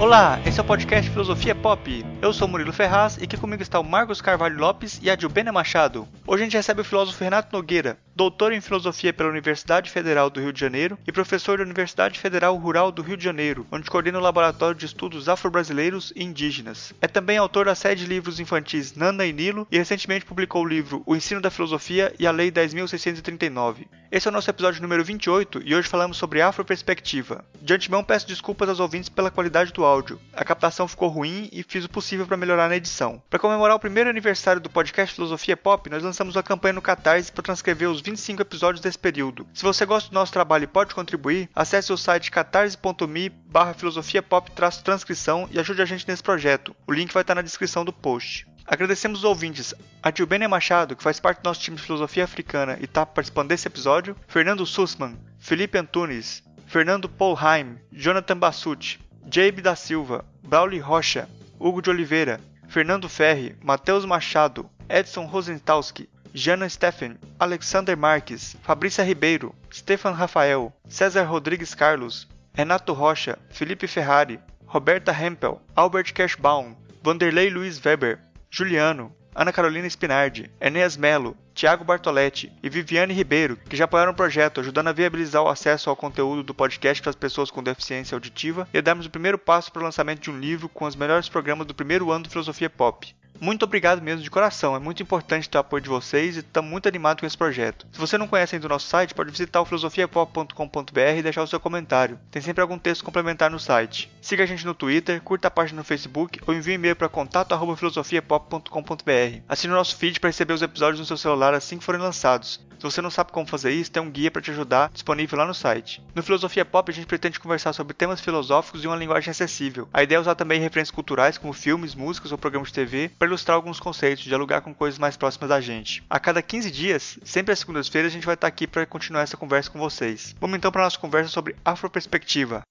Olá, 0.00 0.40
esse 0.46 0.58
é 0.58 0.62
o 0.62 0.66
podcast 0.66 1.10
Filosofia 1.10 1.54
Pop. 1.54 2.06
Eu 2.22 2.32
sou 2.32 2.48
Murilo 2.48 2.72
Ferraz 2.72 3.18
e 3.18 3.24
aqui 3.24 3.36
comigo 3.36 3.62
está 3.62 3.78
o 3.78 3.84
Marcos 3.84 4.22
Carvalho 4.22 4.58
Lopes 4.58 4.98
e 5.02 5.10
a 5.10 5.14
Dilbena 5.14 5.52
Machado. 5.52 6.08
Hoje 6.26 6.42
a 6.42 6.46
gente 6.46 6.56
recebe 6.56 6.80
o 6.80 6.84
filósofo 6.84 7.22
Renato 7.22 7.54
Nogueira, 7.54 7.98
doutor 8.16 8.50
em 8.54 8.62
filosofia 8.62 9.12
pela 9.12 9.28
Universidade 9.28 9.90
Federal 9.90 10.30
do 10.30 10.40
Rio 10.40 10.54
de 10.54 10.60
Janeiro 10.60 10.98
e 11.06 11.12
professor 11.12 11.58
da 11.58 11.64
Universidade 11.64 12.18
Federal 12.18 12.56
Rural 12.56 12.90
do 12.90 13.02
Rio 13.02 13.16
de 13.16 13.24
Janeiro, 13.24 13.66
onde 13.70 13.90
coordena 13.90 14.18
o 14.18 14.22
Laboratório 14.22 14.74
de 14.74 14.86
Estudos 14.86 15.28
Afro-Brasileiros 15.28 16.14
e 16.16 16.24
Indígenas. 16.24 16.94
É 17.02 17.06
também 17.06 17.36
autor 17.36 17.66
da 17.66 17.74
série 17.74 17.96
de 17.96 18.06
livros 18.06 18.40
infantis 18.40 18.94
Nana 18.94 19.26
e 19.26 19.34
Nilo 19.34 19.68
e 19.70 19.76
recentemente 19.76 20.24
publicou 20.24 20.62
o 20.62 20.68
livro 20.68 21.02
O 21.04 21.14
Ensino 21.14 21.42
da 21.42 21.50
Filosofia 21.50 22.14
e 22.18 22.26
a 22.26 22.30
Lei 22.30 22.50
10.639. 22.50 23.86
Esse 24.10 24.26
é 24.26 24.30
o 24.30 24.32
nosso 24.32 24.50
episódio 24.50 24.82
número 24.82 25.04
28 25.04 25.62
e 25.64 25.74
hoje 25.74 25.88
falamos 25.88 26.16
sobre 26.16 26.42
afroperspectiva. 26.42 27.44
De 27.62 27.74
antemão 27.74 28.02
peço 28.02 28.26
desculpas 28.26 28.68
aos 28.68 28.80
ouvintes 28.80 29.08
pela 29.08 29.30
qualidade 29.30 29.72
do 29.72 29.84
áudio. 29.90 30.20
A 30.32 30.44
captação 30.44 30.86
ficou 30.86 31.08
ruim 31.08 31.48
e 31.52 31.62
fiz 31.62 31.84
o 31.84 31.90
possível 31.90 32.26
para 32.26 32.36
melhorar 32.36 32.68
na 32.68 32.76
edição. 32.76 33.22
Para 33.28 33.38
comemorar 33.38 33.76
o 33.76 33.80
primeiro 33.80 34.08
aniversário 34.08 34.60
do 34.60 34.70
podcast 34.70 35.14
Filosofia 35.14 35.56
Pop, 35.56 35.90
nós 35.90 36.02
lançamos 36.02 36.36
uma 36.36 36.42
campanha 36.42 36.74
no 36.74 36.82
Catarse 36.82 37.32
para 37.32 37.42
transcrever 37.42 37.90
os 37.90 38.00
25 38.00 38.40
episódios 38.42 38.80
desse 38.80 38.98
período. 38.98 39.46
Se 39.52 39.64
você 39.64 39.84
gosta 39.84 40.08
do 40.08 40.14
nosso 40.14 40.32
trabalho 40.32 40.64
e 40.64 40.68
pode 40.68 40.94
contribuir, 40.94 41.50
acesse 41.54 41.92
o 41.92 41.96
site 41.96 42.30
catarse.me 42.30 43.28
barra 43.28 43.74
filosofia 43.74 44.22
pop 44.22 44.50
transcrição 44.84 45.48
e 45.50 45.58
ajude 45.58 45.82
a 45.82 45.84
gente 45.84 46.06
nesse 46.06 46.22
projeto. 46.22 46.74
O 46.86 46.92
link 46.92 47.12
vai 47.12 47.22
estar 47.22 47.34
na 47.34 47.42
descrição 47.42 47.84
do 47.84 47.92
post. 47.92 48.46
Agradecemos 48.66 49.18
os 49.18 49.24
ouvintes, 49.24 49.74
a 50.00 50.48
Machado, 50.48 50.94
que 50.94 51.02
faz 51.02 51.18
parte 51.18 51.42
do 51.42 51.44
nosso 51.46 51.60
time 51.60 51.76
de 51.76 51.82
filosofia 51.82 52.22
africana 52.22 52.78
e 52.80 52.84
está 52.84 53.04
participando 53.04 53.48
desse 53.48 53.66
episódio, 53.66 54.16
Fernando 54.28 54.64
Sussman, 54.64 55.18
Felipe 55.40 55.76
Antunes, 55.76 56.42
Fernando 56.66 57.08
Polheim, 57.08 57.78
Jonathan 57.90 58.36
Bassucci, 58.36 59.00
Jabe 59.28 59.60
da 59.62 59.76
Silva, 59.76 60.24
Brauli 60.42 60.78
Rocha, 60.80 61.28
Hugo 61.58 61.80
de 61.80 61.90
Oliveira, 61.90 62.40
Fernando 62.68 63.08
Ferri, 63.08 63.56
Matheus 63.62 64.04
Machado, 64.04 64.68
Edson 64.88 65.26
Rosentowski, 65.26 66.08
Jana 66.32 66.68
Steffen, 66.68 67.18
Alexander 67.38 67.96
Marques, 67.96 68.56
Fabrícia 68.62 69.04
Ribeiro, 69.04 69.54
Stefan 69.70 70.14
Rafael, 70.14 70.72
César 70.88 71.24
Rodrigues 71.26 71.74
Carlos, 71.74 72.26
Renato 72.54 72.92
Rocha, 72.94 73.38
Felipe 73.50 73.86
Ferrari, 73.86 74.40
Roberta 74.66 75.12
Hempel, 75.12 75.60
Albert 75.76 76.12
Kerschbaum, 76.14 76.76
Vanderlei 77.02 77.50
Luiz 77.50 77.78
Weber, 77.84 78.18
Juliano, 78.50 79.12
Ana 79.40 79.54
Carolina 79.54 79.88
Spinardi, 79.88 80.50
Enéas 80.60 80.98
Melo, 80.98 81.34
Tiago 81.54 81.82
Bartoletti 81.82 82.52
e 82.62 82.68
Viviane 82.68 83.14
Ribeiro, 83.14 83.56
que 83.56 83.74
já 83.74 83.86
apoiaram 83.86 84.12
o 84.12 84.14
projeto, 84.14 84.60
ajudando 84.60 84.88
a 84.88 84.92
viabilizar 84.92 85.42
o 85.42 85.48
acesso 85.48 85.88
ao 85.88 85.96
conteúdo 85.96 86.42
do 86.42 86.52
podcast 86.52 87.00
para 87.00 87.08
as 87.08 87.16
pessoas 87.16 87.50
com 87.50 87.62
deficiência 87.62 88.14
auditiva 88.14 88.68
e 88.70 88.76
a 88.76 88.82
darmos 88.82 89.06
o 89.06 89.10
primeiro 89.10 89.38
passo 89.38 89.72
para 89.72 89.80
o 89.80 89.84
lançamento 89.84 90.20
de 90.20 90.30
um 90.30 90.38
livro 90.38 90.68
com 90.68 90.84
os 90.84 90.94
melhores 90.94 91.30
programas 91.30 91.66
do 91.66 91.74
primeiro 91.74 92.10
ano 92.10 92.24
de 92.24 92.28
Filosofia 92.28 92.68
Pop. 92.68 93.16
Muito 93.40 93.64
obrigado 93.64 94.02
mesmo 94.02 94.22
de 94.22 94.30
coração, 94.30 94.76
é 94.76 94.78
muito 94.78 95.02
importante 95.02 95.48
ter 95.48 95.56
o 95.56 95.60
apoio 95.60 95.82
de 95.82 95.88
vocês 95.88 96.36
e 96.36 96.40
estamos 96.40 96.70
muito 96.70 96.88
animados 96.88 97.20
com 97.20 97.26
esse 97.26 97.36
projeto. 97.36 97.86
Se 97.92 97.98
você 97.98 98.18
não 98.18 98.28
conhece 98.28 98.54
ainda 98.54 98.66
o 98.66 98.68
nosso 98.68 98.86
site, 98.86 99.14
pode 99.14 99.30
visitar 99.30 99.60
o 99.60 99.64
filosofiapop.com.br 99.64 101.16
e 101.16 101.22
deixar 101.22 101.42
o 101.42 101.46
seu 101.46 101.58
comentário. 101.58 102.18
Tem 102.30 102.42
sempre 102.42 102.60
algum 102.60 102.78
texto 102.78 103.04
complementar 103.04 103.50
no 103.50 103.58
site. 103.58 104.10
Siga 104.20 104.44
a 104.44 104.46
gente 104.46 104.66
no 104.66 104.74
Twitter, 104.74 105.22
curta 105.22 105.48
a 105.48 105.50
página 105.50 105.78
no 105.78 105.84
Facebook 105.84 106.38
ou 106.46 106.54
envie 106.54 106.72
um 106.72 106.74
e-mail 106.74 106.96
para 106.96 107.08
contato@filosofiapop.com.br. 107.08 109.40
Assine 109.48 109.72
o 109.72 109.76
nosso 109.76 109.96
feed 109.96 110.20
para 110.20 110.28
receber 110.28 110.52
os 110.52 110.62
episódios 110.62 111.00
no 111.00 111.06
seu 111.06 111.16
celular 111.16 111.54
assim 111.54 111.78
que 111.78 111.84
forem 111.84 112.00
lançados. 112.00 112.60
Se 112.80 112.84
você 112.84 113.02
não 113.02 113.10
sabe 113.10 113.30
como 113.30 113.46
fazer 113.46 113.72
isso, 113.72 113.90
tem 113.90 114.02
um 114.02 114.10
guia 114.10 114.30
para 114.30 114.40
te 114.40 114.50
ajudar 114.50 114.90
disponível 114.90 115.38
lá 115.38 115.44
no 115.44 115.52
site. 115.52 116.02
No 116.14 116.22
Filosofia 116.22 116.64
Pop, 116.64 116.90
a 116.90 116.94
gente 116.94 117.06
pretende 117.06 117.38
conversar 117.38 117.74
sobre 117.74 117.92
temas 117.92 118.22
filosóficos 118.22 118.82
e 118.82 118.86
uma 118.86 118.96
linguagem 118.96 119.30
acessível. 119.30 119.86
A 119.92 120.02
ideia 120.02 120.16
é 120.16 120.20
usar 120.20 120.34
também 120.34 120.58
referências 120.58 120.90
culturais 120.90 121.36
como 121.36 121.52
filmes, 121.52 121.94
músicas 121.94 122.32
ou 122.32 122.38
programas 122.38 122.68
de 122.68 122.74
TV 122.74 123.10
para 123.20 123.28
ilustrar 123.28 123.54
alguns 123.54 123.78
conceitos, 123.78 124.24
dialogar 124.24 124.62
com 124.62 124.72
coisas 124.72 124.98
mais 124.98 125.14
próximas 125.14 125.50
da 125.50 125.60
gente. 125.60 126.02
A 126.08 126.18
cada 126.18 126.40
15 126.40 126.70
dias, 126.70 127.18
sempre 127.22 127.52
às 127.52 127.58
segundas-feiras, 127.58 128.10
a 128.10 128.14
gente 128.14 128.24
vai 128.24 128.34
estar 128.34 128.46
aqui 128.46 128.66
para 128.66 128.86
continuar 128.86 129.20
essa 129.20 129.36
conversa 129.36 129.68
com 129.68 129.78
vocês. 129.78 130.34
Vamos 130.40 130.56
então 130.56 130.72
para 130.72 130.80
a 130.80 130.84
nossa 130.86 130.98
conversa 130.98 131.28
sobre 131.28 131.54
afroperspectiva. 131.62 132.62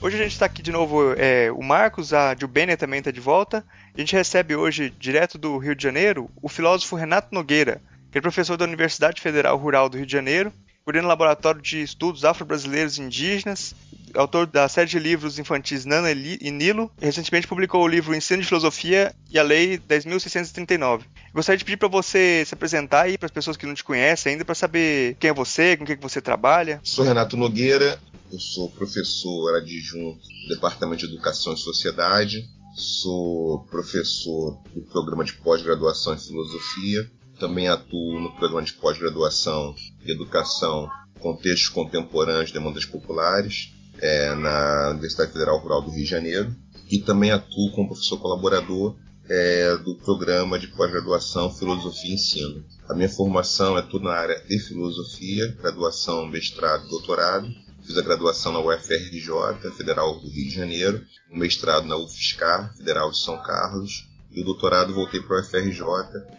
Hoje 0.00 0.16
a 0.16 0.22
gente 0.22 0.32
está 0.32 0.46
aqui 0.46 0.62
de 0.62 0.70
novo, 0.70 1.12
é, 1.14 1.50
o 1.50 1.62
Marcos, 1.62 2.12
a 2.12 2.36
Jubênia 2.38 2.76
também 2.76 3.00
está 3.00 3.10
de 3.10 3.20
volta. 3.20 3.64
A 3.92 3.98
gente 3.98 4.14
recebe 4.14 4.54
hoje, 4.54 4.94
direto 4.96 5.38
do 5.38 5.58
Rio 5.58 5.74
de 5.74 5.82
Janeiro, 5.82 6.30
o 6.40 6.48
filósofo 6.48 6.94
Renato 6.94 7.34
Nogueira, 7.34 7.82
que 8.12 8.18
é 8.18 8.20
professor 8.20 8.56
da 8.56 8.64
Universidade 8.64 9.20
Federal 9.20 9.56
Rural 9.56 9.88
do 9.88 9.96
Rio 9.96 10.06
de 10.06 10.12
Janeiro, 10.12 10.52
coordena 10.84 11.06
o 11.06 11.08
Laboratório 11.08 11.62
de 11.62 11.80
Estudos 11.82 12.26
Afro-Brasileiros 12.26 12.98
e 12.98 13.02
Indígenas, 13.02 13.74
autor 14.12 14.46
da 14.46 14.68
série 14.68 14.90
de 14.90 14.98
livros 14.98 15.38
infantis 15.38 15.86
Nana 15.86 16.10
e 16.10 16.50
Nilo, 16.50 16.92
e 17.00 17.06
recentemente 17.06 17.48
publicou 17.48 17.82
o 17.82 17.88
livro 17.88 18.14
Ensino 18.14 18.42
de 18.42 18.48
Filosofia 18.48 19.14
e 19.30 19.38
a 19.38 19.42
Lei 19.42 19.78
10.639. 19.78 21.04
Gostaria 21.32 21.56
de 21.56 21.64
pedir 21.64 21.78
para 21.78 21.88
você 21.88 22.44
se 22.46 22.52
apresentar 22.52 23.02
aí 23.02 23.16
para 23.16 23.26
as 23.26 23.32
pessoas 23.32 23.56
que 23.56 23.64
não 23.64 23.72
te 23.72 23.82
conhecem 23.82 24.32
ainda, 24.32 24.44
para 24.44 24.54
saber 24.54 25.16
quem 25.18 25.30
é 25.30 25.34
você, 25.34 25.74
com 25.74 25.84
o 25.84 25.86
que, 25.86 25.96
você 25.96 26.20
trabalha. 26.20 26.80
Sou 26.84 27.02
Renato 27.02 27.34
Nogueira, 27.34 27.98
eu 28.30 28.38
sou 28.38 28.68
professor 28.68 29.56
adjunto 29.56 30.20
do 30.20 30.54
Departamento 30.54 31.06
de 31.06 31.14
Educação 31.14 31.54
e 31.54 31.58
Sociedade, 31.58 32.46
sou 32.76 33.60
professor 33.70 34.60
do 34.74 34.82
programa 34.82 35.24
de 35.24 35.32
pós-graduação 35.32 36.12
em 36.12 36.18
Filosofia, 36.18 37.10
também 37.38 37.68
atuo 37.68 38.20
no 38.20 38.30
programa 38.36 38.62
de 38.62 38.72
pós-graduação 38.74 39.74
em 40.04 40.10
Educação 40.10 40.88
Contextos 41.20 41.68
Contemporâneos 41.68 42.48
de 42.48 42.54
Demandas 42.54 42.84
Populares, 42.84 43.72
é, 43.98 44.34
na 44.34 44.90
Universidade 44.90 45.32
Federal 45.32 45.58
Rural 45.58 45.82
do 45.82 45.90
Rio 45.90 46.04
de 46.04 46.10
Janeiro, 46.10 46.54
e 46.90 46.98
também 46.98 47.30
atuo 47.30 47.72
como 47.72 47.88
professor 47.88 48.18
colaborador 48.18 48.96
é, 49.28 49.76
do 49.78 49.96
programa 49.96 50.58
de 50.58 50.68
pós-graduação 50.68 51.50
Filosofia 51.50 52.10
e 52.10 52.14
Ensino. 52.14 52.64
A 52.88 52.94
minha 52.94 53.08
formação 53.08 53.78
é 53.78 53.82
tudo 53.82 54.04
na 54.04 54.12
área 54.12 54.38
de 54.46 54.58
filosofia, 54.58 55.56
graduação, 55.60 56.26
mestrado, 56.26 56.88
doutorado, 56.88 57.48
Fiz 57.84 57.98
a 57.98 58.02
graduação 58.02 58.50
na 58.50 58.60
UFRJ, 58.60 59.70
Federal 59.76 60.18
do 60.18 60.26
Rio 60.26 60.48
de 60.48 60.54
Janeiro, 60.54 61.04
o 61.30 61.36
mestrado 61.36 61.86
na 61.86 61.98
UFSCar, 61.98 62.74
Federal 62.74 63.10
de 63.10 63.18
São 63.18 63.36
Carlos, 63.42 64.08
e 64.34 64.40
o 64.40 64.44
doutorado 64.44 64.92
voltei 64.92 65.20
para 65.20 65.36
o 65.36 65.40
UFRJ, 65.40 65.82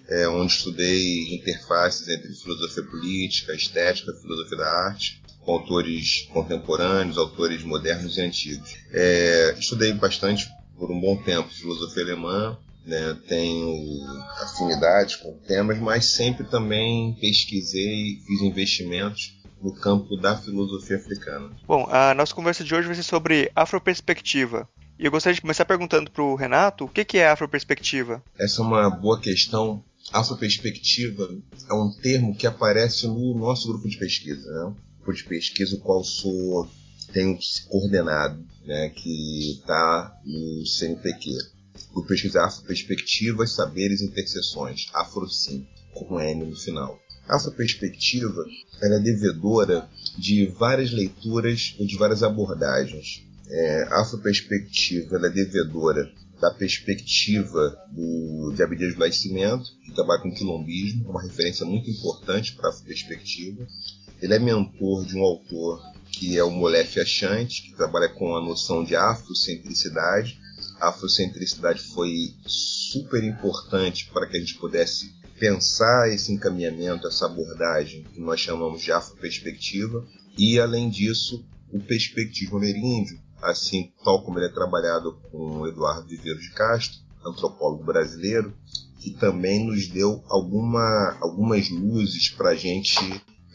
é, 0.10 0.28
onde 0.28 0.52
estudei 0.52 1.34
interfaces 1.34 2.08
entre 2.10 2.34
filosofia 2.34 2.84
política, 2.84 3.54
estética, 3.54 4.14
filosofia 4.22 4.58
da 4.58 4.70
arte, 4.88 5.24
com 5.40 5.54
autores 5.54 6.28
contemporâneos, 6.34 7.18
autores 7.18 7.64
modernos 7.64 8.18
e 8.18 8.22
antigos. 8.22 8.76
É, 8.92 9.56
estudei 9.58 9.94
bastante 9.94 10.48
por 10.78 10.92
um 10.92 11.00
bom 11.00 11.16
tempo 11.24 11.50
filosofia 11.50 12.04
alemã, 12.04 12.58
né, 12.86 13.18
tenho 13.28 14.06
afinidades 14.42 15.16
com 15.16 15.34
temas, 15.48 15.80
mas 15.80 16.06
sempre 16.06 16.46
também 16.46 17.16
pesquisei, 17.20 18.20
fiz 18.28 18.42
investimentos 18.42 19.36
no 19.62 19.74
campo 19.74 20.16
da 20.18 20.38
filosofia 20.38 20.98
africana. 20.98 21.50
Bom, 21.66 21.88
a 21.90 22.14
nossa 22.14 22.36
conversa 22.36 22.64
de 22.64 22.76
hoje 22.76 22.88
vai 22.88 22.96
ser 22.96 23.04
sobre 23.04 23.52
afroperspectiva. 23.56 24.70
E 24.98 25.06
eu 25.06 25.12
gostaria 25.12 25.36
de 25.36 25.42
começar 25.42 25.66
perguntando 25.66 26.10
para 26.10 26.24
o 26.24 26.36
Renato 26.36 26.86
o 26.86 26.90
que, 26.90 27.04
que 27.04 27.18
é 27.18 27.28
afroperspectiva. 27.28 28.24
Essa 28.40 28.62
é 28.62 28.66
uma 28.66 28.90
boa 28.90 29.20
questão. 29.20 29.84
Afroperspectiva 30.14 31.30
é 31.70 31.74
um 31.74 31.92
termo 31.92 32.34
que 32.36 32.48
aparece 32.48 33.06
no 33.06 33.38
nosso 33.38 33.68
grupo 33.68 33.90
de 33.90 33.98
pesquisa, 33.98 34.50
né? 34.50 34.74
grupo 35.04 35.14
de 35.14 35.24
pesquisa 35.26 35.76
o 35.76 35.80
qual 35.80 36.04
sou 36.04 36.70
tenho 37.12 37.38
coordenado, 37.70 38.42
né? 38.66 38.90
que 38.90 39.52
está 39.52 40.18
no 40.24 40.66
CNPq. 40.66 41.30
O 41.94 42.04
pesquisa 42.04 42.44
Afroperspectivas, 42.44 43.52
Saberes 43.52 44.00
e 44.00 44.06
Interseções, 44.06 44.90
Afrocim, 44.94 45.68
com 45.94 46.20
N 46.22 46.46
no 46.46 46.56
final. 46.56 47.00
Essa 47.30 47.52
perspectiva 47.52 48.46
é 48.82 49.00
devedora 49.00 49.90
de 50.18 50.46
várias 50.58 50.92
leituras 50.92 51.76
e 51.80 51.86
de 51.86 51.98
várias 51.98 52.24
abordagens. 52.24 53.26
É, 53.48 53.88
essa 54.02 54.18
perspectiva 54.18 55.18
é 55.18 55.30
devedora 55.30 56.12
da 56.40 56.52
perspectiva 56.52 57.78
do, 57.92 58.54
de 58.56 58.64
Abdias 58.64 58.94
do 58.94 59.00
Nascimento, 59.00 59.66
que 59.84 59.94
trabalha 59.94 60.22
com 60.22 60.34
quilombismo, 60.34 61.10
uma 61.10 61.22
referência 61.22 61.66
muito 61.66 61.90
importante 61.90 62.54
para 62.56 62.70
a 62.70 62.74
perspectiva. 62.74 63.66
Ele 64.22 64.34
é 64.34 64.40
mentor 64.40 65.06
de 65.06 65.16
um 65.16 65.22
autor 65.22 65.82
que 66.12 66.38
é 66.38 66.44
o 66.44 66.52
Molef 66.52 67.00
Achante, 67.00 67.64
que 67.64 67.76
trabalha 67.76 68.10
com 68.10 68.36
a 68.36 68.42
noção 68.42 68.84
de 68.84 68.96
afrocentricidade. 68.96 70.40
A 70.80 70.90
afrocentricidade 70.90 71.82
foi 71.82 72.34
super 72.46 73.24
importante 73.24 74.10
para 74.14 74.28
que 74.28 74.38
a 74.38 74.40
gente 74.40 74.56
pudesse 74.56 75.14
pensar 75.40 76.10
esse 76.10 76.32
encaminhamento, 76.32 77.08
essa 77.08 77.26
abordagem 77.26 78.04
que 78.14 78.22
nós 78.22 78.40
chamamos 78.40 78.82
de 78.82 78.92
afroperspectiva, 78.92 80.06
e 80.38 80.60
além 80.60 80.90
disso, 80.90 81.46
o 81.72 81.80
perspectivo 81.80 82.58
ameríndio, 82.58 83.20
assim 83.46 83.92
tal 84.04 84.24
como 84.24 84.40
ele 84.40 84.48
é 84.48 84.54
trabalhado 84.54 85.14
com 85.32 85.68
Eduardo 85.68 86.08
Viveiros 86.08 86.44
de 86.44 86.52
Castro, 86.52 87.00
antropólogo 87.26 87.84
brasileiro, 87.84 88.54
que 89.00 89.12
também 89.12 89.66
nos 89.66 89.88
deu 89.88 90.24
alguma, 90.28 91.18
algumas 91.20 91.70
luzes 91.70 92.30
para 92.30 92.50
a 92.50 92.56
gente 92.56 93.00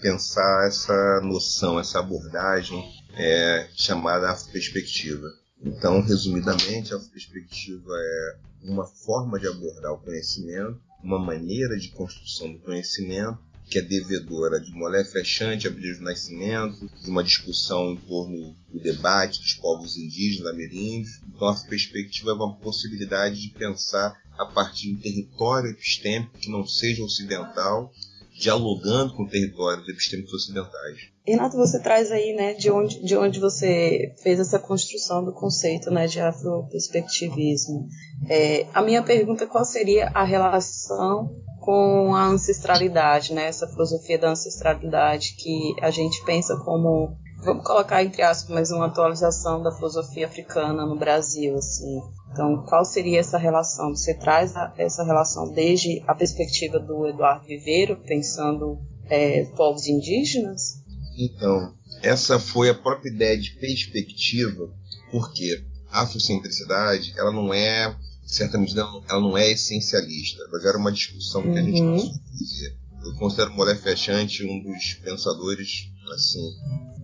pensar 0.00 0.66
essa 0.66 1.20
noção, 1.22 1.78
essa 1.78 1.98
abordagem 1.98 2.82
é, 3.14 3.68
chamada 3.74 4.34
perspectiva. 4.52 5.26
Então, 5.62 6.00
resumidamente, 6.00 6.94
a 6.94 6.98
perspectiva 6.98 7.92
é 7.92 8.36
uma 8.62 8.86
forma 8.86 9.38
de 9.38 9.46
abordar 9.46 9.92
o 9.92 9.98
conhecimento, 9.98 10.80
uma 11.02 11.18
maneira 11.18 11.76
de 11.76 11.88
construção 11.88 12.52
do 12.52 12.60
conhecimento 12.60 13.38
que 13.70 13.78
é 13.78 13.82
devedora 13.82 14.60
de 14.60 14.72
Molé 14.72 15.04
Fechante, 15.04 15.68
Abril 15.68 15.96
do 15.96 16.02
Nascimento, 16.02 16.90
de 17.02 17.08
uma 17.08 17.22
discussão 17.22 17.92
em 17.92 17.96
torno 17.96 18.56
do 18.68 18.80
debate 18.80 19.40
dos 19.40 19.54
povos 19.54 19.96
indígenas 19.96 20.52
ameríndios. 20.52 21.20
Então, 21.28 21.48
a 21.48 21.54
perspectiva 21.68 22.30
é 22.30 22.34
uma 22.34 22.56
possibilidade 22.56 23.40
de 23.40 23.50
pensar 23.50 24.20
a 24.36 24.44
partir 24.46 24.88
de 24.88 24.94
um 24.94 25.00
território 25.00 25.70
epistêmico 25.70 26.36
que 26.36 26.50
não 26.50 26.66
seja 26.66 27.04
ocidental, 27.04 27.92
dialogando 28.40 29.14
com 29.14 29.28
territórios 29.28 29.88
epistêmicos 29.88 30.32
ocidentais. 30.32 31.10
Renato, 31.24 31.56
você 31.56 31.78
traz 31.78 32.10
aí, 32.10 32.34
né, 32.34 32.54
de 32.54 32.70
onde, 32.70 33.04
de 33.04 33.16
onde 33.16 33.38
você 33.38 34.14
fez 34.20 34.40
essa 34.40 34.58
construção 34.58 35.24
do 35.24 35.32
conceito, 35.32 35.90
né, 35.90 36.08
de 36.08 36.18
afroperspectivismo. 36.18 37.86
É, 38.28 38.66
a 38.74 38.82
minha 38.82 39.02
pergunta, 39.02 39.46
qual 39.46 39.64
seria 39.64 40.08
a 40.08 40.24
relação 40.24 41.36
com 41.60 42.14
a 42.14 42.26
ancestralidade, 42.26 43.32
né, 43.32 43.46
essa 43.46 43.68
filosofia 43.68 44.18
da 44.18 44.30
ancestralidade 44.30 45.34
que 45.38 45.74
a 45.80 45.90
gente 45.90 46.24
pensa 46.24 46.56
como, 46.56 47.16
vamos 47.44 47.64
colocar 47.64 48.02
entre 48.02 48.22
aspas, 48.22 48.50
mais 48.50 48.70
uma 48.70 48.86
atualização 48.86 49.62
da 49.62 49.70
filosofia 49.70 50.26
africana 50.26 50.86
no 50.86 50.98
Brasil, 50.98 51.56
assim. 51.56 52.00
Então, 52.32 52.64
qual 52.66 52.84
seria 52.84 53.20
essa 53.20 53.36
relação? 53.36 53.94
Você 53.94 54.14
traz 54.14 54.54
essa 54.78 55.04
relação 55.04 55.52
desde 55.52 56.02
a 56.06 56.14
perspectiva 56.14 56.78
do 56.78 57.06
Eduardo 57.06 57.46
Viveiro, 57.46 57.96
pensando 58.06 58.78
é, 59.08 59.44
povos 59.56 59.86
indígenas? 59.86 60.80
Então, 61.18 61.74
essa 62.02 62.38
foi 62.38 62.70
a 62.70 62.74
própria 62.74 63.10
ideia 63.10 63.38
de 63.38 63.50
perspectiva, 63.58 64.70
porque 65.10 65.64
a 65.90 66.02
afrocentricidade, 66.02 67.12
ela 67.18 67.32
não 67.32 67.52
é, 67.52 67.94
certa 68.30 68.58
medida, 68.58 68.82
ela 69.08 69.20
não 69.20 69.36
é 69.36 69.50
essencialista, 69.50 70.42
mas 70.52 70.64
era 70.64 70.78
uma 70.78 70.92
discussão 70.92 71.42
que 71.42 71.58
a 71.58 71.62
gente 71.62 71.82
não 71.82 71.94
uhum. 71.94 72.20
fazer. 72.38 72.76
Eu 73.04 73.14
considero 73.16 73.52
Molé 73.52 73.74
Fechante 73.74 74.44
um 74.44 74.62
dos 74.62 74.94
pensadores 75.02 75.88
assim 76.12 76.54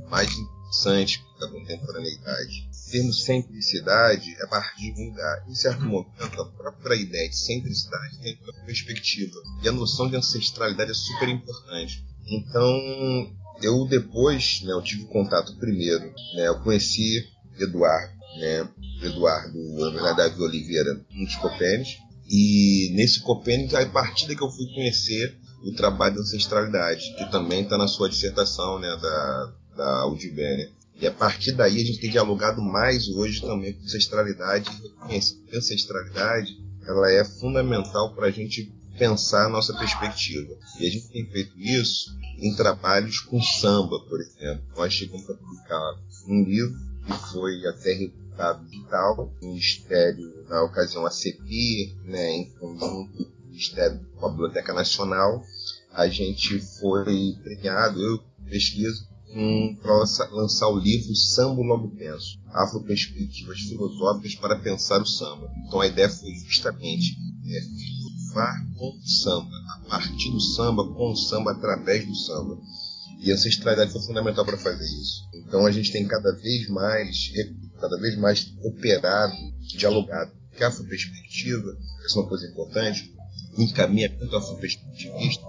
mais 0.08 0.30
interessantes 0.30 1.20
da 1.40 1.48
contemporaneidade. 1.48 2.68
Termos 2.90 3.24
centricidade 3.24 4.36
é 4.38 4.46
partir 4.46 4.92
de 4.94 5.02
um 5.02 5.10
lugar. 5.10 5.44
Em 5.48 5.54
certo 5.54 5.84
momento, 5.84 6.40
a 6.40 6.44
própria 6.44 6.94
ideia 6.94 7.28
de 7.28 7.36
centricidade 7.36 8.18
tem 8.20 8.38
uma 8.42 8.64
perspectiva. 8.64 9.36
E 9.62 9.68
a 9.68 9.72
noção 9.72 10.08
de 10.08 10.16
ancestralidade 10.16 10.90
é 10.90 10.94
super 10.94 11.28
importante. 11.28 12.04
Então, 12.26 13.36
eu 13.62 13.86
depois, 13.86 14.60
né, 14.62 14.72
eu 14.72 14.82
tive 14.82 15.04
contato 15.06 15.56
primeiro, 15.56 16.04
né, 16.34 16.48
eu 16.48 16.60
conheci 16.60 17.26
Eduardo, 17.58 18.15
né, 18.38 18.68
Eduardo, 19.02 19.58
na 19.78 19.90
verdade, 19.90 20.16
Davi 20.16 20.42
Oliveira, 20.42 21.04
um 21.14 21.24
dos 21.24 21.36
e 22.28 22.90
nesse 22.94 23.20
Copênis, 23.20 23.72
a 23.74 23.86
partir 23.86 24.26
daí 24.26 24.36
que 24.36 24.42
eu 24.42 24.50
fui 24.50 24.66
conhecer 24.74 25.38
o 25.62 25.72
trabalho 25.72 26.16
da 26.16 26.20
ancestralidade, 26.22 27.14
que 27.16 27.30
também 27.30 27.62
está 27.62 27.78
na 27.78 27.86
sua 27.86 28.08
dissertação, 28.08 28.78
né, 28.78 28.88
da, 29.00 29.52
da 29.76 30.00
Audibéria. 30.00 30.70
E 31.00 31.06
a 31.06 31.12
partir 31.12 31.52
daí 31.52 31.80
a 31.80 31.84
gente 31.84 32.00
tem 32.00 32.10
dialogado 32.10 32.60
mais 32.62 33.08
hoje 33.08 33.40
também 33.40 33.74
com 33.74 33.84
ancestralidade, 33.84 34.70
a 35.00 35.56
ancestralidade 35.56 36.56
ela 36.86 37.10
é 37.12 37.24
fundamental 37.24 38.14
para 38.14 38.28
a 38.28 38.30
gente 38.30 38.72
pensar 38.98 39.46
a 39.46 39.48
nossa 39.48 39.76
perspectiva. 39.76 40.56
E 40.80 40.86
a 40.86 40.90
gente 40.90 41.08
tem 41.08 41.26
feito 41.26 41.58
isso 41.58 42.16
em 42.38 42.54
trabalhos 42.54 43.20
com 43.20 43.42
samba, 43.42 43.98
por 44.08 44.20
exemplo. 44.20 44.64
Nós 44.76 44.92
chegamos 44.92 45.28
a 45.28 45.34
publicar 45.34 45.94
um 46.28 46.44
livro 46.44 46.74
que 47.06 47.32
foi 47.32 47.66
até 47.66 47.94
reputado 48.36 48.64
digital, 48.68 49.32
o 49.40 49.46
Ministério, 49.46 50.44
na 50.48 50.62
ocasião 50.62 51.06
a 51.06 51.10
CEPI, 51.10 51.96
né, 52.04 52.32
em 52.32 52.50
conjunto 52.50 53.16
com 53.16 53.22
o 53.22 53.46
Ministério 53.48 54.00
com 54.16 54.26
a 54.26 54.30
Biblioteca 54.30 54.74
Nacional, 54.74 55.42
a 55.92 56.06
gente 56.08 56.60
foi 56.78 57.34
premiado, 57.42 58.00
eu 58.00 58.22
pesquiso, 58.48 59.08
um, 59.34 59.74
para 59.82 59.92
lançar 60.30 60.68
o 60.68 60.78
livro 60.78 61.14
Samba 61.14 61.62
Logo 61.62 61.88
Penso, 61.96 62.38
Afroperspectivas 62.52 63.60
Filosóficas 63.60 64.34
para 64.36 64.58
Pensar 64.60 65.00
o 65.00 65.06
Samba. 65.06 65.50
Então 65.66 65.80
a 65.80 65.86
ideia 65.86 66.08
foi 66.08 66.32
justamente 66.46 67.16
é, 67.48 67.60
filosofar 67.60 68.66
com 68.76 68.96
o 68.96 69.08
samba, 69.08 69.50
a 69.68 69.88
partir 69.90 70.30
do 70.30 70.40
samba, 70.40 70.84
com 70.84 71.10
o 71.10 71.16
samba, 71.16 71.52
através 71.52 72.06
do 72.06 72.14
samba. 72.14 72.58
E 73.18 73.30
a 73.30 73.34
ancestralidade 73.34 73.92
foi 73.92 74.02
fundamental 74.02 74.44
para 74.44 74.58
fazer 74.58 74.84
isso. 74.84 75.22
Então 75.34 75.66
a 75.66 75.70
gente 75.70 75.90
tem 75.90 76.06
cada 76.06 76.32
vez 76.32 76.68
mais, 76.68 77.32
cada 77.80 77.96
vez 77.98 78.16
mais 78.16 78.54
operado, 78.62 79.34
dialogado. 79.60 80.32
Porque 80.50 80.64
a 80.64 80.70
perspectiva, 80.70 81.76
essa 82.04 82.18
é 82.18 82.22
uma 82.22 82.28
coisa 82.28 82.46
importante, 82.46 83.14
o 83.56 83.62
encaminhamento 83.62 84.36
afroperspectivista 84.36 85.44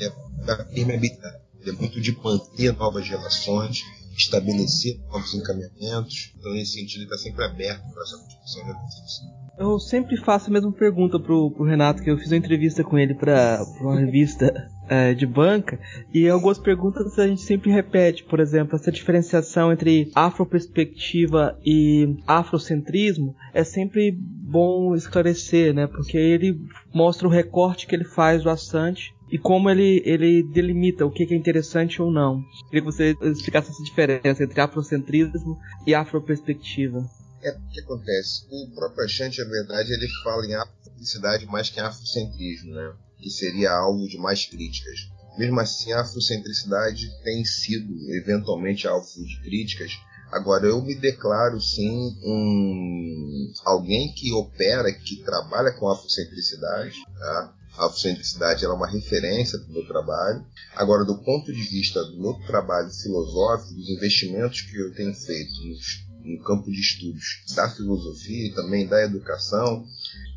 é 0.00 0.44
da 0.44 0.64
permeabilidade, 0.64 1.38
é 1.66 1.72
muito 1.72 2.00
de 2.00 2.12
manter 2.12 2.72
novas 2.76 3.08
relações, 3.08 3.82
estabelecer 4.16 5.00
novos 5.10 5.34
encaminhamentos. 5.34 6.32
Então, 6.38 6.52
nesse 6.52 6.72
sentido, 6.72 7.04
está 7.04 7.18
sempre 7.18 7.44
aberto 7.44 7.82
para 7.92 8.02
essa 8.02 8.18
discussão 8.26 8.64
de 8.64 8.72
reflexão. 8.72 9.46
Eu 9.58 9.78
sempre 9.78 10.16
faço 10.18 10.50
a 10.50 10.52
mesma 10.52 10.72
pergunta 10.72 11.18
pro, 11.18 11.50
pro 11.50 11.64
Renato, 11.64 12.02
que 12.02 12.10
eu 12.10 12.18
fiz 12.18 12.30
uma 12.30 12.36
entrevista 12.36 12.84
com 12.84 12.98
ele 12.98 13.14
para 13.14 13.64
uma 13.80 13.98
revista 13.98 14.52
é, 14.88 15.14
de 15.14 15.26
banca, 15.26 15.78
e 16.12 16.28
algumas 16.28 16.58
perguntas 16.58 17.18
a 17.18 17.26
gente 17.26 17.42
sempre 17.42 17.70
repete, 17.70 18.24
por 18.24 18.40
exemplo, 18.40 18.76
essa 18.76 18.92
diferenciação 18.92 19.72
entre 19.72 20.10
afroperspectiva 20.14 21.58
e 21.64 22.16
afrocentrismo 22.26 23.34
é 23.52 23.64
sempre 23.64 24.12
bom 24.12 24.94
esclarecer, 24.94 25.74
né? 25.74 25.86
Porque 25.86 26.16
ele 26.16 26.58
mostra 26.94 27.26
o 27.26 27.30
recorte 27.30 27.86
que 27.86 27.94
ele 27.94 28.04
faz 28.04 28.42
do 28.42 28.50
Assante 28.50 29.14
e 29.30 29.38
como 29.38 29.68
ele, 29.68 30.02
ele 30.04 30.42
delimita 30.42 31.04
o 31.04 31.10
que 31.10 31.24
é 31.24 31.36
interessante 31.36 32.00
ou 32.00 32.10
não. 32.10 32.42
Queria 32.66 32.80
que 32.80 32.92
você 32.92 33.16
explicasse 33.22 33.70
essa 33.70 33.82
diferença 33.82 34.44
entre 34.44 34.60
afrocentrismo 34.60 35.58
e 35.86 35.94
afroperspectiva. 35.94 37.04
É 37.42 37.50
o 37.50 37.68
que 37.70 37.80
acontece. 37.80 38.46
O 38.50 38.74
próprio 38.74 39.04
Achante, 39.04 39.42
na 39.42 39.50
verdade, 39.50 39.92
ele 39.92 40.08
fala 40.22 40.46
em 40.46 40.54
afrocentricidade 40.54 41.46
mais 41.46 41.70
que 41.70 41.80
em 41.80 41.82
afrocentrismo, 41.82 42.72
né? 42.72 42.94
Que 43.18 43.30
seria 43.30 43.72
alvo 43.72 44.06
de 44.08 44.18
mais 44.18 44.46
críticas. 44.46 45.08
Mesmo 45.38 45.60
assim, 45.60 45.92
a 45.92 46.00
afrocentricidade 46.00 47.10
tem 47.22 47.44
sido 47.44 47.92
eventualmente 48.14 48.86
alvo 48.88 49.06
de 49.06 49.40
críticas. 49.42 49.92
Agora, 50.32 50.66
eu 50.66 50.82
me 50.82 50.94
declaro 50.94 51.60
sim 51.60 52.16
um 52.24 53.52
alguém 53.64 54.12
que 54.12 54.32
opera, 54.32 54.92
que 54.92 55.22
trabalha 55.22 55.72
com 55.72 55.88
afrocentricidade. 55.88 56.96
Tá? 57.18 57.54
A 57.78 57.86
afrocentricidade 57.86 58.64
é 58.64 58.68
uma 58.68 58.88
referência 58.88 59.58
para 59.58 59.68
o 59.68 59.72
meu 59.72 59.86
trabalho. 59.86 60.44
Agora, 60.74 61.04
do 61.04 61.18
ponto 61.18 61.52
de 61.52 61.62
vista 61.62 62.02
do 62.02 62.18
meu 62.18 62.34
trabalho 62.46 62.90
filosófico, 62.90 63.74
dos 63.74 63.90
investimentos 63.90 64.62
que 64.62 64.76
eu 64.76 64.94
tenho 64.94 65.14
feito 65.14 65.52
nos 65.64 66.05
no 66.26 66.42
campo 66.42 66.70
de 66.70 66.80
estudos 66.80 67.44
da 67.54 67.70
filosofia 67.70 68.48
e 68.48 68.54
também 68.54 68.86
da 68.86 69.02
educação, 69.02 69.86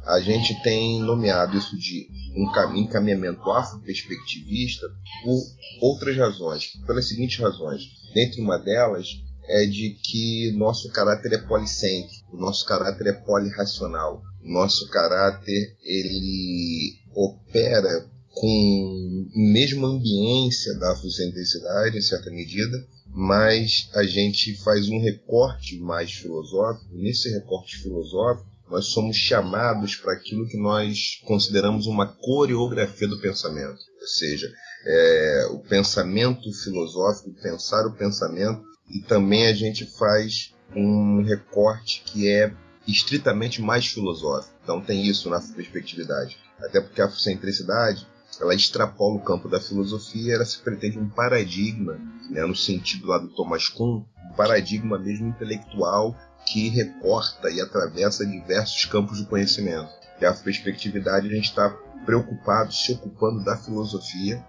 a 0.05 0.19
gente 0.19 0.62
tem 0.62 1.01
nomeado 1.01 1.58
isso 1.58 1.77
de 1.77 2.08
um 2.36 2.77
encaminhamento 2.77 3.50
afro-perspectivista 3.51 4.88
por 5.24 5.41
outras 5.81 6.15
razões, 6.15 6.74
pelas 6.86 7.08
seguintes 7.08 7.39
razões. 7.39 7.81
Dentre 8.13 8.41
uma 8.41 8.58
delas 8.58 9.08
é 9.46 9.65
de 9.65 9.98
que 10.03 10.51
nosso 10.55 10.91
caráter 10.91 11.34
é 11.34 11.38
policêntrico, 11.39 12.38
nosso 12.38 12.65
caráter 12.65 13.08
é 13.08 13.13
polirracional, 13.13 14.22
nosso 14.43 14.88
caráter 14.89 15.75
ele 15.84 17.00
opera 17.15 18.08
com 18.31 19.27
mesma 19.36 19.88
ambiência 19.88 20.77
da 20.77 20.91
afrocentricidade, 20.93 21.98
em 21.98 22.01
certa 22.01 22.29
medida, 22.29 22.88
mas 23.12 23.89
a 23.96 24.04
gente 24.04 24.56
faz 24.63 24.88
um 24.89 25.01
recorte 25.01 25.80
mais 25.80 26.12
filosófico. 26.12 26.88
Nesse 26.92 27.30
recorte 27.30 27.78
filosófico, 27.78 28.48
nós 28.70 28.86
somos 28.88 29.18
chamados 29.18 29.96
para 29.96 30.13
aquilo 30.13 30.48
que 30.48 30.58
nós 30.58 31.20
consideramos 31.25 31.88
uma 31.88 32.06
coreografia 32.06 33.08
do 33.08 33.20
pensamento, 33.20 33.80
ou 34.00 34.08
seja, 34.08 34.48
é, 34.86 35.48
o 35.51 35.60
pensamento 35.60 36.54
filosófico, 36.54 37.34
pensar 37.42 37.86
o 37.88 37.96
pensamento, 37.96 38.62
e 38.88 39.01
também 39.01 39.48
a 39.48 39.54
gente 39.54 39.86
faz 39.98 40.54
um 40.75 41.24
recorte 41.24 42.04
que 42.06 42.30
é 42.30 42.54
estritamente 42.88 43.62
mais 43.62 43.88
filosófico. 43.88 44.54
Então 44.63 44.82
tem 44.82 45.06
isso 45.06 45.30
na 45.30 45.42
perspectividade. 45.42 46.38
Até 46.60 46.80
porque 46.80 47.01
a 47.01 47.06
afrocentricidade 47.06 48.08
ela 48.39 48.56
extrapola 48.56 49.16
o 49.16 49.24
campo 49.24 49.50
da 49.50 49.60
filosofia, 49.60 50.36
ela 50.36 50.46
se 50.46 50.60
pretende 50.60 50.98
um 50.98 51.10
paradigma, 51.10 52.00
né, 52.29 52.45
no 52.45 52.55
sentido 52.55 53.07
lá 53.07 53.17
do 53.17 53.29
Thomas 53.29 53.67
Kuhn, 53.67 54.03
paradigma 54.36 54.98
mesmo 54.98 55.27
intelectual 55.27 56.15
que 56.45 56.69
recorta 56.69 57.50
e 57.50 57.62
atravessa 57.62 58.25
diversos 58.25 58.86
campos 58.86 59.17
de 59.17 59.25
conhecimento. 59.25 59.89
E 60.21 60.25
a 60.25 60.33
perspectividade 60.33 61.27
a 61.27 61.31
gente 61.31 61.50
está 61.50 61.69
preocupado, 62.05 62.74
se 62.74 62.93
ocupando 62.93 63.43
da 63.43 63.57
filosofia 63.57 64.43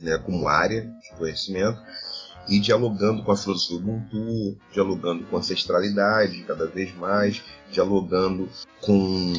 né, 0.00 0.18
como 0.18 0.48
área 0.48 0.82
de 0.82 1.16
conhecimento 1.16 1.80
e 2.48 2.58
dialogando 2.58 3.22
com 3.22 3.32
a 3.32 3.36
filosofia 3.36 3.76
Ubuntu, 3.76 4.58
dialogando 4.72 5.24
com 5.24 5.36
a 5.36 5.38
ancestralidade 5.38 6.42
cada 6.44 6.66
vez 6.66 6.94
mais, 6.96 7.42
dialogando 7.70 8.48
com 8.80 9.32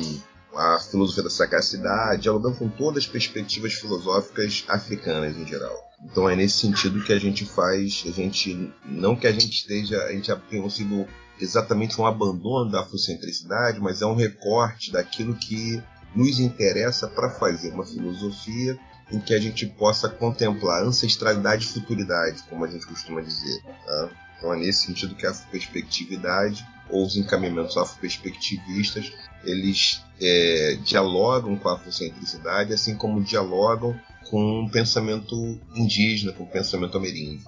a 0.55 0.79
filosofia 0.79 1.23
da 1.23 1.29
sagacidade, 1.29 2.23
dialogando 2.23 2.57
com 2.57 2.69
todas 2.69 3.03
as 3.03 3.09
perspectivas 3.09 3.73
filosóficas 3.73 4.63
africanas 4.67 5.35
em 5.37 5.45
geral. 5.45 5.75
Então 6.03 6.29
é 6.29 6.35
nesse 6.35 6.57
sentido 6.57 7.03
que 7.03 7.13
a 7.13 7.19
gente 7.19 7.45
faz, 7.45 8.03
a 8.05 8.11
gente 8.11 8.71
não 8.85 9.15
que 9.15 9.27
a 9.27 9.31
gente 9.31 9.49
esteja, 9.49 10.03
a 10.03 10.11
gente 10.11 10.33
tenha 10.49 11.07
exatamente 11.39 11.99
um 11.99 12.05
abandono 12.05 12.69
da 12.69 12.81
afrocentricidade, 12.81 13.79
mas 13.79 14.01
é 14.01 14.05
um 14.05 14.15
recorte 14.15 14.91
daquilo 14.91 15.35
que 15.35 15.81
nos 16.15 16.39
interessa 16.39 17.07
para 17.07 17.29
fazer 17.29 17.73
uma 17.73 17.85
filosofia 17.85 18.77
em 19.11 19.19
que 19.19 19.33
a 19.33 19.39
gente 19.39 19.65
possa 19.65 20.09
contemplar 20.09 20.83
ancestralidade 20.83 21.65
e 21.65 21.69
futuridade, 21.69 22.43
como 22.49 22.65
a 22.65 22.67
gente 22.67 22.85
costuma 22.85 23.21
dizer. 23.21 23.61
Tá? 23.85 24.09
Então 24.37 24.53
é 24.53 24.57
nesse 24.57 24.85
sentido 24.85 25.15
que 25.15 25.25
a 25.25 25.33
perspectividade 25.51 26.65
ou 26.89 27.05
os 27.05 27.15
encaminhamentos 27.15 27.77
afroperspectivistas 27.77 29.11
eles 29.43 30.01
é, 30.21 30.77
dialogam 30.83 31.57
com 31.57 31.69
a 31.69 31.75
afrocentricidade, 31.75 32.73
assim 32.73 32.95
como 32.95 33.21
dialogam 33.21 33.99
com 34.29 34.63
o 34.63 34.69
pensamento 34.69 35.59
indígena, 35.75 36.31
com 36.33 36.43
o 36.43 36.47
pensamento 36.47 36.97
ameríndio 36.97 37.45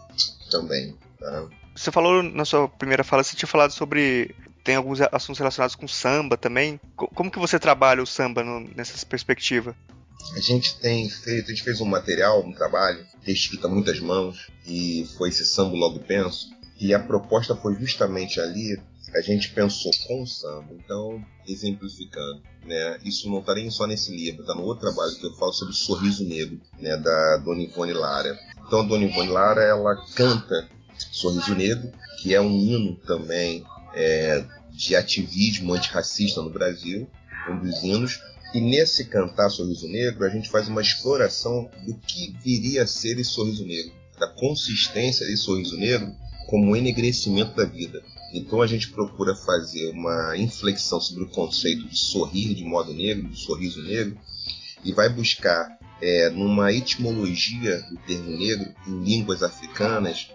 também. 0.51 0.95
Tá? 1.19 1.47
Você 1.75 1.91
falou 1.91 2.21
na 2.21 2.45
sua 2.45 2.67
primeira 2.67 3.03
fala, 3.03 3.23
você 3.23 3.35
tinha 3.35 3.47
falado 3.47 3.71
sobre 3.71 4.35
tem 4.63 4.75
alguns 4.75 4.99
assuntos 4.99 5.37
relacionados 5.37 5.75
com 5.75 5.87
samba 5.87 6.35
também. 6.35 6.79
Como 6.95 7.29
que 7.29 7.37
você 7.37 7.59
trabalha 7.59 8.01
o 8.01 8.07
samba 8.07 8.43
no, 8.43 8.61
nessa 8.75 9.05
perspectiva? 9.05 9.75
A 10.35 10.39
gente 10.39 10.79
tem 10.79 11.07
feito, 11.07 11.45
a 11.45 11.53
gente 11.53 11.63
fez 11.63 11.79
um 11.79 11.85
material, 11.85 12.43
um 12.43 12.51
trabalho, 12.51 13.05
escrito 13.27 13.67
a 13.67 13.69
muitas 13.69 13.99
mãos, 13.99 14.49
e 14.65 15.07
foi 15.17 15.29
esse 15.29 15.45
samba 15.45 15.75
logo 15.75 15.99
penso. 15.99 16.49
E 16.79 16.95
a 16.95 16.99
proposta 16.99 17.55
foi 17.55 17.75
justamente 17.75 18.39
ali, 18.39 18.81
a 19.13 19.21
gente 19.21 19.51
pensou 19.51 19.91
com 20.07 20.23
o 20.23 20.27
samba. 20.27 20.73
Então, 20.73 21.23
exemplificando, 21.47 22.41
né? 22.65 22.99
Isso 23.03 23.29
não 23.29 23.39
está 23.39 23.53
nem 23.55 23.69
só 23.69 23.85
nesse 23.85 24.15
livro, 24.15 24.41
está 24.41 24.55
no 24.55 24.63
outro 24.63 24.91
trabalho 24.91 25.15
que 25.15 25.25
eu 25.25 25.33
falo 25.35 25.53
sobre 25.53 25.73
o 25.73 25.77
Sorriso 25.77 26.25
Negro, 26.25 26.59
né? 26.79 26.97
Da 26.97 27.37
Dona 27.37 27.63
Ivone 27.63 27.93
Lara. 27.93 28.37
Então, 28.65 28.79
a 28.79 28.83
Dona 28.83 29.05
Ivone 29.05 29.29
Lara, 29.29 29.61
ela 29.61 29.95
canta 30.15 30.67
Sorriso 31.11 31.53
Negro, 31.55 31.91
que 32.21 32.33
é 32.33 32.41
um 32.41 32.51
hino 32.51 32.95
também 33.05 33.63
é, 33.93 34.43
de 34.71 34.95
ativismo 34.95 35.73
antirracista 35.73 36.41
no 36.41 36.49
Brasil, 36.49 37.07
um 37.49 37.59
dos 37.59 37.83
hinos, 37.83 38.19
e 38.53 38.61
nesse 38.61 39.05
cantar 39.05 39.49
Sorriso 39.49 39.87
Negro, 39.87 40.25
a 40.25 40.29
gente 40.29 40.49
faz 40.49 40.67
uma 40.67 40.81
exploração 40.81 41.69
do 41.85 41.93
que 41.95 42.35
viria 42.43 42.83
a 42.83 42.87
ser 42.87 43.19
esse 43.19 43.31
sorriso 43.31 43.65
negro, 43.65 43.93
da 44.17 44.27
consistência 44.27 45.25
desse 45.25 45.43
sorriso 45.43 45.77
negro 45.77 46.15
como 46.47 46.71
um 46.71 46.75
enegrecimento 46.75 47.55
da 47.55 47.65
vida. 47.65 48.03
Então 48.33 48.61
a 48.61 48.67
gente 48.67 48.91
procura 48.91 49.35
fazer 49.35 49.91
uma 49.91 50.37
inflexão 50.37 50.99
sobre 50.99 51.23
o 51.23 51.29
conceito 51.29 51.87
de 51.87 51.97
sorrir 51.97 52.53
de 52.53 52.63
modo 52.63 52.93
negro, 52.93 53.29
de 53.29 53.37
sorriso 53.39 53.81
negro, 53.83 54.17
e 54.83 54.91
vai 54.91 55.09
buscar 55.09 55.77
é, 56.01 56.29
numa 56.29 56.71
etimologia 56.71 57.81
do 57.89 57.97
termo 58.05 58.29
negro 58.37 58.73
em 58.87 59.03
línguas 59.03 59.41
africanas, 59.41 60.29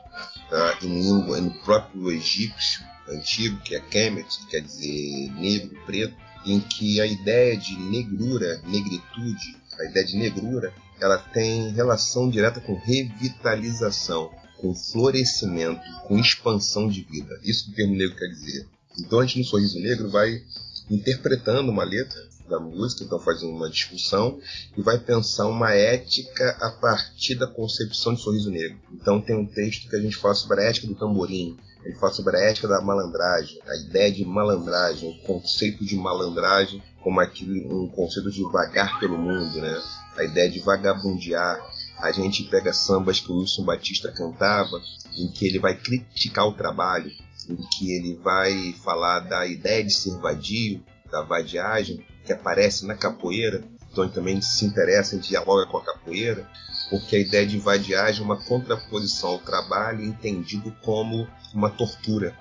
tá? 0.49 0.79
em 0.83 1.03
língua, 1.03 1.41
no 1.41 1.51
próprio 1.63 2.11
egípcio 2.11 2.83
antigo, 3.09 3.61
que 3.63 3.75
é 3.75 3.81
Kemet, 3.81 4.27
que 4.39 4.47
quer 4.47 4.61
dizer 4.61 5.31
negro, 5.35 5.79
preto, 5.85 6.15
em 6.47 6.61
que 6.61 7.01
a 7.01 7.07
ideia 7.07 7.57
de 7.57 7.77
negrura, 7.79 8.61
negritude, 8.65 9.57
a 9.79 9.85
ideia 9.85 10.07
de 10.07 10.17
negrura, 10.17 10.73
ela 11.01 11.19
tem 11.19 11.73
relação 11.73 12.29
direta 12.29 12.61
com 12.61 12.75
revitalização, 12.75 14.31
com 14.61 14.75
florescimento, 14.75 15.81
com 16.07 16.19
expansão 16.19 16.89
de 16.89 17.03
vida. 17.03 17.41
Isso 17.43 17.65
que 17.65 17.73
o 17.73 17.75
termo 17.75 17.95
negro 17.95 18.17
quer 18.17 18.29
dizer. 18.29 18.69
Então 18.99 19.21
a 19.21 19.27
gente 19.27 19.39
no 19.39 19.45
Sorriso 19.45 19.79
Negro 19.79 20.11
vai 20.11 20.43
interpretando 20.91 21.71
uma 21.71 21.85
letra 21.85 22.29
da 22.49 22.59
música, 22.59 23.05
então 23.05 23.21
fazendo 23.21 23.53
uma 23.53 23.71
discussão 23.71 24.41
e 24.77 24.83
vai 24.83 24.99
pensar 24.99 25.47
uma 25.47 25.73
ética 25.73 26.57
a 26.61 26.71
partir 26.71 27.37
da 27.37 27.47
concepção 27.47 28.15
de 28.15 28.21
Sorriso 28.21 28.51
Negro. 28.51 28.79
Então 28.93 29.21
tem 29.21 29.37
um 29.37 29.47
texto 29.47 29.89
que 29.89 29.97
a 29.97 30.01
gente 30.01 30.17
fala 30.17 30.35
sobre 30.35 30.61
a 30.61 30.65
ética 30.65 30.89
do 30.89 30.97
tamborim, 30.97 31.57
ele 31.85 31.95
fala 31.95 32.13
sobre 32.13 32.37
a 32.37 32.41
ética 32.41 32.69
da 32.69 32.81
malandragem, 32.81 33.59
a 33.67 33.77
ideia 33.77 34.13
de 34.13 34.25
malandragem, 34.25 35.11
o 35.11 35.27
conceito 35.27 35.85
de 35.85 35.97
malandragem 35.97 36.83
como 37.03 37.21
aquele, 37.21 37.67
um 37.67 37.89
conceito 37.89 38.31
de 38.31 38.43
vagar 38.43 38.99
pelo 39.01 39.17
mundo, 39.17 39.59
né? 39.61 39.83
A 40.17 40.25
ideia 40.25 40.51
de 40.51 40.61
vagabundear. 40.61 41.59
A 42.03 42.13
gente 42.13 42.45
pega 42.45 42.73
sambas 42.73 43.21
que 43.21 43.31
o 43.31 43.39
Wilson 43.39 43.65
Batista 43.65 44.11
cantava, 44.11 44.81
em 45.17 45.29
que 45.29 45.47
ele 45.47 45.59
vai 45.59 45.77
criticar 45.77 46.47
o 46.47 46.55
trabalho, 46.55 47.11
em 47.49 47.57
que 47.57 47.93
ele 47.93 48.17
vai 48.23 48.73
falar 48.85 49.21
da 49.21 49.47
ideia 49.47 49.85
de 49.85 49.93
ser 49.93 50.17
vadio, 50.19 50.83
da 51.11 51.23
vadiagem, 51.23 52.05
que 52.25 52.33
aparece 52.33 52.87
na 52.87 52.95
capoeira, 52.95 53.63
então 53.91 54.05
ele 54.05 54.13
também 54.13 54.41
se 54.41 54.65
interessa 54.65 55.17
em 55.17 55.19
dialoga 55.19 55.67
com 55.67 55.79
a 55.79 55.85
capoeira, 55.85 56.49
porque 56.89 57.17
a 57.17 57.19
ideia 57.19 57.47
de 57.47 57.59
vadiagem 57.59 58.23
é 58.23 58.25
uma 58.25 58.43
contraposição 58.45 59.31
ao 59.31 59.39
trabalho 59.39 60.05
entendido 60.05 60.75
como 60.83 61.29
uma 61.53 61.71
tortura, 61.71 62.37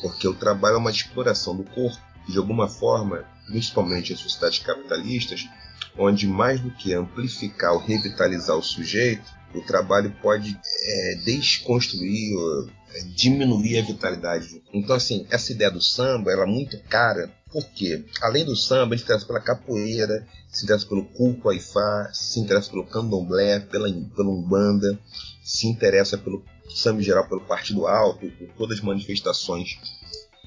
porque 0.00 0.28
o 0.28 0.34
trabalho 0.34 0.76
é 0.76 0.78
uma 0.78 0.90
exploração 0.90 1.56
do 1.56 1.64
corpo, 1.64 1.98
de 2.28 2.38
alguma 2.38 2.68
forma, 2.68 3.24
principalmente 3.46 4.12
em 4.12 4.16
sociedades 4.16 4.60
capitalistas, 4.60 5.48
onde 5.96 6.26
mais 6.26 6.60
do 6.60 6.70
que 6.70 6.94
amplificar 6.94 7.72
ou 7.72 7.78
revitalizar 7.78 8.56
o 8.56 8.62
sujeito, 8.62 9.24
o 9.54 9.60
trabalho 9.60 10.14
pode 10.22 10.58
é, 10.84 11.14
desconstruir, 11.24 12.32
é, 12.94 13.00
diminuir 13.14 13.78
a 13.78 13.82
vitalidade. 13.82 14.62
Então, 14.72 14.96
assim, 14.96 15.26
essa 15.30 15.52
ideia 15.52 15.70
do 15.70 15.80
samba 15.80 16.32
ela 16.32 16.44
é 16.44 16.46
muito 16.46 16.78
cara, 16.84 17.30
porque 17.52 18.04
além 18.22 18.44
do 18.44 18.56
samba, 18.56 18.94
a 18.94 18.96
gente 18.96 19.04
interessa 19.04 19.26
pela 19.26 19.40
capoeira, 19.40 20.26
se 20.48 20.64
interessa 20.64 20.86
pelo 20.86 21.04
culto 21.04 21.50
aifá, 21.50 22.10
se 22.12 22.40
interessa 22.40 22.70
pelo 22.70 22.86
candomblé, 22.86 23.60
pela, 23.60 23.88
pela 24.16 24.30
umbanda, 24.30 24.98
se 25.44 25.66
interessa 25.66 26.16
pelo 26.16 26.42
samba 26.74 27.00
em 27.00 27.04
geral, 27.04 27.28
pelo 27.28 27.42
Partido 27.42 27.86
Alto, 27.86 28.30
por 28.30 28.48
todas 28.56 28.78
as 28.78 28.84
manifestações 28.84 29.78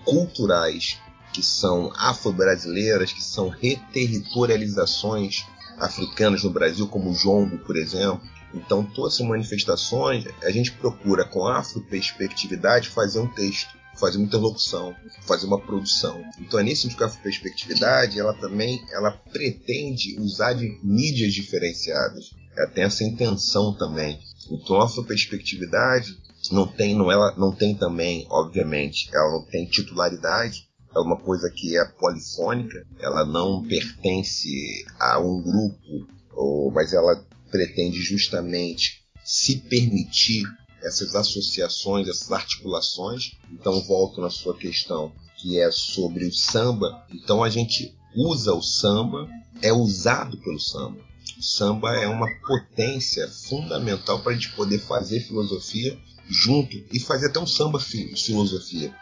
culturais 0.03 0.99
que 1.35 1.43
são 1.43 1.91
afro-brasileiras, 1.97 3.11
que 3.11 3.23
são 3.23 3.49
reterritorializações 3.49 5.43
africanas 5.77 6.43
no 6.43 6.49
Brasil, 6.49 6.87
como 6.87 7.11
o 7.11 7.13
jongo, 7.13 7.57
por 7.59 7.75
exemplo. 7.75 8.21
Então, 8.53 8.83
todas 8.83 9.15
essas 9.15 9.27
manifestações, 9.27 10.25
a 10.41 10.49
gente 10.49 10.71
procura, 10.71 11.25
com 11.25 11.45
afro-perspectividade, 11.45 12.89
fazer 12.89 13.19
um 13.19 13.27
texto 13.27 13.75
fazer 13.97 14.17
uma 14.17 14.25
interlocução, 14.25 14.93
fazer 15.21 15.45
uma 15.47 15.59
produção. 15.59 16.21
Então 16.39 16.59
é 16.59 16.63
nesse 16.63 16.81
sentido 16.81 16.97
que 16.97 17.03
a 17.05 17.09
perspectividade, 17.09 18.19
ela 18.19 18.33
também 18.33 18.83
ela 18.91 19.11
pretende 19.11 20.19
usar 20.19 20.53
de 20.53 20.77
mídias 20.83 21.33
diferenciadas. 21.33 22.31
Ela 22.57 22.69
tem 22.71 22.83
essa 22.83 23.03
intenção 23.03 23.73
também. 23.73 24.19
Então 24.51 24.81
a 24.81 25.03
perspectividade 25.03 26.13
não 26.51 26.67
tem, 26.67 26.95
não 26.95 27.11
ela 27.11 27.33
não 27.37 27.51
tem 27.51 27.75
também, 27.75 28.27
obviamente, 28.29 29.09
ela 29.13 29.31
não 29.31 29.45
tem 29.45 29.65
titularidade. 29.65 30.67
É 30.95 30.99
uma 30.99 31.17
coisa 31.17 31.49
que 31.49 31.77
é 31.77 31.83
polifônica, 31.85 32.85
ela 32.99 33.25
não 33.25 33.63
pertence 33.63 34.85
a 34.99 35.19
um 35.19 35.41
grupo, 35.41 36.07
ou, 36.31 36.71
mas 36.71 36.93
ela 36.93 37.21
pretende 37.51 38.01
justamente 38.01 39.03
se 39.23 39.57
permitir 39.57 40.43
essas 40.81 41.15
associações, 41.15 42.07
essas 42.07 42.31
articulações. 42.31 43.31
Então, 43.51 43.81
volto 43.81 44.21
na 44.21 44.29
sua 44.29 44.55
questão, 44.55 45.11
que 45.37 45.59
é 45.59 45.69
sobre 45.71 46.25
o 46.25 46.33
samba. 46.33 47.05
Então, 47.11 47.43
a 47.43 47.49
gente 47.49 47.93
usa 48.15 48.53
o 48.53 48.61
samba, 48.61 49.27
é 49.61 49.73
usado 49.73 50.37
pelo 50.37 50.59
samba. 50.59 50.99
O 51.37 51.43
samba 51.43 51.95
é 51.95 52.07
uma 52.07 52.29
potência 52.47 53.27
fundamental 53.27 54.21
para 54.21 54.31
a 54.31 54.35
gente 54.35 54.55
poder 54.55 54.79
fazer 54.79 55.19
filosofia 55.21 55.97
junto 56.29 56.83
e 56.91 56.99
fazer 56.99 57.27
até 57.27 57.39
um 57.39 57.47
samba 57.47 57.79
filosofia. 57.79 58.95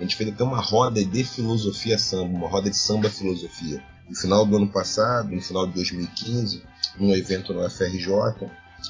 A 0.00 0.02
gente 0.02 0.16
fez 0.16 0.30
até 0.30 0.42
uma 0.42 0.62
roda 0.62 1.04
de 1.04 1.24
filosofia 1.24 1.98
samba, 1.98 2.34
uma 2.34 2.48
roda 2.48 2.70
de 2.70 2.76
samba 2.76 3.10
filosofia. 3.10 3.84
No 4.08 4.16
final 4.16 4.46
do 4.46 4.56
ano 4.56 4.66
passado, 4.66 5.30
no 5.30 5.42
final 5.42 5.66
de 5.66 5.74
2015, 5.74 6.62
num 6.98 7.14
evento 7.14 7.52
no 7.52 7.68
FRJ, 7.68 8.08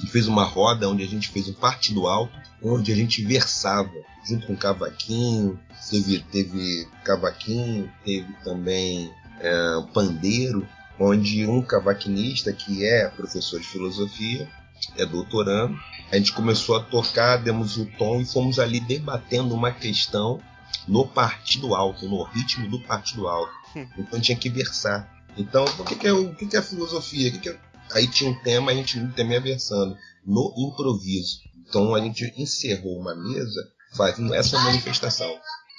e 0.04 0.06
fez 0.06 0.28
uma 0.28 0.44
roda 0.44 0.88
onde 0.88 1.02
a 1.02 1.08
gente 1.08 1.28
fez 1.28 1.48
um 1.48 1.52
partido 1.52 2.06
alto, 2.06 2.32
onde 2.62 2.92
a 2.92 2.94
gente 2.94 3.24
versava 3.24 3.90
junto 4.24 4.46
com 4.46 4.56
cavaquinho, 4.56 5.58
teve, 5.90 6.20
teve 6.30 6.86
cavaquinho, 7.02 7.90
teve 8.04 8.32
também 8.44 9.10
é, 9.40 9.82
pandeiro, 9.92 10.64
onde 10.96 11.44
um 11.44 11.60
cavaquinista 11.60 12.52
que 12.52 12.84
é 12.84 13.08
professor 13.08 13.58
de 13.58 13.66
filosofia 13.66 14.48
é 14.96 15.04
doutorando. 15.04 15.76
A 16.12 16.16
gente 16.16 16.32
começou 16.32 16.76
a 16.76 16.80
tocar, 16.80 17.38
demos 17.38 17.76
o 17.76 17.86
tom 17.98 18.20
e 18.20 18.24
fomos 18.24 18.60
ali 18.60 18.78
debatendo 18.78 19.52
uma 19.54 19.72
questão 19.72 20.40
no 20.90 21.06
partido 21.06 21.72
alto, 21.74 22.08
no 22.08 22.24
ritmo 22.24 22.68
do 22.68 22.80
partido 22.80 23.28
alto. 23.28 23.52
Hum. 23.76 23.86
Então 23.96 24.20
tinha 24.20 24.36
que 24.36 24.50
versar. 24.50 25.08
Então, 25.38 25.64
o 25.64 25.84
que, 25.84 25.94
que, 25.94 26.06
é, 26.08 26.12
o 26.12 26.34
que, 26.34 26.46
que 26.46 26.56
é 26.56 26.58
a 26.58 26.62
filosofia? 26.62 27.30
Que 27.30 27.48
é... 27.48 27.58
Aí 27.92 28.08
tinha 28.08 28.30
um 28.30 28.42
tema, 28.42 28.72
a 28.72 28.74
gente 28.74 28.98
no 28.98 29.12
tema 29.12 29.32
ia 29.32 29.40
versando. 29.40 29.96
No 30.26 30.52
improviso. 30.58 31.38
Então 31.68 31.94
a 31.94 32.00
gente 32.00 32.32
encerrou 32.36 32.98
uma 32.98 33.14
mesa 33.14 33.60
fazendo 33.96 34.34
essa 34.34 34.58
manifestação. 34.58 35.32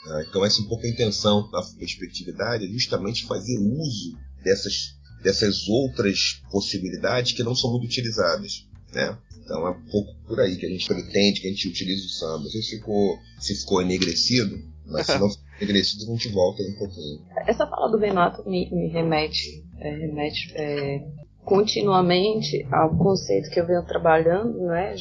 Né? 0.06 0.26
Então 0.30 0.46
essa 0.46 0.62
é 0.62 0.64
um 0.64 0.68
pouco 0.68 0.86
a 0.86 0.90
intenção 0.90 1.50
da 1.52 1.62
perspectividade, 1.78 2.66
é 2.66 2.70
justamente 2.70 3.26
fazer 3.26 3.58
uso 3.60 4.18
dessas, 4.44 4.96
dessas 5.22 5.68
outras 5.68 6.42
possibilidades 6.50 7.34
que 7.34 7.44
não 7.44 7.54
são 7.54 7.72
muito 7.72 7.86
utilizadas. 7.86 8.66
Né? 8.94 9.18
Então 9.44 9.68
é 9.68 9.72
um 9.72 9.86
pouco 9.90 10.16
por 10.26 10.40
aí 10.40 10.56
que 10.56 10.66
a 10.66 10.70
gente 10.70 10.88
pretende 10.88 11.42
que 11.42 11.48
a 11.48 11.50
gente 11.50 11.68
utilize 11.68 12.06
o 12.06 12.10
samba. 12.10 12.50
Se 12.50 12.64
ficou, 12.64 13.20
se 13.40 13.56
ficou 13.56 13.82
enegrecido, 13.82 14.71
mas 14.92 15.08
se 15.08 15.20
não 15.20 15.30
for 15.30 15.40
enegrecido, 15.60 16.04
a 16.04 16.16
gente 16.16 16.30
volta 16.30 16.62
um 16.64 16.78
pouquinho. 16.78 17.22
Essa 17.48 17.68
fala 17.68 17.90
do 17.90 17.98
Renato 17.98 18.48
me, 18.48 18.70
me 18.72 18.88
remete, 18.88 19.64
é, 19.80 19.90
remete 19.90 20.54
é, 20.56 21.04
continuamente 21.44 22.68
ao 22.72 22.96
conceito 22.98 23.50
que 23.50 23.60
eu 23.60 23.68
venho 23.68 23.86
trabalhando, 23.86 24.58
né, 24.60 24.96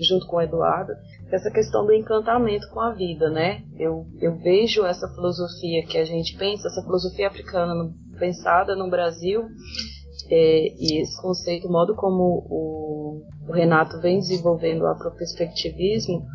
junto 0.00 0.26
com 0.26 0.36
o 0.36 0.40
Eduardo, 0.40 0.92
essa 1.30 1.50
questão 1.50 1.86
do 1.86 1.92
encantamento 1.92 2.68
com 2.70 2.80
a 2.80 2.92
vida, 2.92 3.30
né? 3.30 3.62
Eu, 3.78 4.06
eu 4.20 4.36
vejo 4.38 4.84
essa 4.84 5.08
filosofia 5.08 5.86
que 5.86 5.96
a 5.96 6.04
gente 6.04 6.36
pensa, 6.36 6.68
essa 6.68 6.82
filosofia 6.82 7.28
africana 7.28 7.74
no, 7.74 7.94
pensada 8.18 8.76
no 8.76 8.90
Brasil, 8.90 9.48
é, 10.30 10.74
e 10.78 11.02
esse 11.02 11.20
conceito, 11.20 11.68
o 11.68 11.72
modo 11.72 11.94
como 11.94 12.46
o, 12.48 13.22
o 13.48 13.52
Renato 13.52 14.00
vem 14.00 14.18
desenvolvendo 14.18 14.82
o 14.82 14.86
afroperspectivismo, 14.86 16.26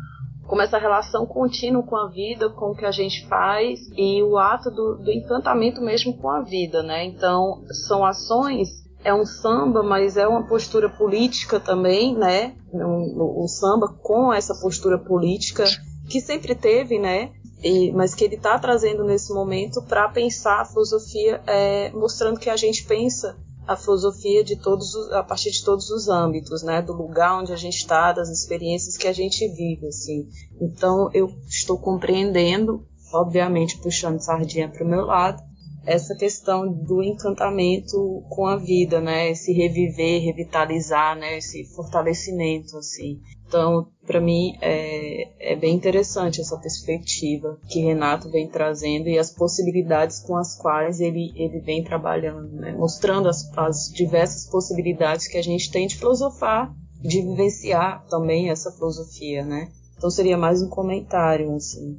como 0.48 0.62
essa 0.62 0.78
relação 0.78 1.26
contínua 1.26 1.82
com 1.82 1.94
a 1.94 2.08
vida, 2.08 2.48
com 2.48 2.70
o 2.70 2.74
que 2.74 2.86
a 2.86 2.90
gente 2.90 3.26
faz 3.28 3.80
e 3.94 4.22
o 4.22 4.38
ato 4.38 4.70
do, 4.70 4.96
do 4.96 5.12
encantamento 5.12 5.82
mesmo 5.82 6.16
com 6.16 6.30
a 6.30 6.40
vida, 6.40 6.82
né? 6.82 7.04
Então, 7.04 7.62
são 7.86 8.04
ações 8.04 8.88
é 9.04 9.14
um 9.14 9.24
samba, 9.24 9.82
mas 9.82 10.16
é 10.16 10.26
uma 10.26 10.48
postura 10.48 10.88
política 10.88 11.60
também, 11.60 12.16
né? 12.16 12.56
O, 12.72 13.44
o 13.44 13.46
samba 13.46 13.88
com 14.02 14.32
essa 14.32 14.54
postura 14.54 14.98
política 14.98 15.64
que 16.08 16.20
sempre 16.20 16.54
teve, 16.54 16.98
né? 16.98 17.30
E, 17.62 17.92
mas 17.92 18.14
que 18.14 18.24
ele 18.24 18.36
está 18.36 18.58
trazendo 18.58 19.04
nesse 19.04 19.32
momento 19.32 19.82
para 19.82 20.08
pensar 20.08 20.62
a 20.62 20.64
filosofia, 20.64 21.42
é, 21.46 21.90
mostrando 21.90 22.40
que 22.40 22.48
a 22.50 22.56
gente 22.56 22.84
pensa 22.84 23.36
a 23.68 23.76
filosofia 23.76 24.42
de 24.42 24.56
todos 24.56 24.94
os, 24.94 25.12
a 25.12 25.22
partir 25.22 25.50
de 25.50 25.62
todos 25.62 25.90
os 25.90 26.08
âmbitos, 26.08 26.62
né? 26.62 26.80
Do 26.80 26.94
lugar 26.94 27.38
onde 27.38 27.52
a 27.52 27.56
gente 27.56 27.76
está, 27.76 28.12
das 28.12 28.30
experiências 28.30 28.96
que 28.96 29.06
a 29.06 29.12
gente 29.12 29.46
vive, 29.46 29.86
assim. 29.86 30.26
Então 30.58 31.10
eu 31.12 31.30
estou 31.46 31.78
compreendendo, 31.78 32.86
obviamente 33.12 33.78
puxando 33.78 34.20
sardinha 34.20 34.70
para 34.70 34.82
o 34.82 34.88
meu 34.88 35.04
lado, 35.04 35.42
essa 35.88 36.14
questão 36.14 36.70
do 36.70 37.02
encantamento 37.02 38.22
com 38.28 38.46
a 38.46 38.56
vida, 38.56 39.00
né? 39.00 39.30
Esse 39.30 39.52
reviver, 39.52 40.22
revitalizar, 40.22 41.16
né? 41.16 41.38
Esse 41.38 41.64
fortalecimento, 41.74 42.76
assim. 42.76 43.18
Então, 43.46 43.88
para 44.06 44.20
mim, 44.20 44.52
é, 44.60 45.52
é 45.52 45.56
bem 45.56 45.74
interessante 45.74 46.42
essa 46.42 46.58
perspectiva 46.58 47.58
que 47.70 47.80
Renato 47.80 48.30
vem 48.30 48.46
trazendo 48.46 49.08
e 49.08 49.18
as 49.18 49.30
possibilidades 49.30 50.20
com 50.20 50.36
as 50.36 50.54
quais 50.58 51.00
ele, 51.00 51.32
ele 51.34 51.60
vem 51.60 51.82
trabalhando, 51.82 52.52
né? 52.52 52.72
mostrando 52.72 53.26
as, 53.26 53.50
as 53.56 53.90
diversas 53.90 54.46
possibilidades 54.50 55.26
que 55.26 55.38
a 55.38 55.42
gente 55.42 55.70
tem 55.70 55.86
de 55.86 55.96
filosofar, 55.96 56.70
de 57.00 57.22
vivenciar 57.22 58.04
também 58.10 58.50
essa 58.50 58.70
filosofia, 58.70 59.42
né? 59.42 59.70
Então 59.96 60.10
seria 60.10 60.36
mais 60.36 60.60
um 60.60 60.68
comentário, 60.68 61.54
assim. 61.54 61.98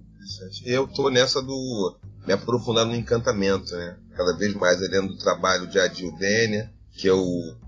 Eu 0.63 0.87
tô 0.87 1.09
nessa 1.09 1.41
do 1.41 1.97
me 2.25 2.33
aprofundar 2.33 2.85
no 2.85 2.95
encantamento, 2.95 3.75
né? 3.75 3.97
Cada 4.15 4.37
vez 4.37 4.53
mais 4.53 4.79
lendo 4.81 5.13
o 5.13 5.17
trabalho 5.17 5.67
de 5.67 5.79
Adil 5.79 6.15
Dênia, 6.17 6.71
que 6.91 7.07
eu 7.07 7.23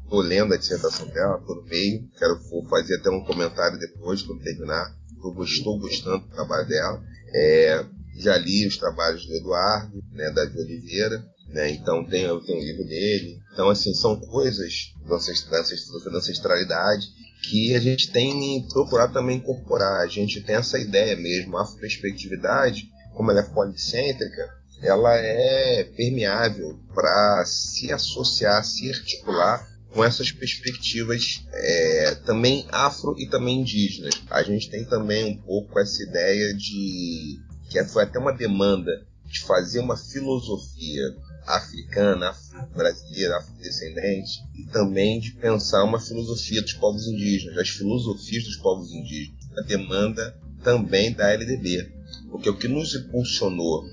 tô 0.10 0.22
lendo 0.22 0.54
a 0.54 0.58
dissertação 0.58 1.08
dela, 1.08 1.42
tô 1.46 1.56
no 1.56 1.64
meio, 1.64 2.08
quero 2.18 2.40
fazer 2.70 2.96
até 2.96 3.10
um 3.10 3.24
comentário 3.24 3.80
depois, 3.80 4.22
quando 4.22 4.44
terminar. 4.44 4.94
Eu 5.24 5.44
estou 5.44 5.80
gostando 5.80 6.20
do 6.20 6.34
trabalho 6.34 6.68
dela. 6.68 7.02
É, 7.34 7.86
já 8.18 8.38
li 8.38 8.68
os 8.68 8.78
trabalhos 8.78 9.26
do 9.26 9.34
Eduardo, 9.34 10.04
né, 10.12 10.30
da 10.32 10.42
Oliveira, 10.42 11.24
né, 11.48 11.72
então 11.72 12.06
tem, 12.06 12.24
eu 12.24 12.42
tenho 12.42 12.60
um 12.60 12.64
livro 12.64 12.84
dele. 12.86 13.40
Então, 13.54 13.70
assim, 13.70 13.94
são 13.94 14.20
coisas 14.20 14.94
da 15.08 16.18
ancestralidade 16.18 17.08
que 17.44 17.76
a 17.76 17.80
gente 17.80 18.12
tem 18.12 18.68
procurado 18.68 19.14
também 19.14 19.38
incorporar. 19.38 20.02
A 20.02 20.08
gente 20.08 20.42
tem 20.42 20.56
essa 20.56 20.78
ideia 20.78 21.16
mesmo, 21.16 21.58
a 21.58 21.66
perspectividade 21.66 22.90
como 23.22 23.30
ela 23.30 23.42
é 23.42 23.44
policêntrica, 23.44 24.52
ela 24.82 25.16
é 25.16 25.84
permeável 25.96 26.80
para 26.92 27.46
se 27.46 27.94
associar, 27.94 28.64
se 28.66 28.90
articular 28.90 29.70
com 29.94 30.04
essas 30.04 30.32
perspectivas 30.32 31.46
é, 31.54 32.16
também 32.26 32.66
afro 32.72 33.14
e 33.20 33.28
também 33.28 33.62
indígenas. 33.62 34.24
A 34.32 34.42
gente 34.42 34.72
tem 34.72 34.84
também 34.86 35.34
um 35.34 35.38
pouco 35.38 35.80
essa 35.80 36.02
ideia 36.02 36.52
de 36.56 37.40
que 37.70 37.84
foi 37.86 38.06
até 38.06 38.18
uma 38.18 38.34
demanda 38.34 38.92
de 39.28 39.40
fazer 39.42 39.80
uma 39.82 39.96
filosofia 39.96 41.04
africana, 41.46 42.34
brasileira, 42.76 43.38
afrodescendente, 43.38 44.40
e 44.56 44.66
também 44.72 45.20
de 45.20 45.34
pensar 45.34 45.84
uma 45.84 46.00
filosofia 46.00 46.62
dos 46.62 46.74
povos 46.74 47.06
indígenas, 47.06 47.56
das 47.56 47.70
filosofias 47.70 48.46
dos 48.46 48.58
povos 48.58 48.92
indígenas. 48.92 49.40
A 49.58 49.62
demanda 49.62 50.36
também 50.64 51.14
da 51.14 51.32
LDB. 51.32 52.01
Porque 52.32 52.50
o 52.50 52.58
que 52.58 52.68
nos 52.68 52.96
impulsionou, 52.96 53.84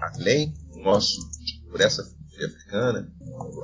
além 0.00 0.54
do 0.72 0.78
nosso, 0.78 1.20
por 1.70 1.80
essa 1.80 2.04
filosofia 2.04 2.46
africana, 2.46 3.12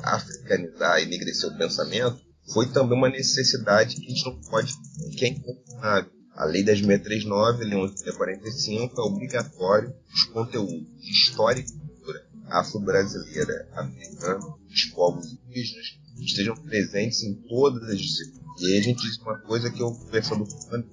africanizar 0.03 1.01
e 1.01 1.05
enegrecer 1.05 1.49
o 1.49 1.57
pensamento, 1.57 2.21
foi 2.53 2.71
também 2.73 2.99
uma 2.99 3.09
necessidade 3.09 3.97
que 3.97 4.05
a 4.05 4.09
gente 4.09 4.25
não 4.25 4.41
pode, 4.43 4.73
que 5.17 5.25
é 5.25 5.29
incontornável. 5.29 6.11
A 6.35 6.45
Lei 6.45 6.63
10.639, 6.63 7.59
Lei 7.61 7.79
11.45, 7.79 8.99
é 8.99 9.01
obrigatório 9.01 9.95
os 10.13 10.25
conteúdos 10.25 10.87
de 10.99 11.11
história 11.11 11.61
e 11.61 11.65
cultura 11.65 12.27
afro-brasileira, 12.49 13.69
africana, 13.73 14.39
dos 14.69 14.85
povos 14.87 15.33
indígenas, 15.33 15.99
estejam 16.19 16.55
presentes 16.57 17.23
em 17.23 17.35
todas 17.35 17.89
as 17.89 17.99
disciplinas 17.99 18.46
e 18.59 18.67
aí 18.67 18.79
a 18.79 18.83
gente 18.83 19.03
diz 19.03 19.19
uma 19.19 19.39
coisa 19.39 19.71
que 19.71 19.83
eu 19.83 19.93
conversando 19.93 20.47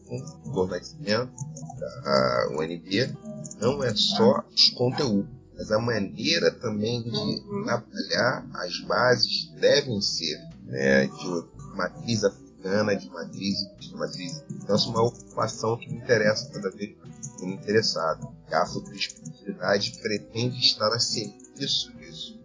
com 0.06 0.62
o 0.62 0.68
Nascimento, 0.68 1.32
da 1.80 2.48
UNB, 2.60 3.16
não 3.60 3.84
é 3.84 3.94
só 3.96 4.44
os 4.54 4.70
conteúdos, 4.72 5.30
mas 5.56 5.72
a 5.72 5.80
maneira 5.80 6.52
também 6.52 7.04
de 7.04 7.64
trabalhar 7.64 8.46
as 8.54 8.80
bases 8.82 9.52
devem 9.60 10.02
ser 10.02 10.42
né, 10.66 11.08
de 11.08 11.46
matriz 11.76 12.24
africana, 12.24 12.96
de 12.96 13.10
matriz, 13.10 13.58
de 13.80 13.94
matriz. 13.96 14.44
Então, 14.52 14.76
essa 14.76 14.88
é 14.88 14.90
uma 14.90 15.04
ocupação 15.04 15.78
que 15.78 15.90
me 15.90 15.98
interessa 15.98 16.50
cada 16.52 16.70
vez 16.70 16.98
mais, 16.98 17.42
me 17.42 17.54
interessado. 17.54 18.28
A 18.52 18.64
afroperspectividade 18.64 20.00
pretende 20.02 20.60
estar 20.60 20.88
a 20.88 21.00
serviço 21.00 21.94
disso. 21.98 22.40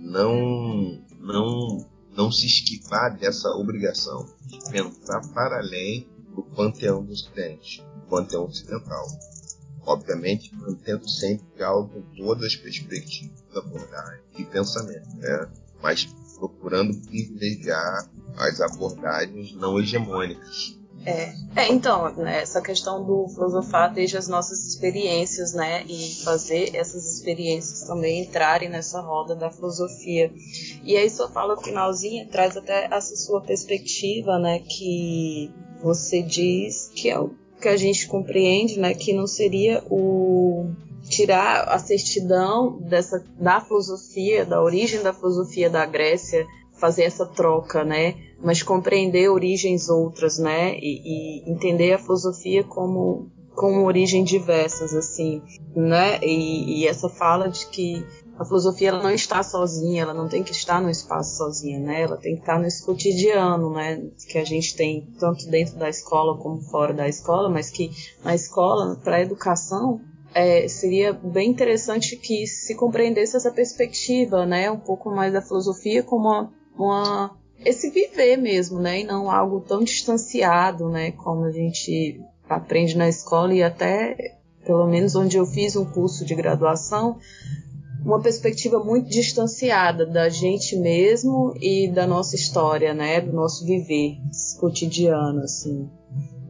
Não, 0.00 1.00
não 1.18 1.86
não 2.16 2.30
se 2.30 2.46
esquivar 2.46 3.16
dessa 3.16 3.48
obrigação 3.50 4.28
de 4.46 4.58
pensar 4.70 5.20
para 5.32 5.58
além 5.58 6.08
do 6.34 6.42
panteão 6.42 7.06
Ocidente, 7.08 7.82
do 7.94 8.08
panteão 8.08 8.44
ocidental. 8.44 9.06
Obviamente, 9.86 10.54
mantendo 10.54 11.08
sempre 11.08 11.46
com 11.58 12.02
todas 12.16 12.46
as 12.46 12.56
perspectivas 12.56 13.42
da 13.52 13.60
abordagem 13.60 14.22
e 14.38 14.44
pensamento, 14.44 15.16
né? 15.16 15.48
mas 15.82 16.06
procurando 16.38 16.96
privilegiar 17.06 18.08
as 18.36 18.60
abordagens 18.60 19.52
não 19.52 19.78
hegemônicas, 19.78 20.78
é, 21.06 21.34
é 21.54 21.72
então, 21.72 22.10
né, 22.14 22.42
essa 22.42 22.60
questão 22.60 23.04
do 23.04 23.28
filosofar 23.28 23.92
desde 23.92 24.16
as 24.16 24.28
nossas 24.28 24.64
experiências, 24.64 25.52
né, 25.52 25.84
e 25.86 26.22
fazer 26.24 26.74
essas 26.74 27.14
experiências 27.14 27.86
também 27.86 28.22
entrarem 28.22 28.68
nessa 28.68 29.00
roda 29.00 29.34
da 29.34 29.50
filosofia. 29.50 30.32
E 30.82 30.96
aí 30.96 31.08
sua 31.10 31.28
fala 31.28 31.60
finalzinha 31.60 32.26
traz 32.26 32.56
até 32.56 32.88
essa 32.90 33.14
sua 33.16 33.40
perspectiva, 33.40 34.38
né, 34.38 34.60
que 34.60 35.52
você 35.82 36.22
diz 36.22 36.90
que 36.94 37.10
é 37.10 37.18
o 37.18 37.30
que 37.60 37.68
a 37.68 37.76
gente 37.76 38.06
compreende, 38.06 38.78
né, 38.78 38.94
que 38.94 39.12
não 39.12 39.26
seria 39.26 39.82
o 39.90 40.70
tirar 41.08 41.68
a 41.68 41.78
certidão 41.78 42.78
dessa 42.80 43.22
da 43.38 43.60
filosofia, 43.60 44.44
da 44.44 44.62
origem 44.62 45.02
da 45.02 45.12
filosofia 45.12 45.68
da 45.68 45.84
Grécia, 45.84 46.46
fazer 46.78 47.04
essa 47.04 47.26
troca, 47.26 47.84
né? 47.84 48.14
Mas 48.44 48.62
compreender 48.62 49.30
origens 49.30 49.88
outras, 49.88 50.38
né? 50.38 50.76
E, 50.76 51.00
e 51.42 51.50
entender 51.50 51.94
a 51.94 51.98
filosofia 51.98 52.62
como 52.62 53.32
com 53.54 53.84
origem 53.84 54.22
diversas, 54.22 54.92
assim, 54.92 55.40
né? 55.74 56.18
E, 56.22 56.80
e, 56.82 56.86
essa 56.86 57.08
fala 57.08 57.48
de 57.48 57.66
que 57.68 58.04
a 58.36 58.44
filosofia 58.44 58.88
ela 58.88 59.02
não 59.02 59.10
está 59.10 59.42
sozinha, 59.42 60.02
ela 60.02 60.12
não 60.12 60.28
tem 60.28 60.42
que 60.42 60.50
estar 60.50 60.82
no 60.82 60.90
espaço 60.90 61.38
sozinha, 61.38 61.78
né? 61.78 62.02
Ela 62.02 62.16
tem 62.16 62.34
que 62.34 62.40
estar 62.40 62.58
nesse 62.58 62.84
cotidiano, 62.84 63.72
né? 63.72 64.02
Que 64.28 64.38
a 64.38 64.44
gente 64.44 64.76
tem 64.76 65.08
tanto 65.18 65.48
dentro 65.48 65.76
da 65.76 65.88
escola 65.88 66.36
como 66.36 66.60
fora 66.60 66.92
da 66.92 67.08
escola, 67.08 67.48
mas 67.48 67.70
que 67.70 67.90
na 68.22 68.34
escola, 68.34 68.96
para 68.96 69.16
a 69.16 69.22
educação, 69.22 70.00
é, 70.34 70.66
seria 70.68 71.12
bem 71.12 71.48
interessante 71.48 72.16
que 72.16 72.46
se 72.46 72.74
compreendesse 72.74 73.36
essa 73.36 73.52
perspectiva, 73.52 74.44
né? 74.44 74.70
Um 74.70 74.80
pouco 74.80 75.10
mais 75.10 75.32
da 75.32 75.40
filosofia 75.40 76.02
como 76.02 76.28
uma, 76.28 76.52
uma 76.76 77.43
esse 77.64 77.90
viver 77.90 78.36
mesmo, 78.36 78.80
né? 78.80 79.00
E 79.00 79.04
não 79.04 79.30
algo 79.30 79.60
tão 79.60 79.82
distanciado, 79.82 80.88
né? 80.88 81.12
Como 81.12 81.44
a 81.44 81.50
gente 81.50 82.20
aprende 82.48 82.96
na 82.96 83.08
escola 83.08 83.54
e 83.54 83.62
até, 83.62 84.36
pelo 84.64 84.86
menos 84.86 85.14
onde 85.14 85.36
eu 85.36 85.46
fiz 85.46 85.76
um 85.76 85.84
curso 85.84 86.24
de 86.24 86.34
graduação, 86.34 87.18
uma 88.04 88.20
perspectiva 88.20 88.78
muito 88.78 89.08
distanciada 89.08 90.04
da 90.04 90.28
gente 90.28 90.76
mesmo 90.76 91.54
e 91.58 91.88
da 91.88 92.06
nossa 92.06 92.36
história, 92.36 92.92
né, 92.92 93.20
do 93.20 93.32
nosso 93.32 93.64
viver 93.64 94.18
cotidiano, 94.60 95.40
assim. 95.40 95.88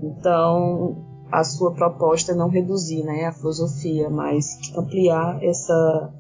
Então, 0.02 0.96
a 1.30 1.44
sua 1.44 1.72
proposta 1.72 2.32
é 2.32 2.34
não 2.34 2.48
reduzir, 2.48 3.04
né, 3.04 3.26
a 3.26 3.32
filosofia, 3.32 4.10
mas 4.10 4.58
ampliar 4.76 5.42
essa, 5.42 6.12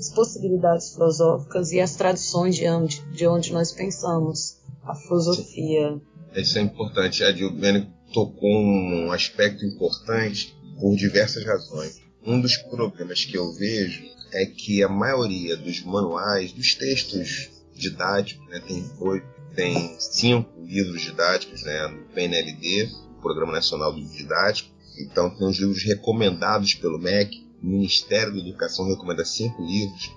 as 0.00 0.08
possibilidades 0.08 0.94
filosóficas 0.94 1.72
e 1.72 1.80
as 1.80 1.94
tradições 1.94 2.56
de 2.56 2.66
onde, 2.66 3.02
de 3.12 3.26
onde 3.26 3.52
nós 3.52 3.70
pensamos 3.70 4.56
a 4.82 4.94
filosofia. 4.94 6.00
Isso 6.34 6.58
é 6.58 6.62
importante. 6.62 7.22
A 7.22 7.30
Dilbene 7.30 7.86
tocou 8.12 8.50
um 8.50 9.12
aspecto 9.12 9.64
importante 9.64 10.56
por 10.80 10.96
diversas 10.96 11.44
razões. 11.44 12.00
Um 12.24 12.40
dos 12.40 12.56
problemas 12.56 13.26
que 13.26 13.36
eu 13.36 13.52
vejo 13.52 14.02
é 14.32 14.46
que 14.46 14.82
a 14.82 14.88
maioria 14.88 15.54
dos 15.56 15.82
manuais, 15.84 16.52
dos 16.52 16.74
textos 16.74 17.50
didáticos, 17.74 18.48
né, 18.48 18.60
tem 18.66 18.90
oito, 19.00 19.26
tem 19.54 19.96
cinco 19.98 20.48
livros 20.62 21.02
didáticos 21.02 21.62
né, 21.62 21.88
no 21.88 22.04
PNLD, 22.14 22.88
Programa 23.20 23.52
Nacional 23.52 23.92
do 23.92 24.02
Didático. 24.02 24.70
Então 24.98 25.28
tem 25.28 25.46
os 25.46 25.58
livros 25.58 25.82
recomendados 25.84 26.74
pelo 26.74 26.98
MEC, 26.98 27.49
o 27.62 27.66
Ministério 27.66 28.32
da 28.32 28.38
Educação 28.38 28.86
recomenda 28.86 29.24
cinco 29.24 29.62
livros. 29.62 30.10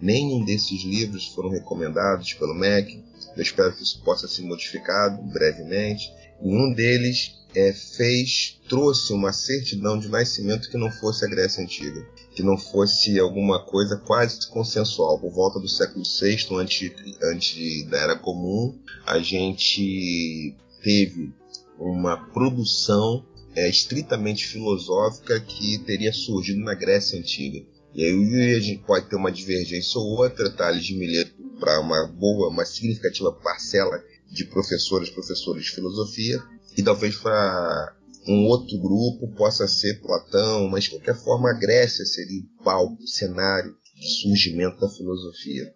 Nenhum 0.00 0.44
desses 0.44 0.82
livros 0.82 1.26
foram 1.26 1.50
recomendados 1.50 2.32
pelo 2.34 2.54
MEC. 2.54 3.02
Eu 3.36 3.42
espero 3.42 3.72
que 3.72 3.82
isso 3.82 4.00
possa 4.02 4.26
ser 4.26 4.42
modificado 4.42 5.22
brevemente. 5.30 6.10
Nenhum 6.40 6.72
deles 6.72 7.40
é, 7.54 7.72
fez, 7.72 8.58
trouxe 8.68 9.12
uma 9.12 9.32
certidão 9.32 9.98
de 9.98 10.08
nascimento 10.08 10.70
que 10.70 10.78
não 10.78 10.90
fosse 10.90 11.24
a 11.24 11.28
Grécia 11.28 11.62
Antiga, 11.62 12.06
que 12.34 12.42
não 12.42 12.56
fosse 12.56 13.18
alguma 13.18 13.64
coisa 13.64 13.96
quase 13.96 14.48
consensual. 14.48 15.18
Por 15.18 15.32
volta 15.32 15.60
do 15.60 15.68
século 15.68 16.04
VI, 16.04 16.46
antes, 16.52 16.92
antes 17.22 17.86
da 17.88 17.98
Era 17.98 18.16
Comum, 18.16 18.78
a 19.06 19.18
gente 19.18 20.56
teve 20.82 21.32
uma 21.78 22.16
produção 22.16 23.24
é, 23.54 23.68
estritamente 23.68 24.46
filosófica 24.46 25.40
que 25.40 25.78
teria 25.78 26.12
surgido 26.12 26.60
na 26.60 26.74
Grécia 26.74 27.18
Antiga. 27.18 27.64
E 27.94 28.04
aí 28.04 28.54
a 28.54 28.60
gente 28.60 28.84
pode 28.84 29.08
ter 29.08 29.16
uma 29.16 29.32
divergência 29.32 29.98
ou 29.98 30.18
outra, 30.18 30.50
Tales 30.50 30.84
de 30.84 30.94
Mileto, 30.94 31.34
para 31.58 31.80
uma 31.80 32.06
boa, 32.06 32.48
uma 32.48 32.64
significativa 32.64 33.32
parcela 33.32 34.02
de 34.30 34.44
professores, 34.44 35.10
professores 35.10 35.64
de 35.64 35.70
filosofia, 35.72 36.40
e 36.76 36.82
talvez 36.82 37.16
para 37.16 37.96
um 38.28 38.46
outro 38.46 38.78
grupo 38.78 39.34
possa 39.34 39.66
ser 39.66 40.00
Platão, 40.00 40.68
mas 40.68 40.84
de 40.84 40.90
qualquer 40.90 41.16
forma 41.16 41.50
a 41.50 41.58
Grécia 41.58 42.04
seria 42.04 42.40
o 42.40 42.62
palco, 42.62 43.02
o 43.02 43.08
cenário 43.08 43.74
de 43.96 44.08
surgimento 44.22 44.78
da 44.78 44.88
filosofia. 44.88 45.72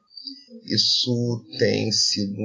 Isso 0.65 1.45
tem 1.59 1.91
sido 1.91 2.39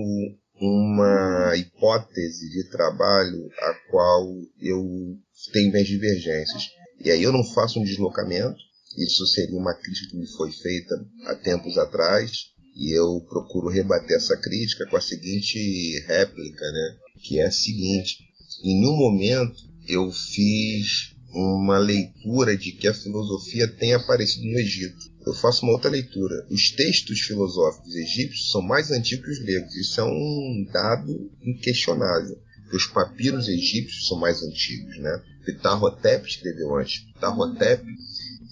uma 0.60 1.56
hipótese 1.56 2.50
de 2.50 2.70
trabalho 2.70 3.50
a 3.60 3.74
qual 3.90 4.28
eu 4.62 5.18
tenho 5.54 5.72
minhas 5.72 5.88
divergências. 5.88 6.70
E 7.04 7.10
aí 7.10 7.24
eu 7.24 7.32
não 7.32 7.44
faço 7.44 7.80
um 7.80 7.84
deslocamento, 7.84 8.58
isso 8.98 9.26
seria 9.28 9.58
uma 9.58 9.74
crítica 9.74 10.12
que 10.12 10.18
me 10.18 10.28
foi 10.28 10.52
feita 10.52 10.96
há 11.26 11.36
tempos 11.36 11.78
atrás, 11.78 12.50
e 12.76 12.98
eu 12.98 13.22
procuro 13.30 13.70
rebater 13.70 14.18
essa 14.18 14.38
crítica 14.38 14.86
com 14.88 14.98
a 14.98 15.02
seguinte 15.02 16.00
réplica, 16.08 16.66
né? 16.72 16.98
que 17.24 17.40
é 17.40 17.46
a 17.46 17.52
seguinte: 17.52 18.18
em 18.64 18.80
nenhum 18.80 18.98
momento 18.98 19.58
eu 19.88 20.12
fiz 20.12 21.16
uma 21.32 21.78
leitura 21.78 22.58
de 22.58 22.72
que 22.72 22.88
a 22.88 22.94
filosofia 22.94 23.68
tem 23.68 23.94
aparecido 23.94 24.46
no 24.46 24.60
Egito. 24.60 24.98
Eu 25.30 25.34
faço 25.36 25.64
uma 25.64 25.74
outra 25.74 25.92
leitura. 25.92 26.48
Os 26.50 26.72
textos 26.72 27.20
filosóficos 27.22 27.96
egípcios 27.96 28.52
são 28.52 28.64
mais 28.64 28.90
antigos 28.90 29.26
que 29.26 29.32
os 29.32 29.40
gregos. 29.40 29.76
Isso 29.76 30.02
é 30.02 30.04
um 30.04 30.66
dado 30.74 31.32
inquestionável. 31.44 32.36
Os 32.74 32.88
papiros 32.88 33.48
egípcios 33.48 34.08
são 34.08 34.18
mais 34.18 34.42
antigos, 34.42 34.98
né? 34.98 35.22
Ptahotep 35.46 36.28
escreveu 36.28 36.76
antes. 36.76 37.02
Ptahotep 37.14 37.86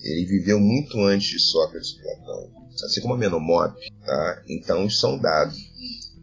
ele 0.04 0.26
viveu 0.26 0.60
muito 0.60 1.00
antes 1.02 1.30
de 1.30 1.40
Sócrates 1.40 1.90
e 1.90 2.02
Platão, 2.02 2.52
assim 2.86 3.02
como 3.02 3.16
a 3.16 3.18
Menomop, 3.18 3.76
tá? 4.06 4.44
Então 4.48 4.88
são 4.88 5.18
dados. 5.18 5.58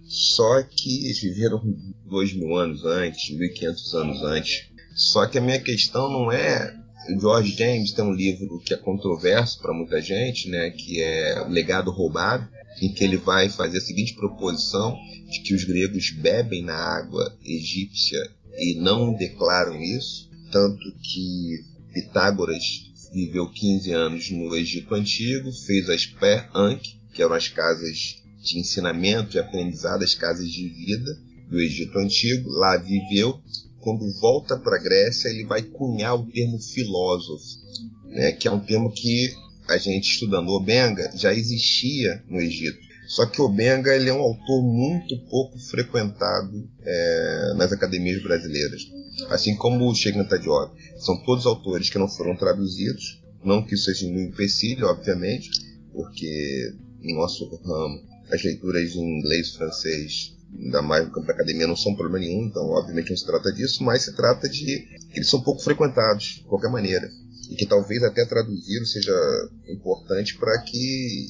Só 0.07 0.63
que 0.63 1.07
eles 1.07 1.21
viveram 1.21 1.61
dois 2.07 2.33
mil 2.33 2.55
anos 2.55 2.85
antes, 2.85 3.31
mil 3.31 3.49
e 3.49 3.53
quinhentos 3.53 3.93
anos 3.93 4.23
antes. 4.23 4.71
Só 4.95 5.27
que 5.27 5.39
a 5.39 5.41
minha 5.41 5.61
questão 5.61 6.09
não 6.09 6.31
é 6.31 6.84
George 7.21 7.57
James 7.57 7.93
tem 7.93 8.05
um 8.05 8.13
livro 8.13 8.61
que 8.61 8.75
é 8.75 8.77
controverso 8.77 9.61
para 9.61 9.75
muita 9.75 10.01
gente, 10.01 10.49
né, 10.49 10.71
que 10.71 11.01
é 11.01 11.45
Legado 11.49 11.91
Roubado, 11.91 12.49
em 12.81 12.93
que 12.93 13.05
ele 13.05 13.17
vai 13.17 13.49
fazer 13.49 13.79
a 13.79 13.81
seguinte 13.81 14.15
proposição 14.15 14.97
de 15.31 15.41
que 15.41 15.55
os 15.55 15.65
gregos 15.65 16.11
bebem 16.11 16.63
na 16.63 16.77
água 16.77 17.37
egípcia 17.45 18.21
e 18.57 18.77
não 18.77 19.13
declaram 19.15 19.81
isso, 19.81 20.31
tanto 20.51 20.93
que 21.03 21.65
Pitágoras 21.93 22.93
viveu 23.13 23.49
15 23.49 23.93
anos 23.93 24.31
no 24.31 24.55
Egito 24.57 24.95
Antigo, 24.95 25.53
fez 25.53 25.89
as 25.89 26.07
Per-Ankh, 26.07 26.83
que 27.13 27.23
eram 27.23 27.35
as 27.35 27.49
casas 27.49 28.23
de 28.43 28.59
ensinamento 28.59 29.37
e 29.37 29.41
aprendizado, 29.41 30.03
as 30.03 30.15
casas 30.15 30.49
de 30.49 30.69
vida 30.69 31.17
do 31.49 31.61
Egito 31.61 31.99
Antigo, 31.99 32.51
lá 32.51 32.77
viveu. 32.77 33.41
Quando 33.85 34.11
volta 34.19 34.57
para 34.57 34.77
a 34.77 34.83
Grécia, 34.83 35.29
ele 35.29 35.45
vai 35.45 35.61
cunhar 35.61 36.15
o 36.15 36.25
termo 36.25 36.59
filósofo, 36.59 37.45
né, 38.07 38.33
que 38.33 38.49
é 38.49 38.51
um 38.51 38.59
termo 38.59 38.91
que 38.91 39.31
a 39.69 39.77
gente 39.77 40.11
estudando 40.11 40.49
Obenga 40.49 41.13
já 41.15 41.35
existia 41.35 42.25
no 42.27 42.41
Egito. 42.41 42.79
Só 43.07 43.27
que 43.27 43.43
Obenga 43.43 43.95
ele 43.95 44.09
é 44.09 44.15
um 44.15 44.23
autor 44.23 44.63
muito 44.63 45.19
pouco 45.29 45.59
frequentado 45.59 46.67
é, 46.81 47.55
nas 47.59 47.71
academias 47.73 48.23
brasileiras, 48.23 48.91
assim 49.29 49.55
como 49.55 49.87
o 49.87 49.95
Sheikh. 49.95 50.19
São 50.97 51.23
todos 51.23 51.45
autores 51.45 51.91
que 51.91 51.99
não 51.99 52.09
foram 52.09 52.35
traduzidos, 52.35 53.23
não 53.45 53.63
que 53.63 53.75
isso 53.75 53.85
seja 53.85 54.07
um 54.07 54.19
empecilho, 54.19 54.87
obviamente, 54.87 55.51
porque 55.93 56.75
em 57.03 57.15
nosso 57.15 57.45
ramo 57.63 58.03
as 58.31 58.43
leituras 58.43 58.95
em 58.95 59.19
inglês, 59.19 59.55
francês, 59.55 60.34
ainda 60.57 60.83
mais 60.83 61.05
no 61.05 61.13
campo 61.13 61.27
da 61.27 61.33
academia, 61.33 61.67
não 61.67 61.77
são 61.77 61.95
problema 61.95 62.25
nenhum, 62.25 62.47
então 62.47 62.63
obviamente 62.71 63.11
não 63.11 63.17
se 63.17 63.27
trata 63.27 63.53
disso, 63.53 63.83
mas 63.83 64.03
se 64.03 64.15
trata 64.15 64.49
de 64.49 64.65
que 64.65 65.17
eles 65.17 65.29
são 65.29 65.41
pouco 65.41 65.63
frequentados, 65.63 66.37
de 66.37 66.45
qualquer 66.45 66.71
maneira. 66.71 67.11
E 67.51 67.57
que 67.57 67.67
talvez 67.67 68.03
até 68.03 68.25
traduzir 68.25 68.87
seja 68.87 69.15
importante 69.69 70.37
para 70.39 70.59
que 70.63 71.29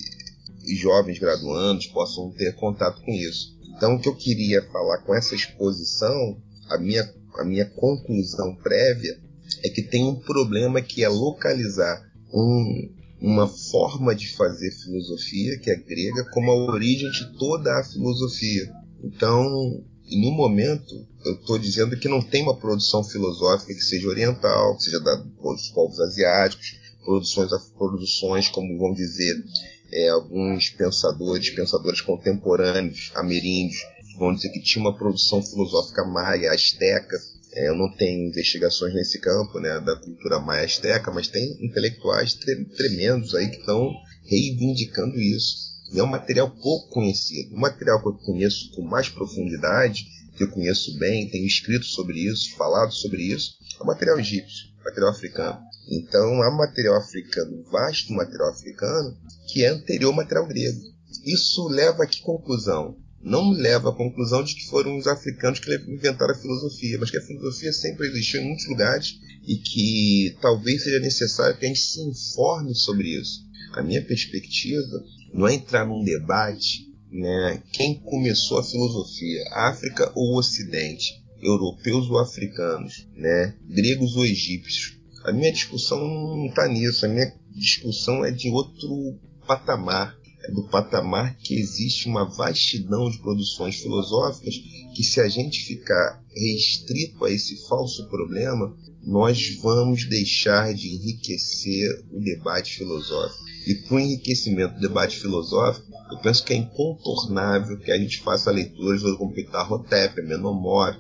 jovens 0.77 1.19
graduandos 1.19 1.87
possam 1.89 2.31
ter 2.31 2.55
contato 2.55 3.03
com 3.03 3.13
isso. 3.13 3.55
Então, 3.77 3.95
o 3.95 4.01
que 4.01 4.09
eu 4.09 4.15
queria 4.15 4.63
falar 4.71 4.99
com 4.99 5.15
essa 5.15 5.35
exposição, 5.35 6.41
a 6.71 6.79
minha, 6.79 7.13
a 7.39 7.45
minha 7.45 7.67
conclusão 7.67 8.55
prévia, 8.55 9.19
é 9.65 9.69
que 9.69 9.83
tem 9.83 10.05
um 10.05 10.15
problema 10.15 10.81
que 10.81 11.03
é 11.03 11.09
localizar 11.09 12.01
um, 12.33 12.91
uma 13.21 13.49
forma 13.49 14.15
de 14.15 14.29
fazer 14.35 14.71
filosofia, 14.71 15.59
que 15.59 15.71
é 15.71 15.77
grega, 15.77 16.25
como 16.31 16.51
a 16.51 16.73
origem 16.73 17.11
de 17.11 17.37
toda 17.37 17.79
a 17.79 17.85
filosofia. 17.85 18.73
Então, 19.05 19.85
no 20.11 20.31
momento, 20.33 20.95
eu 21.25 21.35
estou 21.35 21.59
dizendo 21.59 21.99
que 21.99 22.09
não 22.09 22.23
tem 22.23 22.43
uma 22.43 22.57
produção 22.57 23.05
filosófica 23.05 23.75
que 23.75 23.81
seja 23.81 24.09
oriental, 24.09 24.77
que 24.77 24.85
seja 24.85 24.99
dos 24.99 25.69
povos 25.69 26.01
asiáticos, 26.01 26.79
produções, 27.05 27.51
produções 27.77 28.49
como 28.49 28.79
vão 28.79 28.93
dizer 28.93 29.45
é, 29.93 30.09
alguns 30.09 30.71
pensadores, 30.71 31.51
pensadores 31.51 32.01
contemporâneos, 32.01 33.13
ameríndios, 33.15 33.81
vão 34.19 34.35
dizer 34.35 34.51
que 34.51 34.63
tinha 34.63 34.83
uma 34.83 34.97
produção 34.97 35.43
filosófica 35.43 36.05
maia, 36.05 36.53
asteca, 36.53 37.17
é, 37.53 37.69
eu 37.69 37.77
não 37.77 37.91
tenho 37.95 38.29
investigações 38.29 38.95
nesse 38.95 39.21
campo 39.21 39.61
né, 39.61 39.81
da 39.81 39.97
cultura 39.97 40.41
maia 40.41 40.65
azteca, 40.65 41.11
mas 41.13 41.29
tem 41.29 41.57
intelectuais 41.65 42.35
tre 42.35 42.65
tremendos 42.65 43.35
aí 43.35 43.49
que 43.49 43.59
estão 43.59 43.93
reivindicando 44.25 45.17
isso. 45.21 45.74
E 45.95 46.01
é 46.01 46.03
um 46.03 46.09
material 46.09 46.51
pouco 46.51 46.89
conhecido. 46.89 47.55
O 47.55 47.61
material 47.61 48.03
que 48.03 48.09
eu 48.09 48.15
conheço 48.15 48.73
com 48.73 48.83
mais 48.83 49.09
profundidade, 49.09 50.05
que 50.37 50.43
eu 50.43 50.51
conheço 50.51 50.99
bem, 50.99 51.31
tenho 51.31 51.47
escrito 51.47 51.87
sobre 51.87 52.19
isso, 52.19 52.57
falado 52.57 52.93
sobre 52.93 53.23
isso, 53.23 53.57
é 53.79 53.83
o 53.83 53.87
material 53.87 54.19
egípcio, 54.19 54.71
material 54.85 55.11
africano. 55.11 55.61
Então 55.89 56.43
há 56.43 56.51
material 56.51 56.97
africano, 56.97 57.63
vasto 57.71 58.13
material 58.13 58.51
africano, 58.51 59.17
que 59.47 59.63
é 59.63 59.69
anterior 59.69 60.09
ao 60.09 60.17
material 60.17 60.49
grego. 60.49 60.81
Isso 61.25 61.69
leva 61.69 62.03
a 62.03 62.07
que 62.09 62.23
conclusão? 62.23 62.97
Não 63.23 63.53
leva 63.53 63.91
à 63.91 63.95
conclusão 63.95 64.43
de 64.43 64.57
que 64.57 64.67
foram 64.67 64.99
os 64.99 65.07
africanos 65.07 65.61
que 65.61 65.73
inventaram 65.89 66.35
a 66.35 66.39
filosofia, 66.39 66.99
mas 66.99 67.11
que 67.13 67.19
a 67.19 67.25
filosofia 67.25 67.73
sempre 67.73 68.09
existiu 68.09 68.41
em 68.41 68.49
muitos 68.49 68.67
lugares 68.67 69.15
e 69.47 69.59
que 69.59 70.37
talvez 70.43 70.83
seja 70.83 70.99
necessário 70.99 71.57
que 71.57 71.65
a 71.65 71.69
gente 71.69 71.81
se 71.81 72.01
informe 72.01 72.75
sobre 72.75 73.17
isso. 73.17 73.45
A 73.75 73.83
minha 73.83 74.05
perspectiva 74.05 75.05
não 75.35 75.49
é 75.49 75.55
entrar 75.55 75.85
num 75.85 76.05
debate 76.05 76.95
né, 77.11 77.63
quem 77.73 77.95
começou 78.01 78.59
a 78.59 78.65
filosofia, 78.65 79.45
África 79.53 80.11
ou 80.15 80.37
Ocidente, 80.37 81.23
europeus 81.41 82.09
ou 82.09 82.19
africanos, 82.19 83.07
né, 83.15 83.55
gregos 83.69 84.17
ou 84.17 84.25
egípcios. 84.25 84.97
A 85.25 85.33
minha 85.33 85.53
discussão 85.53 85.99
não 85.99 86.47
está 86.47 86.67
nisso, 86.67 87.05
a 87.05 87.09
minha 87.09 87.33
discussão 87.51 88.25
é 88.25 88.31
de 88.31 88.49
outro 88.49 89.19
patamar, 89.47 90.17
do 90.53 90.69
patamar 90.69 91.37
que 91.39 91.55
existe 91.55 92.09
uma 92.09 92.25
vastidão 92.25 93.11
de 93.11 93.19
produções 93.19 93.77
filosóficas 93.77 94.55
que 94.95 95.03
se 95.03 95.21
a 95.21 95.29
gente 95.29 95.65
ficar 95.65 96.23
restrito 96.35 97.25
a 97.25 97.31
esse 97.31 97.57
falso 97.69 98.09
problema, 98.09 98.77
nós 99.03 99.57
vamos 99.63 100.09
deixar 100.09 100.73
de 100.75 100.89
enriquecer 100.89 102.05
o 102.11 102.21
debate 102.21 102.79
filosófico. 102.79 103.45
E 103.67 103.75
para 103.75 103.97
o 103.97 104.01
enriquecimento 104.01 104.75
do 104.75 104.81
debate 104.81 105.19
filosófico, 105.19 105.87
eu 106.11 106.19
penso 106.19 106.45
que 106.45 106.53
é 106.53 106.57
incontornável 106.57 107.79
que 107.79 107.91
a 107.91 107.99
gente 107.99 108.21
faça 108.21 108.51
leituras 108.51 109.03
como 109.17 109.35
Hotep, 109.71 110.23
Menomop, 110.23 110.99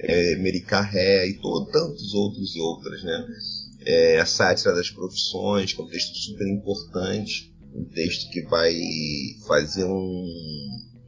é, 0.00 0.36
Mericarré 0.36 1.28
e 1.28 1.34
tantos 1.34 2.12
outros 2.14 2.56
e 2.56 2.60
outras, 2.60 3.02
né? 3.04 3.26
É, 3.84 4.20
a 4.20 4.26
Sátira 4.26 4.74
das 4.74 4.90
Profissões, 4.90 5.72
que 5.72 5.80
é 5.80 5.84
um 5.84 5.88
texto 5.88 6.16
super 6.16 6.46
importante, 6.48 7.51
um 7.74 7.84
texto 7.84 8.30
que 8.30 8.42
vai 8.42 8.74
fazer 9.46 9.84
um, 9.84 10.26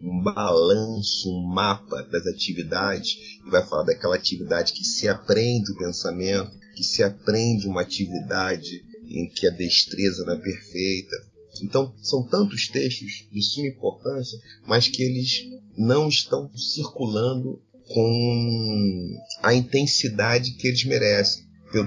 um 0.03 0.23
balanço, 0.23 1.31
um 1.31 1.47
mapa 1.47 2.03
das 2.05 2.27
atividades, 2.27 3.17
e 3.47 3.51
vai 3.51 3.67
falar 3.67 3.85
daquela 3.85 4.17
atividade 4.17 4.73
que 4.73 4.85
se 4.85 5.09
aprende 5.09 5.73
o 5.73 5.77
pensamento, 5.77 6.51
que 6.75 6.83
se 6.83 7.03
aprende 7.03 7.67
uma 7.67 7.83
atividade 7.83 8.85
em 9.09 9.29
que 9.29 9.47
a 9.47 9.51
destreza 9.51 10.25
não 10.25 10.35
é 10.35 10.39
perfeita. 10.39 11.17
Então, 11.63 11.95
são 12.03 12.27
tantos 12.27 12.69
textos 12.69 13.29
de 13.31 13.43
suma 13.43 13.69
importância, 13.69 14.39
mas 14.67 14.89
que 14.89 15.03
eles 15.03 15.45
não 15.77 16.09
estão 16.09 16.51
circulando 16.57 17.63
com 17.87 19.21
a 19.43 19.55
intensidade 19.55 20.53
que 20.53 20.67
eles 20.67 20.85
merecem, 20.85 21.45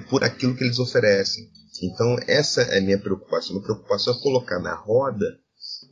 por 0.10 0.24
aquilo 0.24 0.56
que 0.56 0.64
eles 0.64 0.80
oferecem. 0.80 1.50
Então, 1.82 2.16
essa 2.28 2.62
é 2.62 2.80
a 2.80 2.82
minha 2.82 3.00
preocupação. 3.00 3.52
Minha 3.52 3.64
preocupação 3.64 4.14
é 4.14 4.22
colocar 4.22 4.60
na 4.60 4.76
roda 4.76 5.40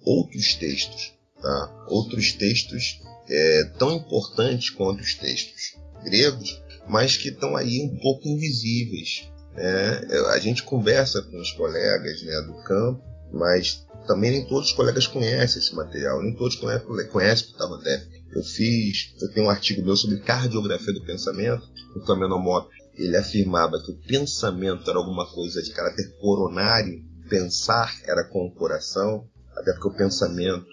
outros 0.04 0.56
textos, 0.56 1.14
tá? 1.42 1.86
outros 1.88 2.34
textos 2.34 3.02
é, 3.30 3.64
tão 3.78 3.94
importantes 3.94 4.70
quanto 4.70 5.02
os 5.02 5.16
textos 5.16 5.76
gregos, 6.04 6.62
mas 6.88 7.18
que 7.18 7.30
estão 7.30 7.56
aí 7.56 7.82
um 7.82 7.98
pouco 8.00 8.28
invisíveis. 8.28 9.30
Né? 9.54 10.02
A 10.34 10.40
gente 10.40 10.64
conversa 10.64 11.22
com 11.22 11.40
os 11.40 11.52
colegas 11.52 12.22
né, 12.22 12.42
do 12.42 12.54
campo, 12.64 13.04
mas 13.34 13.86
também 14.06 14.32
nem 14.32 14.48
todos 14.48 14.70
os 14.70 14.76
colegas 14.76 15.08
conhecem 15.08 15.60
esse 15.60 15.74
material, 15.74 16.22
nem 16.22 16.36
todos 16.36 16.56
conhecem, 16.56 17.50
o 17.50 17.58
Tavotef. 17.58 18.16
Eu 18.34 18.44
fiz, 18.44 19.14
eu 19.22 19.32
tenho 19.32 19.48
um 19.48 19.50
artigo 19.50 19.84
meu 19.84 19.96
sobre 19.96 20.20
cardiografia 20.20 20.94
do 20.94 21.06
pensamento, 21.06 21.68
o 21.96 22.06
Flamengo 22.06 22.38
Mop. 22.38 22.70
Ele 22.96 23.18
afirmava 23.18 23.82
que 23.84 23.92
o 23.92 24.02
pensamento 24.08 24.90
era 24.90 24.98
alguma 25.00 25.26
coisa 25.32 25.62
de 25.62 25.72
caráter 25.72 26.18
coronário, 26.20 27.04
pensar 27.30 27.94
era 28.06 28.24
com 28.26 28.46
o 28.46 28.54
coração, 28.54 29.28
até 29.56 29.74
porque 29.74 29.88
o 29.88 29.98
pensamento, 29.98 30.66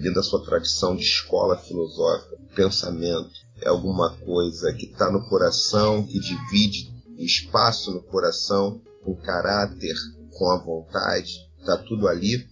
dentro 0.00 0.14
da 0.14 0.22
sua 0.22 0.44
tradição 0.44 0.96
de 0.96 1.02
escola 1.02 1.56
filosófica, 1.58 2.36
o 2.36 2.54
pensamento 2.54 3.30
é 3.60 3.68
alguma 3.68 4.16
coisa 4.18 4.72
que 4.74 4.86
está 4.86 5.10
no 5.10 5.26
coração, 5.28 6.04
que 6.06 6.18
divide 6.18 6.92
o 7.18 7.22
espaço 7.22 7.92
no 7.92 8.02
coração 8.02 8.80
com 9.04 9.16
caráter, 9.16 9.94
com 10.30 10.50
a 10.50 10.58
vontade, 10.58 11.32
está 11.58 11.76
tudo 11.78 12.08
ali. 12.08 12.46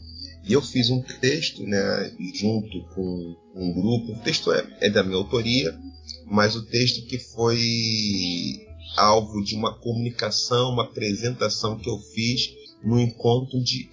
E 0.44 0.52
eu 0.52 0.62
fiz 0.62 0.90
um 0.90 1.02
texto, 1.02 1.62
né, 1.64 2.12
junto 2.34 2.82
com 2.94 3.36
um 3.54 3.72
grupo. 3.74 4.12
O 4.12 4.22
texto 4.22 4.52
é, 4.52 4.66
é 4.80 4.90
da 4.90 5.02
minha 5.02 5.18
autoria, 5.18 5.78
mas 6.26 6.56
o 6.56 6.64
texto 6.64 7.06
que 7.06 7.18
foi 7.18 7.58
alvo 8.96 9.42
de 9.42 9.54
uma 9.54 9.74
comunicação, 9.78 10.70
uma 10.72 10.84
apresentação 10.84 11.78
que 11.78 11.88
eu 11.88 11.98
fiz 11.98 12.50
no 12.82 12.98
encontro 13.00 13.62
de 13.62 13.90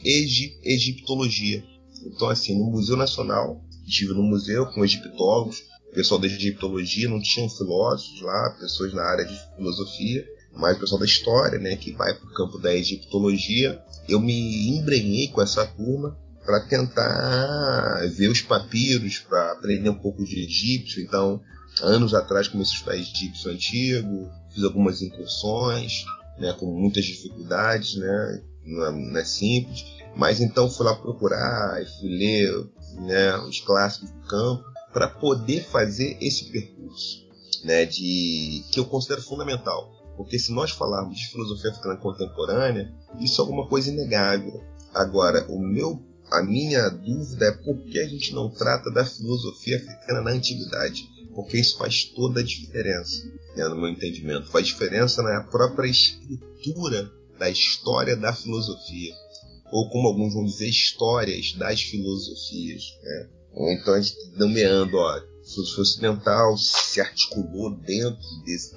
egiptologia. 0.63 1.63
Então, 2.05 2.29
assim, 2.29 2.57
no 2.57 2.65
Museu 2.71 2.95
Nacional, 2.95 3.61
estive 3.85 4.13
no 4.13 4.23
museu 4.23 4.65
com 4.67 4.83
egiptólogos, 4.83 5.63
pessoal 5.93 6.19
da 6.19 6.27
egiptologia, 6.27 7.09
não 7.09 7.19
tinham 7.19 7.49
filósofos 7.49 8.21
lá, 8.21 8.55
pessoas 8.59 8.93
na 8.93 9.03
área 9.03 9.25
de 9.25 9.35
filosofia, 9.55 10.27
mas 10.53 10.77
o 10.77 10.79
pessoal 10.79 10.99
da 10.99 11.05
história, 11.05 11.57
né, 11.57 11.75
que 11.75 11.91
vai 11.91 12.13
para 12.13 12.27
o 12.27 12.33
campo 12.33 12.59
da 12.59 12.73
egiptologia, 12.75 13.81
eu 14.07 14.19
me 14.19 14.69
embrenhei 14.69 15.27
com 15.29 15.41
essa 15.41 15.65
turma 15.65 16.17
para 16.45 16.61
tentar 16.61 18.07
ver 18.15 18.29
os 18.29 18.41
papiros, 18.41 19.19
para 19.19 19.53
aprender 19.53 19.89
um 19.89 19.97
pouco 19.97 20.23
de 20.23 20.39
egípcio. 20.39 21.03
Então, 21.03 21.41
anos 21.81 22.13
atrás 22.13 22.47
comecei 22.47 22.73
a 22.73 22.77
estudar 22.77 22.97
egípcio 22.97 23.51
antigo, 23.51 24.29
fiz 24.57 24.63
algumas 24.63 25.03
incursões, 25.03 26.03
né, 26.39 26.51
com 26.59 26.65
muitas 26.65 27.05
dificuldades, 27.05 27.95
né, 27.95 28.43
não 28.65 28.85
é, 28.85 28.91
não 28.91 29.19
é 29.19 29.23
simples. 29.23 29.85
Mas 30.15 30.41
então 30.41 30.67
fui 30.67 30.83
lá 30.83 30.95
procurar 30.95 31.79
e 31.79 31.85
fui 31.99 32.09
ler 32.09 32.67
né, 33.01 33.37
os 33.37 33.59
clássicos 33.61 34.09
do 34.09 34.27
campo 34.27 34.63
para 34.91 35.07
poder 35.07 35.63
fazer 35.65 36.17
esse 36.19 36.45
percurso, 36.45 37.27
né, 37.63 37.85
de 37.85 38.63
que 38.71 38.79
eu 38.79 38.85
considero 38.85 39.21
fundamental 39.21 39.95
porque 40.17 40.39
se 40.39 40.51
nós 40.51 40.71
falarmos 40.71 41.15
de 41.15 41.27
filosofia 41.27 41.69
africana 41.69 41.95
contemporânea, 41.95 42.91
isso 43.19 43.39
é 43.39 43.43
alguma 43.43 43.67
coisa 43.67 43.91
inegável. 43.91 44.63
Agora, 44.91 45.45
o 45.47 45.59
meu, 45.59 46.03
a 46.31 46.41
minha 46.41 46.89
dúvida 46.89 47.45
é 47.45 47.51
por 47.51 47.77
que 47.83 47.99
a 47.99 48.07
gente 48.07 48.33
não 48.33 48.49
trata 48.49 48.91
da 48.91 49.05
filosofia 49.05 49.77
africana 49.77 50.21
na 50.21 50.31
antiguidade? 50.31 51.07
Porque 51.37 51.59
isso 51.59 51.77
faz 51.77 52.05
toda 52.05 52.39
a 52.39 52.43
diferença, 52.43 53.23
né, 53.55 53.67
no 53.67 53.75
meu 53.75 53.89
entendimento. 53.89 54.49
Faz 54.49 54.65
diferença 54.65 55.21
na 55.21 55.43
própria 55.43 55.87
escritura 55.87 57.11
da 57.37 57.47
história 57.47 58.17
da 58.17 58.33
filosofia. 58.33 59.13
Ou 59.71 59.87
como 59.91 60.07
alguns 60.07 60.33
vão 60.33 60.45
dizer, 60.45 60.67
histórias 60.67 61.53
das 61.53 61.79
filosofias. 61.79 62.85
Né? 63.03 63.29
Então 63.69 63.93
a 63.93 64.01
gente 64.01 64.17
nomeando, 64.35 64.97
ó, 64.97 65.21
filosofia 65.45 65.83
ocidental 65.83 66.57
se 66.57 66.99
articulou 66.99 67.69
dentro 67.69 68.19
desse 68.43 68.75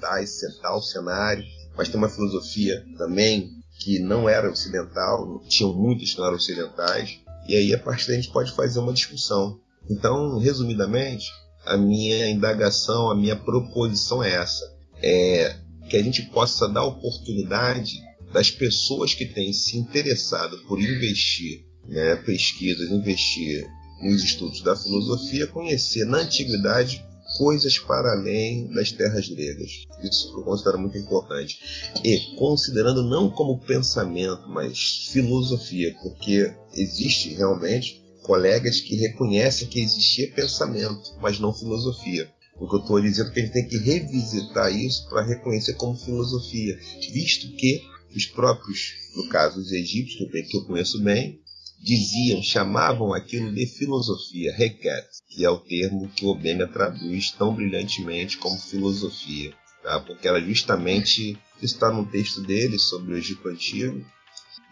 tal 0.61 0.83
cenário, 0.83 1.43
mas 1.75 1.89
tem 1.89 1.97
uma 1.97 2.09
filosofia 2.09 2.85
também 2.95 3.49
que 3.79 3.97
não 3.97 4.29
era 4.29 4.51
ocidental, 4.51 5.41
tinham 5.49 5.73
muitos 5.73 6.11
que 6.11 6.19
não 6.19 6.27
eram 6.27 6.37
ocidentais, 6.37 7.19
e 7.47 7.55
aí 7.55 7.73
a 7.73 7.79
partir 7.79 8.05
daí 8.05 8.17
a 8.17 8.21
gente 8.21 8.31
pode 8.31 8.51
fazer 8.51 8.77
uma 8.77 8.93
discussão. 8.93 9.59
Então, 9.89 10.37
resumidamente, 10.37 11.25
a 11.65 11.77
minha 11.77 12.29
indagação, 12.29 13.09
a 13.09 13.15
minha 13.15 13.35
proposição 13.35 14.23
é 14.23 14.33
essa: 14.35 14.63
é 15.01 15.55
que 15.89 15.97
a 15.97 16.03
gente 16.03 16.21
possa 16.23 16.67
dar 16.69 16.83
oportunidade 16.83 18.01
das 18.31 18.49
pessoas 18.49 19.13
que 19.13 19.25
têm 19.25 19.51
se 19.51 19.77
interessado 19.77 20.57
por 20.67 20.79
investir, 20.79 21.65
né, 21.87 22.15
pesquisas, 22.15 22.89
investir 22.89 23.67
nos 24.01 24.23
estudos 24.23 24.61
da 24.61 24.75
filosofia, 24.75 25.47
conhecer 25.47 26.05
na 26.05 26.19
antiguidade 26.19 27.05
coisas 27.37 27.77
para 27.79 28.11
além 28.13 28.67
das 28.73 28.91
terras 28.91 29.27
gregas. 29.27 29.85
Isso 30.03 30.33
eu 30.37 30.43
considero 30.43 30.79
muito 30.79 30.97
importante. 30.97 31.59
E 32.03 32.35
considerando 32.35 33.03
não 33.03 33.29
como 33.29 33.59
pensamento, 33.59 34.47
mas 34.47 35.09
filosofia, 35.11 35.95
porque 36.01 36.53
existe 36.73 37.33
realmente 37.33 38.00
colegas 38.23 38.79
que 38.79 38.95
reconhecem 38.95 39.67
que 39.67 39.81
existia 39.81 40.31
pensamento, 40.31 41.15
mas 41.21 41.39
não 41.39 41.53
filosofia. 41.53 42.29
O 42.59 42.67
que 42.67 42.75
eu 42.75 42.79
estou 42.79 43.01
dizendo 43.01 43.29
é 43.29 43.33
que 43.33 43.39
a 43.39 43.43
gente 43.43 43.53
tem 43.53 43.67
que 43.67 43.77
revisitar 43.77 44.71
isso 44.71 45.09
para 45.09 45.25
reconhecer 45.25 45.73
como 45.73 45.97
filosofia, 45.97 46.77
visto 47.11 47.55
que 47.55 47.81
os 48.15 48.25
próprios, 48.25 48.93
no 49.15 49.27
caso 49.29 49.59
os 49.59 49.71
egípcios, 49.71 50.29
que 50.29 50.57
eu 50.57 50.65
conheço 50.65 51.01
bem, 51.01 51.41
diziam, 51.83 52.43
chamavam 52.43 53.13
aquilo 53.13 53.51
de 53.51 53.65
filosofia, 53.65 54.53
requet, 54.55 55.07
que 55.27 55.43
é 55.43 55.49
o 55.49 55.57
termo 55.57 56.09
que 56.09 56.25
o 56.25 56.35
Benga 56.35 56.67
traduz 56.67 57.31
tão 57.31 57.55
brilhantemente 57.55 58.37
como 58.37 58.57
filosofia, 58.57 59.53
tá? 59.81 59.99
porque 59.99 60.27
ela 60.27 60.39
justamente 60.39 61.37
está 61.61 61.91
no 61.91 62.05
texto 62.05 62.41
dele 62.41 62.77
sobre 62.77 63.13
o 63.13 63.17
Egito 63.17 63.47
Antigo, 63.47 64.05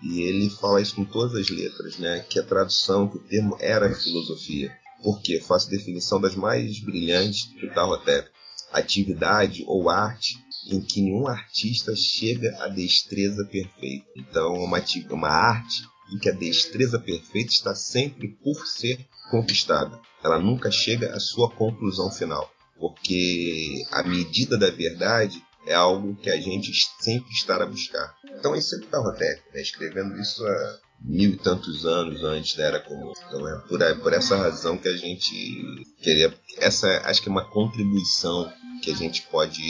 e 0.01 0.21
ele 0.21 0.49
fala 0.49 0.81
isso 0.81 0.95
com 0.95 1.05
todas 1.05 1.35
as 1.35 1.49
letras, 1.49 1.97
né? 1.97 2.25
que 2.29 2.39
a 2.39 2.43
tradução, 2.43 3.07
que 3.07 3.17
o 3.17 3.23
termo 3.23 3.57
era 3.59 3.93
filosofia. 3.93 4.71
Por 5.03 5.21
quê? 5.21 5.39
Faço 5.39 5.69
definição 5.69 6.19
das 6.19 6.35
mais 6.35 6.79
brilhantes 6.79 7.47
do 7.59 7.73
Tarotep. 7.73 8.29
Atividade 8.71 9.63
ou 9.65 9.89
arte 9.89 10.37
em 10.67 10.81
que 10.81 11.01
nenhum 11.01 11.27
artista 11.27 11.95
chega 11.95 12.55
à 12.63 12.67
destreza 12.67 13.45
perfeita. 13.45 14.05
Então, 14.15 14.55
é 14.55 14.59
uma, 14.59 14.83
uma 15.11 15.29
arte 15.29 15.83
em 16.13 16.17
que 16.17 16.29
a 16.29 16.33
destreza 16.33 16.99
perfeita 16.99 17.51
está 17.51 17.73
sempre 17.75 18.29
por 18.43 18.67
ser 18.67 19.05
conquistada. 19.31 19.99
Ela 20.23 20.39
nunca 20.39 20.71
chega 20.71 21.15
à 21.15 21.19
sua 21.19 21.49
conclusão 21.49 22.11
final, 22.11 22.51
porque 22.77 23.83
a 23.91 24.03
medida 24.03 24.57
da 24.57 24.69
verdade 24.69 25.41
é 25.69 25.75
algo 25.75 26.15
que 26.15 26.31
a 26.31 26.41
gente 26.41 26.71
sempre 26.99 27.31
está 27.31 27.61
a 27.61 27.65
buscar. 27.65 28.15
Então 28.39 28.55
isso 28.55 28.69
sempre 28.69 28.85
estava 28.85 29.09
até 29.09 29.39
né, 29.53 29.61
escrevendo 29.61 30.19
isso 30.19 30.43
há 30.43 30.79
mil 30.99 31.29
e 31.29 31.37
tantos 31.37 31.85
anos 31.85 32.23
antes 32.23 32.55
da 32.55 32.63
era 32.63 32.79
comum. 32.79 33.13
Então 33.27 33.47
é 33.47 33.59
por, 33.67 34.01
por 34.01 34.13
essa 34.13 34.35
razão 34.35 34.79
que 34.79 34.87
a 34.87 34.97
gente 34.97 35.85
queria. 36.01 36.33
Essa 36.57 36.87
acho 37.05 37.21
que 37.21 37.29
é 37.29 37.31
uma 37.31 37.47
contribuição 37.47 38.51
que 38.81 38.91
a 38.91 38.95
gente 38.95 39.21
pode 39.29 39.61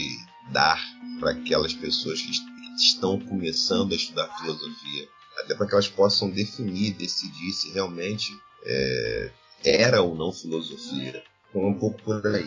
dar 0.53 0.81
para 1.19 1.31
aquelas 1.31 1.73
pessoas 1.73 2.21
que 2.21 2.31
estão 2.77 3.19
começando 3.19 3.91
a 3.91 3.95
estudar 3.95 4.37
filosofia, 4.39 5.07
até 5.43 5.53
para 5.53 5.67
que 5.67 5.73
elas 5.73 5.89
possam 5.89 6.29
definir, 6.29 6.93
decidir 6.93 7.51
se 7.51 7.73
realmente 7.73 8.31
é, 8.63 9.31
era 9.65 10.01
ou 10.01 10.15
não 10.15 10.31
filosofia. 10.31 11.21
Um 11.53 11.73
pouco 11.73 12.01
por 12.03 12.25
aí. 12.27 12.45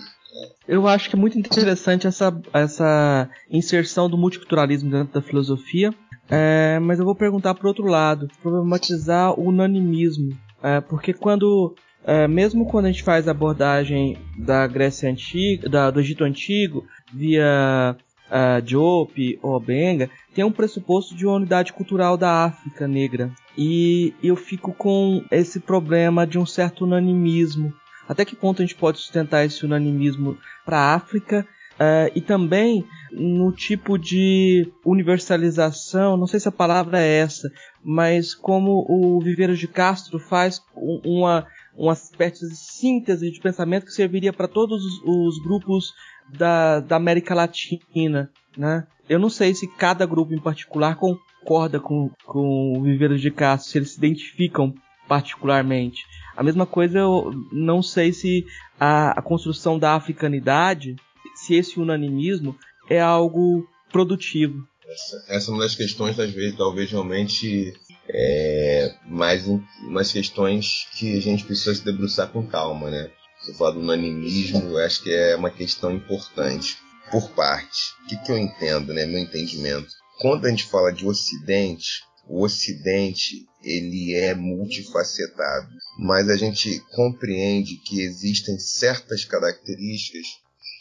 Eu 0.67 0.87
acho 0.87 1.11
que 1.11 1.17
é 1.17 1.19
muito 1.19 1.39
interessante 1.39 2.07
essa, 2.07 2.35
essa 2.53 3.29
inserção 3.51 4.09
do 4.09 4.17
multiculturalismo 4.17 4.91
dentro 4.91 5.13
da 5.13 5.21
filosofia, 5.21 5.93
é, 6.31 6.79
mas 6.79 6.99
eu 6.99 7.05
vou 7.05 7.15
perguntar 7.15 7.55
para 7.55 7.69
outro 7.69 7.87
lado, 7.87 8.29
problematizar 8.43 9.39
o 9.39 9.49
unanimismo, 9.49 10.31
é, 10.63 10.81
porque 10.81 11.13
quando 11.13 11.75
é, 12.05 12.27
mesmo 12.27 12.67
quando 12.67 12.87
a 12.87 12.91
gente 12.91 13.03
faz 13.03 13.29
a 13.29 13.31
abordagem 13.31 14.17
da 14.37 14.67
Grécia 14.67 15.09
antiga, 15.09 15.69
da, 15.69 15.91
do 15.91 16.01
Egito 16.01 16.25
antigo, 16.25 16.85
via 17.13 17.97
uh, 18.29 18.63
Diop 18.63 19.39
ou 19.43 19.61
Benga, 19.61 20.11
tem 20.35 20.45
um 20.45 20.51
pressuposto 20.51 21.15
de 21.15 21.27
uma 21.27 21.37
unidade 21.37 21.73
cultural 21.73 22.17
da 22.17 22.45
África 22.45 22.89
negra. 22.89 23.31
E 23.57 24.15
eu 24.23 24.35
fico 24.35 24.73
com 24.73 25.23
esse 25.31 25.61
problema 25.61 26.27
de 26.27 26.39
um 26.39 26.47
certo 26.47 26.85
unanimismo. 26.85 27.73
Até 28.13 28.25
que 28.25 28.37
ponto 28.37 28.63
a 28.63 28.65
gente 28.65 28.77
pode 28.77 28.99
sustentar 28.99 29.45
esse 29.45 29.65
unanimismo 29.65 30.39
para 30.65 30.79
a 30.79 30.95
África 30.95 31.47
Uh, 31.73 32.13
e 32.15 32.21
também 32.21 32.85
no 33.11 33.51
tipo 33.51 33.99
de 33.99 34.71
universalização, 34.85 36.17
não 36.17 36.27
sei 36.27 36.39
se 36.39 36.47
a 36.47 36.53
palavra 36.53 37.01
é 37.01 37.19
essa, 37.19 37.51
mas 37.83 38.35
como 38.35 38.87
o 38.89 39.21
Viveiros 39.21 39.59
de 39.59 39.67
Castro 39.67 40.19
faz 40.19 40.63
uma, 40.77 41.47
uma 41.77 41.93
espécie 41.95 42.49
de 42.49 42.55
síntese 42.55 43.31
de 43.31 43.41
pensamento 43.41 43.87
que 43.87 43.93
serviria 43.93 44.33
para 44.33 44.47
todos 44.47 44.85
os, 44.85 45.03
os 45.05 45.43
grupos 45.43 45.93
da, 46.29 46.81
da 46.81 46.97
América 46.97 47.35
Latina, 47.35 48.31
né? 48.57 48.87
Eu 49.09 49.19
não 49.19 49.29
sei 49.29 49.55
se 49.55 49.67
cada 49.67 50.07
grupo 50.07 50.33
em 50.33 50.41
particular 50.41 50.97
concorda 50.97 51.81
com, 51.81 52.11
com 52.25 52.79
o 52.79 52.83
Viveiros 52.83 53.21
de 53.21 53.31
Castro, 53.31 53.71
se 53.71 53.79
eles 53.79 53.91
se 53.93 53.99
identificam 53.99 54.73
particularmente. 55.09 56.05
A 56.37 56.43
mesma 56.43 56.67
coisa 56.67 56.99
eu 56.99 57.31
não 57.53 57.83
sei 57.83 58.13
se 58.13 58.45
a, 58.79 59.19
a 59.19 59.23
construção 59.23 59.79
da 59.79 59.95
africanidade, 59.95 60.97
se 61.35 61.55
esse 61.55 61.79
unanimismo 61.79 62.57
é 62.89 63.01
algo 63.01 63.67
produtivo. 63.91 64.67
Essa, 64.89 65.25
essa 65.29 65.51
é 65.51 65.55
uma 65.55 65.63
das 65.63 65.75
questões, 65.75 66.19
às 66.19 66.31
vezes, 66.31 66.57
talvez 66.57 66.91
realmente 66.91 67.73
é, 68.09 68.95
mais 69.07 69.47
umas 69.47 70.13
questões 70.13 70.89
que 70.99 71.17
a 71.17 71.21
gente 71.21 71.45
precisa 71.45 71.75
se 71.75 71.85
debruçar 71.85 72.29
com 72.29 72.47
calma, 72.47 72.91
né? 72.91 73.11
Você 73.41 73.55
fala 73.55 73.73
do 73.73 73.81
unanimismo, 73.81 74.61
eu 74.71 74.79
acho 74.79 75.03
que 75.03 75.13
é 75.13 75.35
uma 75.35 75.51
questão 75.51 75.93
importante. 75.93 76.77
Por 77.11 77.31
parte, 77.31 77.93
o 78.05 78.09
que, 78.09 78.17
que 78.19 78.33
eu 78.33 78.39
entendo, 78.39 78.95
né? 78.95 79.05
Meu 79.05 79.21
entendimento. 79.21 79.89
Quando 80.21 80.47
a 80.47 80.51
gente 80.51 80.65
fala 80.65 80.93
de 80.93 81.07
Ocidente, 81.07 82.03
o 82.33 82.45
Ocidente 82.45 83.47
ele 83.63 84.15
é 84.15 84.35
multifacetado, 84.35 85.69
mas 85.99 86.31
a 86.31 86.37
gente 86.37 86.81
compreende 86.95 87.77
que 87.77 88.01
existem 88.01 88.59
certas 88.59 89.27
características 89.27 90.27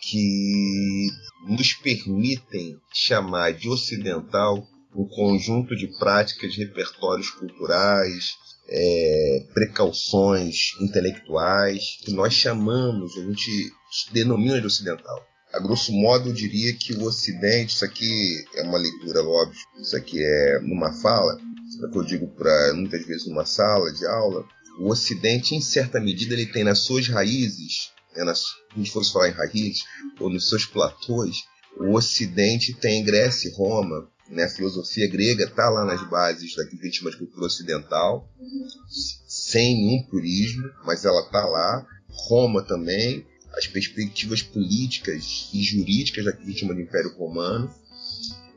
que 0.04 1.08
nos 1.50 1.74
permitem 1.74 2.80
chamar 2.94 3.52
de 3.52 3.68
ocidental 3.68 4.66
um 4.96 5.06
conjunto 5.06 5.76
de 5.76 5.88
práticas, 6.00 6.56
repertórios 6.56 7.30
culturais, 7.32 8.32
é, 8.70 9.46
precauções 9.54 10.72
intelectuais, 10.80 11.98
que 12.02 12.14
nós 12.14 12.34
chamamos, 12.34 13.18
a 13.18 13.26
gente 13.26 13.74
denomina 14.14 14.60
de 14.60 14.68
ocidental. 14.68 15.31
A 15.54 15.60
grosso 15.60 15.92
modo, 15.92 16.30
eu 16.30 16.34
diria 16.34 16.74
que 16.74 16.94
o 16.94 17.04
Ocidente, 17.04 17.76
isso 17.76 17.84
aqui 17.84 18.46
é 18.56 18.64
uma 18.64 18.78
leitura, 18.78 19.22
óbvio, 19.22 19.60
isso 19.80 19.96
aqui 19.96 20.24
é 20.24 20.60
numa 20.62 20.94
fala, 20.94 21.38
isso 21.68 21.86
é 21.86 21.90
que 21.90 21.98
eu 21.98 22.04
digo 22.04 22.28
para 22.30 22.74
muitas 22.74 23.06
vezes 23.06 23.28
numa 23.28 23.46
sala 23.46 23.92
de 23.92 24.06
aula, 24.06 24.46
o 24.80 24.90
Ocidente, 24.90 25.54
em 25.54 25.62
certa 25.62 26.00
medida, 26.00 26.34
ele 26.34 26.46
tem 26.46 26.64
nas 26.64 26.80
suas 26.80 27.08
raízes, 27.08 27.92
né, 28.16 28.24
nas, 28.24 28.40
se 28.40 28.54
a 28.72 28.78
gente 28.78 28.92
fosse 28.92 29.12
falar 29.12 29.30
em 29.30 29.34
raízes, 29.34 29.84
ou 30.20 30.30
nos 30.30 30.48
seus 30.48 30.66
platôs, 30.66 31.44
o 31.78 31.96
Ocidente 31.96 32.74
tem 32.74 33.04
Grécia 33.04 33.50
e 33.50 33.54
Roma, 33.54 34.10
né, 34.32 34.46
a 34.46 34.50
filosofia 34.50 35.10
grega 35.10 35.44
está 35.44 35.70
lá 35.70 35.84
nas 35.86 36.08
bases 36.10 36.56
daquilo 36.56 36.82
que 36.82 36.90
de 36.90 37.18
cultura 37.18 37.46
ocidental, 37.46 38.30
sem 39.28 39.76
nenhum 39.76 40.04
purismo, 40.04 40.64
mas 40.86 41.04
ela 41.04 41.22
está 41.22 41.46
lá. 41.46 41.86
Roma 42.08 42.64
também, 42.64 43.26
as 43.56 43.68
perspectivas 43.68 44.42
políticas 44.42 45.50
e 45.54 45.62
jurídicas 45.62 46.28
a 46.28 46.32
gente 46.32 46.60
chama 46.60 46.76
de 46.76 46.84
Império 46.84 47.16
Romano. 47.18 47.74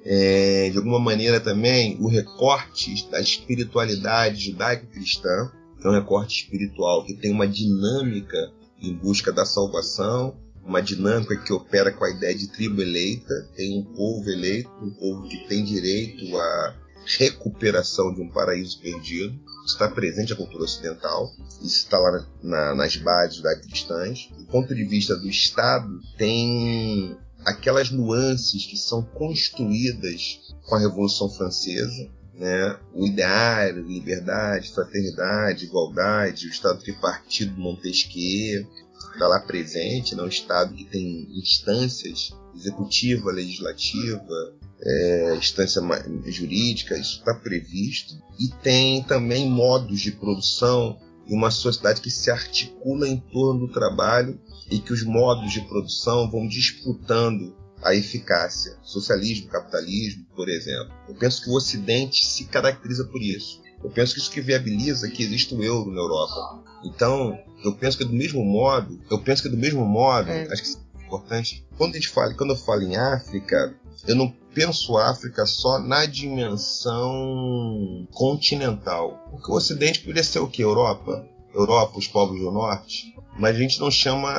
É, 0.07 0.69
de 0.71 0.77
alguma 0.77 0.99
maneira 0.99 1.41
também 1.41 1.97
o 1.99 2.09
recorte 2.09 3.09
da 3.11 3.21
espiritualidade 3.21 4.51
judaico-cristã, 4.51 5.51
que 5.81 5.87
é 5.87 5.91
um 5.91 5.95
recorte 5.95 6.43
espiritual 6.43 7.05
que 7.07 7.15
tem 7.15 7.33
uma 7.33 7.49
dinâmica 7.49 8.53
em 8.83 8.93
busca 8.93 9.33
da 9.33 9.47
salvação, 9.47 10.37
uma 10.63 10.83
dinâmica 10.83 11.37
que 11.37 11.53
opera 11.53 11.91
com 11.91 12.05
a 12.05 12.11
ideia 12.11 12.35
de 12.35 12.49
tribo 12.49 12.83
eleita, 12.83 13.49
tem 13.57 13.79
um 13.79 13.85
povo 13.85 14.29
eleito, 14.29 14.71
um 14.83 14.91
povo 14.91 15.29
que 15.29 15.49
tem 15.49 15.65
direito 15.65 16.37
à 16.37 16.75
recuperação 17.07 18.15
de 18.15 18.21
um 18.21 18.29
paraíso 18.29 18.81
perdido. 18.81 19.39
Está 19.67 19.89
presente 19.89 20.31
na 20.31 20.37
cultura 20.37 20.65
ocidental, 20.65 21.31
isso 21.63 21.79
está 21.79 21.99
lá 21.99 22.27
na, 22.43 22.75
nas 22.75 22.97
bases 22.97 23.41
da 23.41 23.59
cristãs. 23.59 24.29
Do 24.37 24.45
ponto 24.45 24.75
de 24.75 24.85
vista 24.85 25.17
do 25.17 25.29
Estado, 25.29 25.89
tem 26.19 27.17
aquelas 27.45 27.91
nuances 27.91 28.67
que 28.67 28.77
são 28.77 29.03
construídas 29.03 30.41
com 30.67 30.75
a 30.75 30.81
Revolução 30.81 31.31
Francesa, 31.31 32.11
né? 32.35 32.79
o 32.93 33.07
ideário, 33.07 33.87
liberdade, 33.87 34.73
fraternidade, 34.73 35.65
igualdade, 35.65 36.47
o 36.47 36.51
Estado 36.51 36.81
tripartido 36.81 37.59
Montesquieu, 37.59 38.67
está 39.13 39.29
lá 39.29 39.41
presente, 39.41 40.15
né? 40.15 40.23
um 40.23 40.29
Estado 40.29 40.75
que 40.75 40.85
tem 40.85 41.29
instâncias 41.39 42.35
executiva, 42.57 43.33
legislativa, 43.33 44.54
é, 44.81 45.37
instância 45.37 45.81
jurídica, 46.27 46.97
isso 46.97 47.19
está 47.19 47.35
previsto. 47.35 48.15
E 48.39 48.49
tem 48.63 49.03
também 49.03 49.49
modos 49.49 50.01
de 50.01 50.13
produção 50.13 50.99
e 51.27 51.35
uma 51.35 51.51
sociedade 51.51 52.01
que 52.01 52.11
se 52.11 52.31
articula 52.31 53.09
em 53.09 53.19
torno 53.19 53.67
do 53.67 53.73
trabalho 53.73 54.39
e 54.71 54.79
que 54.79 54.93
os 54.93 55.03
modos 55.03 55.53
de 55.53 55.61
produção 55.63 56.31
vão 56.31 56.47
disputando 56.47 57.55
a 57.83 57.95
eficácia. 57.95 58.77
Socialismo, 58.83 59.49
capitalismo, 59.49 60.25
por 60.35 60.49
exemplo. 60.49 60.93
Eu 61.09 61.15
penso 61.15 61.43
que 61.43 61.51
o 61.51 61.55
Ocidente 61.55 62.25
se 62.25 62.45
caracteriza 62.45 63.05
por 63.05 63.23
isso. 63.23 63.63
Eu 63.83 63.91
penso 63.91 64.15
que 64.15 64.21
isso 64.21 64.31
que 64.31 64.41
viabiliza 64.41 65.11
que 65.11 65.23
exista 65.23 65.55
o 65.55 65.63
euro 65.63 65.91
na 65.91 66.01
Europa. 66.01 66.65
Então, 66.85 67.39
eu 67.63 67.75
penso 67.75 67.99
que 67.99 68.05
do 68.05 68.15
mesmo 68.15 68.43
modo, 68.43 68.99
eu 69.11 69.19
penso 69.19 69.43
que 69.43 69.49
do 69.49 69.57
mesmo 69.57 69.85
modo, 69.85 70.31
é. 70.31 70.45
acho 70.51 70.63
que 70.63 70.69
isso 70.69 70.81
é 70.99 71.05
importante. 71.05 71.67
Quando 71.77 71.93
a 71.93 71.95
gente 71.97 72.09
fala, 72.09 72.35
quando 72.35 72.51
eu 72.51 72.57
falo 72.57 72.83
em 72.83 72.97
África, 72.97 73.75
eu 74.07 74.15
não 74.15 74.35
penso 74.55 74.97
a 74.97 75.11
África 75.11 75.45
só 75.45 75.79
na 75.79 76.07
dimensão 76.07 78.07
continental. 78.13 79.29
Porque 79.31 79.51
o 79.51 79.55
Ocidente 79.55 80.01
poderia 80.01 80.25
ser 80.25 80.39
o 80.39 80.49
que? 80.49 80.63
Europa? 80.63 81.29
Europa, 81.53 81.99
os 81.99 82.09
povos 82.09 82.39
do 82.39 82.51
Norte. 82.51 83.15
Mas 83.39 83.57
a 83.57 83.59
gente 83.59 83.81
não 83.81 83.91
chama. 83.91 84.33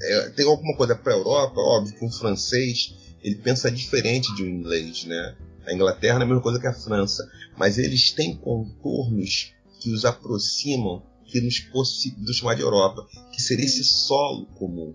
É, 0.00 0.30
tem 0.30 0.46
alguma 0.46 0.76
coisa 0.76 0.94
para 0.94 1.14
a 1.14 1.16
Europa, 1.16 1.60
óbvio 1.60 1.96
que 1.96 2.04
um 2.04 2.10
francês 2.10 2.94
ele 3.22 3.36
pensa 3.36 3.70
diferente 3.70 4.34
de 4.34 4.42
um 4.42 4.48
inglês, 4.48 5.04
né? 5.04 5.36
A 5.66 5.72
Inglaterra 5.72 6.20
é 6.20 6.22
a 6.22 6.26
mesma 6.26 6.42
coisa 6.42 6.60
que 6.60 6.66
a 6.66 6.74
França, 6.74 7.26
mas 7.56 7.78
eles 7.78 8.10
têm 8.10 8.36
contornos 8.36 9.54
que 9.80 9.90
os 9.90 10.04
aproximam, 10.04 11.02
que 11.24 11.40
nos 11.40 11.58
possibilitam 11.58 12.34
chamar 12.34 12.54
de 12.54 12.60
Europa, 12.60 13.06
que 13.32 13.40
seria 13.40 13.64
esse 13.64 13.82
solo 13.82 14.44
comum. 14.58 14.94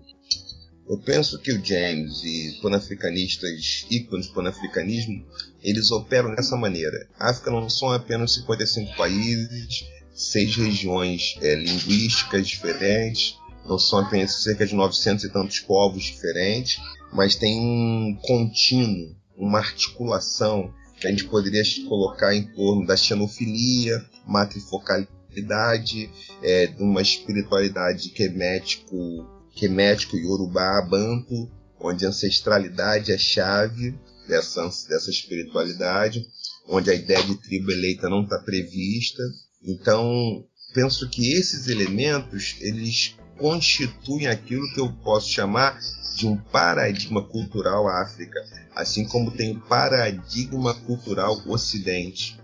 Eu 0.90 0.98
penso 0.98 1.38
que 1.38 1.52
o 1.52 1.64
James 1.64 2.24
e 2.24 2.58
panafricanistas, 2.60 3.86
ícones 3.88 4.26
do 4.26 4.34
panafricanismo, 4.34 5.24
eles 5.62 5.92
operam 5.92 6.34
dessa 6.34 6.56
maneira. 6.56 7.06
A 7.16 7.30
África 7.30 7.48
não 7.48 7.70
são 7.70 7.92
apenas 7.92 8.34
55 8.34 8.96
países, 8.96 9.86
seis 10.12 10.56
regiões 10.56 11.36
é, 11.40 11.54
linguísticas 11.54 12.48
diferentes, 12.48 13.36
não 13.64 13.78
são 13.78 14.00
apenas 14.00 14.42
cerca 14.42 14.66
de 14.66 14.74
900 14.74 15.26
e 15.26 15.32
tantos 15.32 15.60
povos 15.60 16.02
diferentes, 16.02 16.82
mas 17.12 17.36
tem 17.36 17.56
um 17.56 18.18
contínuo 18.20 19.14
uma 19.36 19.60
articulação 19.60 20.74
que 21.00 21.06
a 21.06 21.10
gente 21.10 21.24
poderia 21.24 21.62
colocar 21.88 22.34
em 22.34 22.42
torno 22.52 22.84
da 22.84 22.96
xenofilia, 22.96 24.04
matrifocalidade, 24.26 26.10
é, 26.42 26.66
de 26.66 26.82
uma 26.82 27.00
espiritualidade 27.00 28.10
quemético, 28.10 29.39
quemético 29.60 30.16
yorubá, 30.16 30.80
banto, 30.80 31.50
onde 31.78 32.06
a 32.06 32.08
ancestralidade 32.08 33.12
é 33.12 33.18
chave 33.18 33.94
dessa, 34.26 34.62
dessa 34.88 35.10
espiritualidade, 35.10 36.26
onde 36.66 36.90
a 36.90 36.94
ideia 36.94 37.22
de 37.22 37.36
tribo 37.36 37.70
eleita 37.70 38.08
não 38.08 38.22
está 38.22 38.38
prevista. 38.38 39.22
Então, 39.62 40.42
penso 40.72 41.08
que 41.10 41.34
esses 41.34 41.68
elementos 41.68 42.56
eles 42.60 43.14
constituem 43.36 44.28
aquilo 44.28 44.72
que 44.72 44.80
eu 44.80 44.90
posso 45.04 45.28
chamar 45.28 45.78
de 46.16 46.26
um 46.26 46.36
paradigma 46.38 47.22
cultural 47.28 47.86
África, 47.86 48.40
assim 48.74 49.04
como 49.04 49.30
tem 49.30 49.52
o 49.56 49.60
paradigma 49.60 50.74
cultural 50.74 51.38
Ocidente. 51.46 52.38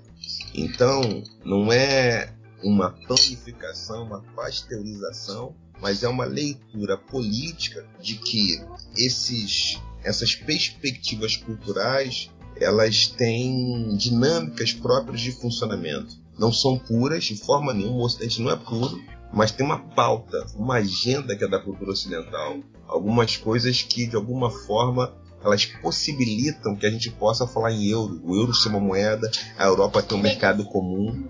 Então, 0.55 1.23
não 1.45 1.73
é 1.73 2.36
uma 2.63 2.91
planificação, 2.91 4.05
uma 4.05 4.23
pasteurização, 4.35 5.55
mas 5.81 6.03
é 6.03 6.09
uma 6.09 6.25
leitura 6.25 6.97
política 6.97 7.87
de 8.01 8.17
que 8.17 8.61
esses, 8.97 9.79
essas 10.03 10.35
perspectivas 10.35 11.37
culturais 11.37 12.31
elas 12.59 13.09
têm 13.09 13.95
dinâmicas 13.97 14.73
próprias 14.73 15.21
de 15.21 15.33
funcionamento. 15.33 16.17
Não 16.39 16.53
são 16.53 16.79
puras 16.79 17.25
de 17.25 17.37
forma 17.37 17.73
nenhuma, 17.75 17.99
o 17.99 18.05
Ocidente 18.05 18.41
não 18.41 18.51
é 18.51 18.57
puro, 18.57 18.99
mas 19.33 19.51
tem 19.51 19.65
uma 19.65 19.79
pauta, 19.79 20.47
uma 20.55 20.77
agenda 20.77 21.37
que 21.37 21.45
é 21.45 21.49
da 21.49 21.59
cultura 21.59 21.91
ocidental, 21.91 22.59
algumas 22.87 23.37
coisas 23.37 23.83
que 23.83 24.07
de 24.07 24.17
alguma 24.17 24.51
forma 24.51 25.15
elas 25.45 25.67
possibilitam 25.67 26.75
que 26.75 26.87
a 26.87 26.91
gente 26.91 27.11
possa 27.11 27.47
falar 27.47 27.73
em 27.73 27.87
euro, 27.87 28.21
o 28.25 28.35
euro 28.35 28.55
ser 28.55 28.69
uma 28.69 28.81
moeda, 28.81 29.31
a 29.57 29.65
Europa 29.65 30.03
ter 30.03 30.15
um 30.15 30.19
mercado 30.19 30.65
comum. 30.65 31.29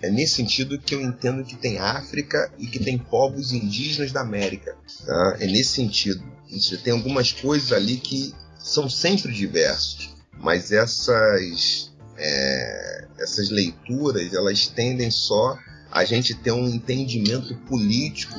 É 0.00 0.10
nesse 0.10 0.34
sentido 0.34 0.78
que 0.78 0.94
eu 0.94 1.00
entendo 1.00 1.44
que 1.44 1.56
tem 1.56 1.78
África 1.78 2.52
e 2.58 2.66
que 2.66 2.78
tem 2.78 2.96
povos 2.96 3.52
indígenas 3.52 4.12
da 4.12 4.20
América. 4.20 4.76
Tá? 5.04 5.36
É 5.40 5.46
nesse 5.46 5.70
sentido. 5.72 6.22
Tem 6.84 6.92
algumas 6.92 7.32
coisas 7.32 7.72
ali 7.72 7.96
que 7.96 8.32
são 8.58 8.88
sempre 8.88 9.32
diversos, 9.32 10.10
mas 10.40 10.72
essas 10.72 11.92
é, 12.16 13.06
essas 13.18 13.50
leituras 13.50 14.32
elas 14.34 14.66
tendem 14.66 15.10
só 15.10 15.58
a 15.90 16.04
gente 16.04 16.34
ter 16.34 16.52
um 16.52 16.68
entendimento 16.68 17.54
político 17.66 18.38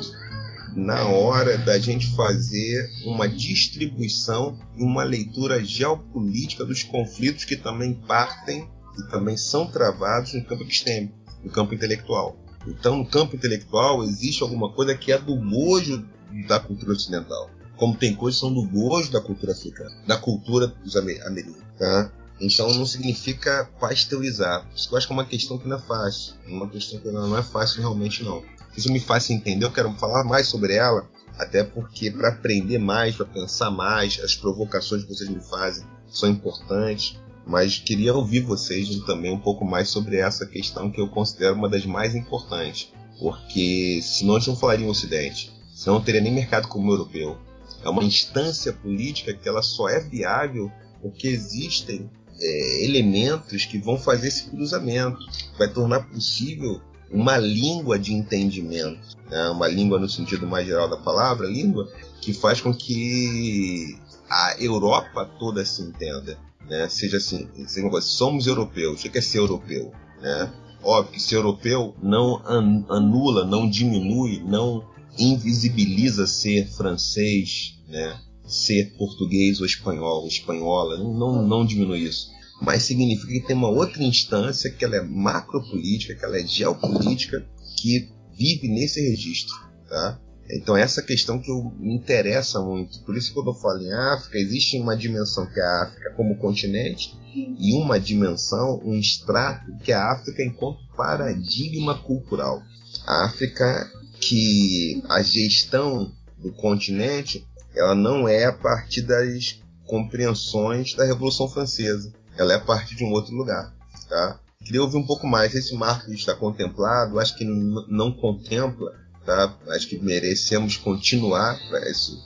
na 0.76 1.08
hora 1.08 1.58
da 1.58 1.80
gente 1.80 2.16
fazer 2.16 2.90
uma 3.06 3.28
distribuição 3.28 4.60
e 4.78 4.84
uma 4.84 5.04
leitura 5.04 5.64
geopolítica 5.64 6.64
dos 6.64 6.84
conflitos 6.84 7.44
que 7.46 7.58
também 7.58 7.94
partem 8.08 8.70
e 8.98 9.10
também 9.10 9.36
são 9.38 9.66
travados 9.66 10.34
no 10.34 10.44
campo 10.46 10.64
epistêmico, 10.64 11.16
no 11.44 11.52
campo 11.52 11.74
intelectual. 11.74 12.38
Então, 12.68 12.98
no 12.98 13.06
campo 13.06 13.36
intelectual, 13.36 14.04
existe 14.04 14.44
alguma 14.44 14.72
coisa 14.72 14.96
que 14.96 15.12
é 15.12 15.18
do 15.18 15.36
bojo 15.36 16.06
da 16.48 16.60
cultura 16.60 16.92
ocidental. 16.94 17.50
Como 17.78 17.98
tem 17.98 18.14
coisas 18.14 18.40
que 18.40 18.46
são 18.46 18.54
do 18.54 18.66
bojo 18.66 19.12
da 19.12 19.22
cultura 19.22 19.54
africana, 19.54 19.92
da 20.06 20.18
cultura 20.18 20.68
dos 20.68 20.96
americanos. 20.96 21.56
Tá? 21.78 22.12
Então 22.42 22.74
não 22.74 22.86
significa 22.86 23.70
pasteurizar. 23.80 24.66
Isso 24.76 24.90
eu 24.92 24.98
acho 24.98 25.08
que 25.08 25.14
é 25.14 25.16
uma 25.16 25.26
questão 25.26 25.58
que 25.58 25.68
não 25.68 25.78
é 25.78 25.82
fácil. 25.82 26.34
Uma 26.48 26.70
questão 26.70 27.00
que 27.00 27.10
não 27.10 27.38
é 27.38 27.44
fácil 27.44 27.82
realmente 27.82 28.24
não. 28.24 28.44
Isso 28.78 28.92
me 28.92 29.00
faz 29.00 29.30
entender, 29.30 29.66
eu 29.66 29.72
quero 29.72 29.92
falar 29.94 30.24
mais 30.24 30.48
sobre 30.48 30.76
ela, 30.76 31.10
até 31.38 31.64
porque 31.64 32.12
para 32.12 32.30
aprender 32.30 32.78
mais, 32.78 33.16
para 33.16 33.26
pensar 33.26 33.72
mais, 33.72 34.20
as 34.24 34.36
provocações 34.36 35.04
que 35.04 35.14
vocês 35.14 35.30
me 35.30 35.42
fazem 35.42 35.86
são 36.08 36.30
importantes. 36.30 37.20
Mas 37.50 37.80
queria 37.80 38.14
ouvir 38.14 38.42
vocês 38.42 38.88
também 39.08 39.34
um 39.34 39.40
pouco 39.40 39.66
mais 39.66 39.90
sobre 39.90 40.18
essa 40.18 40.46
questão 40.46 40.92
que 40.92 41.02
eu 41.02 41.10
considero 41.10 41.56
uma 41.56 41.68
das 41.68 41.84
mais 41.84 42.14
importantes. 42.14 42.94
Porque 43.20 44.00
senão 44.04 44.36
a 44.36 44.40
gente 44.40 44.50
não 44.50 44.56
falaria 44.56 44.86
em 44.86 44.90
Ocidente, 44.90 45.52
senão 45.74 45.96
não 45.96 46.06
teria 46.06 46.22
nem 46.22 46.32
mercado 46.32 46.70
o 46.72 46.92
europeu. 46.92 47.40
É 47.84 47.90
uma 47.90 48.04
instância 48.04 48.72
política 48.72 49.34
que 49.34 49.50
ela 49.50 49.64
só 49.64 49.90
é 49.90 50.00
viável 50.00 50.72
porque 51.02 51.28
existem 51.28 52.08
é, 52.40 52.86
elementos 52.86 53.66
que 53.66 53.80
vão 53.80 53.98
fazer 53.98 54.28
esse 54.28 54.44
cruzamento, 54.52 55.18
vai 55.58 55.68
tornar 55.68 56.02
possível 56.02 56.80
uma 57.12 57.36
língua 57.36 57.98
de 57.98 58.14
entendimento, 58.14 59.18
né? 59.28 59.50
uma 59.50 59.68
língua 59.68 59.98
no 59.98 60.08
sentido 60.08 60.46
mais 60.46 60.68
geral 60.68 60.88
da 60.88 60.98
palavra, 60.98 61.48
língua 61.48 61.92
que 62.22 62.32
faz 62.32 62.62
com 62.62 62.72
que 62.72 63.98
a 64.30 64.56
Europa 64.60 65.26
toda 65.40 65.66
se 65.66 65.82
entenda, 65.82 66.38
né? 66.70 66.88
seja 66.88 67.18
assim, 67.18 67.50
seja 67.68 67.86
uma 67.86 67.92
coisa, 67.92 68.08
somos 68.08 68.48
europeus, 68.48 69.04
o 69.04 69.10
que 69.10 69.18
é 69.18 69.22
ser 69.22 69.40
europeu? 69.40 69.92
Né? 70.22 70.54
Óbvio 70.84 71.14
que 71.14 71.22
ser 71.22 71.36
europeu 71.36 71.96
não 72.02 72.42
anula, 72.88 73.46
não 73.46 73.70
diminui, 73.70 74.42
não 74.46 74.88
invisibiliza 75.18 76.28
ser 76.28 76.68
francês, 76.70 77.78
né? 77.88 78.18
ser 78.48 78.96
português 78.98 79.60
ou 79.60 79.66
espanhol, 79.66 80.28
espanhola, 80.28 80.98
não, 80.98 81.46
não 81.46 81.66
diminui 81.66 82.00
isso. 82.00 82.30
Mas 82.62 82.84
significa 82.84 83.32
que 83.32 83.48
tem 83.48 83.56
uma 83.56 83.70
outra 83.70 84.04
instância 84.04 84.70
que 84.70 84.84
ela 84.84 84.98
é 84.98 85.02
macropolítica, 85.02 86.16
que 86.16 86.26
ela 86.26 86.38
é 86.38 86.46
geopolítica, 86.46 87.46
que 87.78 88.10
vive 88.38 88.68
nesse 88.68 89.02
registro. 89.02 89.56
Tá? 89.88 90.20
Então 90.52 90.76
essa 90.76 91.02
questão 91.02 91.40
que 91.40 91.52
eu, 91.52 91.72
me 91.78 91.96
interessa 91.96 92.60
muito. 92.60 93.00
Por 93.04 93.16
isso 93.16 93.34
quando 93.34 93.52
eu 93.52 93.56
falo 93.56 93.82
em 93.82 93.94
África, 93.94 94.38
existe 94.38 94.80
uma 94.80 94.98
dimensão 94.98 95.46
que 95.46 95.60
é 95.60 95.64
a 95.64 95.84
África 95.84 96.14
como 96.16 96.38
continente 96.38 97.18
e 97.36 97.76
uma 97.76 98.00
dimensão, 98.00 98.82
um 98.84 98.96
extrato 98.96 99.72
que 99.84 99.92
é 99.92 99.96
a 99.96 100.12
África 100.12 100.44
enquanto 100.44 100.80
paradigma 100.96 101.98
cultural. 102.02 102.64
A 103.06 103.26
África 103.26 103.90
que 104.20 105.02
a 105.08 105.22
gestão 105.22 106.12
do 106.38 106.52
continente 106.54 107.46
ela 107.76 107.96
não 107.96 108.28
é 108.28 108.46
a 108.46 108.54
partir 108.54 109.04
das 109.04 109.60
compreensões 109.86 110.94
da 110.96 111.06
Revolução 111.06 111.48
Francesa. 111.48 112.12
Ela 112.38 112.54
é 112.54 112.56
a 112.56 112.62
partir 112.62 112.96
de 112.96 113.04
um 113.04 113.12
outro 113.12 113.34
lugar. 113.36 113.74
Tá? 114.08 114.40
Queria 114.64 114.82
ouvir 114.82 114.98
um 114.98 115.06
pouco 115.06 115.28
mais. 115.28 115.54
Esse 115.54 115.76
marco 115.76 116.12
está 116.12 116.36
contemplado, 116.36 117.20
acho 117.20 117.36
que 117.38 117.46
não 117.46 118.12
contempla. 118.12 118.92
Tá? 119.30 119.54
Acho 119.76 119.88
que 119.88 120.00
merecemos 120.00 120.76
continuar 120.76 121.56
para 121.70 121.88
isso, 121.88 122.20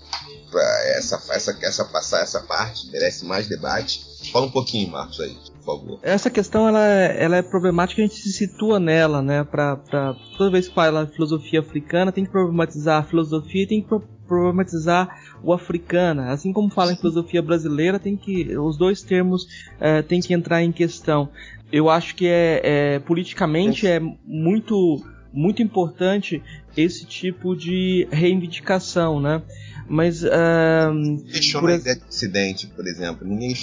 essa, 0.96 1.22
essa, 1.34 1.60
essa 1.62 1.84
passar 1.84 2.22
essa 2.22 2.40
parte, 2.40 2.90
merece 2.92 3.26
mais 3.26 3.46
debate. 3.46 4.06
Fala 4.32 4.46
um 4.46 4.50
pouquinho, 4.50 4.90
Marcos, 4.90 5.20
aí, 5.20 5.36
por 5.58 5.66
favor. 5.66 6.00
Essa 6.02 6.30
questão 6.30 6.66
ela, 6.66 6.80
ela 6.80 7.36
é 7.36 7.42
problemática, 7.42 8.02
a 8.02 8.06
gente 8.06 8.16
se 8.16 8.32
situa 8.32 8.80
nela, 8.80 9.22
né? 9.22 9.44
Pra, 9.44 9.76
pra, 9.76 10.16
toda 10.38 10.52
vez 10.52 10.70
que 10.70 10.74
fala 10.74 11.06
filosofia 11.06 11.60
africana, 11.60 12.10
tem 12.10 12.24
que 12.24 12.32
problematizar 12.32 13.02
a 13.02 13.06
filosofia 13.06 13.64
e 13.64 13.68
tem 13.68 13.82
que 13.82 13.90
problematizar 14.26 15.10
o 15.44 15.52
africana. 15.52 16.32
Assim 16.32 16.54
como 16.54 16.70
fala 16.70 16.94
em 16.94 16.96
filosofia 16.96 17.42
brasileira, 17.42 18.00
tem 18.00 18.16
que 18.16 18.58
os 18.58 18.78
dois 18.78 19.02
termos 19.02 19.46
é, 19.78 20.02
tem 20.02 20.22
que 20.22 20.34
entrar 20.34 20.64
em 20.64 20.72
questão. 20.72 21.28
Eu 21.70 21.90
acho 21.90 22.16
que 22.16 22.28
é, 22.28 22.62
é 22.64 23.00
politicamente 23.00 23.86
é 23.86 24.00
muito 24.26 25.04
muito 25.34 25.62
importante 25.62 26.42
esse 26.78 27.06
tipo 27.06 27.56
de 27.56 28.08
reivindicação, 28.12 29.20
né? 29.20 29.42
Mas. 29.88 30.24
Uh, 30.24 31.24
questiona 31.32 31.68
por... 31.68 31.74
a 31.74 31.76
ideia 31.76 31.96
de 31.96 32.06
Ocidente, 32.06 32.68
por 32.68 32.88
exemplo. 32.88 33.28
Ninguém 33.28 33.54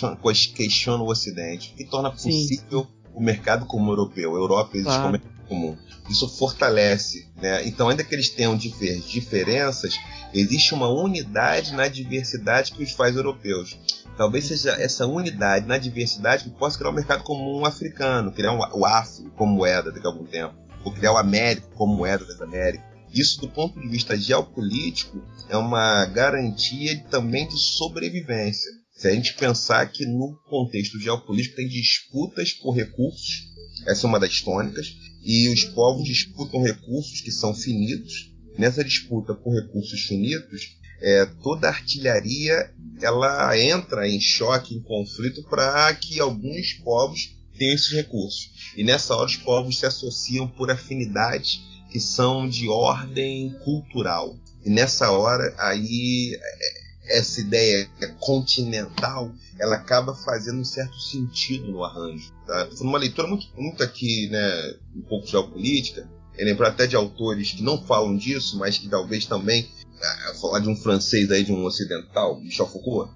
questiona 0.54 1.02
o 1.02 1.08
Ocidente. 1.08 1.72
O 1.72 1.76
que 1.76 1.84
torna 1.84 2.10
possível 2.10 2.82
Sim. 2.82 2.88
o 3.14 3.22
mercado 3.22 3.64
comum 3.66 3.90
europeu. 3.90 4.34
A 4.34 4.38
Europa 4.38 4.70
existe 4.76 4.86
claro. 4.86 5.02
como 5.02 5.12
mercado 5.12 5.48
comum. 5.48 5.76
Isso 6.08 6.28
fortalece. 6.28 7.28
Né? 7.40 7.66
Então, 7.66 7.88
ainda 7.88 8.04
que 8.04 8.14
eles 8.14 8.28
tenham 8.28 8.56
diferenças, 8.56 9.98
existe 10.34 10.74
uma 10.74 10.88
unidade 10.88 11.72
na 11.72 11.88
diversidade 11.88 12.72
que 12.72 12.82
os 12.82 12.92
faz 12.92 13.16
europeus. 13.16 13.78
Talvez 14.16 14.44
seja 14.44 14.72
essa 14.72 15.06
unidade 15.06 15.66
na 15.66 15.78
diversidade 15.78 16.44
que 16.44 16.50
possa 16.50 16.76
criar 16.76 16.90
um 16.90 16.94
mercado 16.94 17.22
comum 17.22 17.64
africano, 17.64 18.32
criar 18.32 18.52
um, 18.52 18.58
o 18.78 18.84
Afro 18.84 19.30
como 19.36 19.54
moeda 19.54 19.90
daqui 19.90 20.06
a 20.06 20.10
algum 20.10 20.24
tempo, 20.24 20.54
o 20.84 21.16
Américo 21.16 21.70
como 21.74 21.96
moeda 21.96 22.24
das 22.24 22.40
Américas. 22.40 22.90
Isso, 23.12 23.40
do 23.40 23.48
ponto 23.48 23.80
de 23.80 23.88
vista 23.88 24.16
geopolítico, 24.16 25.20
é 25.48 25.56
uma 25.56 26.06
garantia 26.06 26.96
também 27.10 27.48
de 27.48 27.58
sobrevivência. 27.58 28.70
Se 28.92 29.08
a 29.08 29.12
gente 29.12 29.34
pensar 29.34 29.90
que 29.90 30.06
no 30.06 30.38
contexto 30.48 30.98
geopolítico 31.00 31.56
tem 31.56 31.66
disputas 31.66 32.52
por 32.52 32.72
recursos, 32.72 33.48
essa 33.86 34.06
é 34.06 34.08
uma 34.08 34.20
das 34.20 34.40
tônicas, 34.42 34.86
e 35.24 35.48
os 35.48 35.64
povos 35.64 36.04
disputam 36.04 36.62
recursos 36.62 37.20
que 37.20 37.30
são 37.30 37.54
finitos. 37.54 38.30
Nessa 38.58 38.84
disputa 38.84 39.34
por 39.34 39.54
recursos 39.54 40.02
finitos, 40.02 40.76
é, 41.00 41.26
toda 41.42 41.68
artilharia 41.68 42.72
ela 43.00 43.58
entra 43.58 44.06
em 44.06 44.20
choque, 44.20 44.74
em 44.74 44.82
conflito, 44.82 45.42
para 45.44 45.92
que 45.94 46.20
alguns 46.20 46.74
povos 46.84 47.39
tenham 47.60 47.74
esses 47.74 47.92
recursos. 47.92 48.50
E 48.74 48.82
nessa 48.82 49.14
hora 49.14 49.26
os 49.26 49.36
povos 49.36 49.78
se 49.78 49.84
associam 49.84 50.48
por 50.48 50.70
afinidade 50.70 51.60
que 51.90 52.00
são 52.00 52.48
de 52.48 52.70
ordem 52.70 53.54
cultural. 53.62 54.34
E 54.64 54.70
nessa 54.70 55.10
hora 55.10 55.54
aí 55.58 56.34
é, 56.34 57.18
essa 57.18 57.40
ideia 57.40 57.86
continental, 58.18 59.30
ela 59.58 59.76
acaba 59.76 60.14
fazendo 60.14 60.60
um 60.60 60.64
certo 60.64 60.98
sentido 60.98 61.70
no 61.70 61.84
arranjo. 61.84 62.32
Tá? 62.46 62.66
Tô 62.66 62.82
uma 62.82 62.98
leitura 62.98 63.28
muito, 63.28 63.46
muito 63.60 63.82
aqui, 63.82 64.28
né, 64.28 64.74
um 64.96 65.02
pouco 65.02 65.26
geopolítica, 65.26 66.08
eu 66.38 66.46
lembro 66.46 66.66
até 66.66 66.86
de 66.86 66.96
autores 66.96 67.52
que 67.52 67.62
não 67.62 67.84
falam 67.84 68.16
disso, 68.16 68.56
mas 68.56 68.78
que 68.78 68.88
talvez 68.88 69.26
também 69.26 69.68
ah, 70.02 70.34
falar 70.40 70.60
de 70.60 70.70
um 70.70 70.76
francês 70.76 71.30
aí, 71.30 71.44
de 71.44 71.52
um 71.52 71.64
ocidental, 71.64 72.40
Michel 72.40 72.66
Foucault, 72.66 73.12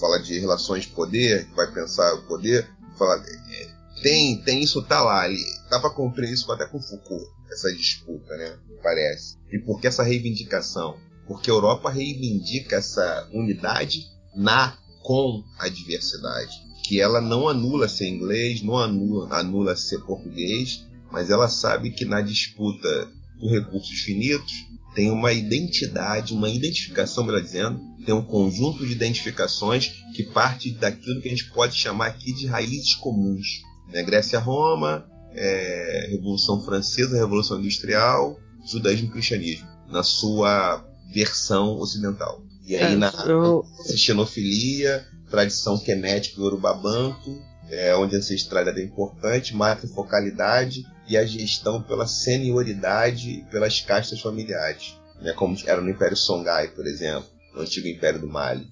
fala 0.00 0.18
de 0.18 0.40
relações 0.40 0.82
de 0.82 0.88
poder, 0.88 1.46
vai 1.54 1.70
pensar 1.70 2.12
o 2.14 2.22
poder, 2.22 2.68
fala, 2.98 3.14
é, 3.16 3.73
tem, 4.04 4.36
tem 4.42 4.62
isso 4.62 4.82
tá 4.82 5.02
lá, 5.02 5.22
ali, 5.22 5.42
dá 5.70 5.80
para 5.80 5.88
cumprir 5.88 6.30
isso 6.30 6.52
até 6.52 6.66
com 6.66 6.78
Foucault, 6.78 7.24
essa 7.50 7.74
disputa, 7.74 8.36
né, 8.36 8.58
parece. 8.82 9.38
E 9.50 9.58
por 9.58 9.80
que 9.80 9.86
essa 9.86 10.02
reivindicação? 10.02 10.98
Porque 11.26 11.50
a 11.50 11.54
Europa 11.54 11.88
reivindica 11.88 12.76
essa 12.76 13.26
unidade 13.32 14.04
na 14.36 14.76
com 15.02 15.42
a 15.58 15.70
diversidade, 15.70 16.52
que 16.86 17.00
ela 17.00 17.18
não 17.18 17.48
anula 17.48 17.88
ser 17.88 18.06
inglês, 18.06 18.60
não 18.60 18.76
anula, 18.76 19.34
anula 19.38 19.74
ser 19.74 20.00
português, 20.00 20.84
mas 21.10 21.30
ela 21.30 21.48
sabe 21.48 21.90
que 21.90 22.04
na 22.04 22.20
disputa 22.20 23.08
por 23.40 23.50
recursos 23.50 24.00
finitos 24.00 24.52
tem 24.94 25.10
uma 25.10 25.32
identidade, 25.32 26.34
uma 26.34 26.50
identificação, 26.50 27.24
melhor 27.24 27.40
dizendo, 27.40 27.80
tem 28.04 28.14
um 28.14 28.24
conjunto 28.24 28.86
de 28.86 28.92
identificações 28.92 29.88
que 30.14 30.24
parte 30.24 30.72
daquilo 30.72 31.22
que 31.22 31.28
a 31.28 31.30
gente 31.30 31.50
pode 31.52 31.74
chamar 31.74 32.08
aqui 32.08 32.34
de 32.34 32.46
raízes 32.46 32.94
comuns. 32.96 33.62
Né? 33.88 34.02
Grécia-Roma, 34.02 35.06
é, 35.34 36.08
Revolução 36.10 36.62
Francesa, 36.62 37.16
Revolução 37.16 37.58
Industrial, 37.58 38.38
Judaísmo 38.64 39.08
e 39.08 39.10
Cristianismo, 39.10 39.68
na 39.88 40.02
sua 40.02 40.84
versão 41.12 41.78
ocidental. 41.78 42.42
E 42.66 42.76
aí 42.76 42.94
é, 42.94 42.96
na 42.96 43.12
eu... 43.26 43.64
xenofilia, 43.94 45.06
tradição 45.30 45.78
quenética 45.78 46.36
do 46.36 46.46
Urubabanto, 46.46 47.42
é, 47.68 47.94
onde 47.96 48.14
a 48.14 48.18
ancestralidade 48.18 48.80
é 48.80 48.84
importante, 48.84 49.54
matrifocalidade 49.54 50.84
e 51.08 51.16
a 51.16 51.26
gestão 51.26 51.82
pela 51.82 52.06
senioridade 52.06 53.44
pelas 53.50 53.80
castas 53.80 54.20
familiares, 54.20 54.96
né, 55.20 55.32
como 55.32 55.56
era 55.66 55.80
no 55.80 55.90
Império 55.90 56.16
Songhai, 56.16 56.68
por 56.68 56.86
exemplo, 56.86 57.28
no 57.54 57.62
antigo 57.62 57.86
Império 57.86 58.20
do 58.20 58.28
Mali. 58.28 58.66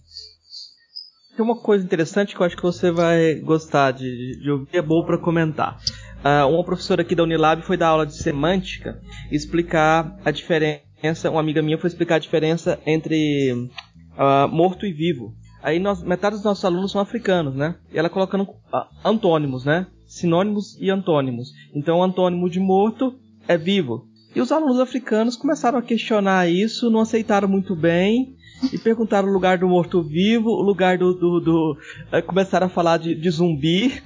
Tem 1.37 1.45
uma 1.45 1.57
coisa 1.57 1.85
interessante 1.85 2.35
que 2.35 2.43
eu 2.43 2.47
acho 2.47 2.57
que 2.57 2.62
você 2.62 2.91
vai 2.91 3.37
gostar 3.37 3.93
de, 3.93 4.39
de 4.41 4.51
ouvir, 4.51 4.68
é 4.76 4.83
bom 4.83 5.05
para 5.05 5.16
comentar. 5.16 5.78
Uh, 6.18 6.47
uma 6.55 6.64
professora 6.64 7.03
aqui 7.03 7.14
da 7.14 7.22
Unilab 7.22 7.62
foi 7.62 7.76
dar 7.76 7.89
aula 7.89 8.07
de 8.07 8.14
semântica 8.14 9.01
explicar 9.30 10.18
a 10.24 10.30
diferença. 10.30 11.30
Uma 11.30 11.41
amiga 11.41 11.62
minha 11.62 11.78
foi 11.78 11.89
explicar 11.89 12.16
a 12.16 12.20
diferença 12.20 12.78
entre 12.87 13.53
uh, 13.53 14.49
morto 14.49 14.85
e 14.85 14.93
vivo. 14.93 15.35
Aí 15.62 15.78
nós, 15.78 16.03
metade 16.03 16.37
dos 16.37 16.45
nossos 16.45 16.64
alunos 16.64 16.93
são 16.93 17.01
africanos, 17.01 17.55
né? 17.55 17.76
E 17.93 17.99
ela 17.99 18.11
colocando 18.11 18.43
uh, 18.43 18.87
antônimos, 19.05 19.64
né? 19.64 19.87
sinônimos 20.12 20.76
e 20.78 20.91
antônimos. 20.91 21.53
Então, 21.74 21.99
o 21.99 22.03
antônimo 22.03 22.51
de 22.51 22.61
morto 22.61 23.18
é 23.49 23.57
vivo. 23.57 24.07
E 24.37 24.41
os 24.41 24.53
alunos 24.53 24.78
africanos 24.78 25.37
começaram 25.37 25.78
a 25.78 25.83
questionar 25.83 26.49
isso, 26.49 26.91
não 26.91 27.01
aceitaram 27.01 27.49
muito 27.49 27.74
bem 27.74 28.37
e 28.70 28.78
perguntaram 28.78 29.28
o 29.28 29.32
lugar 29.32 29.58
do 29.58 29.68
morto-vivo, 29.68 30.50
o 30.50 30.62
lugar 30.62 30.98
do. 30.98 31.14
do, 31.14 31.40
do 31.40 31.78
é, 32.10 32.20
começaram 32.20 32.66
a 32.66 32.70
falar 32.70 32.98
de, 32.98 33.14
de 33.14 33.30
zumbi. 33.30 34.02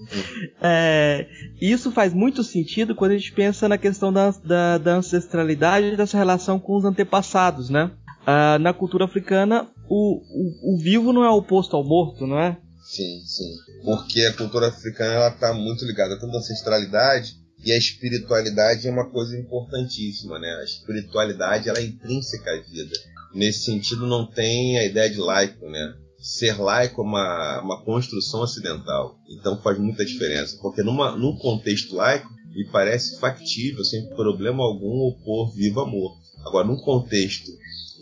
é, 0.60 1.26
isso 1.60 1.90
faz 1.90 2.12
muito 2.12 2.42
sentido 2.44 2.94
quando 2.94 3.12
a 3.12 3.16
gente 3.16 3.32
pensa 3.32 3.68
na 3.68 3.78
questão 3.78 4.12
da, 4.12 4.30
da, 4.30 4.78
da 4.78 4.96
ancestralidade 4.96 5.86
e 5.86 5.96
dessa 5.96 6.18
relação 6.18 6.58
com 6.58 6.76
os 6.76 6.84
antepassados, 6.84 7.70
né? 7.70 7.90
Uh, 8.22 8.58
na 8.58 8.72
cultura 8.72 9.06
africana, 9.06 9.68
o, 9.88 10.20
o, 10.20 10.74
o 10.74 10.78
vivo 10.78 11.12
não 11.12 11.24
é 11.24 11.30
oposto 11.30 11.74
ao 11.74 11.82
morto, 11.82 12.26
não 12.26 12.38
é? 12.38 12.56
Sim, 12.82 13.22
sim. 13.24 13.54
Porque 13.84 14.20
a 14.22 14.32
cultura 14.34 14.68
africana 14.68 15.14
ela 15.14 15.28
está 15.28 15.54
muito 15.54 15.84
ligada 15.84 16.18
tanto 16.18 16.34
à 16.34 16.38
ancestralidade 16.38 17.36
e 17.64 17.72
a 17.72 17.78
espiritualidade 17.78 18.88
é 18.88 18.90
uma 18.90 19.08
coisa 19.10 19.38
importantíssima, 19.38 20.38
né? 20.38 20.48
A 20.60 20.64
espiritualidade 20.64 21.68
ela 21.68 21.78
é 21.78 21.84
intrínseca 21.84 22.50
à 22.50 22.60
vida. 22.62 22.96
Nesse 23.34 23.64
sentido 23.64 24.06
não 24.06 24.26
tem 24.26 24.78
a 24.78 24.84
ideia 24.84 25.08
de 25.08 25.18
laico, 25.18 25.68
né? 25.68 25.94
Ser 26.18 26.60
laico 26.60 27.00
é 27.00 27.04
uma, 27.04 27.62
uma 27.62 27.84
construção 27.84 28.40
ocidental. 28.40 29.16
Então 29.28 29.60
faz 29.62 29.78
muita 29.78 30.04
diferença. 30.04 30.58
Porque 30.60 30.82
numa, 30.82 31.16
num 31.16 31.36
contexto 31.36 31.94
laico, 31.94 32.28
me 32.54 32.64
parece 32.66 33.18
factível, 33.18 33.84
sem 33.84 34.08
problema 34.10 34.62
algum, 34.62 35.08
opor 35.08 35.54
vivo 35.54 35.80
amor. 35.80 36.16
Agora, 36.44 36.66
num 36.66 36.76
contexto 36.76 37.50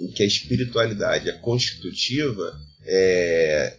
em 0.00 0.08
que 0.08 0.22
a 0.22 0.26
espiritualidade 0.26 1.28
é 1.28 1.32
constitutiva, 1.32 2.58
é, 2.84 3.76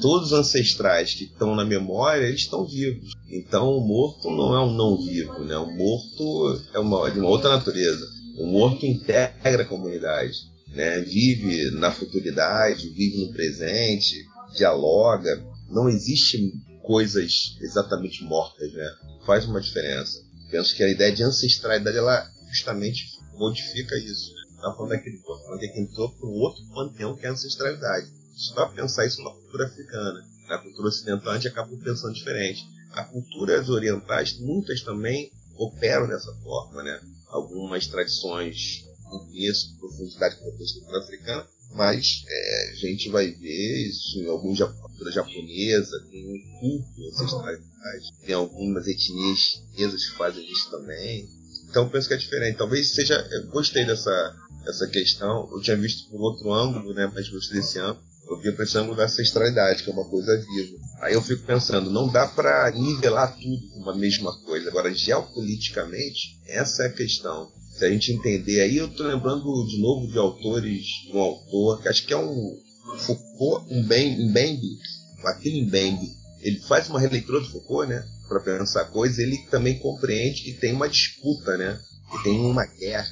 todos 0.00 0.32
os 0.32 0.38
ancestrais 0.38 1.14
que 1.14 1.24
estão 1.24 1.54
na 1.54 1.64
memória, 1.64 2.26
eles 2.26 2.42
estão 2.42 2.66
vivos. 2.66 3.12
Então 3.30 3.76
o 3.76 3.80
morto 3.80 4.30
não 4.30 4.54
é 4.54 4.60
um 4.60 4.72
não 4.74 4.96
vivo, 4.98 5.44
né? 5.44 5.56
O 5.56 5.70
morto 5.70 6.60
é 6.74 6.78
uma, 6.78 7.10
de 7.10 7.18
uma 7.18 7.28
outra 7.28 7.50
natureza. 7.50 8.06
O 8.38 8.46
morto 8.46 8.84
integra 8.84 9.62
a 9.62 9.66
comunidade, 9.66 10.51
né? 10.74 11.00
Vive 11.00 11.70
na 11.72 11.92
futuridade, 11.92 12.88
vive 12.90 13.26
no 13.26 13.32
presente, 13.32 14.16
dialoga. 14.56 15.42
Não 15.68 15.88
existe 15.88 16.52
coisas 16.82 17.56
exatamente 17.60 18.24
mortas, 18.24 18.72
né? 18.72 18.86
Faz 19.26 19.44
uma 19.46 19.60
diferença. 19.60 20.20
Penso 20.50 20.74
que 20.74 20.82
a 20.82 20.90
ideia 20.90 21.12
de 21.12 21.22
ancestralidade 21.22 21.96
ela 21.96 22.28
justamente 22.48 23.06
modifica 23.34 23.96
isso. 23.98 24.32
Está 24.56 24.74
falando 24.74 24.90
daquele 24.90 25.18
falando 25.18 25.60
que 25.60 25.80
entrou 25.80 26.10
para 26.10 26.28
um 26.28 26.32
outro 26.32 26.62
panteão 26.74 27.16
que 27.16 27.24
é 27.24 27.28
a 27.28 27.32
ancestralidade 27.32 28.22
dá 28.54 28.66
pensar 28.66 29.06
isso 29.06 29.22
na 29.22 29.30
cultura 29.30 29.66
africana. 29.66 30.24
Na 30.48 30.58
cultura 30.58 30.88
ocidental 30.88 31.32
a 31.32 31.34
gente 31.36 31.48
acaba 31.48 31.76
pensando 31.76 32.14
diferente. 32.14 32.66
As 32.92 33.08
culturas 33.08 33.68
orientais, 33.68 34.38
muitas 34.38 34.82
também 34.82 35.30
operam 35.56 36.08
dessa 36.08 36.32
forma, 36.42 36.82
né? 36.82 37.00
Algumas 37.28 37.86
tradições 37.86 38.84
conheço 39.20 39.76
profundidade 39.78 40.36
com 40.36 40.48
a 40.48 40.52
cultura 40.52 40.98
africana, 40.98 41.46
mas 41.74 42.24
é, 42.28 42.70
a 42.70 42.74
gente 42.74 43.08
vai 43.08 43.30
ver 43.30 43.88
isso 43.88 44.18
em 44.18 44.26
algumas 44.26 44.58
cultura 44.58 45.10
japonesa, 45.10 46.06
tem 46.10 46.26
um 46.26 46.60
culto 46.60 47.08
ancestralidade, 47.08 48.12
tem 48.24 48.34
algumas 48.34 48.86
etnias 48.86 49.38
chinesas 49.38 50.04
que 50.06 50.16
fazem 50.16 50.50
isso 50.50 50.70
também. 50.70 51.28
Então 51.68 51.88
penso 51.88 52.08
que 52.08 52.14
é 52.14 52.18
diferente. 52.18 52.58
Talvez 52.58 52.92
seja. 52.92 53.14
Eu 53.30 53.46
gostei 53.48 53.86
dessa, 53.86 54.36
dessa 54.64 54.86
questão. 54.88 55.48
Eu 55.50 55.60
tinha 55.62 55.76
visto 55.76 56.10
por 56.10 56.20
outro 56.20 56.52
ângulo, 56.52 56.92
né? 56.92 57.10
Mas 57.14 57.30
gostei 57.30 57.60
desse 57.60 57.78
ângulo 57.78 58.12
eu 58.32 58.38
via 58.38 58.52
precisando 58.52 58.94
da 58.94 59.04
ancestralidade, 59.04 59.82
que 59.82 59.90
é 59.90 59.92
uma 59.92 60.08
coisa 60.08 60.36
viva. 60.38 60.78
Aí 61.00 61.14
eu 61.14 61.22
fico 61.22 61.44
pensando, 61.44 61.90
não 61.90 62.08
dá 62.08 62.26
para 62.26 62.70
nivelar 62.70 63.36
tudo 63.36 63.68
com 63.68 63.80
uma 63.80 63.94
mesma 63.94 64.32
coisa. 64.44 64.68
Agora, 64.68 64.92
geopoliticamente, 64.94 66.40
essa 66.46 66.84
é 66.84 66.86
a 66.86 66.92
questão. 66.92 67.50
Se 67.72 67.84
a 67.84 67.90
gente 67.90 68.12
entender 68.12 68.60
aí, 68.60 68.76
eu 68.76 68.86
estou 68.86 69.06
lembrando 69.06 69.42
de 69.66 69.80
novo 69.80 70.06
de 70.06 70.18
autores, 70.18 70.86
um 71.12 71.18
autor, 71.18 71.82
que 71.82 71.88
acho 71.88 72.06
que 72.06 72.12
é 72.12 72.18
um 72.18 72.58
Foucault, 72.98 73.66
um 73.72 73.82
Mbembe, 73.82 74.78
aquele 75.24 75.62
Mbembe, 75.66 76.08
ele 76.40 76.60
faz 76.60 76.88
uma 76.88 77.00
releitura 77.00 77.40
do 77.40 77.48
Foucault, 77.48 77.88
né? 77.88 78.04
Para 78.28 78.40
pensar 78.40 78.84
coisas, 78.86 79.18
ele 79.18 79.38
também 79.50 79.78
compreende 79.78 80.42
que 80.42 80.52
tem 80.54 80.72
uma 80.72 80.88
disputa, 80.88 81.56
né? 81.56 81.80
Que 82.10 82.22
tem 82.24 82.40
uma 82.40 82.66
guerra. 82.66 83.08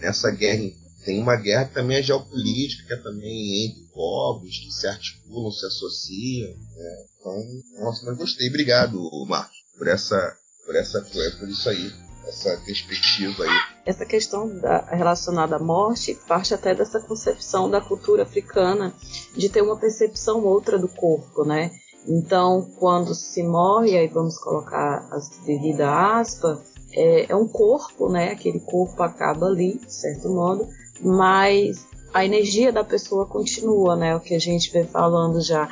Nessa 0.00 0.30
guerra 0.30 0.70
tem 1.04 1.20
uma 1.20 1.36
guerra 1.36 1.66
que 1.66 1.74
também 1.74 1.96
é 1.96 2.02
geopolítica, 2.02 2.86
que 2.86 2.92
é 2.94 3.02
também 3.02 3.64
entre 3.64 3.82
povos 3.92 4.58
que 4.58 4.70
se 4.70 4.86
articulam, 4.86 5.50
se 5.50 5.66
associam. 5.66 6.50
Né? 6.50 7.06
Então, 7.18 7.44
nossa, 7.80 8.04
mas 8.06 8.18
gostei. 8.18 8.48
Obrigado, 8.48 8.98
Marcos, 9.26 9.56
por 9.76 9.88
essa, 9.88 10.36
por 10.66 10.76
essa, 10.76 11.00
por 11.02 11.48
isso 11.48 11.68
aí, 11.68 11.92
essa 12.26 12.56
perspectiva 12.58 13.44
aí. 13.44 13.67
Essa 13.88 14.04
questão 14.04 14.54
da, 14.58 14.80
relacionada 14.90 15.56
à 15.56 15.58
morte 15.58 16.14
parte 16.28 16.52
até 16.52 16.74
dessa 16.74 17.00
concepção 17.00 17.70
da 17.70 17.80
cultura 17.80 18.24
africana 18.24 18.92
de 19.34 19.48
ter 19.48 19.62
uma 19.62 19.78
percepção 19.78 20.44
outra 20.44 20.78
do 20.78 20.88
corpo, 20.88 21.42
né? 21.42 21.70
Então, 22.06 22.70
quando 22.78 23.14
se 23.14 23.42
morre, 23.42 23.96
aí 23.96 24.06
vamos 24.06 24.36
colocar 24.36 25.08
as 25.10 25.30
devidas 25.38 25.88
aspas, 25.88 26.58
é, 26.92 27.32
é 27.32 27.34
um 27.34 27.48
corpo, 27.48 28.10
né? 28.10 28.32
Aquele 28.32 28.60
corpo 28.60 29.02
acaba 29.02 29.46
ali, 29.46 29.78
de 29.78 29.90
certo 29.90 30.28
modo, 30.28 30.68
mas 31.00 31.86
a 32.12 32.26
energia 32.26 32.70
da 32.70 32.84
pessoa 32.84 33.24
continua, 33.24 33.96
né? 33.96 34.14
O 34.14 34.20
que 34.20 34.34
a 34.34 34.38
gente 34.38 34.70
vem 34.70 34.84
falando 34.84 35.40
já. 35.40 35.66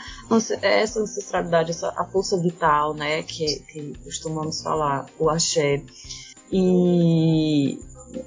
Essa 0.62 1.00
ancestralidade, 1.00 1.72
essa, 1.72 1.92
a 1.94 2.06
força 2.06 2.40
vital, 2.40 2.94
né? 2.94 3.22
Que, 3.22 3.60
que 3.60 3.92
costumamos 4.02 4.62
falar, 4.62 5.04
o 5.18 5.28
axé. 5.28 5.82
E 6.50 7.78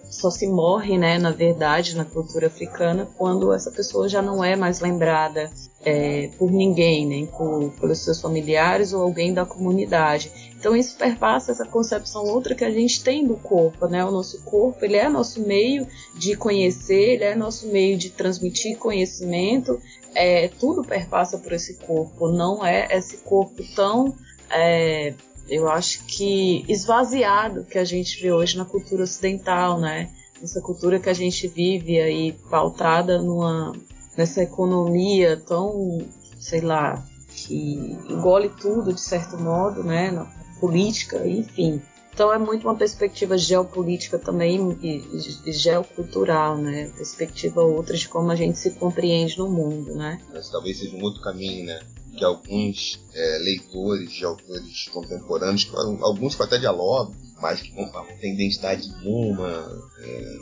só 0.10 0.30
se 0.30 0.48
morre, 0.48 0.98
né, 0.98 1.18
na 1.18 1.32
verdade, 1.32 1.96
na 1.96 2.06
cultura 2.06 2.48
africana, 2.48 3.08
quando 3.18 3.54
essa 3.54 3.72
pessoa 3.72 4.10
já 4.10 4.22
não 4.22 4.44
é 4.44 4.56
mais 4.56 4.80
lembrada 4.80 5.50
é, 5.84 6.30
por 6.38 6.52
ninguém, 6.52 7.06
né, 7.06 7.28
por, 7.38 7.72
pelos 7.80 8.00
seus 8.00 8.20
familiares 8.20 8.94
ou 8.94 9.02
alguém 9.02 9.34
da 9.34 9.46
comunidade. 9.46 10.32
Então 10.60 10.76
isso 10.76 10.98
perpassa 10.98 11.52
essa 11.54 11.66
concepção 11.66 12.26
outra 12.26 12.54
que 12.54 12.66
a 12.66 12.72
gente 12.72 13.02
tem 13.02 13.26
do 13.26 13.38
corpo, 13.38 13.88
né? 13.88 14.04
O 14.04 14.12
nosso 14.12 14.42
corpo, 14.44 14.84
ele 14.84 14.98
é 14.98 15.08
nosso 15.08 15.40
meio 15.42 15.88
de 16.16 16.36
conhecer, 16.36 17.14
ele 17.14 17.24
é 17.24 17.34
nosso 17.34 17.68
meio 17.68 17.98
de 17.98 18.10
transmitir 18.10 18.78
conhecimento. 18.78 19.80
É, 20.14 20.50
tudo 20.50 20.84
perpassa 20.84 21.38
por 21.38 21.54
esse 21.54 21.76
corpo, 21.76 22.28
não 22.28 22.66
é 22.66 22.88
esse 22.92 23.18
corpo 23.20 23.64
tão 23.74 24.14
é, 24.50 25.14
eu 25.50 25.70
acho 25.70 26.04
que 26.06 26.64
esvaziado 26.68 27.64
que 27.66 27.78
a 27.78 27.84
gente 27.84 28.22
vê 28.22 28.32
hoje 28.32 28.58
na 28.58 28.66
cultura 28.66 29.04
ocidental, 29.04 29.80
né? 29.80 30.10
Essa 30.42 30.62
cultura 30.62 31.00
que 31.00 31.10
a 31.10 31.14
gente 31.14 31.48
vive 31.48 32.00
aí 32.00 32.34
pautada 32.50 33.22
numa 33.22 33.74
nessa 34.16 34.44
economia 34.44 35.38
tão, 35.38 36.06
sei 36.40 36.62
lá, 36.62 37.04
que 37.30 37.98
engole 38.10 38.50
tudo 38.50 38.94
de 38.94 39.02
certo 39.02 39.38
modo, 39.38 39.84
né? 39.84 40.12
Na 40.12 40.26
política, 40.60 41.26
enfim. 41.28 41.82
Então 42.20 42.34
é 42.34 42.38
muito 42.38 42.68
uma 42.68 42.76
perspectiva 42.76 43.38
geopolítica 43.38 44.20
também 44.20 44.78
e, 44.84 45.54
geocultural, 45.54 46.58
né? 46.58 46.92
Perspectiva 46.98 47.62
outra 47.62 47.96
de 47.96 48.10
como 48.10 48.30
a 48.30 48.36
gente 48.36 48.60
se 48.60 48.72
compreende 48.72 49.38
no 49.38 49.50
mundo, 49.50 49.96
né? 49.96 50.20
Talvez 50.52 50.80
seja 50.80 50.98
um 50.98 51.02
outro 51.02 51.22
caminho, 51.22 51.68
né? 51.68 51.80
que 52.18 52.26
alguns 52.26 53.00
é, 53.14 53.38
leitores 53.38 54.12
de 54.12 54.26
autores 54.26 54.90
contemporâneos, 54.92 55.72
alguns 56.02 56.36
que 56.36 56.44
até 56.44 56.58
dialogam, 56.58 57.16
mas 57.42 57.62
que 57.62 57.74
não 57.74 57.90
têm 58.20 58.34
identidade 58.34 58.90
nenhuma, 58.98 59.82
é, 60.02 60.38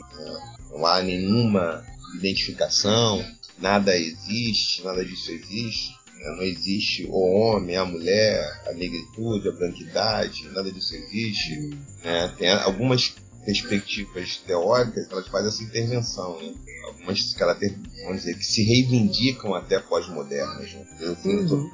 não 0.72 0.84
há 0.84 1.00
nenhuma 1.00 1.84
identificação, 2.16 3.24
nada 3.56 3.96
existe, 3.96 4.82
nada 4.82 5.04
disso 5.04 5.30
existe. 5.30 5.97
Né? 6.18 6.30
Não 6.36 6.42
existe 6.42 7.06
o 7.06 7.18
homem, 7.18 7.76
a 7.76 7.84
mulher, 7.84 8.62
a 8.66 8.72
negritude, 8.72 9.48
a 9.48 9.52
branquidade, 9.52 10.48
nada 10.50 10.70
disso 10.70 10.94
existe. 10.94 11.70
Né? 12.04 12.34
Tem 12.36 12.50
algumas 12.50 13.14
perspectivas 13.44 14.36
teóricas, 14.38 15.10
elas 15.10 15.28
fazem 15.28 15.48
essa 15.48 15.62
intervenção, 15.62 16.38
né? 16.38 16.54
Algumas 16.84 17.32
caráter, 17.34 17.78
vamos 18.02 18.18
dizer, 18.18 18.36
que 18.36 18.44
se 18.44 18.62
reivindicam 18.62 19.54
até 19.54 19.78
pós-modernas, 19.78 20.70
né? 20.72 20.86
Uhum. 21.24 21.70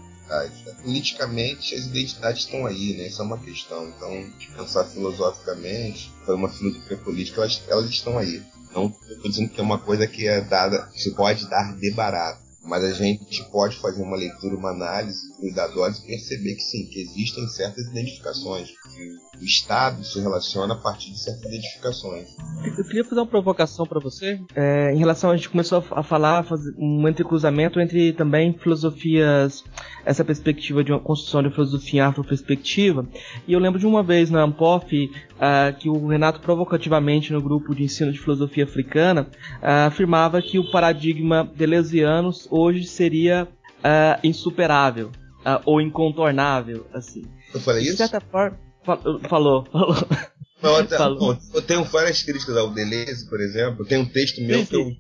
Politicamente, 0.83 1.75
as 1.75 1.87
identidades 1.87 2.45
estão 2.45 2.65
aí, 2.65 2.97
né? 2.97 3.09
Isso 3.09 3.21
é 3.21 3.25
uma 3.25 3.39
questão. 3.39 3.89
Então, 3.89 4.33
pensar 4.57 4.85
filosoficamente, 4.85 6.13
foi 6.25 6.35
uma 6.35 6.49
filosofia 6.49 6.97
política, 6.99 7.41
elas, 7.41 7.63
elas 7.67 7.91
estão 7.91 8.19
aí. 8.19 8.43
Não 8.73 8.95
estou 9.09 9.31
dizendo 9.31 9.51
que 9.51 9.61
é 9.61 9.63
uma 9.63 9.79
coisa 9.79 10.07
que 10.07 10.27
é 10.27 10.41
dada, 10.41 10.89
se 10.95 11.15
pode 11.15 11.49
dar 11.49 11.77
de 11.77 11.91
barato 11.91 12.44
mas 12.65 12.83
a 12.85 12.93
gente 12.93 13.45
pode 13.51 13.77
fazer 13.77 14.03
uma 14.03 14.17
leitura, 14.17 14.57
uma 14.57 14.71
análise 14.71 15.35
cuidadosa 15.39 16.01
e 16.03 16.07
perceber 16.07 16.55
que 16.55 16.63
sim, 16.63 16.87
que 16.87 17.01
existem 17.01 17.47
certas 17.49 17.87
identificações. 17.87 18.71
O 19.39 19.45
Estado 19.45 20.03
se 20.05 20.21
relaciona 20.21 20.75
a 20.75 20.77
partir 20.77 21.11
de 21.11 21.19
certas 21.19 21.45
identificações. 21.45 22.29
Eu 22.65 22.85
queria 22.85 23.05
fazer 23.05 23.21
uma 23.21 23.27
provocação 23.27 23.87
para 23.87 24.01
você. 24.01 24.41
É, 24.55 24.93
em 24.95 24.99
relação, 24.99 25.31
a 25.31 25.37
gente 25.37 25.51
começou 25.51 25.85
a 25.91 26.03
falar, 26.03 26.45
fazer 26.45 26.75
um 26.79 27.07
entrecruzamento 27.09 27.81
entre 27.81 28.13
também 28.13 28.53
filosofias, 28.55 29.65
essa 30.05 30.25
perspectiva 30.25 30.83
de 30.83 30.93
uma 30.93 31.01
construção 31.01 31.43
de 31.43 31.51
filosofia 31.51 32.07
afro-perspectiva. 32.07 33.07
E 33.47 33.53
eu 33.53 33.59
lembro 33.59 33.79
de 33.79 33.87
uma 33.87 34.03
vez 34.03 34.31
na 34.31 34.43
Ampof 34.43 34.93
uh, 34.93 35.77
que 35.79 35.89
o 35.89 36.07
Renato, 36.07 36.41
provocativamente 36.41 37.33
no 37.33 37.43
grupo 37.43 37.75
de 37.75 37.83
ensino 37.85 38.13
de 38.13 38.19
filosofia 38.19 38.65
africana, 38.65 39.23
uh, 39.63 39.87
afirmava 39.87 40.41
que 40.41 40.59
o 40.59 40.71
paradigma 40.71 41.51
deleuziano 41.57 42.33
hoje 42.55 42.87
seria 42.87 43.45
uh, 43.45 44.21
insuperável 44.23 45.09
uh, 45.09 45.61
ou 45.67 45.81
incontornável, 45.81 46.87
assim. 46.95 47.25
Eu 47.53 47.61
falei 47.61 47.83
isso? 47.83 47.93
De 47.93 47.99
certa 47.99 48.21
forma, 48.21 48.59
falou, 48.85 49.21
falou. 49.29 49.65
Não, 50.63 50.87
falou. 50.87 51.39
eu 51.53 51.61
tenho 51.61 51.85
várias 51.85 52.23
críticas 52.23 52.57
ao 52.57 52.71
Deleuze, 52.71 53.29
por 53.29 53.41
exemplo. 53.41 53.85
Tem 53.85 53.99
um 53.99 54.07
texto 54.07 54.41
meu 54.41 54.61
sim, 54.61 54.67
que 54.67 54.77
eu, 54.77 54.93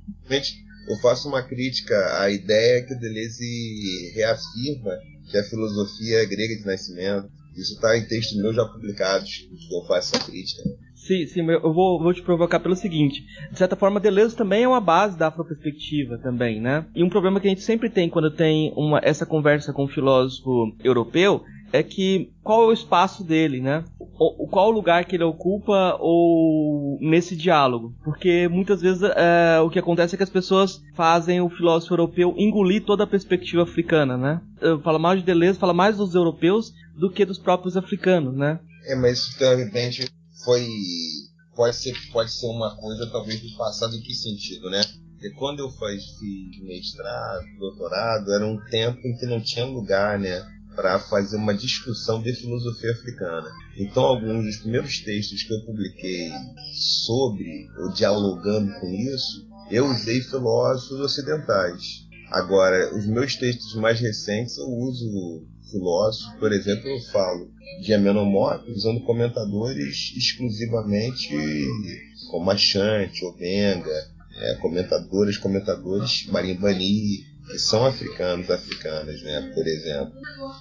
eu 0.88 0.96
faço 1.00 1.26
uma 1.28 1.42
crítica 1.42 2.20
à 2.20 2.28
ideia 2.28 2.84
que 2.84 2.92
o 2.92 2.98
Deleuze 2.98 4.12
reafirma 4.14 4.92
que 5.30 5.38
a 5.38 5.44
filosofia 5.44 6.26
grega 6.26 6.56
de 6.56 6.66
nascimento. 6.66 7.30
Isso 7.56 7.74
está 7.74 7.96
em 7.96 8.06
textos 8.06 8.36
meus 8.36 8.54
já 8.54 8.64
publicados, 8.66 9.30
que 9.30 9.74
eu 9.74 9.86
faço 9.86 10.14
essa 10.14 10.26
crítica. 10.26 10.62
Sim, 11.06 11.26
sim, 11.26 11.46
eu 11.46 11.72
vou, 11.72 12.02
vou 12.02 12.14
te 12.14 12.22
provocar 12.22 12.60
pelo 12.60 12.74
seguinte. 12.74 13.26
De 13.52 13.58
certa 13.58 13.76
forma, 13.76 14.00
Deleuze 14.00 14.34
também 14.34 14.62
é 14.62 14.68
uma 14.68 14.80
base 14.80 15.18
da 15.18 15.28
afroperspectiva 15.28 16.16
também, 16.16 16.62
né? 16.62 16.86
E 16.94 17.04
um 17.04 17.10
problema 17.10 17.38
que 17.38 17.46
a 17.46 17.50
gente 17.50 17.60
sempre 17.60 17.90
tem 17.90 18.08
quando 18.08 18.30
tem 18.30 18.72
uma, 18.74 19.00
essa 19.02 19.26
conversa 19.26 19.70
com 19.70 19.84
um 19.84 19.88
filósofo 19.88 20.74
europeu 20.82 21.44
é 21.74 21.82
que 21.82 22.32
qual 22.42 22.62
é 22.62 22.66
o 22.68 22.72
espaço 22.72 23.22
dele, 23.22 23.60
né? 23.60 23.84
O, 23.98 24.48
qual 24.48 24.68
o 24.68 24.72
lugar 24.72 25.04
que 25.04 25.16
ele 25.16 25.24
ocupa 25.24 25.98
ou 26.00 26.98
nesse 27.02 27.36
diálogo? 27.36 27.94
Porque 28.02 28.48
muitas 28.48 28.80
vezes 28.80 29.02
é, 29.02 29.60
o 29.60 29.68
que 29.68 29.78
acontece 29.78 30.14
é 30.14 30.16
que 30.16 30.22
as 30.22 30.30
pessoas 30.30 30.80
fazem 30.94 31.42
o 31.42 31.50
filósofo 31.50 31.92
europeu 31.92 32.34
engolir 32.38 32.82
toda 32.82 33.04
a 33.04 33.08
perspectiva 33.08 33.64
africana, 33.64 34.16
né? 34.16 34.40
Fala 34.82 34.98
mais 34.98 35.18
de 35.18 35.26
Deleuze, 35.26 35.58
fala 35.58 35.74
mais 35.74 35.98
dos 35.98 36.14
europeus 36.14 36.72
do 36.96 37.10
que 37.10 37.26
dos 37.26 37.38
próprios 37.38 37.76
africanos, 37.76 38.34
né? 38.34 38.58
É, 38.86 38.94
mas 38.94 39.36
repente 39.38 40.06
foi 40.44 40.66
pode 41.54 41.76
ser 41.76 41.94
pode 42.12 42.32
ser 42.32 42.46
uma 42.46 42.76
coisa 42.76 43.10
talvez 43.10 43.40
do 43.40 43.56
passado 43.56 43.94
em 43.96 44.02
que 44.02 44.14
sentido, 44.14 44.68
né? 44.70 44.82
Porque 45.12 45.30
quando 45.36 45.60
eu 45.60 45.70
fiz 45.70 46.62
mestrado, 46.62 47.44
doutorado, 47.58 48.32
era 48.32 48.46
um 48.46 48.58
tempo 48.66 48.98
em 49.06 49.16
que 49.16 49.26
não 49.26 49.40
tinha 49.40 49.64
lugar, 49.64 50.18
né, 50.18 50.44
para 50.74 50.98
fazer 50.98 51.36
uma 51.36 51.54
discussão 51.54 52.20
de 52.20 52.34
filosofia 52.34 52.92
africana. 52.92 53.50
Então, 53.78 54.02
alguns 54.04 54.44
dos 54.44 54.56
primeiros 54.58 54.98
textos 54.98 55.42
que 55.42 55.54
eu 55.54 55.64
publiquei 55.64 56.30
sobre 56.72 57.68
ou 57.78 57.92
dialogando 57.92 58.72
com 58.80 58.90
isso, 58.90 59.48
eu 59.70 59.86
usei 59.86 60.20
filósofos 60.20 61.00
ocidentais. 61.00 62.04
Agora, 62.30 62.94
os 62.94 63.06
meus 63.06 63.36
textos 63.36 63.74
mais 63.76 64.00
recentes 64.00 64.58
eu 64.58 64.68
uso 64.68 65.46
filósofos, 65.74 66.32
por 66.38 66.52
exemplo, 66.52 66.88
eu 66.88 67.00
falo 67.10 67.50
de 67.82 67.92
Amenomorfo 67.92 68.70
usando 68.70 69.00
comentadores 69.00 70.12
exclusivamente 70.16 71.34
como 72.30 72.50
Achante, 72.50 73.24
Obenga, 73.24 74.08
é, 74.36 74.54
comentadores, 74.56 75.36
comentadores 75.36 76.26
Marimbani, 76.28 77.24
que 77.50 77.58
são 77.58 77.84
africanos, 77.84 78.50
africanas, 78.50 79.20
né, 79.22 79.52
por 79.54 79.66
exemplo. 79.66 80.14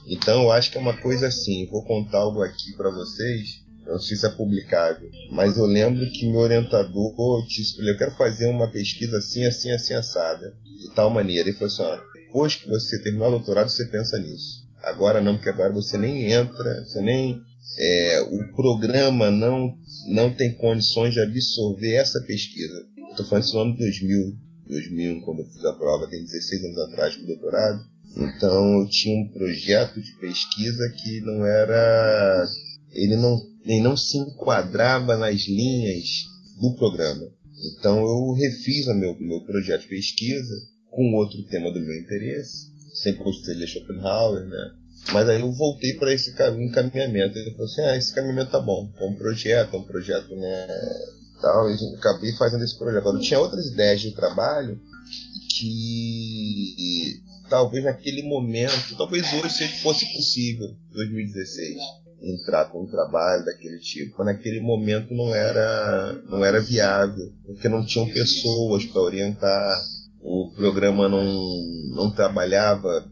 Então 0.08 0.44
eu 0.44 0.52
acho 0.52 0.72
que 0.72 0.78
é 0.78 0.82
uma 0.82 0.98
coisa 0.98 1.28
assim, 1.28 1.68
vou 1.68 1.86
contar 1.86 2.20
algo 2.20 2.42
aqui 2.42 2.76
para 2.76 2.90
vocês, 2.90 3.64
não 3.86 4.00
sei 4.00 4.18
se 4.18 4.26
é 4.26 4.30
publicável, 4.30 5.10
mas 5.32 5.58
eu 5.58 5.66
lembro 5.66 6.10
que 6.12 6.28
meu 6.30 6.40
orientador 6.40 7.14
disse 7.48 7.80
eu 7.86 7.98
quero 7.98 8.16
fazer 8.16 8.48
uma 8.48 8.68
pesquisa 8.68 9.18
assim, 9.18 9.46
assim, 9.46 9.72
assim, 9.72 9.94
assada, 9.94 10.56
de 10.64 10.90
tal 10.96 11.10
maneira. 11.10 11.50
Ele 11.50 11.58
falou 11.58 11.68
assim, 11.68 12.04
depois 12.34 12.56
que 12.56 12.68
você 12.68 13.02
terminar 13.04 13.28
o 13.28 13.32
doutorado, 13.32 13.70
você 13.70 13.86
pensa 13.86 14.18
nisso. 14.18 14.63
Agora 14.84 15.22
não, 15.22 15.36
porque 15.36 15.50
agora 15.50 15.72
você 15.72 15.98
nem 15.98 16.32
entra, 16.32 16.84
você 16.84 17.02
nem. 17.02 17.42
É, 17.78 18.22
o 18.22 18.54
programa 18.54 19.32
não, 19.32 19.74
não 20.10 20.34
tem 20.34 20.54
condições 20.54 21.14
de 21.14 21.22
absorver 21.22 21.94
essa 21.94 22.22
pesquisa. 22.22 22.86
Estou 23.10 23.26
falando 23.26 23.46
isso 23.46 23.56
no 23.56 23.62
ano 23.62 23.78
2000, 23.78 24.38
2001, 24.68 25.22
quando 25.22 25.40
eu 25.40 25.46
fiz 25.46 25.64
a 25.64 25.74
prova, 25.74 26.08
tem 26.08 26.22
16 26.22 26.66
anos 26.66 26.78
atrás 26.80 27.16
com 27.16 27.24
o 27.24 27.28
doutorado. 27.28 27.86
Então 28.18 28.82
eu 28.82 28.90
tinha 28.90 29.24
um 29.24 29.30
projeto 29.30 30.02
de 30.02 30.12
pesquisa 30.20 30.94
que 31.02 31.22
não 31.22 31.46
era. 31.46 32.46
Ele 32.92 33.16
não, 33.16 33.42
ele 33.66 33.82
não 33.82 33.96
se 33.96 34.18
enquadrava 34.18 35.18
nas 35.18 35.48
linhas 35.48 36.26
do 36.60 36.76
programa. 36.76 37.26
Então 37.72 38.00
eu 38.00 38.34
refiz 38.34 38.86
o 38.88 38.94
meu, 38.94 39.18
meu 39.18 39.42
projeto 39.46 39.84
de 39.84 39.88
pesquisa 39.88 40.54
com 40.92 41.16
outro 41.16 41.42
tema 41.44 41.72
do 41.72 41.80
meu 41.80 41.98
interesse 41.98 42.73
sempre 42.94 43.24
gostei 43.24 43.56
de 43.56 43.68
Schopenhauer, 43.68 44.46
né? 44.46 44.72
Mas 45.12 45.28
aí 45.28 45.42
eu 45.42 45.52
voltei 45.52 45.94
para 45.96 46.14
esse 46.14 46.32
encaminhamento. 46.32 47.38
Ele 47.38 47.52
falou 47.52 47.66
assim: 47.66 47.82
ah, 47.82 47.98
esse 47.98 48.12
encaminhamento 48.12 48.52
tá 48.52 48.60
bom. 48.60 48.90
É 48.98 49.04
um 49.04 49.16
projeto, 49.16 49.76
é 49.76 49.80
um 49.80 49.84
projeto, 49.84 50.36
né? 50.36 50.68
Tal, 51.42 51.70
e 51.70 51.96
acabei 51.96 52.32
fazendo 52.34 52.64
esse 52.64 52.78
projeto. 52.78 53.00
Agora, 53.00 53.18
eu 53.18 53.22
tinha 53.22 53.40
outras 53.40 53.66
ideias 53.66 54.00
de 54.00 54.12
trabalho 54.12 54.80
que 55.58 57.22
talvez 57.50 57.84
naquele 57.84 58.24
momento, 58.24 58.96
talvez 58.98 59.26
hoje 59.34 59.68
fosse 59.82 60.06
possível, 60.14 60.74
2016, 60.94 61.78
entrar 62.22 62.66
com 62.66 62.84
um 62.84 62.88
trabalho 62.88 63.44
daquele 63.44 63.80
tipo. 63.80 64.16
Mas 64.20 64.28
naquele 64.28 64.62
momento 64.62 65.14
não 65.14 65.36
era, 65.36 66.14
não 66.30 66.46
era 66.46 66.62
viável, 66.62 67.34
porque 67.46 67.68
não 67.68 67.86
tinham 67.86 68.08
pessoas 68.08 68.86
para 68.86 69.02
orientar 69.02 69.78
o 70.24 70.50
programa 70.56 71.10
não, 71.10 71.26
não 71.94 72.10
trabalhava 72.10 73.06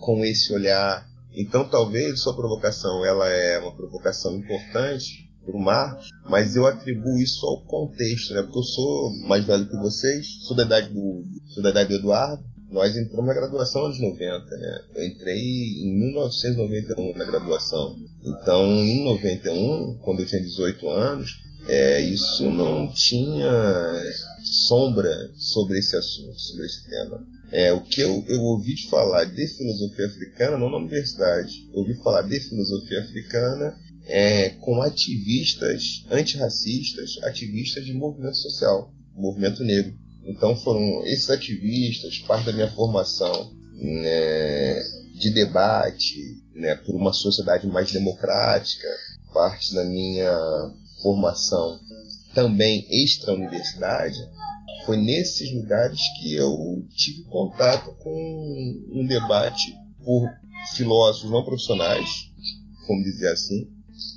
com 0.00 0.24
esse 0.24 0.52
olhar. 0.52 1.08
Então 1.34 1.68
talvez 1.68 2.20
sua 2.20 2.36
provocação 2.36 3.04
ela 3.04 3.28
é 3.28 3.58
uma 3.58 3.74
provocação 3.74 4.36
importante, 4.36 5.26
o 5.46 5.58
Marcos, 5.58 6.08
mas 6.28 6.56
eu 6.56 6.66
atribuo 6.66 7.18
isso 7.18 7.46
ao 7.46 7.62
contexto, 7.62 8.34
né? 8.34 8.42
Porque 8.42 8.58
eu 8.58 8.64
sou 8.64 9.12
mais 9.28 9.44
velho 9.44 9.68
que 9.68 9.76
vocês, 9.76 10.26
sou 10.42 10.56
da 10.56 10.64
idade 10.64 10.92
do, 10.92 11.24
sou 11.46 11.62
da 11.62 11.70
idade 11.70 11.90
do 11.90 11.94
Eduardo, 11.96 12.44
nós 12.68 12.96
entramos 12.96 13.26
na 13.26 13.34
graduação 13.34 13.86
anos 13.86 14.00
90, 14.00 14.56
né? 14.56 14.80
Eu 14.96 15.06
entrei 15.06 15.38
em 15.38 15.98
1991 16.00 17.16
na 17.16 17.24
graduação. 17.24 17.96
Então, 18.24 18.64
em 18.64 19.04
91, 19.04 19.98
quando 20.02 20.20
eu 20.20 20.26
tinha 20.26 20.42
18 20.42 20.88
anos, 20.88 21.30
é, 21.68 22.00
isso 22.00 22.50
não 22.50 22.92
tinha 22.92 23.50
sombra 24.64 25.30
sobre 25.36 25.78
esse 25.78 25.96
assunto, 25.96 26.38
sobre 26.38 26.66
esse 26.66 26.88
tema. 26.88 27.26
É, 27.52 27.72
o 27.72 27.80
que 27.82 28.00
eu, 28.00 28.24
eu 28.28 28.40
ouvi 28.42 28.74
de 28.74 28.88
falar 28.88 29.24
de 29.24 29.46
filosofia 29.46 30.06
africana, 30.06 30.58
não 30.58 30.70
na 30.70 30.78
universidade, 30.78 31.68
eu 31.72 31.80
ouvi 31.80 31.94
falar 32.02 32.22
de 32.22 32.40
filosofia 32.40 33.00
africana 33.00 33.76
é, 34.06 34.50
com 34.50 34.80
ativistas 34.82 36.04
antirracistas, 36.10 37.18
ativistas 37.22 37.84
de 37.84 37.92
movimento 37.92 38.36
social, 38.36 38.92
movimento 39.14 39.62
negro. 39.62 39.94
Então 40.24 40.56
foram 40.56 41.04
esses 41.06 41.30
ativistas, 41.30 42.18
parte 42.20 42.46
da 42.46 42.52
minha 42.52 42.70
formação 42.72 43.52
né, 43.74 44.82
de 45.14 45.30
debate 45.30 46.42
né, 46.54 46.74
por 46.76 46.94
uma 46.94 47.12
sociedade 47.12 47.66
mais 47.66 47.92
democrática, 47.92 48.88
parte 49.32 49.74
da 49.74 49.84
minha 49.84 50.32
formação 51.02 51.78
também 52.36 52.86
extra-universidade, 52.90 54.18
foi 54.84 54.98
nesses 54.98 55.50
lugares 55.54 55.98
que 56.20 56.34
eu 56.34 56.86
tive 56.94 57.24
contato 57.24 57.96
com 57.98 58.84
um 58.92 59.06
debate 59.06 59.74
por 60.04 60.30
filósofos 60.76 61.30
não 61.30 61.42
profissionais, 61.42 62.30
como 62.86 63.02
dizer 63.02 63.32
assim, 63.32 63.66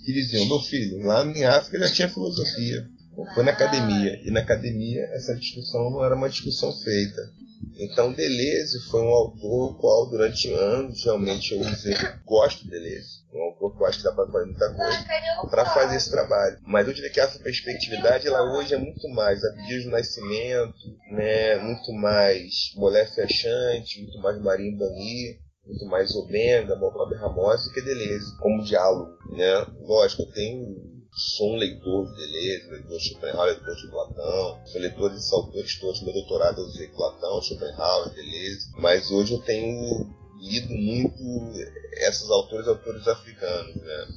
que 0.03 0.11
diziam: 0.11 0.45
meu 0.47 0.59
filho, 0.59 1.01
lá 1.05 1.25
em 1.25 1.45
África 1.45 1.79
já 1.79 1.93
tinha 1.93 2.09
filosofia. 2.09 2.89
Foi 3.33 3.43
na 3.43 3.51
academia. 3.51 4.21
E 4.23 4.31
na 4.31 4.41
academia 4.41 5.01
essa 5.13 5.35
discussão 5.35 5.89
não 5.89 6.03
era 6.03 6.15
uma 6.15 6.29
discussão 6.29 6.71
feita. 6.71 7.33
Então 7.77 8.13
Deleuze 8.13 8.79
foi 8.89 9.01
um 9.01 9.09
autor 9.09 9.77
qual 9.77 10.09
durante 10.09 10.49
anos 10.51 11.03
realmente 11.03 11.53
eu 11.53 11.61
usei. 11.61 11.95
Gosto 12.25 12.63
de 12.63 12.69
Deleuze. 12.69 13.18
Um 13.33 13.43
autor 13.43 13.75
que 13.75 13.83
eu 13.83 13.87
acho 13.87 13.97
que 13.99 14.03
dá 14.03 14.11
para 14.11 14.25
fazer 14.25 14.45
muita 14.45 14.73
coisa 14.73 15.05
para 15.49 15.65
fazer 15.65 15.95
esse 15.95 16.11
trabalho. 16.11 16.57
Mas 16.63 16.87
eu 16.87 16.93
diria 16.93 17.11
que 17.11 17.19
a 17.19 17.27
perspectividade 17.27 18.27
ela 18.27 18.57
hoje 18.57 18.73
é 18.73 18.77
muito 18.77 19.07
mais 19.09 19.43
a 19.43 19.53
pedido 19.53 19.85
do 19.85 19.91
nascimento, 19.91 20.73
né? 21.11 21.57
muito 21.57 21.91
mais 21.93 22.73
Molé 22.75 23.05
Fechante, 23.05 24.01
muito 24.01 24.19
mais 24.19 24.41
Marinho 24.41 24.77
Bani 24.77 25.39
muito 25.69 25.85
mais 25.85 26.15
Obenga, 26.15 26.75
Bob 26.75 27.15
Ramos 27.15 27.65
do 27.65 27.71
que 27.71 27.81
Deleuze, 27.81 28.35
como 28.39 28.63
diálogo, 28.63 29.11
né? 29.29 29.67
Lógico, 29.81 30.23
eu 30.23 30.31
tenho 30.31 30.99
sou 31.11 31.53
um 31.53 31.57
leitor 31.57 32.05
de 32.07 32.15
Deleuze, 32.15 32.69
leitor 32.71 32.97
de 32.97 33.09
Schopenhauer, 33.09 33.55
leitor 33.55 33.75
de 33.75 33.87
Platão, 33.89 34.61
sou 34.65 34.81
leitor 34.81 35.09
desses 35.11 35.33
autores 35.33 35.79
todos, 35.79 36.03
meu 36.03 36.13
doutorado 36.13 36.61
eu 36.61 36.65
usei 36.65 36.87
Platão, 36.87 37.41
Schopenhauer, 37.41 38.13
Deleuze, 38.13 38.71
mas 38.77 39.11
hoje 39.11 39.33
eu 39.33 39.41
tenho 39.41 40.18
lido 40.39 40.73
muito 40.73 41.53
esses 41.91 42.29
autores, 42.29 42.67
autores 42.67 43.07
africanos, 43.07 43.75
né? 43.75 44.07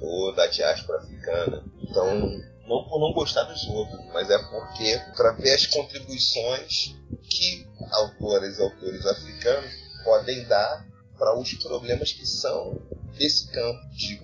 Ou 0.00 0.34
da 0.34 0.46
diáspora 0.46 0.98
africana. 0.98 1.64
Então, 1.82 2.20
não 2.66 2.84
por 2.84 3.00
não 3.00 3.12
gostar 3.12 3.44
dos 3.44 3.64
outros, 3.68 4.00
mas 4.12 4.30
é 4.30 4.38
porque, 4.38 5.00
para 5.16 5.32
ver 5.32 5.54
as 5.54 5.66
contribuições 5.66 6.94
que 7.22 7.66
autores 7.90 8.58
e 8.58 8.62
autores 8.62 9.06
africanos 9.06 9.70
podem 10.04 10.44
dar 10.44 10.86
para 11.18 11.38
os 11.38 11.52
problemas 11.54 12.12
que 12.12 12.26
são 12.26 12.80
desse 13.16 13.50
campo 13.52 13.80
de 13.90 14.20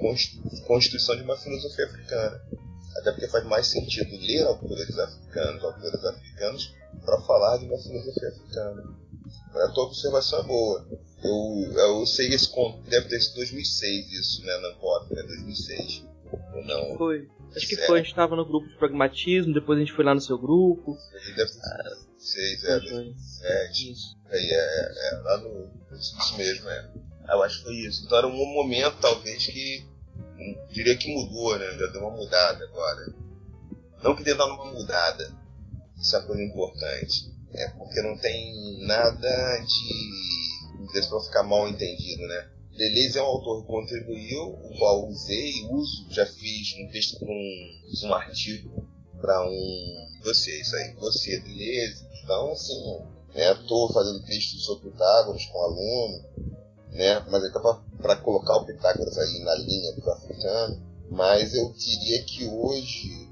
constituição 0.66 1.16
de 1.16 1.22
uma 1.22 1.36
filosofia 1.36 1.86
africana. 1.86 2.40
Até 2.96 3.12
porque 3.12 3.28
faz 3.28 3.44
mais 3.44 3.66
sentido 3.66 4.16
ler 4.16 4.44
autores 4.44 4.98
africanos, 4.98 5.62
autores 5.62 6.04
africanos, 6.04 6.74
para 7.04 7.20
falar 7.22 7.59
de 7.59 7.66
uma 7.66 7.78
filosofia 7.78 8.28
africana. 8.28 8.82
A 9.54 9.68
tua 9.68 9.84
observação 9.84 10.40
é 10.40 10.42
boa. 10.44 10.88
Eu, 11.23 11.73
eu 11.73 12.07
sei 12.07 12.29
esse 12.29 12.51
deve 12.89 13.09
ter 13.09 13.21
sido 13.21 13.37
2006 13.37 14.12
isso, 14.12 14.45
né, 14.45 14.57
na 14.59 14.73
COP, 14.75 15.14
né, 15.14 15.23
2006. 15.23 16.05
Não. 16.64 16.97
Foi. 16.97 17.29
Acho 17.57 17.66
que 17.66 17.77
foi, 17.77 18.01
a 18.01 18.03
gente 18.03 18.11
estava 18.11 18.37
no 18.37 18.45
grupo 18.45 18.69
de 18.69 18.77
pragmatismo, 18.77 19.55
depois 19.55 19.79
a 19.79 19.81
gente 19.81 19.95
foi 19.95 20.05
lá 20.05 20.14
no 20.14 20.21
seu 20.21 20.39
grupo. 20.39 20.97
Deve 21.12 21.35
ter 21.35 21.49
sido 21.49 21.62
2006, 22.19 22.64
é, 22.64 22.81
2007. 22.81 23.93
Isso. 23.93 24.19
É, 24.31 24.39
é, 24.39 25.09
é, 25.09 25.21
lá 25.23 25.39
no. 25.39 25.71
Isso 25.97 26.37
mesmo, 26.37 26.69
é. 26.69 26.91
Eu 27.31 27.43
acho 27.43 27.59
que 27.59 27.64
foi 27.64 27.75
isso. 27.77 28.05
Então 28.05 28.19
era 28.19 28.27
um 28.27 28.55
momento, 28.55 28.97
talvez, 29.01 29.47
que 29.47 29.87
diria 30.71 30.97
que 30.97 31.12
mudou, 31.12 31.59
né? 31.59 31.66
Já 31.79 31.87
deu 31.87 32.01
uma 32.03 32.16
mudada 32.16 32.64
agora. 32.64 33.14
Não 34.03 34.14
que 34.14 34.23
tenha 34.23 34.37
dado 34.37 34.53
uma 34.53 34.73
mudada. 34.73 35.33
Isso 35.99 36.14
é 36.14 36.19
uma 36.19 36.27
coisa 36.27 36.43
importante. 36.43 37.33
É 37.53 37.69
porque 37.71 38.03
não 38.03 38.16
tem 38.19 38.87
nada 38.87 39.59
de. 39.59 40.47
Deixa 40.93 41.09
pra 41.09 41.20
ficar 41.20 41.43
mal 41.43 41.68
entendido, 41.68 42.22
né? 42.26 42.51
Deleuze 42.76 43.18
é 43.18 43.22
um 43.22 43.26
autor 43.26 43.62
que 43.62 43.66
contribuiu, 43.66 44.41
o 44.41 44.78
qual 44.78 45.09
usei 45.09 45.66
uso, 45.68 46.07
já 46.11 46.24
fiz 46.24 46.74
um 46.78 46.89
texto 46.93 47.18
para 47.18 47.28
um, 47.28 47.80
um 48.05 48.14
artigo 48.14 48.89
para 49.20 49.45
um 49.49 50.09
dossiê, 50.22 50.61
isso 50.61 50.76
aí, 50.76 50.95
dossiê 50.95 51.41
Deleuze. 51.41 52.07
Então, 52.22 52.53
assim, 52.53 53.03
estou 53.34 53.89
né, 53.89 53.95
fazendo 53.95 54.24
texto 54.24 54.59
sobre 54.59 54.91
Pitágoras 54.91 55.45
com 55.47 55.62
aluno, 55.62 56.24
né? 56.93 57.26
Mas 57.28 57.45
é 57.45 57.51
para 58.01 58.16
colocar 58.16 58.57
o 58.57 58.64
Pitágoras 58.64 59.18
aí 59.18 59.41
na 59.41 59.55
linha 59.57 59.93
do 59.95 60.11
africano. 60.11 60.89
Mas 61.11 61.55
eu 61.55 61.72
diria 61.72 62.22
que 62.24 62.47
hoje 62.47 63.28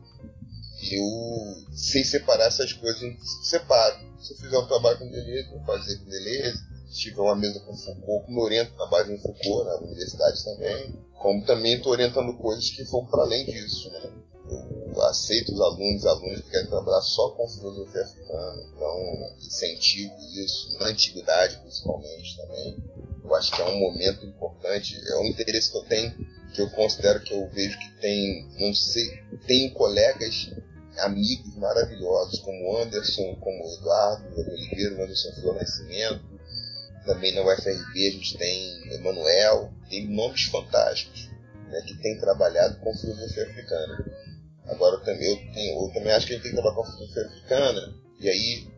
eu 0.90 1.66
sei 1.72 2.04
separar 2.04 2.46
essas 2.46 2.72
coisas, 2.72 3.14
separo. 3.44 3.96
Se 4.18 4.32
eu 4.32 4.38
fizer 4.38 4.58
um 4.58 4.66
trabalho 4.66 4.98
com 4.98 5.10
Deleuze, 5.10 5.50
vou 5.50 5.64
fazer 5.64 5.98
com 5.98 6.10
Deleuze. 6.10 6.75
Se 6.88 7.00
tiver 7.00 7.20
uma 7.20 7.36
mesa 7.36 7.60
com 7.60 7.76
Foucault, 7.76 8.30
me 8.30 8.40
oriento 8.40 8.76
na 8.76 8.86
base 8.86 9.14
de 9.14 9.22
Foucault, 9.22 9.64
na 9.64 9.76
universidade 9.76 10.44
também. 10.44 10.98
Como 11.20 11.44
também 11.44 11.74
estou 11.74 11.92
orientando 11.92 12.36
coisas 12.38 12.70
que 12.70 12.84
vão 12.84 13.04
para 13.06 13.22
além 13.22 13.44
disso, 13.44 13.90
né? 13.90 14.12
Eu 14.48 15.02
aceito 15.02 15.52
os 15.52 15.60
alunos 15.60 16.06
alunas 16.06 16.40
que 16.40 16.50
querem 16.50 16.68
trabalhar 16.68 17.02
só 17.02 17.30
com 17.30 17.48
filosofia 17.48 18.02
africana. 18.02 18.62
Então, 18.74 19.36
incentivo 19.38 20.14
isso, 20.36 20.78
na 20.78 20.86
antiguidade 20.86 21.58
principalmente 21.58 22.36
também. 22.36 22.76
Eu 23.24 23.34
acho 23.34 23.50
que 23.52 23.60
é 23.60 23.64
um 23.64 23.80
momento 23.80 24.24
importante, 24.24 24.96
é 25.08 25.16
um 25.16 25.26
interesse 25.26 25.72
que 25.72 25.78
eu 25.78 25.84
tenho, 25.84 26.14
que 26.54 26.62
eu 26.62 26.70
considero 26.70 27.20
que 27.24 27.34
eu 27.34 27.48
vejo 27.50 27.76
que 27.78 28.00
tem, 28.00 28.48
não 28.60 28.72
sei, 28.72 29.20
tenho 29.46 29.74
colegas, 29.74 30.50
amigos 30.98 31.56
maravilhosos, 31.56 32.38
como 32.40 32.76
Anderson, 32.78 33.36
como 33.40 33.64
Eduardo 33.74 34.40
Oliveira, 34.40 35.02
Anderson 35.02 35.32
Flor 35.40 35.58
também 37.06 37.34
na 37.34 37.42
UFRB 37.42 38.08
a 38.08 38.10
gente 38.10 38.36
tem 38.36 38.94
Emanuel, 38.94 39.72
tem 39.88 40.08
nomes 40.08 40.44
fantásticos 40.44 41.30
né, 41.68 41.80
que 41.86 41.96
têm 42.02 42.18
trabalhado 42.18 42.78
com 42.80 42.94
filosofia 42.94 43.44
africana. 43.44 44.04
Agora 44.66 44.96
eu 44.96 45.04
também, 45.04 45.30
eu, 45.30 45.52
tenho, 45.54 45.86
eu 45.86 45.92
também 45.94 46.12
acho 46.12 46.26
que 46.26 46.32
a 46.32 46.36
gente 46.36 46.42
tem 46.42 46.52
que 46.52 46.60
trabalhar 46.60 46.76
com 46.76 46.92
filosofia 46.92 47.26
africana, 47.26 47.94
e 48.20 48.28
aí 48.28 48.68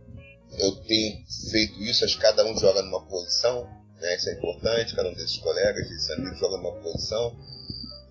eu 0.58 0.76
tenho 0.82 1.24
feito 1.50 1.82
isso, 1.82 2.04
acho 2.04 2.16
que 2.16 2.22
cada 2.22 2.44
um 2.44 2.56
joga 2.58 2.82
numa 2.82 3.06
posição, 3.06 3.64
né? 4.00 4.16
Isso 4.16 4.28
é 4.28 4.34
importante, 4.34 4.94
cada 4.94 5.08
um 5.08 5.14
desses 5.14 5.38
colegas, 5.38 5.88
desses 5.88 6.10
amigos 6.10 6.38
joga 6.38 6.56
numa 6.58 6.80
posição. 6.80 7.36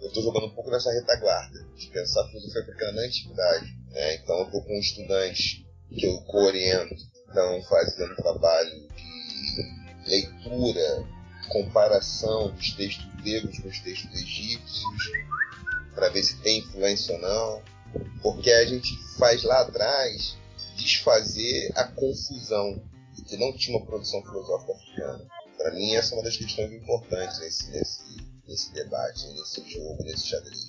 Eu 0.02 0.08
estou 0.10 0.24
jogando 0.24 0.48
um 0.48 0.56
pouco 0.56 0.70
nessa 0.70 0.92
retaguarda, 0.92 1.60
de 1.76 1.88
pensar 1.88 2.28
filosofia 2.28 2.62
africana 2.62 2.92
na 2.94 3.02
antiguidade. 3.04 3.66
Né? 3.92 4.16
Então 4.16 4.38
eu 4.40 4.46
estou 4.46 4.64
com 4.64 4.74
estudantes 4.74 5.66
que 5.90 6.06
eu 6.06 6.22
cooriento, 6.24 6.94
estão 7.28 7.62
fazendo 7.64 8.16
trabalho 8.16 8.70
de 8.70 9.87
leitura, 10.08 11.06
comparação 11.50 12.52
dos 12.52 12.72
textos 12.72 13.06
gregos 13.22 13.60
com 13.60 13.68
os 13.68 13.80
textos 13.80 14.14
egípcios, 14.14 15.12
para 15.94 16.10
ver 16.10 16.24
se 16.24 16.38
tem 16.38 16.60
influência 16.60 17.16
ou 17.16 17.22
não. 17.22 17.62
Porque 18.22 18.52
a 18.52 18.66
gente 18.66 18.96
faz 19.18 19.44
lá 19.44 19.62
atrás 19.62 20.38
desfazer 20.76 21.72
a 21.76 21.86
confusão 21.86 22.82
de 23.14 23.24
que 23.24 23.38
não 23.38 23.52
tinha 23.54 23.78
uma 23.78 23.86
produção 23.86 24.22
filosófica 24.22 24.74
africana. 24.74 25.26
Para 25.58 25.72
mim, 25.72 25.96
essa 25.96 26.14
é 26.14 26.18
uma 26.18 26.24
das 26.24 26.38
questões 26.38 26.72
importantes 26.72 27.40
nesse, 27.40 27.72
nesse, 27.72 28.02
nesse 28.48 28.74
debate, 28.74 29.28
nesse 29.34 29.62
jogo, 29.70 30.04
nesse 30.04 30.28
xadrez. 30.28 30.68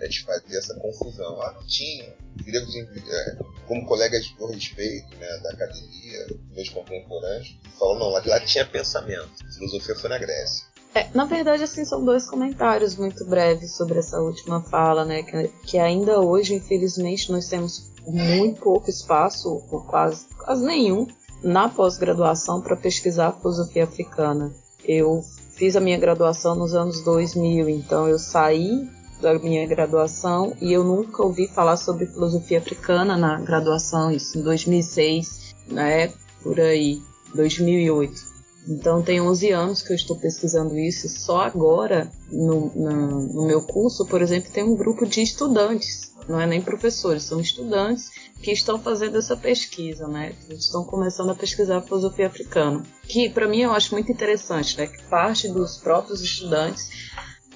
A 0.00 0.04
gente 0.04 0.24
fazia 0.24 0.58
essa 0.58 0.74
confusão. 0.74 1.40
Ah, 1.42 1.58
tinha. 1.66 2.14
Gregos, 2.36 2.74
é, 2.74 3.36
como 3.68 3.86
colegas 3.86 4.26
por 4.28 4.50
respeito 4.50 5.16
né, 5.16 5.38
da 5.38 5.50
academia, 5.50 6.26
meus 6.50 6.68
contemporâneos, 6.70 7.56
falam: 7.78 7.98
não, 7.98 8.08
lá 8.08 8.40
tinha 8.40 8.66
pensamento. 8.66 9.30
A 9.48 9.52
filosofia 9.52 9.94
foi 9.94 10.10
na 10.10 10.18
Grécia. 10.18 10.72
É, 10.94 11.08
na 11.14 11.24
verdade, 11.24 11.62
assim, 11.62 11.84
são 11.84 12.04
dois 12.04 12.28
comentários 12.28 12.96
muito 12.96 13.24
breves 13.24 13.74
sobre 13.76 13.98
essa 13.98 14.20
última 14.20 14.62
fala, 14.62 15.04
né? 15.04 15.22
Que, 15.22 15.48
que 15.64 15.78
ainda 15.78 16.20
hoje, 16.20 16.54
infelizmente, 16.54 17.32
nós 17.32 17.48
temos 17.48 17.92
muito 18.06 18.60
pouco 18.60 18.90
espaço, 18.90 19.48
ou 19.70 19.84
quase, 19.84 20.26
quase 20.36 20.64
nenhum, 20.64 21.06
na 21.42 21.68
pós-graduação 21.68 22.60
para 22.60 22.76
pesquisar 22.76 23.32
filosofia 23.32 23.84
africana. 23.84 24.52
Eu 24.84 25.22
fiz 25.62 25.76
a 25.76 25.80
minha 25.80 25.96
graduação 25.96 26.56
nos 26.56 26.74
anos 26.74 27.02
2000, 27.02 27.68
então 27.68 28.08
eu 28.08 28.18
saí 28.18 28.84
da 29.20 29.38
minha 29.38 29.64
graduação 29.64 30.56
e 30.60 30.72
eu 30.72 30.82
nunca 30.82 31.22
ouvi 31.22 31.46
falar 31.46 31.76
sobre 31.76 32.04
filosofia 32.04 32.58
africana 32.58 33.16
na 33.16 33.38
graduação, 33.38 34.10
isso 34.10 34.36
em 34.36 34.42
2006, 34.42 35.54
né, 35.68 36.12
por 36.42 36.58
aí, 36.58 37.00
2008. 37.32 38.31
Então 38.68 39.02
tem 39.02 39.20
11 39.20 39.50
anos 39.50 39.82
que 39.82 39.92
eu 39.92 39.96
estou 39.96 40.16
pesquisando 40.16 40.78
isso. 40.78 41.08
Só 41.08 41.40
agora, 41.40 42.10
no, 42.30 42.72
no, 42.74 43.46
meu 43.46 43.62
curso, 43.62 44.06
por 44.06 44.22
exemplo, 44.22 44.52
tem 44.52 44.62
um 44.62 44.76
grupo 44.76 45.06
de 45.06 45.22
estudantes, 45.22 46.12
não 46.28 46.40
é 46.40 46.46
nem 46.46 46.60
professores, 46.60 47.24
são 47.24 47.40
estudantes 47.40 48.10
que 48.40 48.52
estão 48.52 48.78
fazendo 48.78 49.18
essa 49.18 49.36
pesquisa, 49.36 50.06
né? 50.06 50.32
Estão 50.50 50.84
começando 50.84 51.30
a 51.30 51.34
pesquisar 51.34 51.78
a 51.78 51.82
filosofia 51.82 52.26
africana, 52.28 52.82
que 53.02 53.28
para 53.28 53.48
mim 53.48 53.60
eu 53.60 53.72
acho 53.72 53.94
muito 53.94 54.10
interessante, 54.10 54.78
né? 54.78 54.86
Que 54.86 55.02
parte 55.04 55.48
dos 55.48 55.76
próprios 55.76 56.20
estudantes 56.20 56.88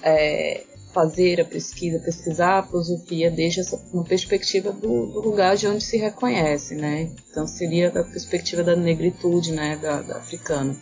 é, 0.01 0.65
fazer 0.97 1.39
a 1.39 1.45
pesquisa, 1.45 1.99
pesquisar 1.99 2.57
a 2.57 2.63
filosofia 2.63 3.31
essa, 3.55 3.79
uma 3.93 4.03
perspectiva 4.03 4.71
do, 4.71 5.05
do, 5.05 5.21
lugar 5.21 5.55
de 5.55 5.67
onde 5.67 5.83
se 5.83 5.95
reconhece, 5.95 6.73
né? 6.73 7.11
Então 7.29 7.45
seria 7.45 7.91
da 7.91 8.03
perspectiva 8.03 8.63
da 8.63 8.75
negritude, 8.75 9.51
né, 9.51 9.77
da, 9.79 10.01
da 10.01 10.17
africana. 10.17 10.75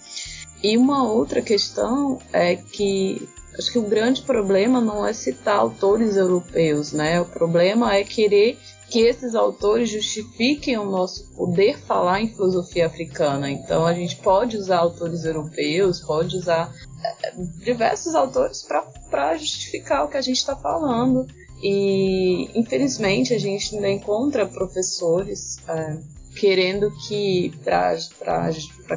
E 0.64 0.78
uma 0.78 1.06
outra 1.12 1.42
questão 1.42 2.18
é 2.32 2.56
que 2.56 3.28
acho 3.60 3.70
que 3.74 3.78
o 3.78 3.90
grande 3.90 4.22
problema 4.22 4.80
não 4.80 5.06
é 5.06 5.12
citar 5.12 5.58
autores 5.58 6.16
europeus, 6.16 6.94
né? 6.94 7.20
O 7.20 7.26
problema 7.26 7.94
é 7.94 8.06
querer 8.06 8.58
que 8.90 9.02
esses 9.02 9.36
autores 9.36 9.90
justifiquem 9.90 10.78
o 10.78 10.90
nosso 10.90 11.30
poder 11.36 11.78
falar 11.78 12.22
em 12.22 12.30
filosofia 12.30 12.86
africana. 12.86 13.52
Então 13.52 13.86
a 13.86 13.94
gente 13.94 14.16
pode 14.16 14.56
usar 14.56 14.78
autores 14.78 15.26
europeus, 15.26 16.00
pode 16.00 16.38
usar 16.38 16.74
diversos 17.64 18.16
autores 18.16 18.66
para 19.10 19.38
justificar 19.38 20.06
o 20.06 20.08
que 20.08 20.18
a 20.18 20.22
gente 20.22 20.38
está 20.38 20.56
falando. 20.56 21.28
E 21.62 22.50
infelizmente 22.54 23.34
a 23.34 23.40
gente 23.40 23.76
ainda 23.76 23.90
encontra 23.90 24.46
professores 24.46 25.58
é, 25.68 25.98
querendo 26.36 26.92
que 27.08 27.54
para 27.64 27.98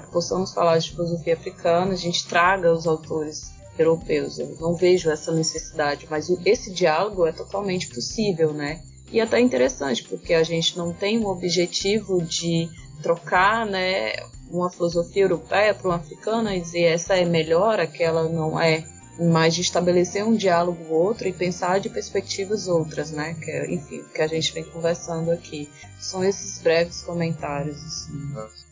que 0.01 0.13
possamos 0.13 0.53
falar 0.53 0.79
de 0.79 0.91
filosofia 0.91 1.35
africana 1.35 1.93
a 1.93 1.97
gente 1.97 2.27
traga 2.27 2.73
os 2.73 2.87
autores 2.87 3.53
europeus. 3.79 4.39
Eu 4.39 4.57
não 4.61 4.75
vejo 4.75 5.09
essa 5.09 5.33
necessidade, 5.33 6.07
mas 6.11 6.29
esse 6.45 6.73
diálogo 6.73 7.27
é 7.27 7.33
totalmente 7.33 7.89
possível, 7.89 8.53
né? 8.53 8.83
E 9.11 9.21
até 9.21 9.41
interessante, 9.41 10.05
porque 10.05 10.35
a 10.35 10.43
gente 10.43 10.77
não 10.77 10.93
tem 10.93 11.19
um 11.19 11.29
objetivo 11.29 12.21
de 12.23 12.69
trocar 13.03 13.65
né, 13.65 14.13
uma 14.51 14.71
filosofia 14.71 15.23
europeia 15.23 15.75
para 15.75 15.89
uma 15.89 15.97
africana 15.97 16.57
e 16.57 16.61
dizer 16.61 16.85
essa 16.85 17.17
é 17.17 17.25
melhor, 17.25 17.81
aquela 17.81 18.29
não 18.29 18.61
é, 18.61 18.85
mas 19.19 19.55
de 19.55 19.63
estabelecer 19.63 20.25
um 20.25 20.37
diálogo 20.37 20.93
outro 20.93 21.27
e 21.27 21.33
pensar 21.33 21.81
de 21.81 21.89
perspectivas 21.89 22.69
outras, 22.69 23.11
né? 23.11 23.35
Que 23.35 23.51
é, 23.51 23.73
enfim, 23.73 24.05
que 24.15 24.23
a 24.23 24.27
gente 24.27 24.53
vem 24.53 24.65
conversando 24.65 25.31
aqui. 25.31 25.69
São 25.99 26.25
esses 26.25 26.61
breves 26.63 27.03
comentários. 27.03 27.77
Assim. 27.77 28.13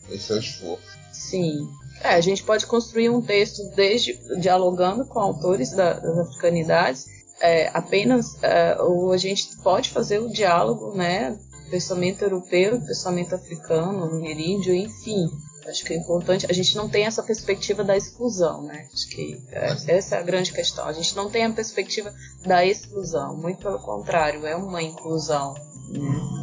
Esse 0.09 0.31
é 0.31 0.35
o 0.35 0.39
esforço. 0.39 0.97
Sim. 1.11 1.67
É, 2.01 2.09
a 2.09 2.21
gente 2.21 2.43
pode 2.43 2.65
construir 2.65 3.09
um 3.09 3.21
texto 3.21 3.61
desde 3.75 4.17
dialogando 4.39 5.05
com 5.05 5.19
autores 5.19 5.71
da, 5.71 5.93
das 5.93 6.17
africanidades 6.19 7.17
é, 7.39 7.69
apenas 7.73 8.41
é, 8.43 8.77
ou 8.81 9.11
a 9.11 9.17
gente 9.17 9.57
pode 9.57 9.89
fazer 9.89 10.19
o 10.19 10.29
diálogo, 10.29 10.95
né, 10.95 11.37
pensamento 11.69 12.23
europeu, 12.23 12.79
pensamento 12.81 13.35
africano, 13.35 14.03
ameríndio, 14.05 14.73
enfim. 14.73 15.29
Acho 15.67 15.83
que 15.83 15.93
é 15.93 15.97
importante. 15.97 16.45
A 16.49 16.53
gente 16.53 16.75
não 16.75 16.89
tem 16.89 17.05
essa 17.05 17.23
perspectiva 17.23 17.83
da 17.83 17.95
exclusão, 17.95 18.63
né? 18.63 18.87
Acho 18.93 19.07
que 19.09 19.41
é, 19.51 19.75
essa 19.87 20.15
é 20.15 20.19
a 20.19 20.23
grande 20.23 20.51
questão. 20.51 20.85
A 20.85 20.93
gente 20.93 21.15
não 21.15 21.29
tem 21.29 21.45
a 21.45 21.51
perspectiva 21.51 22.13
da 22.45 22.65
exclusão. 22.65 23.35
Muito 23.35 23.59
pelo 23.59 23.79
contrário, 23.79 24.45
é 24.45 24.55
uma 24.55 24.81
inclusão. 24.81 25.53
Né? 25.89 26.37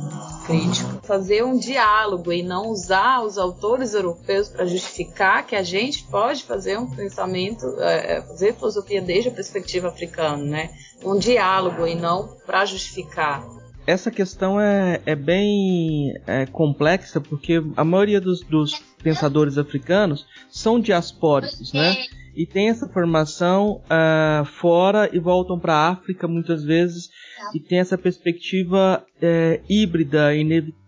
crítico, 0.46 1.00
fazer 1.02 1.42
um 1.44 1.56
diálogo 1.56 2.32
e 2.32 2.42
não 2.42 2.68
usar 2.68 3.22
os 3.22 3.38
autores 3.38 3.94
europeus 3.94 4.48
para 4.48 4.66
justificar 4.66 5.46
que 5.46 5.56
a 5.56 5.62
gente 5.62 6.04
pode 6.04 6.44
fazer 6.44 6.78
um 6.78 6.86
pensamento, 6.86 7.66
é, 7.80 8.16
é, 8.16 8.22
fazer 8.22 8.54
filosofia 8.54 9.00
desde 9.00 9.30
a 9.30 9.32
perspectiva 9.32 9.88
africana, 9.88 10.44
né? 10.44 10.70
Um 11.02 11.18
diálogo 11.18 11.86
e 11.86 11.94
não 11.94 12.36
para 12.46 12.64
justificar. 12.64 13.44
Essa 13.86 14.10
questão 14.10 14.60
é, 14.60 15.00
é 15.04 15.14
bem 15.14 16.14
é, 16.26 16.46
complexa 16.46 17.20
porque 17.20 17.62
a 17.76 17.84
maioria 17.84 18.20
dos, 18.20 18.40
dos 18.42 18.82
pensadores 19.02 19.58
africanos 19.58 20.26
são 20.48 20.80
diaspóricos, 20.80 21.72
né? 21.72 21.94
E 22.34 22.46
tem 22.46 22.68
essa 22.68 22.88
formação 22.88 23.82
uh, 23.84 24.44
fora 24.44 25.08
e 25.12 25.20
voltam 25.20 25.58
para 25.58 25.74
a 25.74 25.88
África 25.90 26.26
muitas 26.26 26.64
vezes 26.64 27.08
e 27.54 27.60
tem 27.60 27.78
essa 27.78 27.96
perspectiva 27.96 29.04
é, 29.22 29.60
híbrida, 29.68 30.30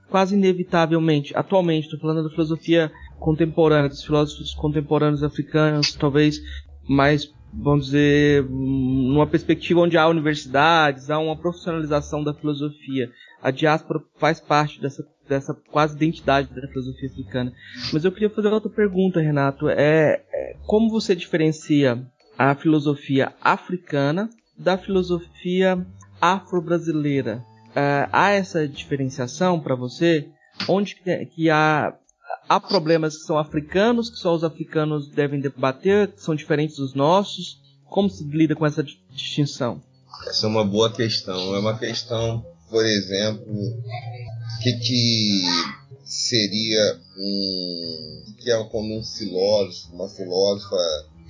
quase 0.08 0.34
inevitavelmente. 0.34 1.36
Atualmente, 1.36 1.84
estou 1.84 2.00
falando 2.00 2.24
da 2.24 2.30
filosofia 2.30 2.90
contemporânea, 3.20 3.88
dos 3.88 4.04
filósofos 4.04 4.54
contemporâneos 4.54 5.22
africanos, 5.22 5.94
talvez 5.94 6.40
mais, 6.88 7.32
vamos 7.52 7.86
dizer, 7.86 8.44
numa 8.48 9.26
perspectiva 9.26 9.80
onde 9.80 9.96
há 9.96 10.06
universidades, 10.08 11.10
há 11.10 11.18
uma 11.18 11.36
profissionalização 11.36 12.22
da 12.22 12.34
filosofia. 12.34 13.10
A 13.42 13.50
diáspora 13.50 14.02
faz 14.18 14.40
parte 14.40 14.80
dessa, 14.80 15.06
dessa 15.28 15.54
quase 15.70 15.96
identidade 15.96 16.48
da 16.54 16.68
filosofia 16.68 17.08
africana. 17.08 17.52
Mas 17.92 18.04
eu 18.04 18.12
queria 18.12 18.30
fazer 18.30 18.48
outra 18.48 18.70
pergunta, 18.70 19.20
Renato. 19.20 19.68
É, 19.68 20.22
é 20.32 20.56
como 20.66 20.90
você 20.90 21.14
diferencia 21.14 22.04
a 22.38 22.54
filosofia 22.54 23.32
africana 23.40 24.28
da 24.58 24.76
filosofia 24.76 25.86
afro-brasileira. 26.20 27.44
Uh, 27.70 28.08
há 28.12 28.30
essa 28.30 28.66
diferenciação 28.66 29.60
para 29.60 29.74
você? 29.74 30.28
Onde 30.68 30.96
que, 30.96 31.26
que 31.26 31.50
há, 31.50 31.94
há 32.48 32.60
problemas 32.60 33.16
que 33.16 33.24
são 33.24 33.38
africanos, 33.38 34.10
que 34.10 34.18
só 34.18 34.34
os 34.34 34.44
africanos 34.44 35.08
devem 35.08 35.40
debater, 35.40 36.08
que 36.08 36.22
são 36.22 36.34
diferentes 36.34 36.76
dos 36.76 36.94
nossos? 36.94 37.60
Como 37.84 38.10
se 38.10 38.24
lida 38.24 38.54
com 38.54 38.66
essa 38.66 38.82
distinção? 38.82 39.82
Essa 40.26 40.46
é 40.46 40.48
uma 40.48 40.64
boa 40.64 40.92
questão. 40.92 41.54
É 41.54 41.58
uma 41.58 41.78
questão, 41.78 42.44
por 42.70 42.84
exemplo, 42.84 43.44
que, 44.62 44.72
que 44.72 45.42
seria 46.04 47.00
um. 47.16 48.24
que 48.38 48.50
é 48.50 48.64
como 48.64 48.98
um 48.98 49.04
filósofo, 49.04 49.94
uma 49.94 50.08
filósofa 50.08 50.76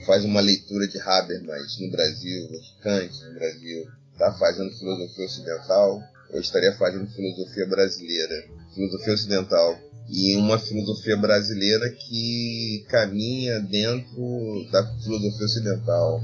faz 0.05 0.25
uma 0.25 0.41
leitura 0.41 0.87
de 0.87 1.01
Habermas 1.01 1.79
no 1.81 1.91
Brasil, 1.91 2.49
Kant 2.83 3.13
no 3.25 3.35
Brasil, 3.35 3.87
está 4.13 4.33
fazendo 4.35 4.77
filosofia 4.77 5.25
ocidental, 5.25 6.03
eu 6.31 6.41
estaria 6.41 6.73
fazendo 6.77 7.07
filosofia 7.11 7.67
brasileira, 7.67 8.49
filosofia 8.75 9.15
ocidental, 9.15 9.79
e 10.09 10.37
uma 10.37 10.59
filosofia 10.59 11.17
brasileira 11.17 11.91
que 11.91 12.85
caminha 12.89 13.61
dentro 13.61 14.67
da 14.71 14.85
filosofia 15.03 15.47
ocidental, 15.47 16.21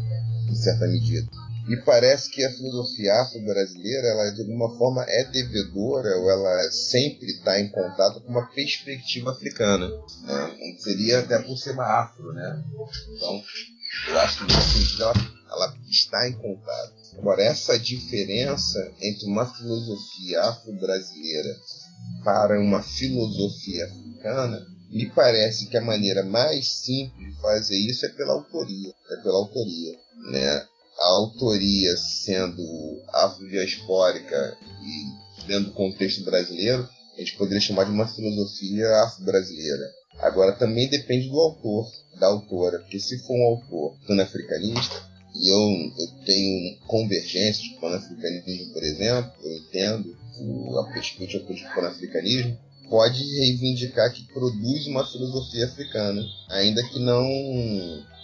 em 0.48 0.54
certa 0.54 0.86
medida. 0.86 1.28
Me 1.66 1.80
parece 1.84 2.28
que 2.28 2.44
a 2.44 2.50
filosofia 2.50 3.14
afro-brasileira, 3.22 4.08
ela 4.08 4.30
de 4.30 4.40
alguma 4.40 4.76
forma 4.76 5.04
é 5.08 5.24
devedora, 5.24 6.16
ou 6.18 6.30
ela 6.30 6.70
sempre 6.72 7.26
está 7.26 7.60
em 7.60 7.68
contato 7.68 8.20
com 8.20 8.30
uma 8.30 8.46
perspectiva 8.48 9.30
africana. 9.30 9.88
Né? 9.88 10.76
Seria 10.80 11.20
até 11.20 11.38
por 11.38 11.56
ser 11.56 11.72
uma 11.72 11.84
afro, 11.84 12.32
né? 12.32 12.64
Então, 13.14 13.42
eu 14.08 14.18
acho 14.18 14.38
que 14.38 14.52
nesse 14.52 14.70
sentido 14.70 15.02
ela, 15.04 15.14
ela 15.50 15.76
está 15.88 16.28
em 16.28 16.32
contato. 16.32 16.94
Agora, 17.18 17.42
essa 17.42 17.78
diferença 17.78 18.92
entre 19.00 19.26
uma 19.26 19.46
filosofia 19.46 20.40
afro-brasileira 20.42 21.56
para 22.24 22.60
uma 22.60 22.82
filosofia 22.82 23.84
africana, 23.84 24.66
me 24.90 25.06
parece 25.10 25.66
que 25.66 25.76
a 25.76 25.80
maneira 25.80 26.22
mais 26.22 26.68
simples 26.68 27.34
de 27.34 27.40
fazer 27.40 27.76
isso 27.76 28.04
é 28.04 28.10
pela 28.10 28.34
autoria. 28.34 28.92
É 29.10 29.16
pela 29.22 29.38
autoria. 29.38 29.98
Né? 30.30 30.66
A 31.00 31.06
autoria 31.16 31.96
sendo 31.96 32.62
afrodiaspórica 33.12 34.56
e 34.82 35.46
dentro 35.46 35.70
do 35.70 35.72
contexto 35.72 36.24
brasileiro, 36.24 36.88
a 37.16 37.20
gente 37.20 37.36
poderia 37.36 37.60
chamar 37.60 37.84
de 37.84 37.90
uma 37.90 38.06
filosofia 38.06 38.86
afro-brasileira. 39.04 39.90
Agora, 40.20 40.52
também 40.52 40.88
depende 40.88 41.28
do 41.28 41.40
autor, 41.40 41.90
da 42.20 42.26
autora, 42.26 42.78
porque 42.80 43.00
se 43.00 43.18
for 43.26 43.34
um 43.34 43.46
autor 43.48 43.96
pan-africanista, 44.06 45.11
e 45.34 45.48
eu, 45.48 45.92
eu 45.98 46.24
tenho 46.24 46.78
convergências 46.86 47.68
com 47.68 47.76
o 47.76 47.80
panafricanismo, 47.80 48.72
por 48.72 48.82
exemplo, 48.82 49.32
eu 49.42 49.56
entendo 49.58 50.16
o, 50.40 50.78
a 50.78 50.92
perspectiva 50.92 51.44
do 51.44 51.74
panafricanismo, 51.74 52.58
pode 52.88 53.22
reivindicar 53.38 54.12
que 54.12 54.24
produz 54.32 54.86
uma 54.86 55.06
filosofia 55.06 55.64
africana, 55.64 56.22
ainda 56.50 56.82
que 56.82 56.98
não, 56.98 57.26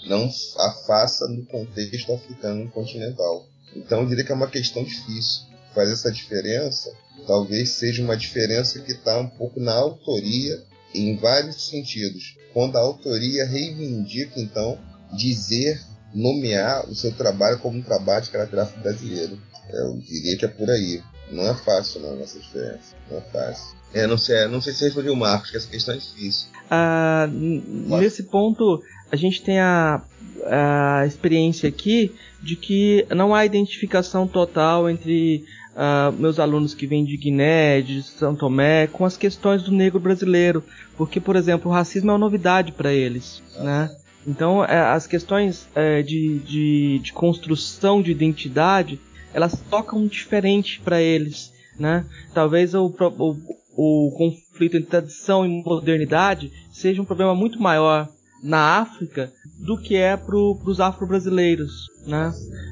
não 0.06 0.30
a 0.58 0.70
faça 0.86 1.26
no 1.28 1.46
contexto 1.46 2.12
africano 2.12 2.70
continental. 2.70 3.46
Então 3.74 4.02
eu 4.02 4.08
diria 4.08 4.24
que 4.24 4.32
é 4.32 4.34
uma 4.34 4.50
questão 4.50 4.84
difícil. 4.84 5.48
Fazer 5.74 5.92
essa 5.92 6.10
diferença 6.10 6.92
talvez 7.26 7.70
seja 7.70 8.02
uma 8.02 8.16
diferença 8.16 8.80
que 8.80 8.92
está 8.92 9.18
um 9.18 9.28
pouco 9.28 9.60
na 9.60 9.74
autoria 9.74 10.62
em 10.94 11.16
vários 11.16 11.68
sentidos. 11.68 12.36
Quando 12.52 12.76
a 12.76 12.80
autoria 12.80 13.46
reivindica, 13.46 14.40
então, 14.40 14.78
dizer 15.12 15.80
nomear 16.14 16.88
o 16.88 16.94
seu 16.94 17.12
trabalho 17.12 17.58
como 17.58 17.78
um 17.78 17.82
trabalho 17.82 18.24
de 18.24 18.30
caráter 18.30 18.80
brasileiro. 18.80 19.38
Eu 19.70 19.98
diria 19.98 20.36
que 20.36 20.44
é 20.44 20.48
por 20.48 20.70
aí. 20.70 21.02
Não 21.30 21.46
é 21.46 21.54
fácil, 21.54 22.00
não, 22.00 22.18
essa 22.20 22.38
diferença. 22.38 22.96
Não 23.10 23.18
é 23.18 23.20
fácil. 23.20 23.76
É, 23.92 24.06
não 24.06 24.18
sei, 24.18 24.46
não 24.48 24.60
sei 24.60 24.72
se 24.72 24.84
respondeu 24.84 25.12
o 25.12 25.16
Marcos, 25.16 25.50
que 25.50 25.56
essa 25.56 25.68
questão 25.68 25.94
é 25.94 25.98
difícil. 25.98 26.48
Ah, 26.70 27.28
nesse 27.30 28.24
ponto, 28.24 28.82
a 29.10 29.16
gente 29.16 29.42
tem 29.42 29.58
a, 29.58 30.02
a 30.46 31.04
experiência 31.06 31.68
aqui 31.68 32.14
de 32.42 32.56
que 32.56 33.06
não 33.14 33.34
há 33.34 33.44
identificação 33.44 34.26
total 34.26 34.88
entre 34.88 35.44
uh, 35.74 36.12
meus 36.12 36.38
alunos 36.38 36.74
que 36.74 36.86
vêm 36.86 37.04
de 37.04 37.16
Guiné, 37.16 37.80
de 37.80 38.02
São 38.02 38.34
Tomé, 38.34 38.86
com 38.86 39.04
as 39.04 39.16
questões 39.16 39.62
do 39.62 39.72
negro 39.72 40.00
brasileiro, 40.00 40.62
porque, 40.96 41.20
por 41.20 41.36
exemplo, 41.36 41.70
o 41.70 41.74
racismo 41.74 42.10
é 42.10 42.12
uma 42.12 42.18
novidade 42.18 42.72
para 42.72 42.92
eles, 42.92 43.42
né? 43.58 43.90
Então, 44.28 44.62
é, 44.62 44.78
as 44.78 45.06
questões 45.06 45.66
é, 45.74 46.02
de, 46.02 46.38
de, 46.40 46.98
de, 46.98 47.12
construção 47.14 48.02
de 48.02 48.10
identidade, 48.10 49.00
elas 49.32 49.58
tocam 49.70 50.06
diferente 50.06 50.80
para 50.80 51.00
eles, 51.00 51.50
né? 51.80 52.04
Talvez 52.34 52.74
o, 52.74 52.86
o, 52.86 53.36
o 53.74 54.10
conflito 54.12 54.76
entre 54.76 54.90
tradição 54.90 55.46
e 55.46 55.62
modernidade 55.64 56.52
seja 56.70 57.00
um 57.00 57.06
problema 57.06 57.34
muito 57.34 57.58
maior 57.58 58.06
na 58.42 58.78
África 58.78 59.32
do 59.58 59.78
que 59.78 59.96
é 59.96 60.14
para 60.14 60.36
os 60.36 60.78
afro-brasileiros, 60.78 61.86
né? 62.06 62.30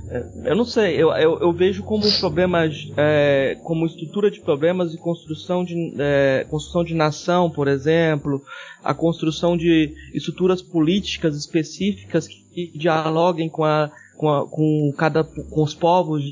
É, 0.09 0.50
eu 0.50 0.57
não 0.57 0.64
sei, 0.64 0.94
eu, 0.94 1.11
eu, 1.12 1.38
eu 1.40 1.52
vejo 1.52 1.82
como 1.82 2.04
problemas, 2.18 2.90
é, 2.96 3.59
como 3.62 3.86
estrutura 3.86 4.30
de 4.30 4.40
problemas 4.40 4.94
e 4.94 4.98
construção 4.98 5.64
de, 5.64 5.94
é, 5.98 6.46
construção 6.48 6.84
de 6.84 6.94
nação, 6.94 7.50
por 7.50 7.66
exemplo, 7.66 8.42
a 8.84 8.94
construção 8.94 9.57
de 9.57 9.92
estruturas 10.14 10.62
políticas 10.62 11.36
específicas 11.36 12.28
que 12.28 12.72
dialoguem 12.74 13.48
com 13.48 13.64
a 13.64 13.90
com, 14.16 14.30
a, 14.30 14.48
com 14.48 14.94
cada 14.96 15.22
com 15.22 15.62
os 15.62 15.74
povos 15.74 16.22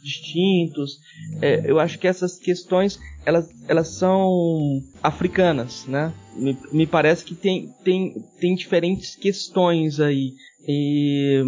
distintos. 0.00 1.00
É, 1.40 1.68
eu 1.68 1.80
acho 1.80 1.98
que 1.98 2.06
essas 2.06 2.38
questões 2.38 3.00
elas, 3.24 3.50
elas 3.68 3.88
são 3.88 4.80
africanas, 5.02 5.86
né? 5.86 6.12
Me, 6.36 6.56
me 6.72 6.86
parece 6.86 7.24
que 7.24 7.34
tem, 7.34 7.68
tem, 7.84 8.14
tem 8.40 8.54
diferentes 8.54 9.14
questões 9.14 10.00
aí. 10.00 10.34
E, 10.66 11.42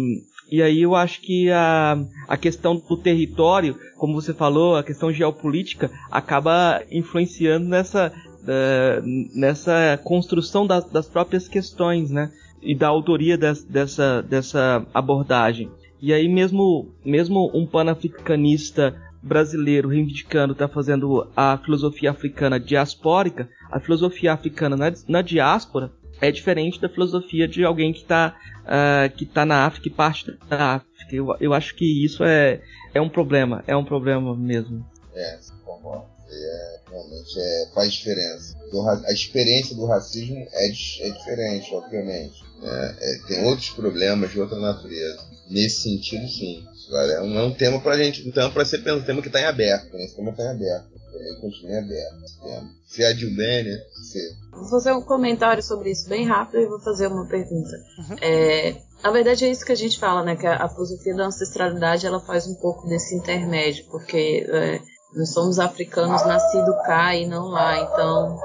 e 0.51 0.61
aí 0.61 0.81
eu 0.81 0.93
acho 0.95 1.21
que 1.21 1.49
a, 1.51 1.97
a 2.27 2.37
questão 2.37 2.75
do 2.75 2.97
território, 2.97 3.77
como 3.97 4.13
você 4.13 4.33
falou, 4.33 4.75
a 4.75 4.83
questão 4.83 5.11
geopolítica, 5.11 5.89
acaba 6.11 6.83
influenciando 6.91 7.67
nessa, 7.67 8.13
uh, 8.41 9.37
nessa 9.37 9.99
construção 10.03 10.67
das, 10.67 10.85
das 10.85 11.07
próprias 11.07 11.47
questões, 11.47 12.11
né? 12.11 12.31
E 12.61 12.75
da 12.75 12.87
autoria 12.87 13.37
des, 13.37 13.63
dessa, 13.63 14.21
dessa 14.21 14.85
abordagem. 14.93 15.69
E 16.01 16.13
aí 16.13 16.27
mesmo, 16.27 16.93
mesmo 17.03 17.49
um 17.53 17.65
panafricanista 17.65 18.95
brasileiro 19.21 19.89
reivindicando 19.89 20.53
está 20.53 20.67
fazendo 20.67 21.27
a 21.35 21.57
filosofia 21.57 22.11
africana 22.11 22.59
diaspórica, 22.59 23.49
a 23.71 23.79
filosofia 23.79 24.33
africana 24.33 24.77
na, 24.77 24.93
na 25.07 25.21
diáspora 25.23 25.91
é 26.21 26.31
diferente 26.31 26.79
da 26.79 26.89
filosofia 26.89 27.47
de 27.47 27.63
alguém 27.63 27.91
que 27.93 28.01
está 28.01 28.35
uh, 28.63 28.65
ah, 28.65 29.09
que 29.09 29.25
tá 29.25 29.45
na 29.45 29.65
África 29.65 29.87
e 29.87 29.91
parte 29.91 30.37
da 30.49 30.75
África. 30.75 31.15
Eu, 31.15 31.35
eu 31.39 31.53
acho 31.53 31.75
que 31.75 32.03
isso 32.03 32.23
é, 32.23 32.61
é 32.93 33.01
um 33.01 33.09
problema, 33.09 33.63
é 33.67 33.75
um 33.75 33.85
problema 33.85 34.35
mesmo. 34.35 34.85
É, 35.13 35.39
concordo. 35.63 36.15
É, 36.27 36.79
realmente 36.89 37.39
é, 37.39 37.67
faz 37.73 37.93
diferença. 37.93 38.57
A 39.05 39.11
experiência 39.11 39.75
do 39.75 39.85
racismo 39.85 40.35
é, 40.51 40.67
é 40.67 41.11
diferente, 41.11 41.73
obviamente. 41.73 42.43
Né? 42.61 42.97
É, 42.99 43.17
tem 43.27 43.45
outros 43.45 43.69
problemas 43.69 44.31
de 44.31 44.39
outra 44.39 44.59
natureza. 44.59 45.23
Nesse 45.49 45.83
sentido, 45.83 46.27
sim. 46.27 46.65
É 46.91 47.21
um, 47.21 47.39
é 47.39 47.43
um 47.43 47.53
tema 47.53 47.79
pra 47.79 47.97
gente, 47.97 48.27
um 48.27 48.31
tema 48.31 48.49
pra 48.49 48.65
ser 48.65 48.79
pensado, 48.79 49.01
um 49.01 49.05
tema 49.05 49.21
que 49.21 49.29
tá 49.29 49.41
em 49.41 49.45
aberto, 49.45 49.93
né? 49.93 50.05
Esse 50.05 50.15
tema 50.15 50.33
tá 50.33 50.43
em 50.43 50.49
aberto. 50.49 50.87
Ele 51.17 51.41
continua 51.41 51.79
aberto. 51.79 52.75
Se 52.87 53.03
é 53.03 53.07
a 53.07 53.13
Dilbene, 53.13 53.77
se... 54.09 54.19
Vou 54.51 54.69
fazer 54.69 54.93
um 54.93 55.01
comentário 55.01 55.61
sobre 55.61 55.91
isso 55.91 56.07
bem 56.07 56.25
rápido 56.25 56.61
e 56.61 56.67
vou 56.67 56.79
fazer 56.79 57.07
uma 57.07 57.25
pergunta. 57.25 57.71
Uhum. 57.99 58.15
É, 58.21 58.75
na 59.03 59.11
verdade 59.11 59.45
é 59.45 59.49
isso 59.49 59.65
que 59.65 59.71
a 59.71 59.75
gente 59.75 59.99
fala, 59.99 60.23
né? 60.23 60.35
Que 60.35 60.47
a, 60.47 60.63
a 60.63 60.69
filosofia 60.69 61.15
da 61.15 61.25
ancestralidade 61.25 62.05
ela 62.05 62.19
faz 62.19 62.47
um 62.47 62.55
pouco 62.55 62.87
desse 62.87 63.15
intermédio, 63.15 63.85
porque 63.91 64.45
é, 64.49 64.81
nós 65.13 65.29
somos 65.33 65.59
africanos 65.59 66.25
nascidos 66.25 66.75
cá 66.85 67.15
e 67.15 67.25
não 67.25 67.47
lá, 67.47 67.79
então 67.79 68.39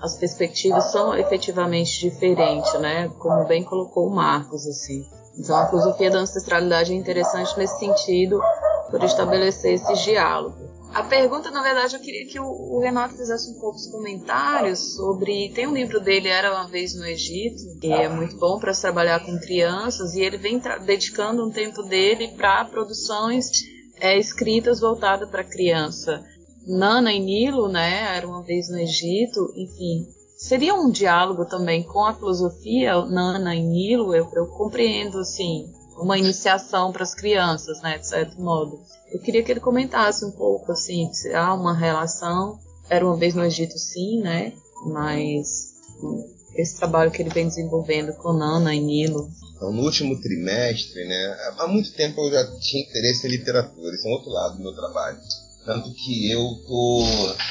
as 0.00 0.16
perspectivas 0.16 0.90
são 0.90 1.16
efetivamente 1.16 2.00
diferentes, 2.00 2.72
né? 2.80 3.08
Como 3.18 3.46
bem 3.46 3.62
colocou 3.62 4.08
o 4.08 4.14
Marcos, 4.14 4.66
assim. 4.66 5.04
Então 5.38 5.56
a 5.56 5.68
filosofia 5.68 6.10
da 6.10 6.18
ancestralidade 6.18 6.92
é 6.92 6.96
interessante 6.96 7.56
nesse 7.56 7.78
sentido, 7.78 8.40
por 8.90 9.02
estabelecer 9.02 9.74
esse 9.74 9.92
diálogo. 10.04 10.56
A 10.94 11.02
pergunta, 11.02 11.50
na 11.50 11.62
verdade, 11.62 11.96
eu 11.96 12.00
queria 12.00 12.26
que 12.26 12.38
o, 12.38 12.78
Renato 12.78 13.16
fizesse 13.16 13.50
um 13.50 13.58
poucos 13.58 13.86
comentários 13.86 14.94
sobre. 14.94 15.50
Tem 15.54 15.66
um 15.66 15.74
livro 15.74 15.98
dele, 16.00 16.28
Era 16.28 16.52
uma 16.52 16.68
Vez 16.68 16.94
no 16.94 17.06
Egito, 17.06 17.78
que 17.80 17.90
é 17.90 18.08
muito 18.08 18.36
bom 18.36 18.58
para 18.58 18.74
se 18.74 18.82
trabalhar 18.82 19.20
com 19.20 19.38
crianças, 19.38 20.14
e 20.14 20.20
ele 20.20 20.36
vem 20.36 20.60
dedicando 20.84 21.46
um 21.46 21.50
tempo 21.50 21.82
dele 21.82 22.28
para 22.36 22.66
produções 22.66 23.50
é, 24.00 24.18
escritas 24.18 24.80
voltadas 24.80 25.28
para 25.30 25.42
criança. 25.42 26.24
Nana 26.66 27.12
e 27.12 27.18
Nilo, 27.18 27.68
né? 27.68 28.16
Era 28.16 28.28
uma 28.28 28.42
vez 28.42 28.68
no 28.68 28.78
Egito, 28.78 29.52
enfim 29.56 30.06
seria 30.42 30.74
um 30.74 30.90
diálogo 30.90 31.44
também 31.44 31.84
com 31.84 32.04
a 32.04 32.14
filosofia 32.14 33.00
Nana 33.04 33.54
e 33.54 33.62
Nilo, 33.62 34.12
eu, 34.12 34.28
eu 34.34 34.46
compreendo 34.48 35.20
assim 35.20 35.72
uma 36.02 36.18
iniciação 36.18 36.92
para 36.92 37.02
as 37.02 37.14
crianças, 37.14 37.80
né, 37.80 37.98
de 37.98 38.06
certo 38.06 38.40
modo. 38.40 38.80
Eu 39.12 39.20
queria 39.20 39.42
que 39.42 39.50
ele 39.52 39.60
comentasse 39.60 40.24
um 40.24 40.32
pouco 40.32 40.72
assim 40.72 41.12
se 41.12 41.32
há 41.34 41.54
uma 41.54 41.76
relação. 41.76 42.58
Era 42.90 43.06
uma 43.06 43.16
vez 43.16 43.34
no 43.34 43.44
Egito, 43.44 43.78
sim, 43.78 44.20
né, 44.20 44.52
mas 44.86 45.72
esse 46.54 46.76
trabalho 46.76 47.10
que 47.10 47.22
ele 47.22 47.30
vem 47.30 47.48
desenvolvendo 47.48 48.12
com 48.14 48.32
Nana 48.32 48.74
e 48.74 48.80
Nilo. 48.80 49.30
Então, 49.56 49.72
no 49.72 49.82
último 49.82 50.20
trimestre, 50.20 51.06
né, 51.06 51.36
há 51.58 51.66
muito 51.68 51.92
tempo 51.92 52.20
eu 52.20 52.32
já 52.32 52.44
tinha 52.58 52.82
interesse 52.82 53.26
em 53.26 53.30
literatura, 53.30 53.94
isso 53.94 54.06
é 54.06 54.10
um 54.10 54.14
outro 54.14 54.30
lado 54.30 54.56
do 54.56 54.62
meu 54.62 54.74
trabalho. 54.74 55.18
Tanto 55.64 55.94
que 55.94 56.30
eu 56.30 56.42
tô 56.66 57.04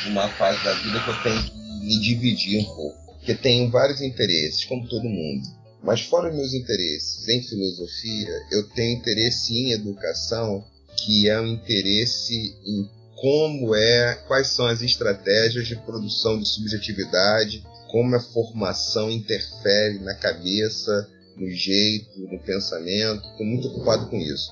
numa 0.06 0.28
fase 0.30 0.62
da 0.64 0.74
vida 0.74 1.00
que 1.00 1.10
eu 1.10 1.24
tenho 1.24 1.62
me 1.80 2.00
dividir 2.02 2.60
um 2.60 2.76
pouco, 2.76 2.98
porque 3.18 3.34
tenho 3.34 3.72
vários 3.72 4.02
interesses, 4.02 4.66
como 4.66 4.88
todo 4.88 5.04
mundo. 5.04 5.61
Mas 5.84 6.02
fora 6.02 6.32
meus 6.32 6.54
interesses 6.54 7.28
em 7.28 7.42
filosofia, 7.42 8.46
eu 8.52 8.68
tenho 8.70 8.98
interesse 8.98 9.54
em 9.54 9.72
educação, 9.72 10.64
que 10.98 11.28
é 11.28 11.40
um 11.40 11.48
interesse 11.48 12.56
em 12.66 12.90
como 13.16 13.76
é, 13.76 14.16
quais 14.28 14.48
são 14.48 14.66
as 14.66 14.82
estratégias 14.82 15.68
de 15.68 15.76
produção 15.76 16.40
de 16.40 16.48
subjetividade, 16.48 17.64
como 17.92 18.16
a 18.16 18.20
formação 18.20 19.12
interfere 19.12 20.00
na 20.00 20.16
cabeça, 20.16 21.08
no 21.36 21.50
jeito, 21.50 22.20
no 22.20 22.40
pensamento. 22.40 23.28
Estou 23.28 23.46
muito 23.46 23.68
ocupado 23.68 24.08
com 24.08 24.18
isso. 24.18 24.52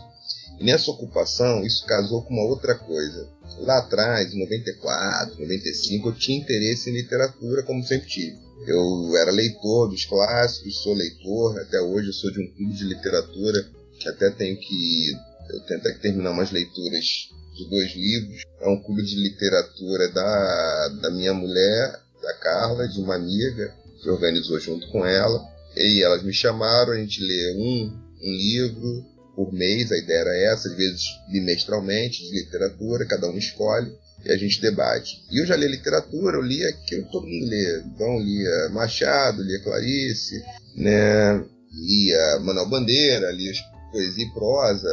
E 0.59 0.63
nessa 0.65 0.91
ocupação, 0.91 1.63
isso 1.63 1.85
casou 1.85 2.21
com 2.23 2.33
uma 2.33 2.43
outra 2.43 2.75
coisa. 2.75 3.29
Lá 3.59 3.77
atrás, 3.79 4.33
em 4.33 4.39
94, 4.39 5.39
95, 5.39 6.09
eu 6.09 6.15
tinha 6.15 6.39
interesse 6.39 6.89
em 6.89 6.93
literatura, 6.93 7.63
como 7.63 7.83
sempre 7.83 8.07
tive. 8.07 8.37
Eu 8.67 9.15
era 9.15 9.31
leitor 9.31 9.89
dos 9.89 10.05
clássicos, 10.05 10.83
sou 10.83 10.93
leitor, 10.93 11.57
até 11.59 11.79
hoje 11.79 12.07
eu 12.07 12.13
sou 12.13 12.31
de 12.31 12.41
um 12.41 12.47
clube 12.53 12.73
de 12.73 12.83
literatura, 12.83 13.65
que 13.97 14.09
até 14.09 14.29
tenho 14.31 14.57
que. 14.57 15.11
Eu 15.49 15.81
que 15.81 16.01
terminar 16.01 16.31
umas 16.31 16.51
leituras 16.51 17.29
de 17.55 17.69
dois 17.69 17.95
livros. 17.95 18.43
É 18.61 18.69
um 18.69 18.81
clube 18.81 19.03
de 19.03 19.15
literatura 19.15 20.09
da, 20.09 20.89
da 21.01 21.11
minha 21.11 21.33
mulher, 21.33 21.99
da 22.21 22.33
Carla, 22.35 22.87
de 22.87 22.99
uma 22.99 23.15
amiga, 23.15 23.73
que 24.01 24.09
organizou 24.09 24.59
junto 24.59 24.87
com 24.91 25.05
ela. 25.05 25.41
E 25.75 26.03
elas 26.03 26.23
me 26.23 26.33
chamaram, 26.33 26.93
a 26.93 26.97
gente 26.97 27.21
lê 27.21 27.53
um, 27.55 27.99
um 28.21 28.31
livro, 28.31 29.05
por 29.39 29.53
mês, 29.53 29.89
a 29.89 29.97
ideia 29.97 30.19
era 30.19 30.37
essa, 30.51 30.67
às 30.67 30.75
vezes 30.75 31.01
bimestralmente, 31.29 32.21
de 32.21 32.43
literatura, 32.43 33.07
cada 33.07 33.29
um 33.29 33.37
escolhe 33.37 33.89
e 34.25 34.29
a 34.33 34.35
gente 34.35 34.59
debate. 34.59 35.23
E 35.31 35.39
eu 35.41 35.45
já 35.45 35.55
li 35.55 35.65
literatura, 35.65 36.35
eu 36.35 36.41
lia 36.41 36.67
aquilo 36.67 37.05
que 37.05 37.11
todo 37.13 37.25
mundo 37.25 37.45
lê. 37.45 37.83
Então, 37.85 38.19
lia 38.19 38.69
Machado, 38.73 39.41
lia 39.41 39.63
Clarice, 39.63 40.43
né? 40.75 41.41
lia 41.71 42.39
Manuel 42.41 42.67
Bandeira, 42.67 43.31
lia 43.31 43.53
poesia 43.93 44.25
e 44.25 44.33
prosa, 44.33 44.89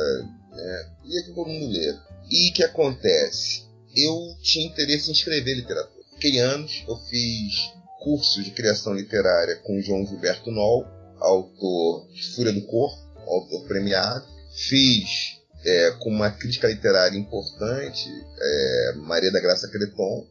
né? 0.53 0.91
lia 1.07 1.23
que 1.25 1.35
todo 1.35 1.51
mundo 1.51 1.73
lê. 1.73 1.93
E 2.31 2.51
o 2.51 2.55
que 2.55 2.63
acontece? 2.63 3.65
Eu 3.97 4.17
tinha 4.45 4.69
interesse 4.69 5.09
em 5.09 5.13
escrever 5.13 5.55
literatura. 5.55 6.05
Fiquei 6.15 6.39
anos, 6.39 6.85
eu 6.87 6.97
fiz 6.99 7.73
cursos 7.99 8.45
de 8.45 8.53
criação 8.53 8.95
literária 8.95 9.57
com 9.65 9.83
João 9.83 10.07
Gilberto 10.07 10.53
Noll, 10.53 10.87
autor 11.19 12.07
de 12.13 12.23
Fúria 12.31 12.53
do 12.53 12.63
Corpo, 12.63 13.07
autor 13.27 13.67
premiado. 13.67 14.36
Fiz 14.57 15.37
é, 15.65 15.91
com 15.99 16.11
uma 16.11 16.31
crítica 16.31 16.69
literária 16.69 17.19
importante, 17.19 18.09
é, 18.41 18.93
Maria 18.97 19.31
da 19.31 19.41
Graça 19.41 19.69
Creton. 19.69 20.27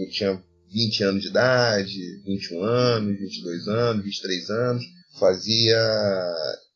Eu 0.00 0.10
tinha 0.10 0.42
20 0.72 1.04
anos 1.04 1.22
de 1.22 1.28
idade, 1.28 2.22
21 2.24 2.62
anos, 2.62 3.18
22 3.18 3.68
anos, 3.68 4.04
23 4.04 4.50
anos. 4.50 4.84
Fazia 5.18 5.78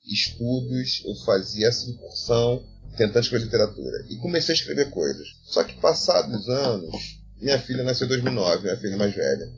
estudos, 0.06 1.02
eu 1.04 1.14
fazia 1.24 1.68
essa 1.68 1.88
incursão 1.88 2.64
tentando 2.96 3.22
escrever 3.22 3.44
literatura. 3.44 4.06
E 4.10 4.16
comecei 4.16 4.54
a 4.54 4.58
escrever 4.58 4.90
coisas. 4.90 5.28
Só 5.44 5.62
que 5.62 5.80
passados 5.80 6.48
anos, 6.48 7.20
minha 7.40 7.58
filha 7.60 7.84
nasceu 7.84 8.06
em 8.06 8.10
2009, 8.10 8.62
minha 8.62 8.76
filha 8.76 8.96
mais 8.96 9.14
velha. 9.14 9.48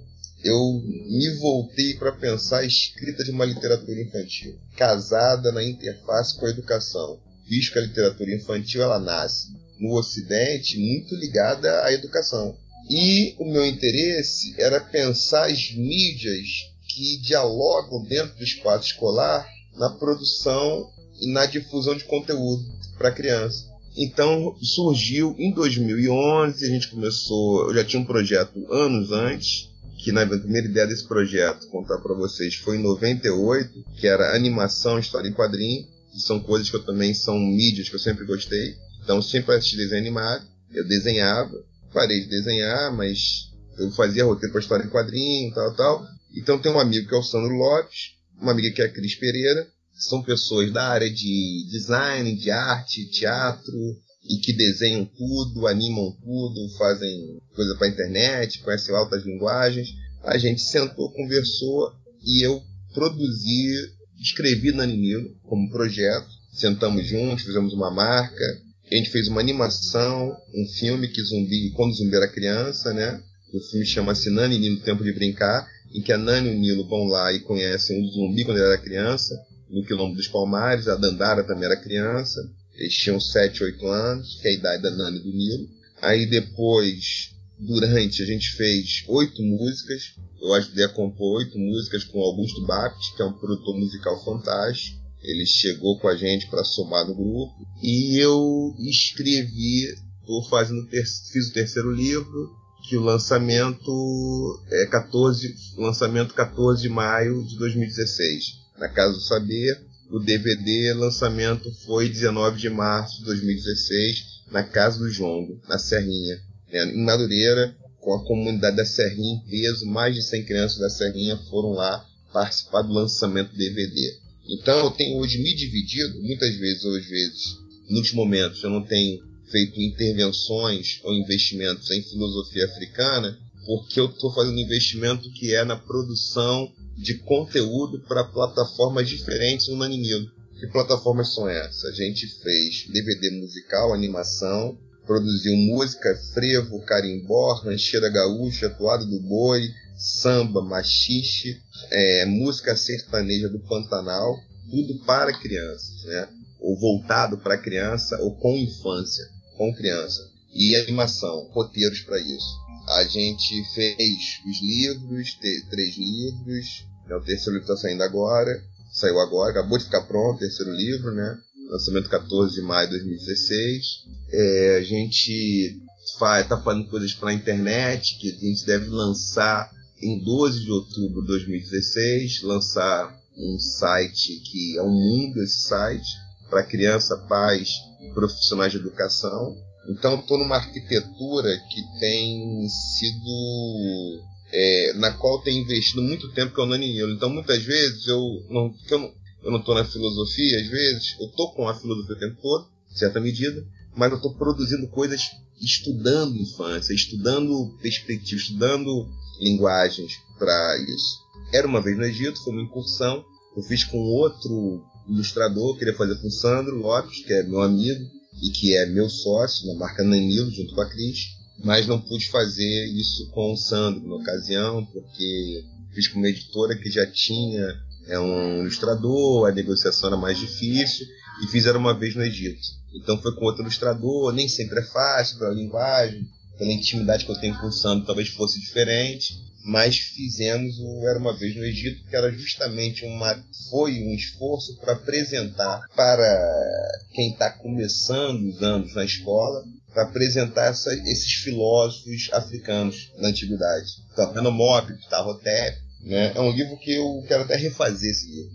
Eu 0.42 0.58
me 0.82 1.38
voltei 1.38 1.94
para 1.94 2.12
pensar 2.12 2.60
a 2.60 2.64
escrita 2.64 3.22
de 3.22 3.30
uma 3.30 3.44
literatura 3.44 4.00
infantil, 4.00 4.58
casada 4.76 5.52
na 5.52 5.62
interface 5.62 6.38
com 6.38 6.46
a 6.46 6.50
educação, 6.50 7.20
visto 7.50 7.72
que 7.72 7.80
a 7.80 7.82
literatura 7.82 8.32
infantil 8.32 8.80
ela 8.80 9.00
nasce 9.00 9.48
no 9.80 9.98
Ocidente 9.98 10.78
muito 10.78 11.16
ligada 11.16 11.84
à 11.84 11.92
educação. 11.92 12.56
E 12.88 13.34
o 13.38 13.44
meu 13.44 13.66
interesse 13.66 14.54
era 14.56 14.80
pensar 14.80 15.50
as 15.50 15.72
mídias 15.72 16.46
que 16.88 17.18
dialogam 17.18 18.04
dentro 18.04 18.36
do 18.36 18.44
espaço 18.44 18.86
escolar 18.86 19.46
na 19.76 19.90
produção 19.90 20.88
e 21.20 21.32
na 21.32 21.46
difusão 21.46 21.96
de 21.96 22.04
conteúdo 22.04 22.64
para 22.96 23.10
criança. 23.10 23.68
Então 23.96 24.56
surgiu 24.62 25.34
em 25.36 25.52
2011, 25.52 26.64
a 26.64 26.68
gente 26.68 26.88
começou, 26.88 27.68
eu 27.68 27.74
já 27.74 27.84
tinha 27.84 28.00
um 28.00 28.06
projeto 28.06 28.72
anos 28.72 29.10
antes, 29.10 29.68
que 29.98 30.12
na 30.12 30.24
primeira 30.24 30.66
ideia 30.66 30.86
desse 30.86 31.06
projeto, 31.06 31.66
contar 31.68 31.98
para 31.98 32.14
vocês, 32.14 32.54
foi 32.54 32.76
em 32.76 32.82
98, 32.82 33.84
que 33.98 34.06
era 34.06 34.34
animação, 34.34 34.98
história 34.98 35.28
em 35.28 35.32
quadrinho, 35.32 35.86
que 36.12 36.20
são 36.20 36.40
coisas 36.40 36.68
que 36.68 36.76
eu 36.76 36.84
também 36.84 37.14
são 37.14 37.38
mídias 37.38 37.88
que 37.88 37.94
eu 37.94 38.00
sempre 38.00 38.24
gostei. 38.24 38.76
Então 39.02 39.22
sempre 39.22 39.54
assisti 39.54 39.76
desenho 39.76 40.00
animado, 40.00 40.46
eu 40.72 40.86
desenhava, 40.86 41.52
parei 41.92 42.20
de 42.20 42.28
desenhar, 42.28 42.94
mas 42.94 43.50
eu 43.78 43.90
fazia 43.92 44.24
roteiro 44.24 44.52
para 44.52 44.60
história 44.60 44.84
em 44.84 44.90
quadrinho, 44.90 45.54
tal, 45.54 45.74
tal. 45.74 46.06
Então 46.36 46.58
tem 46.58 46.70
um 46.70 46.78
amigo 46.78 47.08
que 47.08 47.14
é 47.14 47.18
o 47.18 47.22
Sandro 47.22 47.54
Lopes, 47.54 48.14
uma 48.40 48.52
amiga 48.52 48.70
que 48.70 48.82
é 48.82 48.86
a 48.86 48.92
Cris 48.92 49.16
Pereira, 49.16 49.66
são 49.94 50.22
pessoas 50.22 50.72
da 50.72 50.88
área 50.88 51.10
de 51.10 51.66
design, 51.70 52.34
de 52.36 52.50
arte, 52.50 53.10
teatro, 53.10 53.98
e 54.28 54.38
que 54.38 54.52
desenham 54.52 55.04
tudo, 55.04 55.66
animam 55.66 56.12
tudo, 56.22 56.68
fazem 56.76 57.38
coisa 57.54 57.74
para 57.76 57.88
internet, 57.88 58.60
conhecem 58.60 58.94
altas 58.94 59.24
linguagens. 59.24 59.88
A 60.22 60.38
gente 60.38 60.60
sentou, 60.62 61.10
conversou 61.12 61.92
e 62.22 62.44
eu 62.44 62.62
produzi, 62.92 63.92
escrevi 64.20 64.72
na 64.72 64.82
Anime 64.82 65.34
como 65.44 65.70
projeto. 65.70 66.28
Sentamos 66.52 67.06
juntos, 67.06 67.44
fizemos 67.44 67.72
uma 67.72 67.90
marca, 67.90 68.60
a 68.90 68.94
gente 68.94 69.10
fez 69.10 69.28
uma 69.28 69.40
animação, 69.40 70.36
um 70.54 70.66
filme 70.78 71.08
que 71.08 71.22
zumbi, 71.22 71.70
quando 71.70 71.94
zumbi 71.94 72.16
era 72.16 72.28
criança, 72.28 72.92
né? 72.92 73.22
O 73.54 73.60
filme 73.60 73.86
chama-se 73.86 74.30
Nani 74.30 74.58
Nilo 74.58 74.80
Tempo 74.80 75.04
de 75.04 75.12
Brincar, 75.12 75.66
em 75.94 76.02
que 76.02 76.12
a 76.12 76.18
Nani 76.18 76.50
e 76.50 76.54
o 76.54 76.58
Nilo 76.58 76.88
vão 76.88 77.04
lá 77.04 77.32
e 77.32 77.40
conhecem 77.40 78.02
um 78.02 78.06
zumbi 78.08 78.44
quando 78.44 78.58
ele 78.58 78.66
era 78.66 78.78
criança, 78.78 79.34
no 79.68 79.84
Quilombo 79.84 80.16
dos 80.16 80.28
Palmares, 80.28 80.88
a 80.88 80.96
Dandara 80.96 81.44
também 81.44 81.64
era 81.64 81.76
criança, 81.76 82.40
eles 82.74 82.94
tinham 82.94 83.20
7, 83.20 83.62
8 83.62 83.86
anos, 83.86 84.38
que 84.40 84.48
é 84.48 84.50
a 84.50 84.54
idade 84.54 84.82
da 84.82 84.90
Nani 84.90 85.18
e 85.18 85.22
do 85.22 85.32
Nilo. 85.32 85.68
Aí 86.02 86.26
depois, 86.26 87.30
durante, 87.60 88.22
a 88.22 88.26
gente 88.26 88.52
fez 88.52 89.04
oito 89.06 89.42
músicas, 89.42 90.14
eu 90.40 90.54
ajudei 90.54 90.84
a 90.84 90.88
compor 90.88 91.38
oito 91.38 91.58
músicas 91.58 92.04
com 92.04 92.20
Augusto 92.20 92.64
Bapt, 92.66 93.14
que 93.14 93.22
é 93.22 93.26
um 93.26 93.32
produtor 93.32 93.78
musical 93.78 94.24
fantástico. 94.24 94.98
Ele 95.22 95.44
chegou 95.44 95.98
com 95.98 96.08
a 96.08 96.16
gente 96.16 96.48
para 96.48 96.64
somar 96.64 97.06
no 97.06 97.14
grupo. 97.14 97.54
E 97.82 98.16
eu 98.18 98.74
escrevi, 98.78 99.84
estou 100.20 100.42
fazendo, 100.48 100.88
fiz 100.88 101.48
o 101.48 101.52
terceiro 101.52 101.92
livro, 101.92 102.50
que 102.88 102.96
o 102.96 103.02
lançamento 103.02 104.62
é 104.70 104.86
14, 104.86 105.54
lançamento 105.76 106.32
14 106.32 106.80
de 106.80 106.88
maio 106.88 107.44
de 107.44 107.58
2016, 107.58 108.44
na 108.78 108.88
Casa 108.88 109.12
do 109.12 109.20
Saber. 109.20 109.78
O 110.10 110.18
DVD 110.18 110.94
lançamento 110.94 111.70
foi 111.84 112.08
19 112.08 112.58
de 112.58 112.70
março 112.70 113.18
de 113.18 113.26
2016, 113.26 114.24
na 114.50 114.64
Casa 114.64 114.98
do 114.98 115.10
Jongo, 115.10 115.60
na 115.68 115.78
Serrinha, 115.78 116.40
né, 116.72 116.84
em 116.84 117.04
Madureira, 117.04 117.76
com 118.00 118.14
a 118.14 118.24
comunidade 118.24 118.76
da 118.76 118.84
Serrinha 118.84 119.34
em 119.34 119.50
peso, 119.50 119.86
mais 119.86 120.14
de 120.14 120.22
100 120.22 120.44
crianças 120.44 120.78
da 120.78 120.88
Serrinha 120.88 121.36
foram 121.50 121.72
lá 121.72 122.06
participar 122.32 122.82
do 122.82 122.92
lançamento 122.92 123.50
do 123.52 123.58
DVD. 123.58 124.18
Então 124.48 124.78
eu 124.84 124.90
tenho 124.90 125.18
hoje 125.18 125.38
me 125.38 125.54
dividido, 125.54 126.20
muitas 126.22 126.54
vezes 126.56 126.84
ou 126.84 126.96
às 126.96 127.06
vezes, 127.06 127.58
nos 127.88 128.12
momentos 128.12 128.62
eu 128.62 128.70
não 128.70 128.82
tenho 128.82 129.22
feito 129.50 129.80
intervenções 129.80 131.00
ou 131.02 131.12
investimentos 131.12 131.90
em 131.90 132.02
filosofia 132.02 132.64
africana, 132.64 133.38
porque 133.66 134.00
eu 134.00 134.06
estou 134.06 134.32
fazendo 134.32 134.58
investimento 134.58 135.30
que 135.32 135.54
é 135.54 135.64
na 135.64 135.76
produção 135.76 136.72
de 136.96 137.14
conteúdo 137.18 138.00
para 138.00 138.24
plataformas 138.24 139.08
diferentes 139.08 139.68
no 139.68 139.76
Naninilo. 139.76 140.30
Que 140.58 140.66
plataformas 140.66 141.34
são 141.34 141.48
essas? 141.48 141.84
A 141.84 141.92
gente 141.92 142.26
fez 142.42 142.86
DVD 142.88 143.30
musical, 143.30 143.94
animação, 143.94 144.78
produziu 145.10 145.56
música, 145.56 146.14
frevo, 146.32 146.80
carimbó, 146.82 147.54
rancheira 147.54 148.08
gaúcha, 148.08 148.70
toada 148.70 149.04
do 149.04 149.18
boi, 149.18 149.68
samba, 149.98 150.62
machixe, 150.62 151.60
é, 151.90 152.26
música 152.26 152.76
sertaneja 152.76 153.48
do 153.48 153.58
Pantanal, 153.58 154.38
tudo 154.70 155.04
para 155.04 155.36
crianças, 155.36 156.04
né? 156.04 156.28
Ou 156.60 156.78
voltado 156.78 157.38
para 157.38 157.58
criança 157.58 158.16
ou 158.20 158.36
com 158.36 158.56
infância 158.56 159.24
com 159.56 159.74
criança. 159.74 160.30
E 160.54 160.76
animação, 160.76 161.50
roteiros 161.50 162.02
para 162.02 162.20
isso. 162.20 162.60
A 162.90 163.02
gente 163.02 163.64
fez 163.74 164.40
os 164.46 164.62
livros, 164.62 165.36
três 165.70 165.96
livros, 165.96 166.86
né, 167.08 167.16
o 167.16 167.24
terceiro 167.24 167.58
livro 167.58 167.72
está 167.72 167.76
saindo 167.76 168.04
agora, 168.04 168.62
saiu 168.92 169.18
agora, 169.18 169.50
acabou 169.50 169.76
de 169.76 169.86
ficar 169.86 170.02
pronto 170.02 170.36
o 170.36 170.38
terceiro 170.38 170.72
livro, 170.72 171.12
né? 171.12 171.36
Lançamento 171.70 172.10
14 172.10 172.54
de 172.56 172.62
maio 172.62 172.88
de 172.88 172.98
2016. 172.98 174.04
É, 174.32 174.76
a 174.78 174.82
gente 174.82 175.80
está 176.02 176.60
fazendo 176.60 176.88
coisas 176.88 177.14
para 177.14 177.30
a 177.30 177.34
internet, 177.34 178.18
que 178.18 178.28
a 178.28 178.34
gente 178.34 178.66
deve 178.66 178.88
lançar 178.88 179.70
em 180.02 180.18
12 180.18 180.64
de 180.64 180.70
outubro 180.72 181.20
de 181.20 181.28
2016, 181.28 182.42
lançar 182.42 183.16
um 183.36 183.58
site 183.58 184.40
que 184.40 184.76
é 184.78 184.82
um 184.82 184.90
mundo 184.90 185.40
esse 185.42 185.68
site, 185.68 186.08
para 186.48 186.64
criança, 186.64 187.16
pais 187.28 187.68
profissionais 188.14 188.72
de 188.72 188.78
educação. 188.78 189.56
Então, 189.88 190.18
estou 190.18 190.38
numa 190.38 190.56
arquitetura 190.56 191.56
que 191.70 192.00
tem 192.00 192.68
sido. 192.68 194.24
É, 194.52 194.94
na 194.94 195.12
qual 195.12 195.40
tem 195.42 195.60
investido 195.62 196.02
muito 196.02 196.32
tempo, 196.32 196.52
que 196.52 196.60
é 196.60 196.64
o 196.64 196.66
Naninilo. 196.66 197.12
Então, 197.12 197.30
muitas 197.30 197.62
vezes, 197.62 198.08
eu 198.08 198.44
não 198.50 198.74
eu 198.90 198.98
não, 198.98 199.12
eu 199.42 199.50
não 199.50 199.58
estou 199.58 199.74
na 199.74 199.84
filosofia, 199.84 200.60
às 200.60 200.68
vezes, 200.68 201.16
eu 201.18 201.26
estou 201.26 201.52
com 201.52 201.68
a 201.68 201.74
filosofia 201.74 202.14
o 202.14 202.18
tempo 202.18 202.40
todo, 202.40 202.68
em 202.92 202.96
certa 202.96 203.20
medida, 203.20 203.64
mas 203.96 204.10
eu 204.10 204.16
estou 204.16 204.34
produzindo 204.34 204.88
coisas 204.88 205.30
estudando 205.60 206.36
infância, 206.36 206.94
estudando 206.94 207.76
perspectiva, 207.82 208.40
estudando 208.40 209.08
linguagens 209.40 210.12
para 210.38 210.78
isso. 210.78 211.18
Era 211.52 211.66
uma 211.66 211.82
vez 211.82 211.96
no 211.96 212.04
Egito, 212.04 212.42
foi 212.42 212.52
uma 212.52 212.62
incursão, 212.62 213.24
eu 213.56 213.62
fiz 213.62 213.84
com 213.84 213.98
outro 213.98 214.84
ilustrador, 215.08 215.76
queria 215.76 215.96
fazer 215.96 216.16
com 216.20 216.28
o 216.28 216.32
Sandro 216.32 216.76
Lopes, 216.76 217.24
que 217.24 217.32
é 217.32 217.42
meu 217.42 217.60
amigo 217.60 218.04
e 218.40 218.50
que 218.50 218.76
é 218.76 218.86
meu 218.86 219.08
sócio 219.08 219.66
na 219.66 219.74
marca 219.74 220.04
Nanilo, 220.04 220.50
junto 220.50 220.74
com 220.74 220.80
a 220.80 220.88
Cris, 220.88 221.18
mas 221.62 221.86
não 221.86 222.00
pude 222.00 222.28
fazer 222.30 222.86
isso 222.94 223.28
com 223.30 223.52
o 223.52 223.56
Sandro 223.56 224.06
na 224.06 224.14
ocasião, 224.16 224.84
porque 224.86 225.64
fiz 225.92 226.08
com 226.08 226.18
uma 226.18 226.28
editora 226.28 226.76
que 226.76 226.90
já 226.90 227.06
tinha 227.06 227.66
é 228.06 228.18
um 228.18 228.62
ilustrador, 228.62 229.48
a 229.48 229.52
negociação 229.52 230.08
era 230.08 230.16
mais 230.16 230.38
difícil, 230.38 231.06
e 231.42 231.46
fizeram 231.48 231.80
uma 231.80 231.98
vez 231.98 232.14
no 232.14 232.22
Egito. 232.22 232.60
Então 232.94 233.20
foi 233.20 233.34
com 233.34 233.44
outro 233.44 233.62
ilustrador, 233.62 234.32
nem 234.32 234.48
sempre 234.48 234.80
é 234.80 234.84
fácil 234.84 235.38
pela 235.38 235.54
linguagem, 235.54 236.28
pela 236.58 236.72
intimidade 236.72 237.24
que 237.24 237.30
eu 237.30 237.40
tenho 237.40 237.58
com 237.58 237.68
o 237.68 237.72
Sandro, 237.72 238.06
talvez 238.06 238.28
fosse 238.28 238.60
diferente, 238.60 239.34
mas 239.64 239.96
fizemos 239.96 240.78
o 240.78 241.06
Era 241.06 241.18
uma 241.18 241.36
vez 241.36 241.54
no 241.54 241.64
Egito, 241.64 242.04
que 242.08 242.16
era 242.16 242.30
justamente 242.32 243.04
uma 243.04 243.42
foi 243.70 244.02
um 244.02 244.14
esforço 244.14 244.76
para 244.78 244.94
apresentar 244.94 245.86
para 245.94 246.98
quem 247.12 247.30
está 247.30 247.50
começando 247.50 248.48
os 248.48 248.62
anos 248.62 248.94
na 248.94 249.04
escola, 249.04 249.64
para 249.92 250.04
apresentar 250.04 250.66
essa, 250.66 250.92
esses 250.94 251.32
filósofos 251.34 252.30
africanos 252.32 253.12
na 253.18 253.28
antiguidade. 253.28 253.90
Então, 254.12 254.32
Renomop, 254.32 254.92
Ptahotep, 255.06 255.79
né? 256.02 256.32
É 256.34 256.40
um 256.40 256.50
livro 256.50 256.76
que 256.78 256.92
eu 256.92 257.22
quero 257.26 257.42
até 257.42 257.56
refazer 257.56 258.10
esse 258.10 258.30
livro. 258.30 258.52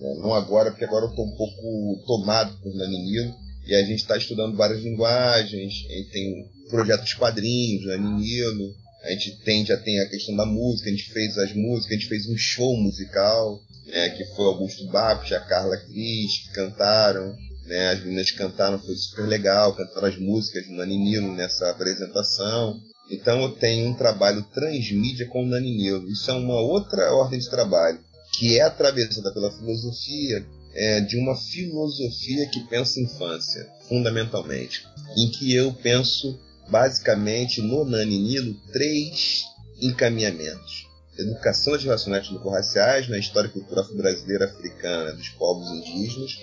Né? 0.00 0.14
Não 0.20 0.34
agora, 0.34 0.70
porque 0.70 0.84
agora 0.84 1.06
eu 1.06 1.10
estou 1.10 1.26
um 1.26 1.36
pouco 1.36 2.02
tomado 2.06 2.58
por 2.62 2.74
Naninilo, 2.74 3.34
e 3.66 3.74
a 3.74 3.82
gente 3.82 4.00
está 4.00 4.16
estudando 4.16 4.56
várias 4.56 4.82
linguagens, 4.82 5.74
e 5.88 6.04
tem 6.10 6.50
projetos 6.68 7.14
quadrinhos, 7.14 7.86
Naninilo, 7.86 8.74
a 9.02 9.10
gente 9.10 9.38
tem, 9.44 9.64
já 9.64 9.76
tem 9.78 9.98
a 10.00 10.08
questão 10.08 10.36
da 10.36 10.44
música, 10.44 10.88
a 10.88 10.92
gente 10.92 11.10
fez 11.10 11.36
as 11.38 11.54
músicas, 11.54 11.90
a 11.90 11.94
gente 11.94 12.08
fez 12.08 12.28
um 12.28 12.36
show 12.36 12.76
musical, 12.76 13.60
né, 13.86 14.10
que 14.10 14.24
foi 14.36 14.44
Augusto 14.44 14.86
Bapt, 14.88 15.34
a 15.34 15.40
Carla 15.40 15.76
Cris, 15.76 16.38
que 16.38 16.52
cantaram, 16.52 17.34
né, 17.64 17.90
as 17.90 18.00
meninas 18.00 18.30
cantaram, 18.30 18.78
foi 18.78 18.94
super 18.96 19.26
legal, 19.26 19.74
cantaram 19.74 20.08
as 20.08 20.18
músicas 20.18 20.66
do 20.66 20.72
Nani 20.72 20.98
Nilo 20.98 21.34
nessa 21.34 21.70
apresentação. 21.70 22.78
Então 23.10 23.42
eu 23.42 23.50
tenho 23.50 23.88
um 23.88 23.94
trabalho 23.94 24.46
transmídia 24.54 25.26
com 25.26 25.42
o 25.42 25.46
Nani 25.46 25.76
Nilo. 25.76 26.08
Isso 26.08 26.30
é 26.30 26.34
uma 26.34 26.60
outra 26.60 27.12
ordem 27.12 27.40
de 27.40 27.50
trabalho, 27.50 27.98
que 28.32 28.56
é 28.56 28.62
atravessada 28.62 29.32
pela 29.32 29.50
filosofia, 29.50 30.46
é, 30.72 31.00
de 31.00 31.16
uma 31.16 31.36
filosofia 31.36 32.48
que 32.48 32.60
pensa 32.68 33.00
infância, 33.00 33.68
fundamentalmente, 33.88 34.86
em 35.16 35.28
que 35.28 35.52
eu 35.52 35.72
penso 35.72 36.38
basicamente 36.68 37.60
no 37.60 37.84
Nani 37.84 38.18
Nilo 38.18 38.54
três 38.72 39.42
encaminhamentos. 39.82 40.88
Educação 41.18 41.72
das 41.72 41.82
relações 41.82 42.16
étnico-raciais 42.18 43.08
na 43.08 43.18
história 43.18 43.48
e 43.48 43.50
cultura 43.50 43.82
brasileira 43.92 44.44
africana 44.44 45.12
dos 45.12 45.28
povos 45.30 45.68
indígenas, 45.68 46.38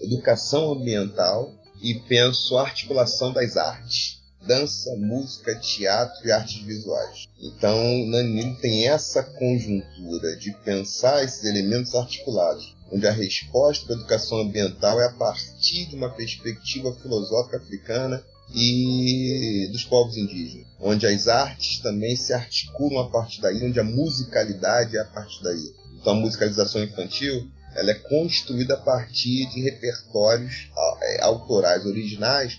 educação 0.00 0.72
ambiental 0.72 1.52
e 1.82 1.94
penso 2.08 2.56
a 2.56 2.62
articulação 2.62 3.32
das 3.32 3.56
artes 3.56 4.21
dança, 4.46 4.94
música, 4.96 5.54
teatro 5.56 6.26
e 6.26 6.32
artes 6.32 6.62
visuais. 6.62 7.28
Então, 7.40 7.76
Nanino 8.06 8.56
tem 8.56 8.88
essa 8.88 9.22
conjuntura 9.22 10.36
de 10.36 10.52
pensar 10.64 11.24
esses 11.24 11.44
elementos 11.44 11.94
articulados, 11.94 12.74
onde 12.90 13.06
a 13.06 13.12
resposta 13.12 13.86
da 13.86 13.94
educação 13.94 14.40
ambiental 14.40 15.00
é 15.00 15.06
a 15.06 15.12
partir 15.12 15.86
de 15.86 15.96
uma 15.96 16.10
perspectiva 16.10 16.94
filosófica 17.00 17.56
africana 17.56 18.22
e 18.54 19.68
dos 19.72 19.84
povos 19.84 20.16
indígenas, 20.16 20.66
onde 20.80 21.06
as 21.06 21.26
artes 21.26 21.78
também 21.78 22.14
se 22.16 22.32
articulam 22.32 23.06
a 23.06 23.10
partir 23.10 23.40
daí, 23.40 23.64
onde 23.64 23.80
a 23.80 23.84
musicalidade 23.84 24.96
é 24.96 25.00
a 25.00 25.06
partir 25.06 25.42
daí. 25.42 25.72
Então, 26.00 26.14
a 26.14 26.20
musicalização 26.20 26.82
infantil 26.82 27.48
ela 27.74 27.90
é 27.90 27.94
construída 27.94 28.74
a 28.74 28.80
partir 28.80 29.46
de 29.46 29.62
repertórios 29.62 30.70
é, 31.02 31.22
autorais 31.22 31.86
originais 31.86 32.58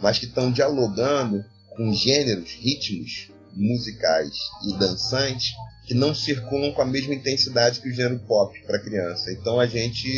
mas 0.00 0.18
que 0.18 0.26
estão 0.26 0.50
dialogando 0.50 1.44
com 1.70 1.92
gêneros, 1.92 2.50
ritmos 2.52 3.28
musicais 3.54 4.34
e 4.68 4.78
dançantes 4.78 5.52
que 5.86 5.94
não 5.94 6.14
circulam 6.14 6.72
com 6.72 6.82
a 6.82 6.86
mesma 6.86 7.14
intensidade 7.14 7.80
que 7.80 7.88
o 7.88 7.92
gênero 7.92 8.18
pop 8.20 8.60
para 8.66 8.80
criança. 8.80 9.32
Então 9.32 9.60
a 9.60 9.66
gente 9.66 10.08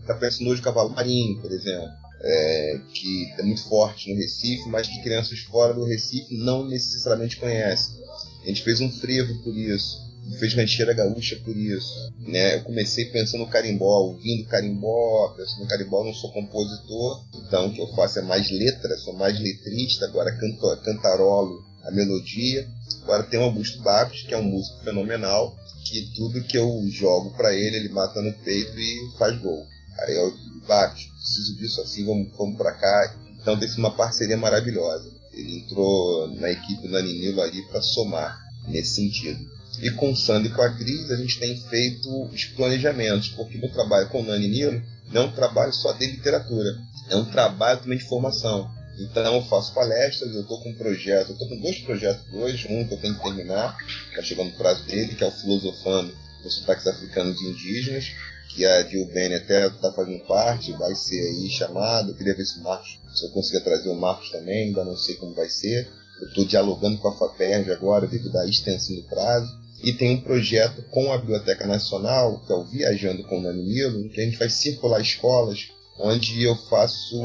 está 0.00 0.14
pensando 0.14 0.50
hoje 0.50 0.62
Cavalo 0.62 0.90
Marinho, 0.90 1.40
por 1.40 1.50
exemplo, 1.50 1.88
é, 2.20 2.80
que 2.92 3.32
é 3.38 3.42
muito 3.42 3.64
forte 3.68 4.12
no 4.12 4.16
Recife, 4.16 4.68
mas 4.68 4.86
que 4.86 5.02
crianças 5.02 5.38
fora 5.40 5.72
do 5.72 5.84
Recife 5.84 6.36
não 6.36 6.66
necessariamente 6.68 7.36
conhecem. 7.36 7.96
A 8.44 8.48
gente 8.48 8.62
fez 8.62 8.80
um 8.80 8.90
frevo 8.90 9.42
por 9.42 9.56
isso 9.56 10.05
fez 10.38 10.54
rancheira 10.54 10.92
gaúcha 10.92 11.36
por 11.44 11.56
isso. 11.56 12.12
Né? 12.18 12.56
Eu 12.56 12.62
comecei 12.62 13.06
pensando 13.06 13.40
no 13.40 13.50
carimbó, 13.50 14.00
ouvindo 14.00 14.48
carimbó, 14.48 15.34
pensando 15.36 15.62
no 15.62 15.68
carimbó, 15.68 16.04
não 16.04 16.14
sou 16.14 16.32
compositor, 16.32 17.24
então 17.34 17.68
o 17.68 17.72
que 17.72 17.80
eu 17.80 17.94
faço 17.94 18.18
é 18.18 18.22
mais 18.22 18.50
letra, 18.50 18.96
sou 18.98 19.14
mais 19.14 19.38
letrista, 19.38 20.06
agora 20.06 20.36
canto, 20.36 20.82
cantarolo 20.82 21.64
a 21.84 21.90
melodia. 21.90 22.68
Agora 23.02 23.22
tem 23.22 23.38
o 23.38 23.44
Augusto 23.44 23.80
Babs, 23.80 24.22
que 24.22 24.34
é 24.34 24.38
um 24.38 24.42
músico 24.42 24.82
fenomenal, 24.82 25.56
que 25.84 26.10
tudo 26.16 26.42
que 26.42 26.58
eu 26.58 26.82
jogo 26.90 27.30
para 27.36 27.54
ele, 27.54 27.76
ele 27.76 27.88
mata 27.88 28.20
no 28.20 28.32
peito 28.32 28.78
e 28.78 29.16
faz 29.18 29.38
gol. 29.40 29.64
Aí 30.00 30.16
eu, 30.16 30.34
Babs, 30.66 31.04
preciso 31.04 31.56
disso 31.56 31.80
assim, 31.80 32.04
vamos, 32.04 32.28
vamos 32.36 32.56
para 32.56 32.72
cá. 32.72 33.14
Então 33.40 33.60
sido 33.60 33.78
uma 33.78 33.96
parceria 33.96 34.36
maravilhosa. 34.36 35.10
Ele 35.32 35.58
entrou 35.58 36.28
na 36.36 36.50
equipe 36.50 36.88
da 36.88 37.00
Ninilo 37.00 37.40
ali 37.40 37.62
para 37.68 37.80
somar 37.80 38.36
nesse 38.66 38.96
sentido. 38.96 39.55
E 39.80 39.90
com 39.90 40.10
o 40.10 40.16
Sandro 40.16 40.50
e 40.50 40.54
com 40.54 40.62
a 40.62 40.70
Cris, 40.70 41.10
a 41.10 41.16
gente 41.16 41.38
tem 41.38 41.60
feito 41.68 42.08
os 42.24 42.44
planejamentos, 42.44 43.28
porque 43.30 43.58
meu 43.58 43.70
trabalho 43.70 44.08
com 44.08 44.22
o 44.22 44.24
Nani 44.24 44.48
Nilo 44.48 44.82
não 45.12 45.22
é 45.22 45.24
um 45.26 45.32
trabalho 45.32 45.72
só 45.72 45.92
de 45.92 46.06
literatura, 46.06 46.78
é 47.10 47.16
um 47.16 47.24
trabalho 47.24 47.80
também 47.80 47.98
de 47.98 48.04
formação. 48.04 48.70
Então 48.98 49.34
eu 49.34 49.42
faço 49.42 49.74
palestras, 49.74 50.34
eu 50.34 50.40
estou 50.40 50.60
com 50.62 50.70
um 50.70 50.74
projeto, 50.74 51.28
eu 51.28 51.32
estou 51.34 51.48
com 51.48 51.60
dois 51.60 51.78
projetos 51.80 52.24
hoje, 52.32 52.66
um 52.70 52.86
que 52.86 52.94
eu 52.94 53.00
tenho 53.00 53.14
que 53.14 53.22
terminar, 53.22 53.76
está 54.08 54.22
chegando 54.22 54.48
o 54.48 54.56
prazo 54.56 54.84
dele, 54.84 55.14
que 55.14 55.22
é 55.22 55.26
o 55.26 55.30
Filosofando 55.30 56.14
os 56.44 56.54
sotaques 56.54 56.86
africanos 56.86 57.40
e 57.40 57.48
indígenas, 57.48 58.12
que 58.48 58.64
a 58.64 58.82
Dilbene 58.82 59.34
até 59.34 59.66
está 59.66 59.92
fazendo 59.92 60.24
parte, 60.24 60.72
vai 60.72 60.94
ser 60.94 61.20
aí 61.20 61.50
chamado, 61.50 62.10
eu 62.10 62.16
queria 62.16 62.34
ver 62.34 62.46
se 62.46 62.58
o 62.58 62.62
Marcos, 62.62 62.98
se 63.14 63.26
eu 63.26 63.30
conseguir 63.30 63.62
trazer 63.64 63.88
o 63.88 63.96
Marcos 63.96 64.30
também, 64.30 64.68
ainda 64.68 64.84
não 64.84 64.96
sei 64.96 65.16
como 65.16 65.34
vai 65.34 65.48
ser. 65.48 65.88
Eu 66.20 66.28
estou 66.28 66.46
dialogando 66.46 66.96
com 66.98 67.08
a 67.08 67.18
FAPERJ 67.18 67.72
agora, 67.72 68.06
devido 68.06 68.36
à 68.38 68.46
extensão 68.46 68.96
do 68.96 69.02
prazo 69.02 69.65
e 69.86 69.92
tem 69.92 70.16
um 70.16 70.20
projeto 70.20 70.82
com 70.90 71.12
a 71.12 71.18
Biblioteca 71.18 71.64
Nacional, 71.64 72.40
que 72.44 72.52
é 72.52 72.56
o 72.56 72.64
Viajando 72.64 73.22
com 73.22 73.38
o 73.38 73.42
Danilo, 73.44 74.08
que 74.08 74.20
a 74.20 74.24
gente 74.24 74.36
vai 74.36 74.50
circular 74.50 75.00
escolas, 75.00 75.68
onde 75.96 76.42
eu 76.42 76.56
faço 76.68 77.16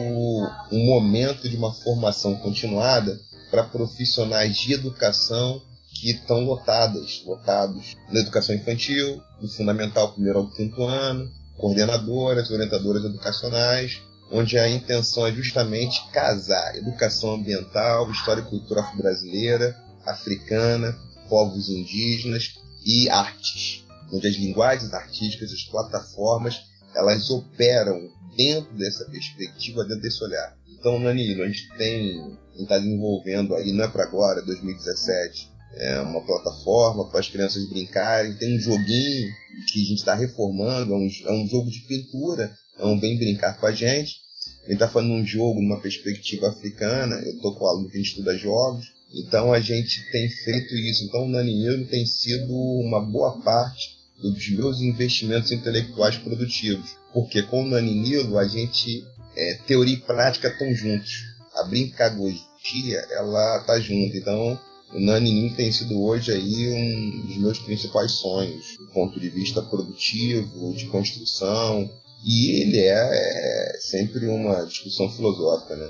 um 0.71 0.85
momento 0.85 1.49
de 1.49 1.57
uma 1.57 1.73
formação 1.73 2.35
continuada 2.35 3.19
para 3.49 3.63
profissionais 3.63 4.55
de 4.57 4.73
educação 4.73 5.59
que 5.91 6.11
estão 6.11 6.45
lotadas, 6.45 7.23
lotados 7.25 7.95
na 8.11 8.19
educação 8.19 8.53
infantil, 8.53 9.19
do 9.41 9.47
fundamental 9.47 10.13
primeiro 10.13 10.37
ao 10.37 10.51
quinto 10.51 10.83
ano, 10.83 11.31
coordenadoras, 11.57 12.51
orientadoras 12.51 13.03
educacionais, 13.03 13.99
onde 14.31 14.59
a 14.59 14.69
intenção 14.69 15.25
é 15.25 15.31
justamente 15.31 15.99
casar 16.11 16.75
educação 16.77 17.33
ambiental, 17.33 18.11
história 18.11 18.41
e 18.41 18.45
cultura 18.45 18.83
brasileira, 18.95 19.75
africana, 20.05 20.95
povos 21.31 21.69
indígenas 21.69 22.55
e 22.85 23.09
artes, 23.09 23.85
onde 24.11 24.27
as 24.27 24.35
linguagens 24.35 24.93
artísticas, 24.93 25.53
as 25.53 25.63
plataformas, 25.63 26.59
elas 26.93 27.29
operam 27.29 28.09
dentro 28.35 28.73
dessa 28.73 29.05
perspectiva, 29.05 29.85
dentro 29.85 30.01
desse 30.01 30.21
olhar. 30.21 30.57
Então, 30.67 30.99
Nanilo, 30.99 31.43
a 31.43 31.47
gente 31.47 31.69
tem 31.77 32.37
está 32.59 32.77
desenvolvendo 32.77 33.55
aí, 33.55 33.71
não 33.71 33.85
é 33.85 33.87
para 33.87 34.03
agora, 34.03 34.41
2017, 34.41 35.49
é 35.75 36.01
uma 36.01 36.21
plataforma 36.21 37.09
para 37.09 37.21
as 37.21 37.29
crianças 37.29 37.67
brincarem. 37.69 38.35
Tem 38.35 38.57
um 38.57 38.59
joguinho 38.59 39.31
que 39.71 39.81
a 39.81 39.85
gente 39.85 39.99
está 39.99 40.13
reformando, 40.13 40.93
é 40.93 40.97
um, 40.97 41.09
é 41.27 41.31
um, 41.31 41.47
jogo 41.47 41.71
de 41.71 41.79
pintura, 41.87 42.53
é 42.77 42.85
um 42.85 42.99
bem 42.99 43.17
brincar 43.17 43.57
com 43.57 43.65
a 43.67 43.71
gente. 43.71 44.17
A 44.63 44.63
gente 44.63 44.73
está 44.73 44.89
fazendo 44.89 45.13
um 45.13 45.25
jogo 45.25 45.61
numa 45.61 45.79
perspectiva 45.79 46.49
africana. 46.49 47.15
Eu 47.25 47.35
estou 47.35 47.55
com 47.55 47.63
o 47.63 47.67
aluno 47.67 47.89
que 47.89 47.99
estuda 47.99 48.37
jogos. 48.37 48.85
Então 49.13 49.51
a 49.51 49.59
gente 49.59 50.09
tem 50.11 50.29
feito 50.29 50.73
isso. 50.75 51.03
Então 51.03 51.25
o 51.25 51.29
Naninilo 51.29 51.85
tem 51.85 52.05
sido 52.05 52.53
uma 52.53 53.01
boa 53.01 53.39
parte 53.41 53.97
dos 54.21 54.49
meus 54.49 54.79
investimentos 54.81 55.51
intelectuais 55.51 56.17
produtivos. 56.17 56.95
Porque 57.13 57.41
com 57.43 57.63
o 57.63 57.67
Naninilo 57.67 58.37
a 58.37 58.47
gente, 58.47 59.05
é, 59.35 59.55
teoria 59.67 59.95
e 59.95 60.01
prática 60.01 60.47
estão 60.47 60.73
juntos. 60.73 61.25
A 61.55 61.63
brincagogia, 61.63 62.99
ela 63.11 63.63
tá 63.65 63.79
junto. 63.79 64.15
Então 64.15 64.59
o 64.93 64.99
Naninilo 64.99 65.55
tem 65.55 65.71
sido 65.71 66.01
hoje 66.01 66.31
aí 66.31 66.69
um 66.69 67.25
dos 67.27 67.37
meus 67.37 67.59
principais 67.59 68.13
sonhos, 68.13 68.77
do 68.77 68.87
ponto 68.87 69.19
de 69.19 69.29
vista 69.29 69.61
produtivo, 69.61 70.73
de 70.73 70.85
construção, 70.87 71.89
e 72.23 72.61
ele 72.61 72.79
é, 72.79 72.91
é, 72.93 73.77
sempre 73.79 74.27
uma 74.27 74.65
discussão 74.65 75.09
filosófica, 75.11 75.75
né? 75.75 75.89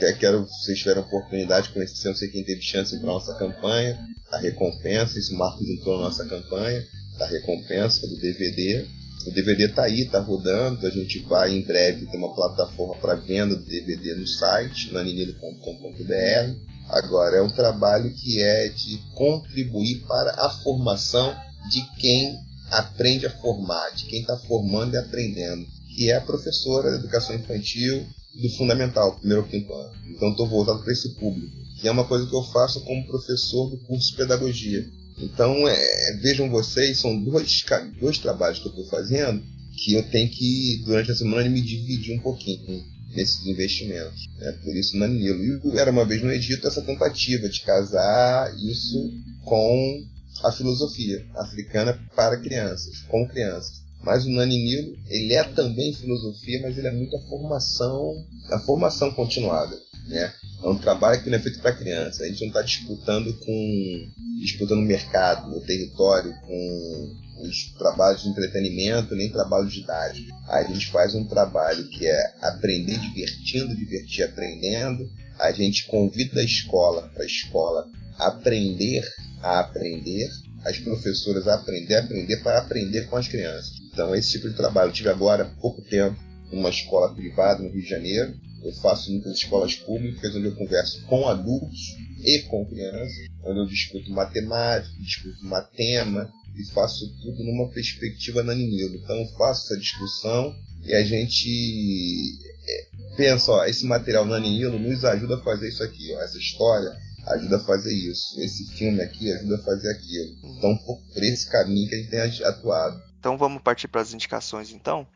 Eu 0.00 0.16
quero 0.16 0.44
que 0.44 0.50
vocês 0.50 0.78
tiverem 0.78 1.02
a 1.02 1.06
oportunidade 1.06 1.68
de 1.68 1.74
conhecer, 1.74 2.08
não 2.08 2.16
sei 2.16 2.28
quem 2.28 2.42
teve 2.42 2.60
chance 2.62 2.98
para 2.98 3.06
nossa 3.06 3.34
campanha, 3.34 3.98
a 4.30 4.38
recompensa, 4.38 5.18
esse 5.18 5.34
Marcos 5.34 5.68
entrou 5.68 5.98
na 5.98 6.04
nossa 6.04 6.24
campanha, 6.26 6.84
a 7.20 7.26
recompensa 7.26 8.06
do 8.06 8.16
DVD. 8.18 8.86
O 9.26 9.30
DVD 9.32 9.66
está 9.66 9.84
aí, 9.84 10.02
está 10.02 10.20
rodando, 10.20 10.86
a 10.86 10.90
gente 10.90 11.20
vai 11.20 11.54
em 11.54 11.62
breve 11.62 12.06
ter 12.06 12.16
uma 12.16 12.34
plataforma 12.34 12.94
para 12.96 13.14
venda 13.16 13.54
do 13.56 13.64
DVD 13.64 14.14
no 14.14 14.26
site, 14.26 14.92
naninilo.com.br. 14.92 16.68
Agora, 16.88 17.36
é 17.36 17.42
um 17.42 17.50
trabalho 17.50 18.12
que 18.14 18.40
é 18.40 18.68
de 18.68 18.98
contribuir 19.14 20.04
para 20.06 20.30
a 20.38 20.50
formação 20.62 21.36
de 21.70 21.82
quem 22.00 22.47
aprende 22.70 23.26
a 23.26 23.30
formar, 23.30 23.90
de 23.90 24.04
quem 24.04 24.20
está 24.20 24.36
formando 24.36 24.94
e 24.94 24.98
aprendendo, 24.98 25.66
que 25.94 26.10
é 26.10 26.16
a 26.16 26.20
professora 26.20 26.90
de 26.90 26.98
educação 26.98 27.36
infantil 27.36 28.06
do 28.40 28.50
fundamental, 28.50 29.16
primeiro 29.18 29.42
ou 29.42 29.48
quinto 29.48 29.72
ano. 29.72 29.92
Então 30.08 30.30
estou 30.30 30.48
voltado 30.48 30.82
para 30.82 30.92
esse 30.92 31.14
público, 31.14 31.56
que 31.80 31.88
é 31.88 31.90
uma 31.90 32.04
coisa 32.04 32.26
que 32.26 32.34
eu 32.34 32.42
faço 32.44 32.84
como 32.84 33.06
professor 33.06 33.70
do 33.70 33.78
curso 33.78 34.10
de 34.10 34.16
pedagogia. 34.16 34.86
Então 35.18 35.66
é, 35.68 36.18
vejam 36.22 36.48
vocês, 36.48 36.98
são 36.98 37.22
dois, 37.24 37.64
dois 38.00 38.18
trabalhos 38.18 38.60
que 38.60 38.66
eu 38.66 38.70
estou 38.70 38.86
fazendo 38.86 39.42
que 39.78 39.94
eu 39.94 40.02
tenho 40.10 40.28
que, 40.28 40.82
durante 40.84 41.12
a 41.12 41.16
semana, 41.16 41.48
me 41.48 41.60
dividir 41.60 42.16
um 42.16 42.20
pouquinho 42.20 42.84
nesses 43.14 43.46
investimentos. 43.46 44.28
Né? 44.38 44.52
Por 44.64 44.76
isso, 44.76 44.96
na 44.96 45.06
Nilo. 45.06 45.72
E 45.72 45.78
era 45.78 45.90
uma 45.90 46.04
vez 46.04 46.22
no 46.22 46.32
Egito 46.32 46.66
essa 46.66 46.82
tentativa 46.82 47.48
de 47.48 47.60
casar 47.60 48.52
isso 48.56 49.12
com 49.44 50.04
a 50.44 50.52
filosofia 50.52 51.24
africana 51.36 51.98
para 52.14 52.40
crianças, 52.40 53.02
com 53.08 53.26
crianças. 53.26 53.82
Mas 54.02 54.24
o 54.24 54.30
Nani 54.30 54.56
Nilo, 54.56 54.96
ele 55.08 55.34
é 55.34 55.42
também 55.42 55.92
filosofia, 55.92 56.60
mas 56.62 56.78
ele 56.78 56.86
é 56.86 56.92
muita 56.92 57.18
formação, 57.28 58.14
a 58.50 58.58
formação 58.60 59.10
continuada, 59.10 59.76
né? 60.06 60.32
É 60.62 60.68
um 60.68 60.78
trabalho 60.78 61.22
que 61.22 61.28
não 61.28 61.36
é 61.36 61.40
feito 61.40 61.60
para 61.60 61.74
criança. 61.74 62.22
A 62.22 62.28
gente 62.28 62.40
não 62.40 62.48
está 62.48 62.62
disputando 62.62 63.32
com 63.40 64.08
disputando 64.40 64.82
mercado, 64.82 65.50
o 65.56 65.60
território 65.60 66.32
com 66.42 67.16
os 67.40 67.72
trabalhos 67.76 68.22
de 68.22 68.28
entretenimento, 68.28 69.14
nem 69.14 69.30
trabalho 69.30 69.68
didático. 69.68 70.28
A 70.48 70.62
gente 70.62 70.90
faz 70.90 71.14
um 71.14 71.24
trabalho 71.24 71.88
que 71.88 72.06
é 72.06 72.34
aprender 72.42 72.98
divertindo, 72.98 73.76
divertir 73.76 74.24
aprendendo. 74.24 75.08
A 75.38 75.52
gente 75.52 75.86
convida 75.86 76.40
a 76.40 76.44
escola 76.44 77.08
para 77.14 77.22
a 77.22 77.26
escola 77.26 77.88
aprender 78.18 79.04
a 79.40 79.60
aprender 79.60 80.28
as 80.64 80.78
professoras 80.78 81.46
a 81.46 81.54
aprender, 81.54 81.94
a 81.94 82.00
aprender 82.00 82.36
para 82.38 82.58
aprender 82.58 83.06
com 83.06 83.16
as 83.16 83.28
crianças. 83.28 83.72
Então, 83.92 84.14
esse 84.14 84.32
tipo 84.32 84.48
de 84.48 84.56
trabalho 84.56 84.90
eu 84.90 84.92
tive 84.92 85.08
agora 85.08 85.44
há 85.44 85.60
pouco 85.60 85.82
tempo 85.82 86.18
numa 86.52 86.70
escola 86.70 87.14
privada 87.14 87.62
no 87.62 87.70
Rio 87.70 87.82
de 87.82 87.88
Janeiro. 87.88 88.34
Eu 88.62 88.72
faço 88.74 89.10
muitas 89.10 89.34
escolas 89.34 89.76
públicas 89.76 90.34
onde 90.34 90.46
eu 90.46 90.56
converso 90.56 91.04
com 91.06 91.28
adultos 91.28 91.96
e 92.24 92.40
com 92.42 92.66
crianças, 92.66 93.28
onde 93.44 93.60
eu 93.60 93.66
discuto 93.66 94.10
matemática, 94.10 94.92
discuto 95.00 95.44
matema 95.44 96.30
e 96.56 96.64
faço 96.72 97.08
tudo 97.22 97.44
numa 97.44 97.70
perspectiva 97.70 98.42
naninilo. 98.42 98.96
Então, 98.96 99.16
eu 99.16 99.26
faço 99.38 99.66
essa 99.66 99.80
discussão 99.80 100.54
e 100.84 100.92
a 100.92 101.04
gente 101.04 102.36
é, 102.66 103.16
pensa, 103.16 103.52
ó, 103.52 103.64
esse 103.64 103.86
material 103.86 104.24
naninilo 104.24 104.78
nos 104.78 105.04
ajuda 105.04 105.36
a 105.36 105.42
fazer 105.42 105.68
isso 105.68 105.84
aqui, 105.84 106.12
ó, 106.14 106.20
essa 106.20 106.38
história 106.38 106.96
ajuda 107.34 107.56
a 107.56 107.60
fazer 107.60 107.92
isso, 107.92 108.40
esse 108.40 108.66
filme 108.76 109.00
aqui 109.00 109.32
ajuda 109.32 109.56
a 109.56 109.62
fazer 109.62 109.90
aquilo. 109.90 110.36
Então, 110.56 110.76
por 110.78 111.22
esse 111.22 111.50
caminho 111.50 111.88
que 111.88 111.94
a 111.94 111.98
gente 111.98 112.10
tem 112.10 112.46
atuado. 112.46 113.02
Então, 113.18 113.36
vamos 113.36 113.62
partir 113.62 113.88
para 113.88 114.00
as 114.00 114.12
indicações, 114.14 114.72
então? 114.72 115.06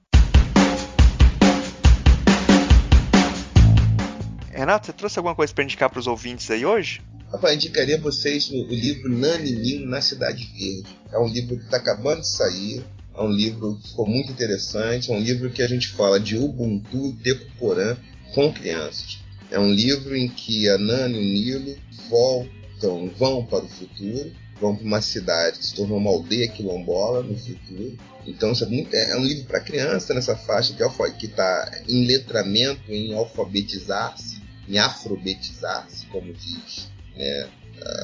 Renato, 4.51 4.87
você 4.87 4.93
trouxe 4.93 5.19
alguma 5.19 5.35
coisa 5.35 5.53
para 5.53 5.65
indicar 5.65 5.89
para 5.89 5.99
os 5.99 6.07
ouvintes 6.07 6.51
aí 6.51 6.67
hoje? 6.67 7.01
Rapaz, 7.33 7.55
indicaria 7.55 7.97
a 7.97 8.01
vocês 8.01 8.51
o, 8.51 8.55
o 8.55 8.75
livro 8.75 9.09
Naninino 9.09 9.87
na 9.87 10.03
Cidade 10.03 10.45
Verde. 10.45 10.99
É 11.11 11.19
um 11.19 11.27
livro 11.27 11.57
que 11.57 11.65
está 11.65 11.79
acabando 11.79 12.21
de 12.21 12.29
sair, 12.29 12.85
é 13.15 13.23
um 13.23 13.31
livro 13.31 13.79
que 13.79 13.89
ficou 13.89 14.07
muito 14.07 14.31
interessante, 14.31 15.11
é 15.11 15.15
um 15.15 15.21
livro 15.21 15.51
que 15.51 15.63
a 15.63 15.67
gente 15.67 15.89
fala 15.89 16.21
de 16.21 16.37
Ubuntu 16.37 17.09
e 17.09 17.13
Decoporã 17.13 17.97
com 18.35 18.53
crianças. 18.53 19.22
É 19.53 19.59
um 19.59 19.71
livro 19.71 20.17
em 20.17 20.31
que 20.31 20.67
a 20.71 20.79
Nani 20.79 21.19
e 21.19 21.21
o 21.21 21.23
Nilo 21.23 21.77
voltam, 22.09 23.11
vão 23.19 23.45
para 23.45 23.63
o 23.63 23.69
futuro, 23.69 24.33
vão 24.59 24.75
para 24.75 24.87
uma 24.87 25.03
cidade 25.03 25.59
que 25.59 25.67
se 25.67 25.75
tornou 25.75 25.99
uma 25.99 26.09
aldeia 26.09 26.49
quilombola 26.49 27.23
no 27.23 27.37
futuro. 27.37 27.99
Então 28.27 28.51
é, 28.51 29.11
é 29.11 29.17
um 29.19 29.25
livro 29.25 29.45
para 29.45 29.61
criança 29.61 30.15
nessa 30.15 30.35
faixa 30.35 30.73
que 30.73 30.83
está 31.27 31.83
em 31.87 32.07
letramento, 32.07 32.91
em 32.91 33.13
alfabetizar-se, 33.13 34.41
em 34.67 34.79
afrobetizar-se, 34.79 36.07
como 36.07 36.33
diz 36.33 36.89
né, 37.15 37.47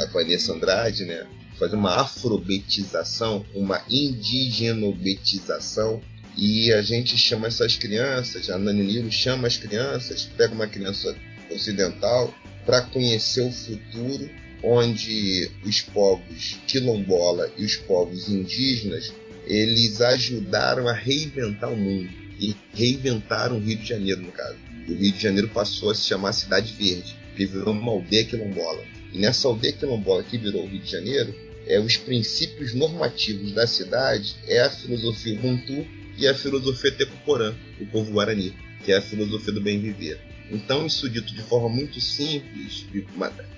a 0.02 0.06
Vanessa 0.12 0.52
Andrade, 0.52 1.06
né? 1.06 1.26
fazer 1.58 1.76
uma 1.76 2.02
afrobetização, 2.02 3.46
uma 3.54 3.82
indigenobetização. 3.88 6.02
E 6.36 6.70
a 6.74 6.82
gente 6.82 7.16
chama 7.16 7.46
essas 7.48 7.78
crianças, 7.78 8.50
a 8.50 8.58
Nani 8.58 8.84
Nilo 8.84 9.10
chama 9.10 9.48
as 9.48 9.56
crianças, 9.56 10.28
pega 10.36 10.52
uma 10.54 10.68
criança 10.68 11.16
ocidental 11.50 12.32
para 12.64 12.82
conhecer 12.82 13.40
o 13.40 13.52
futuro, 13.52 14.28
onde 14.62 15.50
os 15.64 15.80
povos 15.80 16.58
quilombola 16.66 17.50
e 17.56 17.64
os 17.64 17.76
povos 17.76 18.28
indígenas 18.28 19.12
eles 19.46 20.00
ajudaram 20.02 20.86
a 20.86 20.92
reinventar 20.92 21.72
o 21.72 21.76
mundo 21.76 22.10
e 22.38 22.54
reinventaram 22.74 23.56
o 23.56 23.60
Rio 23.60 23.78
de 23.78 23.88
Janeiro, 23.88 24.20
no 24.20 24.30
caso. 24.30 24.58
O 24.88 24.94
Rio 24.94 25.12
de 25.12 25.20
Janeiro 25.20 25.48
passou 25.48 25.90
a 25.90 25.94
se 25.94 26.06
chamar 26.06 26.32
Cidade 26.32 26.74
Verde, 26.74 27.16
que 27.34 27.46
virou 27.46 27.72
uma 27.72 27.92
aldeia 27.92 28.24
quilombola. 28.24 28.84
E 29.12 29.18
nessa 29.18 29.48
aldeia 29.48 29.72
quilombola 29.72 30.22
que 30.22 30.36
virou 30.36 30.64
o 30.64 30.68
Rio 30.68 30.80
de 30.80 30.90
Janeiro, 30.90 31.34
é, 31.66 31.80
os 31.80 31.96
princípios 31.96 32.74
normativos 32.74 33.52
da 33.52 33.66
cidade 33.66 34.36
é 34.46 34.60
a 34.60 34.70
filosofia 34.70 35.34
Ubuntu 35.38 35.86
e 36.16 36.26
a 36.26 36.34
filosofia 36.34 36.92
Tecoporã, 36.92 37.54
o 37.80 37.86
povo 37.86 38.12
guarani, 38.12 38.54
que 38.84 38.92
é 38.92 38.98
a 38.98 39.02
filosofia 39.02 39.52
do 39.52 39.60
bem 39.60 39.80
viver. 39.80 40.27
Então, 40.50 40.86
isso 40.86 41.08
dito 41.08 41.34
de 41.34 41.42
forma 41.42 41.68
muito 41.68 42.00
simples, 42.00 42.86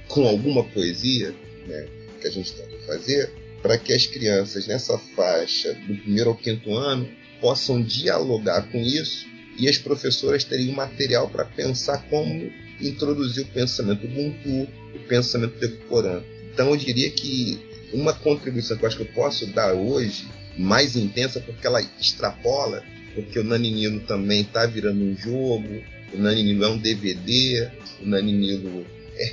com 0.08 0.26
alguma 0.26 0.64
poesia, 0.64 1.34
né, 1.66 1.88
que 2.20 2.26
a 2.26 2.30
gente 2.30 2.52
tenta 2.52 2.76
fazer, 2.86 3.30
para 3.62 3.78
que 3.78 3.92
as 3.92 4.06
crianças 4.06 4.66
nessa 4.66 4.98
faixa, 4.98 5.72
do 5.74 5.96
primeiro 5.96 6.30
ao 6.30 6.36
quinto 6.36 6.74
ano, 6.74 7.08
possam 7.40 7.82
dialogar 7.82 8.62
com 8.70 8.78
isso 8.78 9.26
e 9.58 9.68
as 9.68 9.78
professoras 9.78 10.44
teriam 10.44 10.74
material 10.74 11.28
para 11.28 11.44
pensar 11.44 11.98
como 12.08 12.50
introduzir 12.80 13.44
o 13.44 13.48
pensamento 13.48 14.06
Ubuntu, 14.06 14.68
o 14.94 14.98
pensamento 15.06 15.58
Tecoporã. 15.58 16.22
Então, 16.52 16.70
eu 16.70 16.76
diria 16.76 17.10
que 17.10 17.60
uma 17.92 18.12
contribuição 18.12 18.76
que 18.76 18.84
eu 18.84 18.88
acho 18.88 18.96
que 18.96 19.02
eu 19.02 19.12
posso 19.12 19.46
dar 19.48 19.74
hoje, 19.74 20.28
mais 20.56 20.96
intensa, 20.96 21.40
porque 21.40 21.66
ela 21.66 21.80
extrapola, 22.00 22.82
porque 23.14 23.38
o 23.38 23.44
Naninino 23.44 24.00
também 24.00 24.42
está 24.42 24.66
virando 24.66 25.02
um 25.02 25.16
jogo, 25.16 25.82
o 26.12 26.18
Naninino 26.18 26.64
é 26.64 26.68
um 26.68 26.78
DVD, 26.78 27.70
o 28.02 28.06
Naninino 28.06 28.86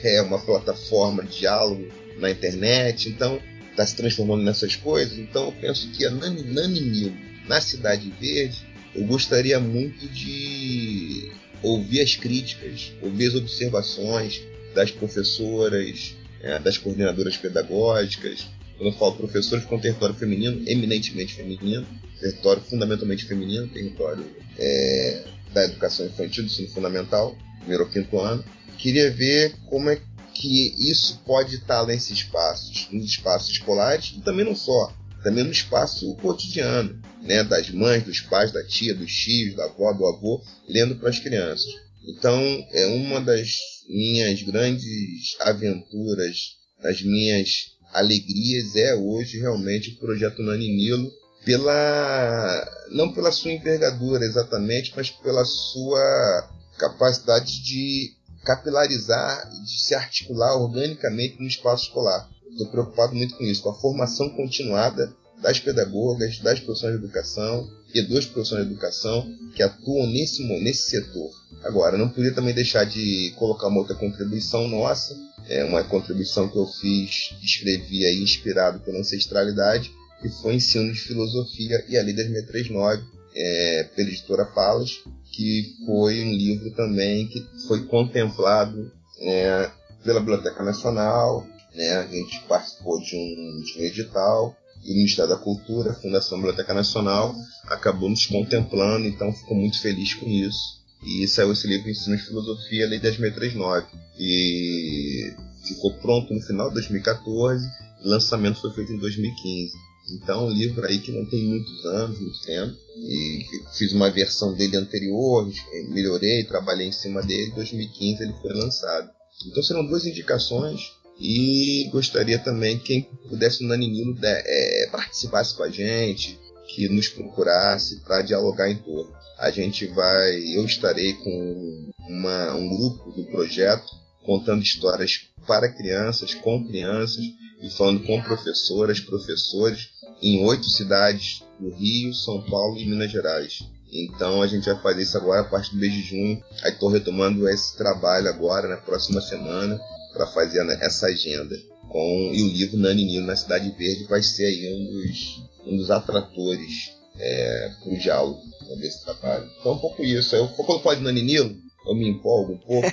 é 0.04 0.22
uma 0.22 0.40
plataforma 0.40 1.24
de 1.24 1.40
diálogo 1.40 1.88
na 2.20 2.30
internet, 2.30 3.10
então 3.10 3.40
está 3.72 3.86
se 3.86 3.96
transformando 3.96 4.44
nessas 4.44 4.76
coisas. 4.76 5.18
Então 5.18 5.46
eu 5.46 5.52
penso 5.54 5.90
que 5.92 6.06
a 6.06 6.12
Naninino 6.12 7.28
na 7.48 7.62
Cidade 7.62 8.14
Verde, 8.20 8.66
eu 8.94 9.06
gostaria 9.06 9.60
muito 9.60 10.08
de 10.08 11.32
ouvir 11.64 12.02
as 12.02 12.16
críticas, 12.16 12.92
ouvir 13.02 13.28
as 13.28 13.36
observações 13.36 14.42
das 14.76 14.92
professoras, 14.92 16.16
é, 16.42 16.60
das 16.60 16.78
coordenadoras 16.78 17.38
pedagógicas. 17.38 18.48
Quando 18.78 18.92
eu 18.92 18.98
falo 18.98 19.16
professores 19.16 19.66
com 19.66 19.80
território 19.80 20.14
feminino, 20.14 20.62
eminentemente 20.68 21.34
feminino, 21.34 21.88
território 22.20 22.62
fundamentalmente 22.62 23.26
feminino, 23.26 23.68
território 23.68 24.26
é, 24.58 25.24
da 25.54 25.66
educação 25.66 26.06
infantil, 26.06 26.44
do 26.44 26.50
ensino 26.50 26.70
fundamental, 26.70 27.36
primeiro 27.60 27.84
ou 27.84 27.90
quinto 27.90 28.20
ano. 28.20 28.44
Queria 28.78 29.12
ver 29.12 29.56
como 29.70 29.90
é 29.90 30.00
que 30.34 30.74
isso 30.78 31.20
pode 31.26 31.56
estar 31.56 31.86
nesses 31.86 32.12
espaços, 32.12 32.88
nos 32.92 33.06
espaços 33.06 33.50
escolares 33.50 34.14
e 34.16 34.22
também 34.22 34.46
não 34.46 34.56
só, 34.56 34.94
também 35.24 35.44
no 35.44 35.52
espaço 35.52 36.16
cotidiano, 36.18 37.02
né, 37.22 37.44
das 37.44 37.70
mães, 37.72 38.04
dos 38.04 38.22
pais, 38.22 38.52
da 38.52 38.64
tia, 38.64 38.94
dos 38.94 39.12
tios, 39.12 39.56
da 39.56 39.66
avó, 39.66 39.92
do 39.94 40.06
avô, 40.06 40.42
lendo 40.70 40.96
para 40.96 41.10
as 41.10 41.20
crianças. 41.20 41.68
Então, 42.08 42.40
é 42.72 42.86
uma 42.86 43.20
das 43.20 43.58
minhas 43.90 44.42
grandes 44.44 45.36
aventuras, 45.40 46.56
das 46.82 47.02
minhas 47.02 47.78
alegrias 47.94 48.76
é 48.76 48.94
hoje 48.96 49.40
realmente 49.40 49.92
o 49.92 49.96
projeto 49.98 50.42
Nani 50.42 50.68
Nilo, 50.76 51.12
pela 51.48 52.72
não 52.92 53.14
pela 53.14 53.32
sua 53.32 53.52
envergadura 53.52 54.26
exatamente, 54.26 54.92
mas 54.98 55.10
pela 55.10 55.46
sua 55.46 56.50
capacidade 56.78 57.64
de 57.64 58.12
capilarizar, 58.44 59.50
de 59.64 59.80
se 59.80 59.96
articular 59.96 60.58
organicamente 60.58 61.40
no 61.40 61.48
espaço 61.48 61.86
escolar. 61.86 62.30
Estou 62.52 62.68
preocupado 62.68 63.16
muito 63.16 63.38
com 63.38 63.46
isso, 63.46 63.64
com 63.64 63.70
a 63.70 63.80
formação 63.80 64.30
continuada 64.32 65.16
das 65.42 65.58
pedagogas, 65.60 66.40
das 66.40 66.60
profissões 66.60 66.98
de 66.98 67.06
educação 67.06 67.66
e 67.94 68.02
dos 68.02 68.26
profissionais 68.26 68.68
de 68.68 68.74
educação 68.74 69.26
que 69.56 69.64
atuam 69.64 70.06
nesse, 70.08 70.44
nesse 70.44 70.90
setor. 70.90 71.32
Agora, 71.64 71.98
não 71.98 72.10
podia 72.10 72.34
também 72.34 72.54
deixar 72.54 72.84
de 72.84 73.34
colocar 73.38 73.68
uma 73.68 73.80
outra 73.80 73.96
contribuição 73.96 74.68
nossa, 74.68 75.16
é 75.48 75.64
uma 75.64 75.84
contribuição 75.84 76.50
que 76.50 76.58
eu 76.58 76.68
fiz, 76.68 77.34
escrevi 77.42 78.06
aí 78.06 78.22
inspirado 78.22 78.82
pela 78.82 79.00
ancestralidade, 79.00 79.92
que 80.22 80.30
foi 80.42 80.56
Ensino 80.56 80.92
de 80.92 81.00
Filosofia 81.00 81.86
e 81.88 81.98
a 81.98 82.04
Lei 82.04 82.14
das 82.14 82.28
639, 82.28 83.04
é, 83.36 83.84
pela 83.96 84.10
editora 84.10 84.46
Palas, 84.46 85.00
que 85.32 85.76
foi 85.86 86.24
um 86.24 86.32
livro 86.32 86.72
também 86.72 87.28
que 87.28 87.46
foi 87.68 87.86
contemplado 87.86 88.92
é, 89.20 89.70
pela 90.04 90.20
Biblioteca 90.20 90.64
Nacional, 90.64 91.46
né, 91.76 91.98
a 91.98 92.08
gente 92.08 92.42
participou 92.48 93.00
de 93.00 93.16
um, 93.16 93.62
de 93.62 93.80
um 93.80 93.84
edital, 93.84 94.58
e 94.84 94.92
o 94.92 94.96
Ministério 94.96 95.30
da 95.30 95.38
Cultura, 95.38 95.92
a 95.92 95.96
Fundação 95.96 96.38
Biblioteca 96.38 96.74
Nacional, 96.74 97.36
acabou 97.66 98.10
nos 98.10 98.26
contemplando, 98.26 99.06
então 99.06 99.34
fico 99.34 99.54
muito 99.54 99.82
feliz 99.82 100.14
com 100.14 100.28
isso. 100.28 100.78
E 101.04 101.28
saiu 101.28 101.52
esse 101.52 101.68
livro 101.68 101.90
Ensino 101.90 102.18
de 102.18 102.24
Filosofia, 102.24 102.88
Lei 102.88 103.00
10.639. 103.00 103.86
E 104.18 105.34
ficou 105.64 105.94
pronto 105.96 106.34
no 106.34 106.42
final 106.42 106.70
de 106.70 106.76
2014, 106.76 107.68
o 108.04 108.10
lançamento 108.10 108.62
foi 108.62 108.72
feito 108.74 108.94
em 108.94 108.98
2015. 108.98 109.74
Então, 110.10 110.48
um 110.48 110.50
livro 110.50 110.86
aí 110.86 111.00
que 111.00 111.12
não 111.12 111.26
tem 111.26 111.46
muitos 111.46 111.86
anos, 111.86 112.20
muito 112.20 112.42
tempo. 112.42 112.78
E 112.96 113.46
fiz 113.78 113.92
uma 113.92 114.10
versão 114.10 114.54
dele 114.54 114.78
anterior, 114.78 115.50
melhorei, 115.90 116.44
trabalhei 116.46 116.88
em 116.88 116.92
cima 116.92 117.22
dele. 117.22 117.52
Em 117.52 117.56
2015 117.56 118.24
ele 118.24 118.34
foi 118.42 118.54
lançado. 118.54 119.10
Então 119.46 119.62
serão 119.62 119.86
duas 119.86 120.06
indicações 120.06 120.94
e 121.20 121.90
gostaria 121.92 122.40
também 122.40 122.78
que 122.78 122.86
quem 122.86 123.02
pudesse 123.30 123.62
no 123.62 123.70
Naninilo 123.70 124.18
é, 124.24 124.90
participasse 124.92 125.56
com 125.56 125.64
a 125.64 125.70
gente, 125.70 126.40
que 126.68 126.88
nos 126.90 127.08
procurasse 127.08 128.02
para 128.02 128.22
dialogar 128.22 128.70
em 128.70 128.78
torno. 128.78 129.12
A 129.38 129.52
gente 129.52 129.86
vai, 129.88 130.56
eu 130.56 130.66
estarei 130.66 131.14
com 131.14 131.92
uma, 132.08 132.56
um 132.56 132.70
grupo 132.70 133.12
do 133.12 133.24
projeto 133.26 133.86
contando 134.24 134.64
histórias 134.64 135.28
para 135.46 135.72
crianças, 135.72 136.34
com 136.34 136.66
crianças 136.66 137.24
e 137.62 137.70
falando 137.72 138.04
com 138.04 138.22
professoras, 138.22 139.00
professores 139.00 139.90
em 140.22 140.44
oito 140.46 140.70
cidades 140.70 141.44
no 141.60 141.70
Rio, 141.70 142.14
São 142.14 142.42
Paulo 142.44 142.78
e 142.78 142.86
Minas 142.86 143.12
Gerais. 143.12 143.64
Então 143.92 144.42
a 144.42 144.48
gente 144.48 144.66
vai 144.66 144.82
fazer 144.82 145.04
isso 145.04 145.18
agora 145.18 145.42
a 145.42 145.50
partir 145.50 145.72
do 145.72 145.78
mês 145.78 145.94
de 145.94 146.02
junho. 146.02 146.44
Aí 146.64 146.72
estou 146.72 146.90
retomando 146.90 147.48
esse 147.48 147.78
trabalho 147.78 148.28
agora 148.28 148.68
na 148.68 148.78
próxima 148.78 149.22
semana 149.22 149.80
para 150.14 150.28
fazer 150.28 150.60
essa 150.82 151.08
agenda. 151.08 151.56
com 151.88 152.32
e 152.34 152.42
o 152.42 152.48
livro 152.50 152.78
Nani 152.78 153.06
Nilo 153.06 153.26
na 153.26 153.36
Cidade 153.36 153.70
Verde 153.72 154.06
vai 154.06 154.22
ser 154.22 154.46
aí 154.46 154.74
um 154.74 154.86
dos, 154.86 155.44
um 155.66 155.78
dos 155.78 155.90
atratores 155.90 156.92
é, 157.18 157.72
para 157.82 157.94
o 157.94 157.98
diálogo 157.98 158.42
né, 158.68 158.76
desse 158.76 159.06
trabalho. 159.06 159.50
Então 159.60 159.74
um 159.74 159.80
pouco 159.80 160.04
isso. 160.04 160.36
Eu, 160.36 160.48
quando 160.50 160.82
falo 160.82 160.98
de 160.98 161.04
Nani 161.04 161.22
Nilo, 161.22 161.56
eu 161.86 161.96
me 161.96 162.10
empolgo 162.10 162.54
um 162.54 162.58
pouco, 162.58 162.90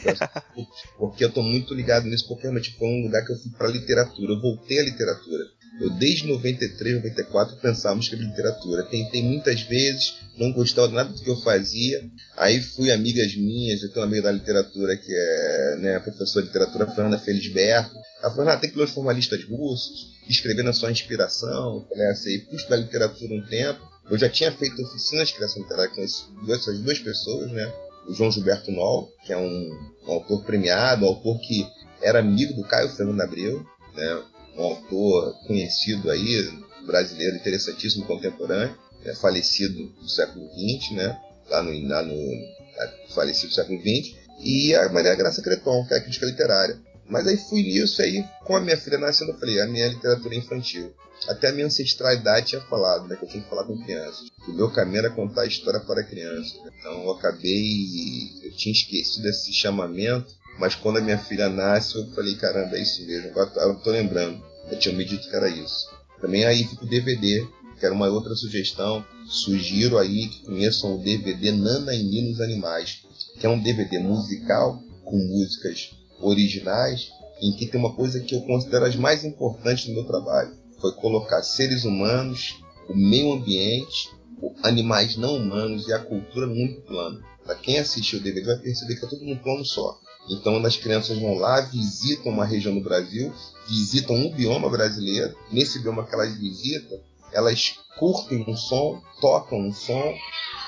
porque 0.97 1.25
eu 1.25 1.29
estou 1.29 1.43
muito 1.43 1.75
ligado 1.75 2.07
nisso, 2.07 2.29
porque 2.29 2.43
realmente 2.43 2.77
foi 2.79 2.87
um 2.87 3.03
lugar 3.03 3.25
que 3.25 3.33
eu 3.33 3.37
fui 3.37 3.51
para 3.51 3.69
literatura, 3.69 4.33
eu 4.33 4.41
voltei 4.41 4.79
à 4.79 4.85
literatura. 4.85 5.45
Eu 5.81 5.91
desde 5.91 6.29
93, 6.29 6.97
94 6.97 7.57
pensava 7.57 7.97
em 7.97 8.01
escrever 8.01 8.27
literatura. 8.27 8.85
Tentei 8.85 9.23
muitas 9.23 9.63
vezes, 9.63 10.15
não 10.39 10.53
gostava 10.53 10.89
de 10.89 10.95
nada 10.95 11.13
do 11.13 11.21
que 11.21 11.29
eu 11.29 11.37
fazia. 11.41 12.01
Aí 12.37 12.61
fui 12.61 12.93
amigas 12.93 13.35
minhas, 13.35 13.83
eu 13.83 13.89
tenho 13.89 14.01
uma 14.01 14.07
amiga 14.07 14.23
da 14.23 14.33
literatura 14.33 14.97
que 14.97 15.13
é 15.13 15.77
né, 15.81 15.97
a 15.97 16.01
professora 16.01 16.45
de 16.45 16.53
literatura 16.53 16.87
Fernanda 16.87 17.19
Felisberto. 17.19 17.95
Ela 18.23 18.35
falou, 18.35 18.51
ah, 18.51 18.57
tem 18.57 18.71
que 18.71 18.79
ler 18.79 18.85
os 18.85 18.93
formalistas 18.93 19.43
russos, 19.45 20.13
escrever 20.29 20.63
na 20.63 20.73
sua 20.73 20.93
inspiração. 20.93 21.77
Eu 21.77 21.87
falei 21.89 22.07
assim, 22.09 22.41
fui 22.47 22.57
estudar 22.57 22.77
literatura 22.77 23.35
um 23.35 23.47
tempo. 23.47 23.81
Eu 24.09 24.19
já 24.19 24.29
tinha 24.29 24.53
feito 24.53 24.81
oficinas 24.81 25.29
de 25.29 25.35
criação 25.35 25.63
literária 25.63 25.91
com 25.93 26.03
essas 26.03 26.79
duas 26.79 26.99
pessoas, 26.99 27.51
né? 27.51 27.73
O 28.07 28.13
João 28.13 28.31
Gilberto 28.31 28.71
Noll, 28.71 29.11
que 29.25 29.33
é 29.33 29.37
um, 29.37 29.71
um 30.07 30.13
autor 30.13 30.45
premiado, 30.45 31.05
um 31.05 31.09
autor 31.09 31.41
que 31.41 31.67
era 32.03 32.21
amigo 32.21 32.53
do 32.53 32.63
Caio 32.65 32.91
Fernando 32.91 33.23
Abreu, 33.23 33.65
né? 33.95 34.23
Um 34.56 34.62
autor 34.62 35.35
conhecido 35.47 36.10
aí, 36.10 36.51
brasileiro 36.86 37.36
interessantíssimo, 37.36 38.06
contemporâneo, 38.06 38.76
né, 39.05 39.14
falecido 39.16 39.93
no 40.01 40.09
século 40.09 40.48
XX, 40.51 40.93
né, 40.93 41.20
lá 41.48 41.62
no, 41.62 41.89
lá 41.89 42.02
no 42.02 42.14
falecido 43.14 43.48
no 43.48 43.55
século 43.55 43.81
XX, 43.81 44.16
e 44.40 44.74
a 44.74 44.89
Maria 44.89 45.14
Graça 45.14 45.43
Creton, 45.43 45.86
que 45.86 45.94
é 45.94 45.98
a 45.98 46.01
crítica 46.01 46.26
literária. 46.26 46.78
Mas 47.06 47.26
aí 47.26 47.36
fui 47.36 47.62
nisso, 47.62 48.01
aí 48.01 48.24
com 48.44 48.56
a 48.56 48.60
minha 48.60 48.76
filha 48.76 48.98
nascendo, 48.98 49.32
eu 49.32 49.39
falei, 49.39 49.60
a 49.60 49.66
minha 49.66 49.89
literatura 49.89 50.35
infantil. 50.35 50.93
Até 51.28 51.48
a 51.48 51.52
minha 51.52 51.66
ancestralidade 51.66 52.47
tinha 52.47 52.60
falado, 52.62 53.06
né, 53.06 53.16
que 53.16 53.24
eu 53.24 53.28
tinha 53.28 53.43
que 53.43 53.48
falar 53.48 53.64
com 53.64 53.82
crianças. 53.82 54.28
O 54.48 54.52
meu 54.52 54.70
caminho 54.70 54.98
era 54.98 55.10
contar 55.10 55.43
a 55.43 55.47
história 55.47 55.81
para 55.81 56.02
crianças. 56.02 56.59
Então 56.78 57.05
eu 57.05 57.10
acabei, 57.12 58.31
eu 58.43 58.52
tinha 58.56 58.72
esquecido 58.72 59.28
esse 59.28 59.52
chamamento, 59.52 60.35
mas 60.59 60.74
quando 60.74 60.98
a 60.98 61.01
minha 61.01 61.18
filha 61.18 61.48
nasce, 61.48 61.97
eu 61.97 62.06
falei, 62.12 62.35
caramba, 62.36 62.76
é 62.76 62.82
isso 62.82 63.05
mesmo, 63.06 63.31
agora 63.31 63.51
eu 63.56 63.74
tô 63.76 63.90
lembrando. 63.90 64.43
Eu 64.70 64.78
tinha 64.78 64.94
me 64.94 65.05
dito 65.05 65.28
que 65.28 65.36
era 65.36 65.48
isso. 65.48 65.89
Também 66.20 66.44
aí 66.44 66.64
fica 66.64 66.85
o 66.85 66.89
DVD, 66.89 67.47
que 67.78 67.85
era 67.85 67.94
uma 67.94 68.09
outra 68.09 68.35
sugestão. 68.35 69.05
Sugiro 69.26 69.98
aí 69.98 70.28
que 70.28 70.44
conheçam 70.44 70.94
o 70.94 71.02
DVD 71.02 71.52
Nana 71.52 71.94
e 71.94 72.02
Ninos 72.02 72.40
Animais, 72.40 73.02
que 73.39 73.47
é 73.47 73.48
um 73.48 73.60
DVD 73.60 73.98
musical 73.98 74.82
com 75.05 75.16
músicas 75.16 75.90
originais, 76.20 77.10
em 77.40 77.52
que 77.52 77.66
tem 77.66 77.78
uma 77.78 77.94
coisa 77.94 78.20
que 78.20 78.35
eu 78.35 78.40
considero 78.43 78.86
as 78.86 78.97
mais 78.97 79.24
importantes 79.24 79.86
do 79.86 79.93
meu 79.93 80.05
trabalho. 80.05 80.56
Foi 80.81 80.93
colocar 80.93 81.43
seres 81.43 81.85
humanos, 81.85 82.62
o 82.89 82.94
meio 82.94 83.32
ambiente, 83.32 84.10
animais 84.62 85.16
não 85.16 85.36
humanos 85.36 85.89
e 85.89 85.93
a 85.93 85.98
cultura 85.98 86.47
único 86.47 86.82
plano. 86.82 87.22
Para 87.44 87.56
quem 87.56 87.78
assistiu 87.78 88.18
o 88.18 88.22
DVD 88.22 88.47
vai 88.47 88.59
perceber 88.59 88.97
que 88.97 89.05
é 89.05 89.09
tudo 89.09 89.24
num 89.24 89.36
plano 89.36 89.64
só. 89.64 89.98
Então 90.29 90.57
as 90.65 90.77
crianças 90.77 91.19
vão 91.19 91.35
lá, 91.35 91.61
visitam 91.61 92.33
uma 92.33 92.45
região 92.45 92.75
do 92.75 92.81
Brasil, 92.81 93.33
visitam 93.69 94.17
um 94.17 94.31
bioma 94.31 94.69
brasileiro. 94.71 95.35
Nesse 95.53 95.81
bioma 95.81 96.05
que 96.05 96.15
elas 96.15 96.35
visitam, 96.37 96.99
elas 97.33 97.75
curtem 97.99 98.45
um 98.49 98.57
som, 98.57 99.01
tocam 99.21 99.59
um 99.59 99.73
som, 99.73 100.15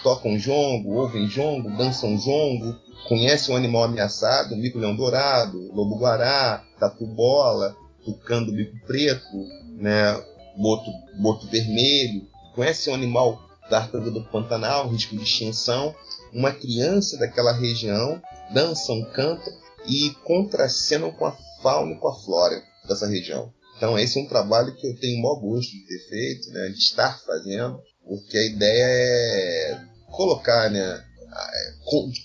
tocam 0.02 0.38
jongo, 0.38 0.94
ouvem 0.94 1.26
jongo, 1.26 1.70
dançam 1.76 2.16
jongo, 2.18 2.76
conhecem 3.08 3.54
um 3.54 3.56
animal 3.56 3.84
ameaçado, 3.84 4.56
mico-leão 4.56 4.94
dourado, 4.94 5.72
lobo-guará, 5.72 6.64
tatu-bola, 6.78 7.76
do 8.04 8.52
bico 8.52 8.76
preto, 8.86 9.36
né, 9.78 10.14
boto, 10.56 10.90
boto 11.20 11.46
vermelho, 11.48 12.26
conhecem 12.54 12.92
um 12.92 12.96
animal 12.96 13.42
tartaruga 13.68 14.12
do 14.12 14.22
Pantanal, 14.22 14.88
risco 14.88 15.16
de 15.16 15.24
extinção. 15.24 15.94
Uma 16.32 16.52
criança 16.52 17.18
daquela 17.18 17.52
região 17.52 18.20
dançam, 18.52 19.04
cantam 19.12 19.52
e 19.86 20.10
contracenam 20.24 21.12
com 21.12 21.26
a 21.26 21.36
fauna 21.62 21.92
e 21.92 21.98
com 21.98 22.08
a 22.08 22.14
flora 22.20 22.62
dessa 22.88 23.06
região. 23.06 23.52
Então 23.76 23.98
esse 23.98 24.18
é 24.18 24.22
um 24.22 24.28
trabalho 24.28 24.74
que 24.74 24.86
eu 24.86 24.96
tenho 24.98 25.18
o 25.18 25.22
maior 25.22 25.40
gosto 25.40 25.70
de 25.70 25.86
ter 25.86 26.08
feito, 26.08 26.50
né, 26.50 26.68
de 26.68 26.78
estar 26.78 27.20
fazendo, 27.24 27.80
porque 28.04 28.38
a 28.38 28.46
ideia 28.46 28.84
é 28.84 29.80
colocar, 30.10 30.70
né, 30.70 31.04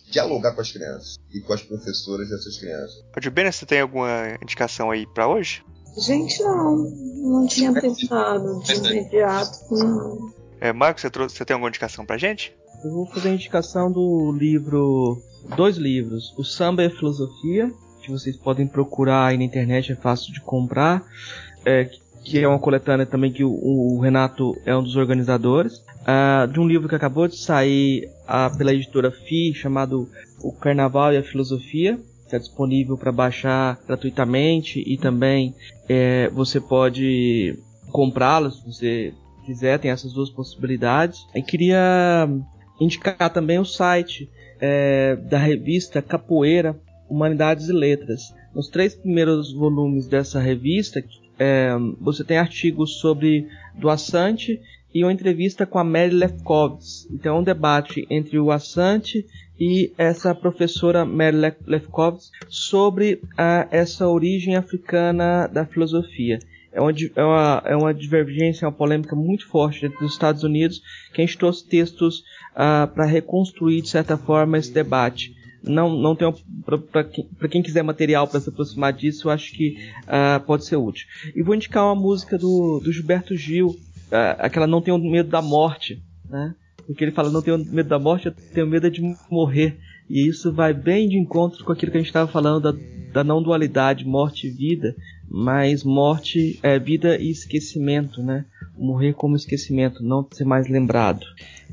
dialogar 0.10 0.53
com 0.53 0.61
as 0.61 0.72
crianças 0.72 1.15
e 1.34 1.41
com 1.41 1.53
as 1.53 1.61
professoras 1.61 2.30
dessas 2.30 2.57
crianças. 2.57 3.03
Bene, 3.31 3.52
você 3.52 3.65
tem 3.65 3.81
alguma 3.81 4.38
indicação 4.41 4.91
aí 4.91 5.06
para 5.06 5.27
hoje? 5.27 5.64
Gente, 5.98 6.41
não. 6.41 6.77
Não 7.22 7.48
tinha 7.48 7.73
pensado 7.73 8.60
de 8.64 8.73
imediato. 8.73 9.60
Não. 9.72 10.34
É, 10.60 10.72
Marcos, 10.72 11.02
você, 11.02 11.10
trouxe, 11.10 11.35
você 11.35 11.45
tem 11.45 11.53
alguma 11.53 11.69
indicação 11.69 12.06
pra 12.06 12.18
gente? 12.18 12.56
Eu 12.84 12.91
vou 12.91 13.06
fazer 13.06 13.30
a 13.30 13.34
indicação 13.34 13.91
do 13.91 14.32
livro. 14.32 15.22
Dois 15.56 15.78
livros. 15.78 16.34
O 16.38 16.44
Samba 16.44 16.84
e 16.84 16.88
a 16.88 16.90
Filosofia, 16.90 17.72
que 18.02 18.10
vocês 18.10 18.36
podem 18.36 18.66
procurar 18.66 19.28
aí 19.28 19.38
na 19.38 19.44
internet, 19.44 19.91
é 19.91 19.95
fácil 19.95 20.34
de 20.34 20.41
comprar. 20.41 21.03
É, 21.64 21.90
que 22.24 22.40
é 22.40 22.48
uma 22.48 22.58
coletânea 22.58 23.06
também 23.06 23.32
que 23.32 23.44
o, 23.44 23.52
o 23.52 23.99
Renato 23.99 24.56
é 24.66 24.76
um 24.76 24.82
dos 24.82 24.95
organizadores. 24.95 25.78
Uh, 26.02 26.52
de 26.52 26.60
um 26.60 26.68
livro 26.68 26.90
que 26.90 26.95
acabou 26.95 27.28
de 27.28 27.38
sair 27.38 28.10
uh, 28.24 28.56
pela 28.58 28.74
editora 28.74 29.12
FI, 29.12 29.53
chamado 29.53 30.10
O 30.41 30.52
Carnaval 30.52 31.14
e 31.14 31.18
a 31.18 31.24
Filosofia. 31.24 31.99
Está 32.26 32.40
disponível 32.40 32.98
para 32.98 33.12
baixar 33.12 33.80
gratuitamente 33.86 34.84
e 34.88 34.98
também 34.98 35.53
é, 35.90 36.30
você 36.30 36.60
pode 36.62 37.60
comprá-lo 37.91 38.49
se 38.49 38.66
você 38.66 39.14
quiser, 39.45 39.78
tem 39.80 39.91
essas 39.91 40.14
duas 40.14 40.30
possibilidades. 40.30 41.28
Eu 41.36 41.44
queria 41.44 42.30
indicar 42.82 43.30
também 43.32 43.60
o 43.60 43.66
site 43.66 44.28
é, 44.60 45.16
da 45.16 45.38
revista 45.38 46.02
Capoeira 46.02 46.76
Humanidades 47.08 47.70
e 47.70 47.74
Letras. 47.74 48.34
Nos 48.56 48.68
três 48.70 48.95
primeiros 48.95 49.53
volumes 49.53 50.08
dessa 50.08 50.40
revista, 50.40 51.03
é, 51.38 51.72
você 51.99 52.24
tem 52.24 52.38
artigos 52.38 52.99
sobre 52.99 53.48
do 53.76 53.90
Assante 53.90 54.60
e 54.94 55.03
uma 55.03 55.14
entrevista 55.14 55.66
com 55.66 55.78
a 55.78 55.84
Mary 55.84 56.14
Lefkowitz. 56.14 57.08
Então, 57.12 57.38
é 57.38 57.40
um 57.40 57.44
debate 57.44 58.06
entre 58.10 58.40
o 58.40 58.52
Assante 58.52 59.26
e 59.60 59.94
essa 59.98 60.34
professora 60.34 61.06
Mary 61.06 61.38
Lefkowitz 61.66 62.32
sobre 62.49 63.22
a, 63.38 63.68
essa 63.72 64.08
origem 64.08 64.56
africana 64.56 65.48
da 65.48 65.66
filosofia 65.66 66.40
é 66.72 66.80
uma, 66.80 66.91
é 66.91 67.24
uma, 67.24 67.64
é 67.66 67.76
uma 67.76 67.94
divergência, 67.94 68.66
uma 68.68 68.72
polêmica 68.72 69.16
muito 69.16 69.48
forte 69.48 69.82
dentro 69.82 69.99
dos 69.99 70.14
Estados 70.14 70.44
Unidos, 70.44 70.82
que 71.14 71.22
a 71.22 71.26
gente 71.26 71.38
trouxe 71.38 71.68
textos 71.68 72.24
uh, 72.53 72.88
para 72.88 73.06
reconstruir, 73.06 73.82
de 73.82 73.90
certa 73.90 74.18
forma, 74.18 74.57
esse 74.57 74.72
debate. 74.72 75.36
Não, 75.64 75.95
não 75.95 76.15
tem 76.15 76.34
para 76.65 77.03
quem, 77.03 77.28
quem, 77.49 77.61
quiser 77.61 77.84
material 77.84 78.28
para 78.28 78.40
se 78.40 78.49
aproximar 78.49 78.94
disso, 78.94 79.28
eu 79.28 79.32
acho 79.32 79.53
que 79.53 79.78
uh, 80.03 80.44
pode 80.45 80.65
ser 80.65 80.76
útil. 80.76 81.06
E 81.36 81.44
vou 81.44 81.53
indicar 81.53 81.86
uma 81.86 81.95
música 81.95 82.38
do, 82.38 82.82
do 82.84 82.91
Gilberto 82.91 83.36
Gil, 83.36 83.68
uh, 83.68 84.40
aquela 84.40 84.65
Não 84.65 84.82
Tenho 84.82 84.98
Medo 84.98 85.30
da 85.30 85.41
Morte, 85.41 86.02
né? 86.28 86.56
Porque 86.86 87.03
ele 87.03 87.11
fala, 87.11 87.30
não 87.30 87.41
tenho 87.41 87.57
medo 87.57 87.88
da 87.88 87.99
morte, 87.99 88.28
eu 88.28 88.34
tenho 88.53 88.68
medo 88.68 88.90
de 88.90 89.02
morrer. 89.30 89.78
E 90.10 90.28
isso 90.28 90.52
vai 90.52 90.73
bem 90.73 91.07
de 91.07 91.18
encontro 91.18 91.64
com 91.64 91.72
aquilo 91.72 91.91
que 91.91 91.98
a 91.98 92.02
gente 92.02 92.10
estava 92.10 92.30
falando 92.30 92.60
da, 92.61 92.80
da 93.14 93.23
não 93.23 93.41
dualidade, 93.41 94.03
morte 94.03 94.48
e 94.48 94.49
vida, 94.49 94.95
mas 95.30 95.84
morte 95.84 96.60
é 96.61 96.78
vida 96.78 97.18
e 97.18 97.30
esquecimento, 97.30 98.22
né? 98.22 98.45
Morrer 98.78 99.14
como 99.14 99.36
esquecimento, 99.36 100.03
não 100.03 100.28
ser 100.32 100.44
mais 100.44 100.68
lembrado. 100.68 101.26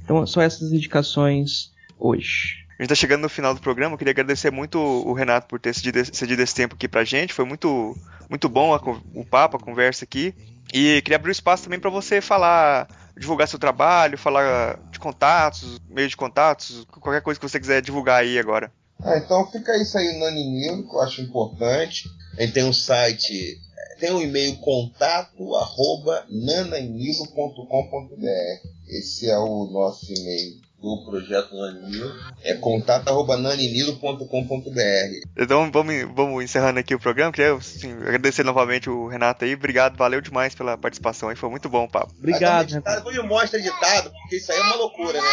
Então, 0.09 0.27
só 0.27 0.41
essas 0.41 0.73
indicações 0.73 1.71
hoje. 1.99 2.65
A 2.79 2.83
gente 2.83 2.93
está 2.93 2.95
chegando 2.95 3.21
no 3.21 3.29
final 3.29 3.53
do 3.53 3.61
programa. 3.61 3.93
Eu 3.93 3.99
queria 3.99 4.13
agradecer 4.13 4.51
muito 4.51 4.79
o 4.79 5.13
Renato 5.13 5.47
por 5.47 5.61
ter 5.61 5.75
cedido, 5.75 5.99
esse 6.43 6.55
tempo 6.55 6.75
aqui 6.75 6.89
pra 6.89 7.05
gente. 7.05 7.35
Foi 7.35 7.45
muito, 7.45 7.95
muito 8.27 8.49
bom 8.49 8.75
a, 8.75 8.81
o 9.15 9.23
papo, 9.23 9.59
a 9.59 9.61
conversa 9.61 10.07
aqui. 10.07 10.35
E 10.73 11.03
queria 11.03 11.17
abrir 11.17 11.29
o 11.29 11.33
espaço 11.33 11.65
também 11.65 11.79
para 11.79 11.91
você 11.91 12.23
falar, 12.23 12.89
divulgar 13.19 13.49
seu 13.49 13.59
trabalho, 13.59 14.17
falar 14.17 14.81
de 14.91 14.99
contatos, 14.99 15.79
meio 15.91 16.09
de 16.09 16.17
contatos, 16.17 16.87
qualquer 16.91 17.21
coisa 17.21 17.39
que 17.39 17.47
você 17.47 17.61
quiser 17.61 17.83
divulgar 17.83 18.23
aí 18.23 18.39
agora. 18.39 18.73
Ah, 19.03 19.19
então 19.19 19.47
fica 19.51 19.77
isso 19.77 19.99
aí 19.99 20.19
no 20.19 20.25
Aninilo, 20.25 20.89
que 20.89 20.97
eu 20.97 21.03
acho 21.03 21.21
importante. 21.21 22.09
A 22.39 22.41
gente 22.41 22.55
tem 22.55 22.65
um 22.65 22.73
site, 22.73 23.61
tem 23.99 24.13
um 24.13 24.23
e-mail 24.23 24.57
contato 24.59 25.57
arroba 25.57 26.25
nanainilo.com.br. 26.31 28.69
Esse 28.89 29.29
é 29.29 29.39
o 29.39 29.69
nosso 29.71 30.13
e-mail 30.13 30.69
do 30.81 31.05
projeto 31.05 31.57
Naninilo. 31.57 32.13
É 32.43 32.55
contato 32.55 33.09
arroba 33.09 33.37
naninilo.com.br. 33.37 34.23
Então 35.37 35.71
vamos, 35.71 35.95
vamos 36.15 36.45
encerrando 36.45 36.79
aqui 36.79 36.95
o 36.95 37.01
programa. 37.01 37.33
Queria 37.33 37.55
assim, 37.55 37.93
agradecer 37.93 38.45
novamente 38.45 38.89
o 38.89 39.09
Renato 39.09 39.45
aí. 39.45 39.55
Obrigado, 39.55 39.97
valeu 39.97 40.21
demais 40.21 40.55
pela 40.55 40.79
participação 40.79 41.29
aí. 41.29 41.37
Foi 41.37 41.51
muito 41.51 41.69
bom 41.69 41.85
o 41.85 41.91
papo. 41.91 42.15
Obrigado. 42.17 42.81
Depois 42.81 43.17
me 43.17 43.23
mostra 43.25 43.59
editado, 43.59 44.11
porque 44.11 44.37
isso 44.37 44.53
aí 44.53 44.59
é 44.59 44.63
uma 44.63 44.77
loucura, 44.77 45.21
né? 45.21 45.31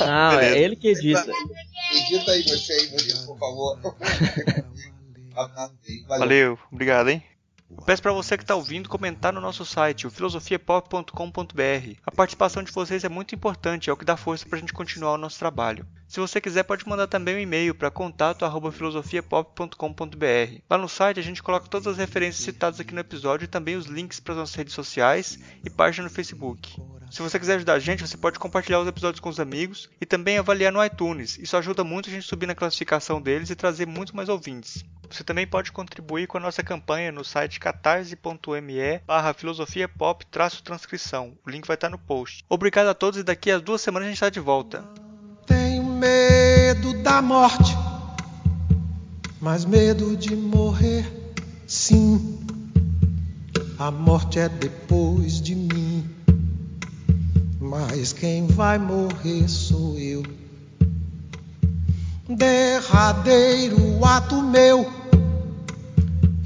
Não, 0.00 0.40
é 0.40 0.58
ele 0.58 0.76
que 0.76 0.88
edita. 0.88 1.26
Edita 1.92 2.30
aí 2.30 2.42
você 2.42 2.72
aí, 2.72 3.26
por 3.26 3.38
favor. 3.38 3.78
Valeu. 6.08 6.18
Valeu, 6.18 6.58
obrigado, 6.72 7.10
hein? 7.10 7.22
Peço 7.84 8.02
para 8.02 8.12
você 8.12 8.36
que 8.36 8.44
está 8.44 8.54
ouvindo 8.54 8.88
comentar 8.88 9.32
no 9.32 9.40
nosso 9.40 9.64
site, 9.64 10.06
o 10.06 10.10
filosofiapop.com.br. 10.10 11.96
A 12.06 12.10
participação 12.10 12.62
de 12.62 12.72
vocês 12.72 13.04
é 13.04 13.08
muito 13.08 13.34
importante, 13.34 13.90
é 13.90 13.92
o 13.92 13.96
que 13.96 14.04
dá 14.04 14.16
força 14.16 14.46
para 14.46 14.56
a 14.56 14.60
gente 14.60 14.72
continuar 14.72 15.12
o 15.12 15.18
nosso 15.18 15.38
trabalho. 15.38 15.86
Se 16.08 16.18
você 16.20 16.40
quiser, 16.40 16.62
pode 16.62 16.88
mandar 16.88 17.06
também 17.06 17.36
um 17.36 17.38
e-mail 17.38 17.74
para 17.74 17.90
contato@filosofiapop.com.br. 17.90 20.62
Lá 20.70 20.78
no 20.78 20.88
site 20.88 21.20
a 21.20 21.22
gente 21.22 21.42
coloca 21.42 21.68
todas 21.68 21.86
as 21.86 21.98
referências 21.98 22.42
citadas 22.42 22.80
aqui 22.80 22.94
no 22.94 23.00
episódio 23.00 23.44
e 23.44 23.48
também 23.48 23.76
os 23.76 23.84
links 23.84 24.18
para 24.18 24.32
as 24.32 24.38
nossas 24.38 24.54
redes 24.54 24.72
sociais 24.72 25.38
e 25.62 25.68
página 25.68 26.04
no 26.04 26.10
Facebook. 26.10 26.80
Se 27.10 27.20
você 27.20 27.38
quiser 27.38 27.56
ajudar 27.56 27.74
a 27.74 27.78
gente, 27.78 28.06
você 28.06 28.16
pode 28.16 28.38
compartilhar 28.38 28.80
os 28.80 28.88
episódios 28.88 29.20
com 29.20 29.28
os 29.28 29.38
amigos 29.38 29.90
e 30.00 30.06
também 30.06 30.38
avaliar 30.38 30.72
no 30.72 30.82
iTunes. 30.82 31.36
Isso 31.38 31.58
ajuda 31.58 31.84
muito 31.84 32.08
a 32.08 32.12
gente 32.12 32.26
subir 32.26 32.46
na 32.46 32.54
classificação 32.54 33.20
deles 33.20 33.50
e 33.50 33.54
trazer 33.54 33.86
muito 33.86 34.16
mais 34.16 34.30
ouvintes. 34.30 34.82
Você 35.10 35.22
também 35.22 35.46
pode 35.46 35.72
contribuir 35.72 36.26
com 36.26 36.38
a 36.38 36.40
nossa 36.40 36.62
campanha 36.62 37.12
no 37.12 37.24
site 37.24 37.60
catarse.me 37.60 39.00
barra 39.06 39.34
filosofia 39.34 39.86
pop 39.88 40.24
transcrição. 40.26 41.36
O 41.46 41.50
link 41.50 41.66
vai 41.66 41.74
estar 41.74 41.90
no 41.90 41.98
post. 41.98 42.46
Obrigado 42.48 42.88
a 42.88 42.94
todos 42.94 43.20
e 43.20 43.22
daqui 43.22 43.50
a 43.50 43.58
duas 43.58 43.82
semanas 43.82 44.06
a 44.06 44.08
gente 44.08 44.16
está 44.16 44.30
de 44.30 44.40
volta. 44.40 45.07
Medo 45.98 46.92
da 47.02 47.20
morte, 47.20 47.76
mas 49.40 49.64
medo 49.64 50.16
de 50.16 50.36
morrer, 50.36 51.04
sim. 51.66 52.38
A 53.78 53.90
morte 53.90 54.38
é 54.38 54.48
depois 54.48 55.40
de 55.40 55.54
mim, 55.54 56.08
mas 57.60 58.12
quem 58.12 58.46
vai 58.46 58.78
morrer 58.78 59.48
sou 59.48 59.98
eu. 59.98 60.22
Derradeiro 62.28 64.04
ato 64.04 64.40
meu 64.42 64.98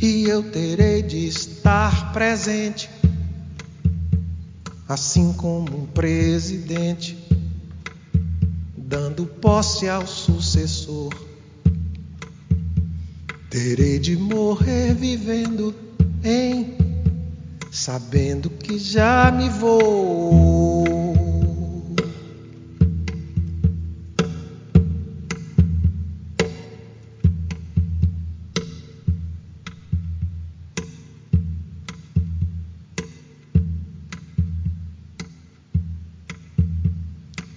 e 0.00 0.24
eu 0.24 0.42
terei 0.50 1.00
de 1.00 1.26
estar 1.26 2.12
presente, 2.12 2.90
assim 4.88 5.32
como 5.32 5.82
um 5.82 5.86
presidente, 5.86 7.21
dando 8.92 9.24
posse 9.24 9.88
ao 9.88 10.06
sucessor. 10.06 11.14
Terei 13.48 13.98
de 13.98 14.18
morrer 14.18 14.92
vivendo 14.92 15.74
em, 16.22 16.76
sabendo 17.70 18.50
que 18.50 18.78
já 18.78 19.32
me 19.32 19.48
vou. 19.48 20.71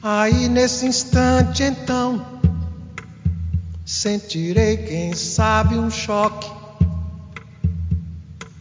Aí 0.08 0.48
nesse 0.48 0.86
instante 0.86 1.64
então 1.64 2.24
sentirei, 3.84 4.78
quem 4.78 5.16
sabe, 5.16 5.80
um 5.80 5.90
choque, 5.90 6.48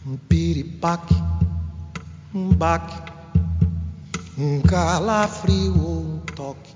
um 0.07 0.17
piripaque, 0.17 1.13
um 2.33 2.49
baque, 2.49 2.95
um 4.35 4.59
calafrio 4.61 5.79
ou 5.79 5.99
um 5.99 6.19
toque. 6.35 6.75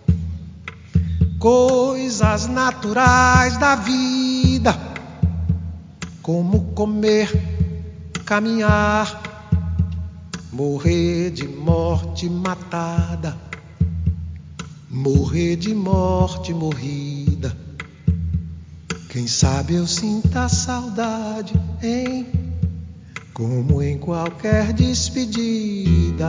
Coisas 1.39 2.45
naturais 2.45 3.57
da 3.57 3.75
vida, 3.75 4.79
como 6.21 6.73
comer, 6.75 7.31
caminhar, 8.23 9.19
morrer 10.53 11.31
de 11.31 11.47
morte 11.47 12.29
matada 12.29 13.48
morrer 14.89 15.55
de 15.55 15.73
morte 15.75 16.53
morrida. 16.53 17.55
Quem 19.09 19.27
sabe 19.27 19.75
eu 19.75 19.85
sinta 19.85 20.49
saudade, 20.49 21.53
hein? 21.81 22.27
Como 23.33 23.81
em 23.81 23.97
qualquer 23.97 24.73
despedida. 24.73 26.25